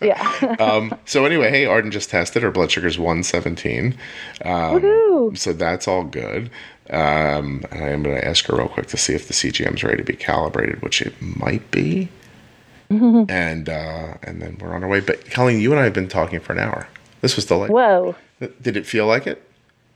yeah. 0.00 0.56
um, 0.60 0.94
so 1.04 1.24
anyway, 1.24 1.50
hey, 1.50 1.66
Arden 1.66 1.90
just 1.90 2.10
tested. 2.10 2.42
Her 2.42 2.50
blood 2.50 2.70
sugar's 2.70 2.98
117. 2.98 3.96
Um, 4.44 4.50
Woohoo! 4.52 5.36
so 5.36 5.52
that's 5.52 5.88
all 5.88 6.04
good. 6.04 6.50
Um, 6.90 7.64
and 7.70 7.82
I 7.84 7.88
am 7.88 8.02
going 8.02 8.16
to 8.16 8.26
ask 8.26 8.44
her 8.46 8.56
real 8.56 8.68
quick 8.68 8.86
to 8.88 8.96
see 8.96 9.14
if 9.14 9.26
the 9.26 9.34
CGM's 9.34 9.82
ready 9.82 9.96
to 9.96 10.04
be 10.04 10.14
calibrated, 10.14 10.82
which 10.82 11.02
it 11.02 11.14
might 11.20 11.68
be. 11.70 12.08
and 12.88 13.68
uh, 13.68 14.14
and 14.22 14.40
then 14.40 14.58
we're 14.60 14.72
on 14.72 14.84
our 14.84 14.88
way. 14.88 15.00
But 15.00 15.28
Colleen, 15.30 15.60
you 15.60 15.72
and 15.72 15.80
I 15.80 15.84
have 15.84 15.92
been 15.92 16.06
talking 16.08 16.38
for 16.38 16.52
an 16.52 16.60
hour. 16.60 16.86
This 17.20 17.34
was 17.34 17.44
delightful. 17.46 17.74
Whoa! 17.74 18.14
Did 18.62 18.76
it 18.76 18.86
feel 18.86 19.06
like 19.06 19.26
it? 19.26 19.42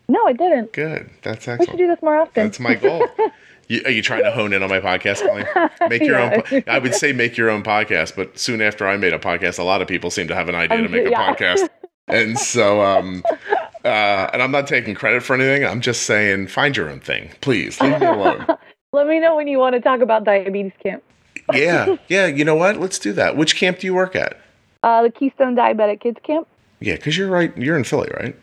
No, 0.09 0.27
I 0.27 0.33
didn't. 0.33 0.73
Good. 0.73 1.09
That's 1.23 1.47
We 1.47 1.53
should 1.53 1.61
excellent. 1.61 1.79
do 1.79 1.87
this 1.87 2.03
more 2.03 2.17
often. 2.17 2.43
That's 2.47 2.59
my 2.59 2.75
goal. 2.75 3.07
You, 3.71 3.83
are 3.85 3.91
you 3.93 4.03
trying 4.03 4.25
to 4.25 4.33
hone 4.33 4.53
in 4.53 4.65
on 4.65 4.69
my 4.69 4.81
podcast, 4.81 5.21
Colleen? 5.25 5.47
Make 5.89 6.03
your 6.03 6.19
own. 6.21 6.43
Yeah. 6.51 6.61
po- 6.61 6.73
I 6.73 6.79
would 6.81 6.93
say 6.93 7.13
make 7.13 7.37
your 7.37 7.51
own 7.51 7.63
podcast, 7.63 8.17
but 8.17 8.37
soon 8.37 8.61
after 8.61 8.85
I 8.89 8.97
made 8.97 9.13
a 9.13 9.19
podcast, 9.19 9.61
a 9.61 9.63
lot 9.63 9.81
of 9.81 9.87
people 9.87 10.11
seem 10.11 10.27
to 10.27 10.35
have 10.35 10.49
an 10.49 10.57
idea 10.57 10.79
to 10.79 10.85
I'm 10.87 10.91
make 10.91 11.07
a 11.07 11.11
podcast, 11.11 11.69
and 12.09 12.37
so 12.37 12.83
um, 12.83 13.23
uh, 13.85 14.29
and 14.33 14.43
I'm 14.43 14.51
not 14.51 14.67
taking 14.67 14.97
credit 14.97 15.23
for 15.23 15.35
anything. 15.35 15.65
I'm 15.65 15.81
just 15.81 16.03
saying, 16.03 16.49
find 16.49 16.77
your 16.77 16.91
own 16.91 16.99
thing, 16.99 17.31
please. 17.43 17.81
Leave 17.81 18.01
me 18.01 18.07
alone. 18.07 18.45
Let 18.93 19.07
me 19.07 19.21
know 19.21 19.37
when 19.37 19.47
you 19.47 19.59
want 19.59 19.75
to 19.77 19.81
talk 19.81 20.01
about 20.01 20.25
diabetes 20.25 20.73
camp. 20.83 21.05
yeah, 21.53 21.95
yeah. 22.09 22.27
You 22.27 22.45
know 22.45 22.57
what? 22.57 22.79
Let's 22.81 22.99
do 22.99 23.13
that. 23.13 23.37
Which 23.37 23.55
camp 23.55 23.79
do 23.79 23.87
you 23.87 23.95
work 23.95 24.17
at? 24.17 24.41
Uh, 24.83 25.05
the 25.05 25.11
Keystone 25.13 25.55
Diabetic 25.55 26.01
Kids 26.01 26.19
Camp. 26.25 26.49
Yeah, 26.81 26.97
because 26.97 27.17
you're 27.17 27.31
right. 27.31 27.57
You're 27.57 27.77
in 27.77 27.85
Philly, 27.85 28.11
right? 28.19 28.35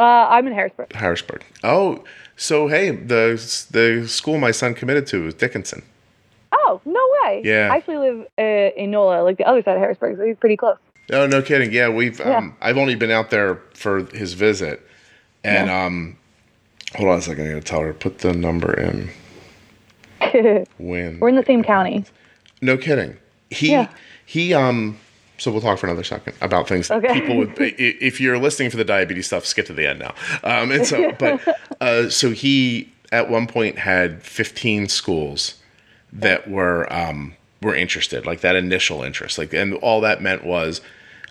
Uh, 0.00 0.02
I'm 0.02 0.48
in 0.48 0.52
Harrisburg. 0.52 0.92
Harrisburg. 0.94 1.44
Oh, 1.62 2.02
so 2.36 2.68
hey, 2.68 2.90
the 2.90 3.34
the 3.70 4.06
school 4.08 4.38
my 4.38 4.50
son 4.50 4.74
committed 4.74 5.06
to 5.08 5.26
is 5.26 5.34
Dickinson. 5.34 5.82
Oh, 6.52 6.80
no 6.84 7.00
way. 7.22 7.42
Yeah. 7.44 7.68
I 7.72 7.76
actually 7.76 7.98
live 7.98 8.26
uh, 8.38 8.42
in 8.42 8.90
Enola, 8.92 9.22
like 9.24 9.36
the 9.38 9.44
other 9.44 9.62
side 9.62 9.74
of 9.74 9.80
Harrisburg, 9.80 10.16
so 10.16 10.24
he's 10.24 10.36
pretty 10.36 10.56
close. 10.56 10.78
No, 11.10 11.26
no 11.26 11.42
kidding. 11.42 11.72
Yeah, 11.72 11.88
we've. 11.90 12.18
Yeah. 12.18 12.38
Um, 12.38 12.56
I've 12.60 12.78
only 12.78 12.94
been 12.94 13.10
out 13.10 13.30
there 13.30 13.56
for 13.74 14.04
his 14.14 14.32
visit, 14.34 14.80
and 15.42 15.68
um, 15.68 16.16
hold 16.96 17.10
on 17.10 17.18
a 17.18 17.22
second. 17.22 17.46
I 17.46 17.48
gotta 17.50 17.60
tell 17.60 17.80
her 17.80 17.92
put 17.92 18.18
the 18.20 18.32
number 18.32 18.72
in. 18.72 19.10
When 20.78 21.20
We're 21.20 21.28
in 21.28 21.36
the 21.36 21.44
same 21.44 21.62
county. 21.62 22.04
no 22.62 22.76
kidding. 22.78 23.16
He 23.50 23.70
Yeah. 23.72 23.88
he 24.24 24.54
um. 24.54 24.98
So 25.44 25.50
we'll 25.52 25.60
talk 25.60 25.78
for 25.78 25.86
another 25.86 26.04
second 26.04 26.32
about 26.40 26.66
things 26.66 26.90
Okay. 26.90 27.12
people 27.20 27.36
would. 27.36 27.52
If 27.58 28.18
you're 28.18 28.38
listening 28.38 28.70
for 28.70 28.78
the 28.78 28.84
diabetes 28.84 29.26
stuff, 29.26 29.44
skip 29.44 29.66
to 29.66 29.74
the 29.74 29.86
end 29.86 29.98
now. 29.98 30.14
Um, 30.42 30.72
and 30.72 30.86
so, 30.86 31.12
but 31.18 31.38
uh, 31.82 32.08
so 32.08 32.30
he 32.30 32.90
at 33.12 33.28
one 33.28 33.46
point 33.46 33.76
had 33.76 34.22
15 34.22 34.88
schools 34.88 35.56
that 36.14 36.48
were 36.48 36.90
um, 36.90 37.34
were 37.60 37.74
interested, 37.74 38.24
like 38.24 38.40
that 38.40 38.56
initial 38.56 39.02
interest, 39.02 39.36
like, 39.36 39.52
and 39.52 39.74
all 39.74 40.00
that 40.00 40.22
meant 40.22 40.44
was 40.46 40.80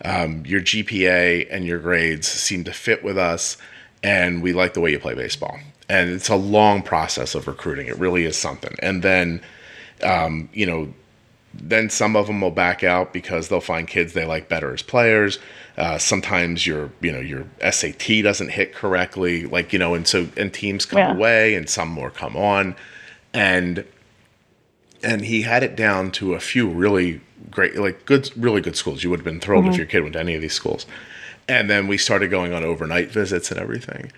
um, 0.06 0.46
your 0.46 0.62
GPA 0.62 1.48
and 1.50 1.66
your 1.66 1.80
grades 1.80 2.28
seem 2.28 2.64
to 2.66 2.72
fit 2.72 3.04
with 3.04 3.18
us, 3.18 3.58
and 4.04 4.44
we 4.44 4.54
like 4.54 4.76
the 4.76 4.80
way 4.80 4.92
you 4.92 5.00
play 5.00 5.16
baseball. 5.16 5.58
And 5.90 6.12
it's 6.12 6.30
a 6.30 6.36
long 6.36 6.84
process 6.84 7.34
of 7.34 7.48
recruiting. 7.48 7.88
It 7.88 7.98
really 7.98 8.26
is 8.26 8.38
something. 8.38 8.76
And 8.78 9.02
then, 9.02 9.42
um, 10.04 10.50
you 10.54 10.68
know, 10.68 10.94
then 11.54 11.90
some 11.90 12.16
of 12.16 12.28
them 12.28 12.42
will 12.42 12.52
back 12.52 12.84
out 12.84 13.14
because 13.14 13.48
they'll 13.48 13.62
find 13.62 13.88
kids 13.88 14.14
they 14.14 14.26
like 14.26 14.50
better 14.50 14.74
as 14.74 14.82
players. 14.82 15.40
Uh, 15.78 15.98
sometimes 15.98 16.66
your 16.68 16.92
you 17.02 17.12
know 17.12 17.20
your 17.20 17.46
SAT 17.72 18.22
doesn't 18.24 18.50
hit 18.50 18.74
correctly, 18.74 19.46
like 19.46 19.74
you 19.74 19.80
know, 19.80 19.94
and 19.94 20.08
so 20.08 20.28
and 20.38 20.54
teams 20.54 20.86
come 20.86 21.00
Yeah. 21.00 21.14
away 21.14 21.56
and 21.56 21.70
some 21.70 21.90
more 21.90 22.10
come 22.10 22.36
on, 22.36 22.76
and 23.34 23.86
and 25.04 25.26
he 25.26 25.42
had 25.42 25.64
it 25.64 25.76
down 25.76 26.12
to 26.12 26.34
a 26.34 26.40
few 26.40 26.68
really 26.70 27.22
great, 27.52 27.76
like 27.76 28.06
good, 28.06 28.32
really 28.38 28.62
good 28.62 28.76
schools. 28.76 29.04
You 29.04 29.10
would 29.10 29.20
have 29.20 29.26
been 29.26 29.40
thrilled 29.42 29.66
if 29.68 29.76
your 29.78 29.86
kid 29.86 30.02
went 30.02 30.14
to 30.14 30.20
any 30.20 30.34
of 30.36 30.42
these 30.42 30.54
schools. 30.54 30.86
And 31.48 31.70
then 31.70 31.88
we 31.88 31.98
started 31.98 32.30
going 32.32 32.54
on 32.54 32.64
overnight 32.64 33.12
visits 33.12 33.52
and 33.52 33.60
everything. 33.60 34.12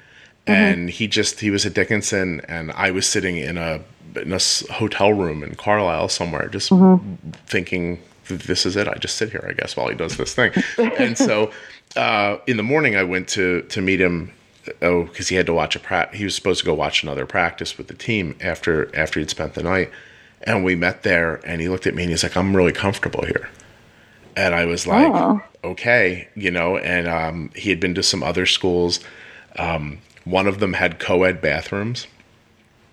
And 0.45 0.91
he 0.91 1.07
just 1.07 1.39
he 1.39 1.49
was 1.49 1.65
at 1.65 1.73
Dickinson, 1.73 2.41
and 2.47 2.71
I 2.73 2.91
was 2.91 3.07
sitting 3.07 3.37
in 3.37 3.57
a 3.57 3.81
in 4.17 4.33
a 4.33 4.39
hotel 4.73 5.13
room 5.13 5.43
in 5.43 5.55
Carlisle 5.55 6.09
somewhere, 6.09 6.47
just 6.47 6.71
thinking 7.47 8.01
this 8.27 8.65
is 8.65 8.75
it. 8.75 8.87
I 8.87 8.95
just 8.95 9.17
sit 9.17 9.31
here, 9.31 9.45
I 9.47 9.53
guess, 9.53 9.77
while 9.77 9.87
he 9.87 9.95
does 9.95 10.17
this 10.17 10.33
thing. 10.33 10.51
and 10.77 11.17
so 11.17 11.51
uh, 11.95 12.37
in 12.47 12.57
the 12.57 12.63
morning, 12.63 12.95
I 12.95 13.03
went 13.03 13.27
to 13.29 13.61
to 13.63 13.81
meet 13.81 14.01
him. 14.01 14.31
Oh, 14.81 15.03
because 15.03 15.27
he 15.27 15.35
had 15.35 15.45
to 15.45 15.53
watch 15.53 15.75
a 15.75 15.79
pra- 15.79 16.09
he 16.11 16.23
was 16.23 16.33
supposed 16.33 16.59
to 16.61 16.65
go 16.65 16.73
watch 16.73 17.03
another 17.03 17.27
practice 17.27 17.77
with 17.77 17.87
the 17.87 17.93
team 17.93 18.35
after 18.41 18.89
after 18.95 19.19
he'd 19.19 19.29
spent 19.29 19.53
the 19.53 19.61
night, 19.61 19.91
and 20.41 20.63
we 20.65 20.75
met 20.75 21.03
there. 21.03 21.39
And 21.45 21.61
he 21.61 21.69
looked 21.69 21.85
at 21.85 21.93
me 21.93 22.01
and 22.03 22.09
he's 22.11 22.23
like, 22.23 22.35
"I'm 22.35 22.55
really 22.55 22.71
comfortable 22.71 23.23
here." 23.25 23.47
And 24.35 24.53
I 24.53 24.65
was 24.65 24.85
like, 24.85 25.13
Oh. 25.13 25.41
okay, 25.63 26.27
you 26.35 26.51
know, 26.51 26.77
and 26.77 27.07
um, 27.07 27.51
he 27.55 27.69
had 27.69 27.79
been 27.79 27.95
to 27.95 28.03
some 28.03 28.21
other 28.21 28.45
schools. 28.45 28.99
Um, 29.57 29.99
one 30.25 30.47
of 30.47 30.59
them 30.59 30.73
had 30.73 30.99
co 30.99 31.23
ed 31.23 31.39
bathrooms. 31.41 32.07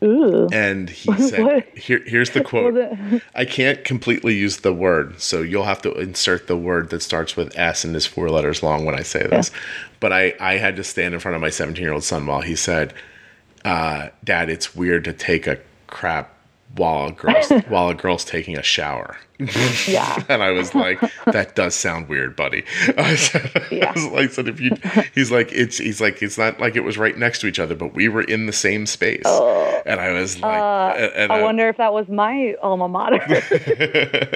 Ooh. 0.03 0.48
And 0.53 0.90
he 0.90 1.12
said, 1.28 1.64
Here, 1.76 2.03
here's 2.07 2.30
the 2.30 2.42
quote. 2.44 2.76
I 3.34 3.44
can't 3.44 3.84
completely 3.84 4.34
use 4.34 4.59
the 4.59 4.72
word, 4.72 5.20
so 5.20 5.42
you'll 5.42 5.64
have 5.64 5.82
to 5.82 5.92
insert 5.94 6.46
the 6.46 6.57
word 6.57 6.90
that 6.90 7.03
starts 7.03 7.36
with 7.36 7.57
S 7.57 7.84
and 7.84 7.94
is 7.94 8.07
four 8.07 8.30
letters 8.30 8.62
long 8.62 8.84
when 8.84 8.94
I 8.94 9.03
say 9.03 9.26
this. 9.26 9.50
But 10.00 10.12
I, 10.12 10.34
I 10.40 10.57
had 10.57 10.76
to 10.76 10.84
stand 10.84 11.14
in 11.14 11.20
front 11.20 11.36
of 11.36 11.40
my 11.40 11.50
17 11.50 11.82
year 11.82 11.92
old 11.92 12.05
son 12.05 12.26
while 12.26 12.40
he 12.40 12.57
said, 12.57 12.94
uh, 13.64 14.09
Dad, 14.24 14.50
it's 14.50 14.74
weird 14.74 15.05
to 15.05 15.12
take 15.12 15.46
a 15.46 15.59
crap 15.86 16.32
while 16.77 17.09
a 17.09 17.12
girl's, 17.12 17.51
while 17.68 17.89
a 17.91 17.95
girl's 17.95 18.25
taking 18.25 18.57
a 18.59 18.62
shower. 18.62 19.16
Yeah. 19.89 20.23
And 20.29 20.43
I 20.43 20.53
was 20.53 20.75
like, 20.75 21.01
that 21.27 21.55
does 21.57 21.75
sound 21.75 22.09
weird, 22.09 22.37
buddy. 22.37 22.64
I 22.97 23.16
said, 23.16 23.51
Yeah. 23.73 23.91
I 23.91 23.93
was 23.93 24.07
like, 24.07 24.31
said 24.31 24.49
if 24.49 24.61
you, 24.61 24.70
he's 25.14 25.31
like, 25.33 25.51
it's, 25.53 25.79
he's 25.79 26.01
like, 26.01 26.23
it's 26.23 26.39
not 26.39 26.61
like 26.61 26.77
it 26.77 26.81
was 26.85 26.97
right 26.97 27.16
next 27.18 27.41
to 27.41 27.47
each 27.49 27.59
other, 27.59 27.75
but 27.75 27.93
we 27.95 28.09
were 28.09 28.23
in 28.23 28.47
the 28.47 28.53
same 28.53 28.87
space. 28.87 29.23
Oh. 29.25 29.83
and 29.85 30.01
I 30.01 30.12
was 30.12 30.41
like, 30.41 30.55
uh, 30.55 30.95
and, 30.97 31.12
and 31.14 31.33
Oh. 31.33 31.35
I 31.35 31.43
wonder 31.43 31.68
if 31.68 31.77
that 31.79 31.93
was 31.93 32.09
my 32.09 32.55
alma 32.62 32.89
mater. 32.89 33.20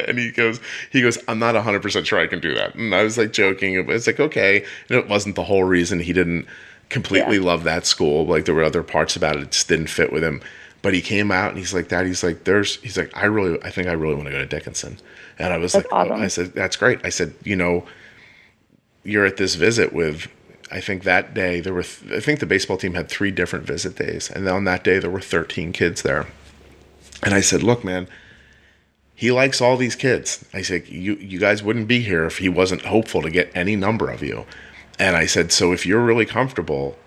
and 0.08 0.18
he 0.18 0.30
goes, 0.32 0.60
he 0.90 1.00
goes, 1.02 1.18
I'm 1.28 1.38
not 1.38 1.54
100% 1.54 2.04
sure 2.06 2.18
I 2.18 2.26
can 2.26 2.40
do 2.40 2.54
that. 2.54 2.74
And 2.74 2.94
I 2.94 3.02
was 3.04 3.16
like 3.16 3.32
joking. 3.32 3.74
It 3.74 3.86
was 3.86 4.06
like, 4.06 4.18
okay. 4.20 4.64
And 4.88 4.98
it 4.98 5.08
wasn't 5.08 5.36
the 5.36 5.44
whole 5.44 5.64
reason 5.64 6.00
he 6.00 6.12
didn't 6.12 6.46
completely 6.88 7.36
Yeah. 7.36 7.42
love 7.44 7.64
that 7.64 7.86
school. 7.86 8.26
Like 8.26 8.44
there 8.44 8.54
were 8.54 8.62
other 8.64 8.82
parts 8.82 9.14
about 9.16 9.36
it 9.36 9.40
that 9.40 9.50
just 9.52 9.68
didn't 9.68 9.88
fit 9.88 10.12
with 10.12 10.24
him. 10.24 10.40
But 10.82 10.94
he 10.94 11.00
came 11.00 11.32
out 11.32 11.50
and 11.50 11.58
he's 11.58 11.74
like, 11.74 11.88
Dad, 11.88 12.06
he's 12.06 12.22
like, 12.22 12.44
there's, 12.44 12.76
he's 12.76 12.96
like, 12.96 13.10
I 13.16 13.24
really, 13.26 13.60
I 13.62 13.70
think 13.70 13.88
I 13.88 13.92
really 13.92 14.14
want 14.14 14.26
to 14.26 14.32
go 14.32 14.38
to 14.38 14.46
Dickinson. 14.46 14.98
And 15.38 15.52
I 15.52 15.56
was 15.56 15.72
That's 15.72 15.90
like, 15.90 16.10
oh. 16.10 16.14
I 16.14 16.28
said, 16.28 16.52
that's 16.52 16.76
great. 16.76 17.00
I 17.04 17.08
said, 17.08 17.34
you 17.42 17.56
know, 17.56 17.86
you're 19.02 19.26
at 19.26 19.36
this 19.36 19.54
visit 19.56 19.92
with, 19.92 20.28
I 20.70 20.80
think 20.80 21.04
that 21.04 21.34
day 21.34 21.60
there 21.60 21.74
were, 21.74 21.82
th- 21.82 22.12
I 22.12 22.20
think 22.20 22.40
the 22.40 22.46
baseball 22.46 22.76
team 22.76 22.94
had 22.94 23.08
three 23.08 23.30
different 23.30 23.64
visit 23.66 23.96
days. 23.96 24.30
And 24.30 24.48
on 24.48 24.64
that 24.64 24.84
day 24.84 24.98
there 24.98 25.10
were 25.10 25.20
13 25.20 25.72
kids 25.72 26.02
there. 26.02 26.26
And 27.22 27.34
I 27.34 27.40
said, 27.40 27.62
look, 27.62 27.82
man, 27.82 28.08
he 29.16 29.32
likes 29.32 29.60
all 29.60 29.76
these 29.76 29.96
kids. 29.96 30.44
I 30.52 30.60
said, 30.62 30.86
you 30.88 31.14
you 31.14 31.38
guys 31.38 31.62
wouldn't 31.62 31.88
be 31.88 32.00
here 32.00 32.26
if 32.26 32.38
he 32.38 32.50
wasn't 32.50 32.82
hopeful 32.82 33.22
to 33.22 33.30
get 33.30 33.50
any 33.54 33.74
number 33.74 34.10
of 34.10 34.22
you. 34.22 34.44
And 34.98 35.16
I 35.16 35.24
said, 35.26 35.52
so 35.52 35.72
if 35.72 35.86
you're 35.86 36.04
really 36.04 36.26
comfortable, 36.26 36.98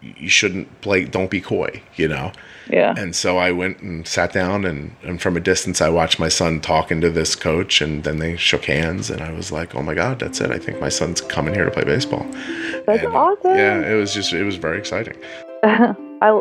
you 0.00 0.30
shouldn't 0.30 0.80
play. 0.80 1.04
Don't 1.04 1.30
be 1.30 1.42
coy, 1.42 1.82
you 1.94 2.08
know. 2.08 2.32
Yeah. 2.72 2.94
And 2.96 3.14
so 3.14 3.38
I 3.38 3.52
went 3.52 3.80
and 3.80 4.06
sat 4.06 4.32
down, 4.32 4.64
and, 4.64 4.96
and 5.02 5.20
from 5.20 5.36
a 5.36 5.40
distance, 5.40 5.80
I 5.80 5.88
watched 5.90 6.18
my 6.18 6.28
son 6.28 6.60
talking 6.60 7.00
to 7.02 7.10
this 7.10 7.34
coach, 7.36 7.80
and 7.80 8.02
then 8.04 8.18
they 8.18 8.36
shook 8.36 8.64
hands, 8.64 9.10
and 9.10 9.20
I 9.20 9.32
was 9.32 9.52
like, 9.52 9.74
oh 9.74 9.82
my 9.82 9.94
god, 9.94 10.18
that's 10.18 10.40
it. 10.40 10.50
I 10.50 10.58
think 10.58 10.80
my 10.80 10.88
son's 10.88 11.20
coming 11.20 11.54
here 11.54 11.64
to 11.66 11.70
play 11.70 11.84
baseball. 11.84 12.26
That's 12.86 13.04
And, 13.04 13.14
awesome. 13.14 13.56
Yeah, 13.56 13.80
it 13.80 13.94
was 13.94 14.14
just 14.14 14.32
it 14.32 14.44
was 14.44 14.56
very 14.56 14.78
exciting. 14.78 15.16
I, 15.62 16.40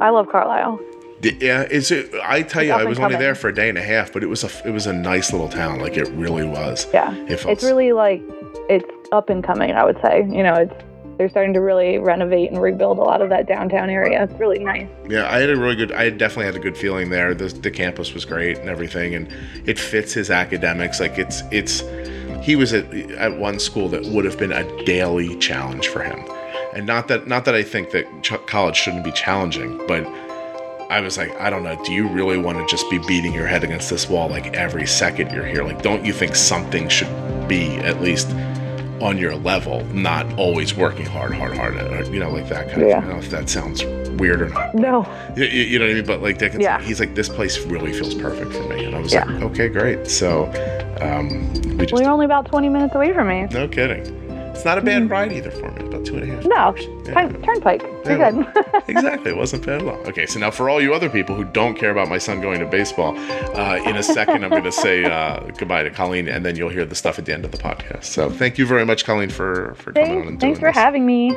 I 0.00 0.10
love 0.10 0.28
Carlisle. 0.28 0.80
Yeah, 1.22 1.62
is 1.64 1.90
it? 1.90 2.14
I 2.22 2.42
tell 2.42 2.62
you, 2.62 2.72
I 2.72 2.84
was 2.84 2.98
only 2.98 3.16
there 3.16 3.34
for 3.34 3.48
a 3.48 3.54
day 3.54 3.68
and 3.68 3.76
a 3.76 3.82
half, 3.82 4.12
but 4.12 4.22
it 4.22 4.28
was 4.28 4.44
a 4.44 4.68
it 4.68 4.70
was 4.70 4.86
a 4.86 4.92
nice 4.92 5.32
little 5.32 5.48
town. 5.48 5.80
Like 5.80 5.96
it 5.96 6.08
really 6.10 6.46
was. 6.46 6.86
Yeah. 6.94 7.12
It 7.26 7.44
It's 7.46 7.64
really 7.64 7.92
like 7.92 8.22
it's 8.68 8.88
up 9.10 9.28
and 9.28 9.42
coming. 9.42 9.72
I 9.72 9.84
would 9.84 10.00
say. 10.00 10.20
You 10.28 10.44
know, 10.44 10.54
it's 10.54 10.74
they're 11.18 11.28
starting 11.28 11.52
to 11.52 11.60
really 11.60 11.98
renovate 11.98 12.50
and 12.50 12.62
rebuild 12.62 12.98
a 12.98 13.02
lot 13.02 13.20
of 13.20 13.28
that 13.28 13.46
downtown 13.46 13.90
area. 13.90 14.22
It's 14.22 14.32
really 14.34 14.60
nice. 14.60 14.88
Yeah, 15.08 15.28
I 15.30 15.40
had 15.40 15.50
a 15.50 15.56
really 15.56 15.74
good. 15.74 15.92
I 15.92 16.10
definitely 16.10 16.46
had 16.46 16.54
a 16.54 16.60
good 16.60 16.76
feeling 16.76 17.10
there. 17.10 17.34
The 17.34 17.48
the 17.48 17.70
campus 17.70 18.14
was 18.14 18.24
great 18.24 18.58
and 18.58 18.68
everything, 18.68 19.14
and 19.14 19.28
it 19.66 19.78
fits 19.78 20.12
his 20.12 20.30
academics. 20.30 21.00
Like 21.00 21.18
it's 21.18 21.42
it's 21.50 21.82
he 22.40 22.56
was 22.56 22.72
at 22.72 22.92
at 22.94 23.36
one 23.36 23.58
school 23.58 23.88
that 23.88 24.04
would 24.06 24.24
have 24.24 24.38
been 24.38 24.52
a 24.52 24.84
daily 24.84 25.36
challenge 25.38 25.88
for 25.88 26.02
him, 26.02 26.24
and 26.74 26.86
not 26.86 27.08
that 27.08 27.26
not 27.26 27.44
that 27.46 27.54
I 27.54 27.64
think 27.64 27.90
that 27.90 28.06
ch- 28.22 28.46
college 28.46 28.76
shouldn't 28.76 29.04
be 29.04 29.12
challenging, 29.12 29.76
but 29.88 30.06
I 30.88 31.00
was 31.00 31.18
like, 31.18 31.38
I 31.38 31.50
don't 31.50 31.64
know. 31.64 31.78
Do 31.84 31.92
you 31.92 32.08
really 32.08 32.38
want 32.38 32.58
to 32.58 32.66
just 32.66 32.88
be 32.88 32.98
beating 32.98 33.34
your 33.34 33.46
head 33.46 33.62
against 33.64 33.90
this 33.90 34.08
wall 34.08 34.28
like 34.28 34.54
every 34.54 34.86
second 34.86 35.32
you're 35.32 35.44
here? 35.44 35.62
Like, 35.64 35.82
don't 35.82 36.04
you 36.04 36.12
think 36.12 36.34
something 36.34 36.88
should 36.88 37.08
be 37.48 37.76
at 37.78 38.00
least 38.00 38.30
on 39.00 39.18
your 39.18 39.34
level, 39.36 39.84
not 39.86 40.26
always 40.38 40.74
working 40.74 41.06
hard, 41.06 41.32
hard, 41.34 41.56
hard, 41.56 41.74
you 42.08 42.18
know, 42.18 42.30
like 42.30 42.48
that 42.48 42.68
kind 42.70 42.82
Yeah. 42.82 42.98
of. 42.98 43.04
I 43.04 43.06
don't 43.06 43.10
know 43.10 43.18
if 43.18 43.30
that 43.30 43.48
sounds 43.48 43.84
weird 44.18 44.42
or 44.42 44.48
not. 44.48 44.74
No. 44.74 45.06
You, 45.36 45.44
you 45.44 45.78
know 45.78 45.84
what 45.84 45.90
I 45.92 45.94
mean? 45.94 46.04
But 46.06 46.22
like 46.22 46.38
Dickinson, 46.38 46.60
Yeah. 46.62 46.80
he's 46.80 46.98
like, 47.00 47.14
this 47.14 47.28
place 47.28 47.58
really 47.66 47.92
feels 47.92 48.14
perfect 48.14 48.52
for 48.52 48.62
me. 48.64 48.84
And 48.84 48.96
I 48.96 49.00
was 49.00 49.12
Yeah. 49.12 49.24
like, 49.24 49.42
okay, 49.42 49.68
great. 49.68 50.08
So 50.08 50.44
um, 51.00 51.52
we 51.78 51.86
just, 51.86 51.92
Well, 51.92 52.02
you're 52.02 52.10
only 52.10 52.24
about 52.24 52.46
20 52.46 52.68
minutes 52.68 52.94
away 52.94 53.12
from 53.12 53.28
me. 53.28 53.46
no 53.52 53.68
kidding. 53.68 54.04
It's 54.54 54.64
not 54.64 54.78
a 54.78 54.80
bad 54.82 55.08
ride 55.08 55.32
either 55.32 55.52
for 55.52 55.70
me. 55.70 55.87
About 55.98 56.06
two 56.06 56.16
and 56.16 56.30
a 56.30 56.34
half. 56.34 56.44
No. 56.44 57.02
Yeah. 57.06 57.28
turnpike. 57.44 57.82
You're 57.82 58.18
Yeah, 58.18 58.30
good. 58.30 58.82
exactly. 58.88 59.30
It 59.32 59.36
wasn't 59.36 59.66
bad 59.66 59.82
at 59.82 59.88
all. 59.88 59.96
Okay, 60.06 60.26
so 60.26 60.38
now 60.38 60.50
for 60.50 60.70
all 60.70 60.80
you 60.80 60.94
other 60.94 61.08
people 61.10 61.34
who 61.34 61.44
don't 61.44 61.74
care 61.76 61.90
about 61.90 62.08
my 62.08 62.18
son 62.18 62.40
going 62.40 62.60
to 62.60 62.66
baseball, 62.66 63.16
uh, 63.18 63.80
in 63.84 63.96
a 63.96 64.02
second 64.02 64.44
I'm 64.44 64.50
going 64.50 64.62
to 64.64 64.72
say 64.72 65.04
uh, 65.04 65.40
goodbye 65.58 65.82
to 65.82 65.90
Colleen, 65.90 66.28
and 66.28 66.44
then 66.44 66.56
you'll 66.56 66.68
hear 66.68 66.84
the 66.84 66.94
stuff 66.94 67.18
at 67.18 67.24
the 67.26 67.32
end 67.32 67.44
of 67.44 67.50
the 67.52 67.58
podcast. 67.58 68.04
So 68.04 68.30
thank 68.30 68.58
you 68.58 68.66
very 68.66 68.84
much, 68.84 69.04
Colleen, 69.04 69.30
for 69.30 69.74
for 69.74 69.92
coming 69.92 70.10
on 70.22 70.28
and 70.28 70.40
thanks 70.40 70.58
thanks 70.58 70.60
for 70.60 70.68
this. 70.68 70.76
having 70.76 71.04
me. 71.04 71.30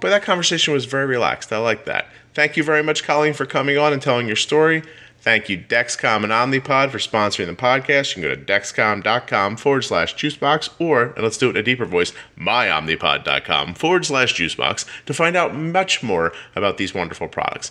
But 0.00 0.10
that 0.10 0.22
conversation 0.22 0.72
was 0.74 0.84
very 0.84 1.06
relaxed. 1.06 1.52
I 1.52 1.58
like 1.58 1.84
that. 1.86 2.06
Thank 2.34 2.56
you 2.56 2.62
very 2.62 2.84
much, 2.84 3.02
Colleen, 3.02 3.32
for 3.34 3.46
coming 3.46 3.78
on 3.78 3.92
and 3.92 4.00
telling 4.00 4.28
your 4.28 4.36
story. 4.36 4.84
Thank 5.28 5.50
you, 5.50 5.58
Dexcom 5.58 6.24
and 6.24 6.32
Omnipod, 6.32 6.88
for 6.88 6.96
sponsoring 6.96 7.48
the 7.48 7.52
podcast. 7.52 8.16
You 8.16 8.22
can 8.22 8.30
go 8.30 8.34
to 8.34 8.40
dexcom.com 8.40 9.58
forward 9.58 9.82
slash 9.82 10.14
juicebox, 10.14 10.70
or, 10.78 11.12
and 11.12 11.22
let's 11.22 11.36
do 11.36 11.48
it 11.48 11.50
in 11.50 11.56
a 11.58 11.62
deeper 11.62 11.84
voice, 11.84 12.14
myomnipod.com 12.38 13.74
forward 13.74 14.06
slash 14.06 14.32
juicebox 14.32 14.86
to 15.04 15.12
find 15.12 15.36
out 15.36 15.54
much 15.54 16.02
more 16.02 16.32
about 16.56 16.78
these 16.78 16.94
wonderful 16.94 17.28
products. 17.28 17.70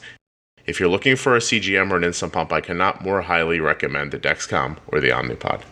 If 0.68 0.80
you're 0.80 0.88
looking 0.88 1.16
for 1.16 1.36
a 1.36 1.40
CGM 1.40 1.90
or 1.90 1.98
an 1.98 2.04
insulin 2.04 2.32
pump, 2.32 2.54
I 2.54 2.62
cannot 2.62 3.04
more 3.04 3.24
highly 3.24 3.60
recommend 3.60 4.12
the 4.12 4.20
Dexcom 4.20 4.78
or 4.90 5.00
the 5.00 5.10
Omnipod. 5.10 5.64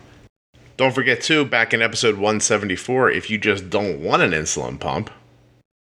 Don't 0.76 0.92
forget, 0.92 1.22
too, 1.22 1.44
back 1.44 1.72
in 1.72 1.82
episode 1.82 2.16
174, 2.16 3.12
if 3.12 3.30
you 3.30 3.38
just 3.38 3.70
don't 3.70 4.00
want 4.00 4.22
an 4.22 4.32
insulin 4.32 4.80
pump, 4.80 5.08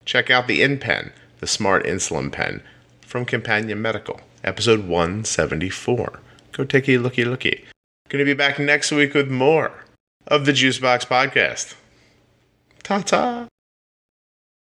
check 0.04 0.30
out 0.30 0.48
the 0.48 0.62
InPen, 0.62 1.12
the 1.38 1.46
smart 1.46 1.84
insulin 1.84 2.32
pen 2.32 2.60
from 3.06 3.24
Companion 3.24 3.80
Medical, 3.80 4.20
episode 4.44 4.86
174. 4.86 6.20
Go 6.52 6.64
take 6.64 6.88
a 6.88 6.98
looky 6.98 7.24
looky. 7.24 7.64
Gonna 8.08 8.24
be 8.24 8.34
back 8.34 8.58
next 8.58 8.92
week 8.92 9.14
with 9.14 9.30
more 9.30 9.84
of 10.26 10.44
the 10.44 10.52
Juicebox 10.52 11.06
Podcast. 11.06 11.74
Ta 12.82 13.00
ta. 13.00 13.48